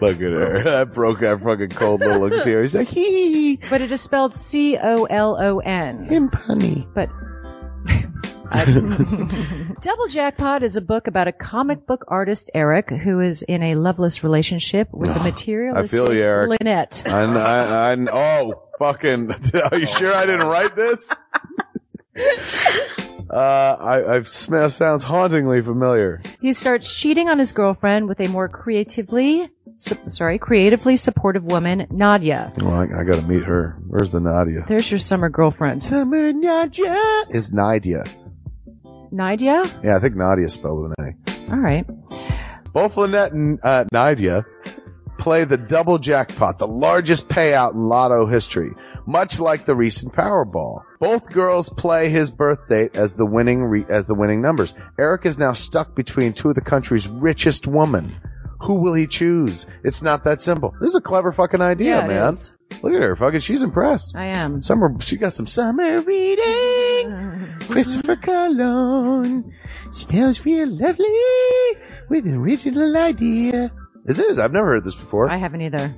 Look 0.00 0.16
at 0.16 0.32
her. 0.32 0.62
That 0.64 0.90
broke 0.92 1.20
that 1.20 1.40
fucking 1.42 1.70
cold 1.70 2.00
little 2.00 2.26
exterior. 2.26 2.60
He's 2.60 2.74
like, 2.74 2.88
hee. 2.88 3.58
but 3.70 3.80
it 3.80 3.90
is 3.90 4.02
spelled 4.02 4.34
C 4.34 4.76
O 4.76 5.04
L 5.04 5.38
O 5.40 5.58
N. 5.60 6.04
Him 6.04 6.28
punny. 6.28 6.86
But 6.92 7.08
Double 9.80 10.08
Jackpot 10.08 10.62
is 10.62 10.76
a 10.76 10.82
book 10.82 11.06
about 11.06 11.26
a 11.26 11.32
comic 11.32 11.86
book 11.86 12.04
artist, 12.08 12.50
Eric, 12.54 12.90
who 12.90 13.20
is 13.20 13.42
in 13.42 13.62
a 13.62 13.74
loveless 13.74 14.22
relationship 14.22 14.88
with 14.92 15.14
the 15.14 15.20
I 15.74 15.86
feel 15.86 16.12
you, 16.12 16.22
Eric. 16.22 16.50
Lynette. 16.60 17.02
I, 17.06 17.22
I, 17.22 17.92
I, 17.92 17.96
oh, 18.12 18.62
fucking. 18.78 19.30
Are 19.72 19.78
you 19.78 19.86
sure 19.86 20.14
I 20.14 20.26
didn't 20.26 20.46
write 20.46 20.76
this? 20.76 21.12
uh, 23.30 23.34
I, 23.34 24.16
I 24.16 24.22
smell, 24.22 24.68
sounds 24.68 25.02
hauntingly 25.02 25.62
familiar. 25.62 26.22
He 26.40 26.52
starts 26.52 26.94
cheating 26.94 27.28
on 27.28 27.38
his 27.38 27.52
girlfriend 27.52 28.08
with 28.08 28.20
a 28.20 28.28
more 28.28 28.48
creatively, 28.48 29.48
su- 29.78 29.96
sorry, 30.08 30.38
creatively 30.38 30.96
supportive 30.96 31.46
woman, 31.46 31.86
Nadia. 31.90 32.52
Well, 32.58 32.74
I, 32.74 33.00
I 33.00 33.04
gotta 33.04 33.22
meet 33.22 33.44
her. 33.44 33.78
Where's 33.86 34.10
the 34.10 34.20
Nadia? 34.20 34.64
There's 34.68 34.90
your 34.90 35.00
summer 35.00 35.30
girlfriend. 35.30 35.82
Summer 35.82 36.32
Nadia 36.32 37.24
is 37.30 37.52
Nadia. 37.52 38.04
Nadia? 39.12 39.64
Yeah, 39.84 39.96
I 39.96 40.00
think 40.00 40.16
Nadia 40.16 40.48
spelled 40.48 40.82
with 40.82 40.94
an 40.98 41.16
A. 41.48 41.52
All 41.52 41.58
right. 41.58 41.84
Both 42.72 42.96
Lynette 42.96 43.32
and 43.32 43.58
uh, 43.62 43.84
Nadia 43.92 44.44
play 45.18 45.44
the 45.44 45.58
double 45.58 45.98
jackpot, 45.98 46.58
the 46.58 46.66
largest 46.66 47.28
payout 47.28 47.74
in 47.74 47.88
lotto 47.88 48.26
history, 48.26 48.72
much 49.06 49.38
like 49.38 49.64
the 49.66 49.76
recent 49.76 50.14
Powerball. 50.14 50.82
Both 50.98 51.30
girls 51.30 51.68
play 51.68 52.08
his 52.08 52.30
birth 52.30 52.68
date 52.68 52.96
as 52.96 53.12
the 53.14 53.26
winning 53.26 53.62
re- 53.62 53.84
as 53.88 54.06
the 54.06 54.14
winning 54.14 54.40
numbers. 54.40 54.74
Eric 54.98 55.26
is 55.26 55.38
now 55.38 55.52
stuck 55.52 55.94
between 55.94 56.32
two 56.32 56.48
of 56.48 56.54
the 56.54 56.60
country's 56.62 57.06
richest 57.08 57.66
women. 57.66 58.14
Who 58.62 58.80
will 58.80 58.94
he 58.94 59.08
choose? 59.08 59.66
It's 59.84 60.02
not 60.02 60.24
that 60.24 60.40
simple. 60.40 60.72
This 60.80 60.90
is 60.90 60.94
a 60.94 61.00
clever 61.00 61.32
fucking 61.32 61.60
idea, 61.60 61.96
Yeah, 62.00 62.06
man. 62.06 62.28
is. 62.28 62.56
Look 62.80 62.94
at 62.94 63.02
her, 63.02 63.16
fucking. 63.16 63.40
She's 63.40 63.62
impressed. 63.64 64.14
I 64.16 64.26
am. 64.26 64.62
Summer, 64.62 64.94
she 65.00 65.16
got 65.16 65.32
some 65.32 65.48
summer 65.48 66.00
reading. 66.00 66.44
Christopher 67.68 68.16
Cologne 68.16 69.54
smells 69.90 70.44
real 70.44 70.68
lovely 70.68 71.06
with 72.08 72.26
an 72.26 72.34
original 72.36 72.96
idea. 72.96 73.72
This 74.04 74.18
is. 74.18 74.38
I've 74.38 74.52
never 74.52 74.68
heard 74.68 74.84
this 74.84 74.94
before. 74.94 75.30
I 75.30 75.36
haven't 75.36 75.62
either. 75.62 75.94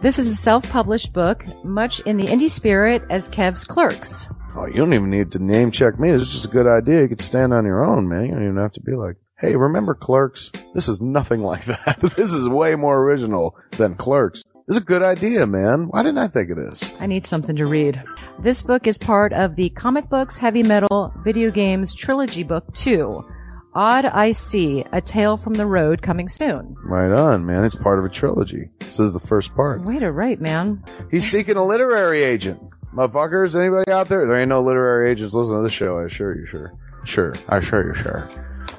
This 0.00 0.18
is 0.18 0.28
a 0.28 0.34
self-published 0.34 1.12
book, 1.12 1.44
much 1.64 2.00
in 2.00 2.18
the 2.18 2.26
indie 2.26 2.50
spirit 2.50 3.04
as 3.08 3.28
Kev's 3.28 3.64
Clerks. 3.64 4.28
Oh, 4.56 4.66
you 4.66 4.74
don't 4.74 4.92
even 4.92 5.10
need 5.10 5.32
to 5.32 5.38
name 5.38 5.70
check 5.70 5.98
me. 5.98 6.10
This 6.10 6.22
is 6.22 6.32
just 6.32 6.44
a 6.46 6.50
good 6.50 6.66
idea. 6.66 7.02
You 7.02 7.08
could 7.08 7.20
stand 7.20 7.54
on 7.54 7.64
your 7.64 7.84
own, 7.84 8.08
man. 8.08 8.26
You 8.26 8.32
don't 8.32 8.44
even 8.44 8.56
have 8.58 8.72
to 8.72 8.82
be 8.82 8.94
like, 8.94 9.16
hey, 9.38 9.56
remember 9.56 9.94
Clerks? 9.94 10.52
This 10.74 10.88
is 10.88 11.00
nothing 11.00 11.40
like 11.52 11.64
that. 11.64 11.98
this 12.00 12.32
is 12.32 12.48
way 12.48 12.74
more 12.74 13.02
original 13.02 13.56
than 13.72 13.94
Clerks. 13.94 14.44
This 14.66 14.78
is 14.78 14.82
a 14.82 14.86
good 14.86 15.02
idea, 15.02 15.46
man. 15.46 15.88
Why 15.88 16.02
didn't 16.02 16.16
I 16.16 16.28
think 16.28 16.48
of 16.48 16.56
this? 16.56 16.90
I 16.98 17.06
need 17.06 17.26
something 17.26 17.56
to 17.56 17.66
read. 17.66 18.02
This 18.38 18.62
book 18.62 18.86
is 18.86 18.96
part 18.96 19.34
of 19.34 19.56
the 19.56 19.68
Comic 19.68 20.08
Books 20.08 20.38
Heavy 20.38 20.62
Metal 20.62 21.12
Video 21.22 21.50
Games 21.50 21.92
Trilogy 21.92 22.44
Book 22.44 22.72
2. 22.72 23.26
Odd 23.74 24.06
I 24.06 24.32
See, 24.32 24.82
A 24.90 25.02
Tale 25.02 25.36
from 25.36 25.52
the 25.52 25.66
Road 25.66 26.00
coming 26.00 26.28
soon. 26.28 26.76
Right 26.82 27.12
on, 27.12 27.44
man. 27.44 27.64
It's 27.64 27.74
part 27.74 27.98
of 27.98 28.06
a 28.06 28.08
trilogy. 28.08 28.70
This 28.78 29.00
is 29.00 29.12
the 29.12 29.20
first 29.20 29.54
part. 29.54 29.84
Way 29.84 29.98
to 29.98 30.10
write, 30.10 30.40
man. 30.40 30.82
He's 31.10 31.30
seeking 31.30 31.56
a 31.56 31.64
literary 31.64 32.22
agent. 32.22 32.62
Motherfuckers, 32.94 33.60
anybody 33.60 33.90
out 33.90 34.08
there? 34.08 34.26
There 34.26 34.40
ain't 34.40 34.48
no 34.48 34.62
literary 34.62 35.10
agents 35.10 35.34
listening 35.34 35.58
to 35.58 35.64
this 35.64 35.74
show, 35.74 35.98
I 35.98 36.04
assure 36.04 36.34
you, 36.34 36.46
sure. 36.46 36.72
Sure. 37.04 37.34
I 37.50 37.58
assure 37.58 37.86
you, 37.86 37.94
sure. 37.94 38.30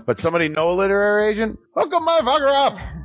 But 0.07 0.17
somebody 0.17 0.49
know 0.49 0.71
a 0.71 0.73
literary 0.73 1.29
agent? 1.29 1.59
Hook 1.75 1.93
a 1.93 1.97
motherfucker 1.97 2.67
up! 2.67 3.04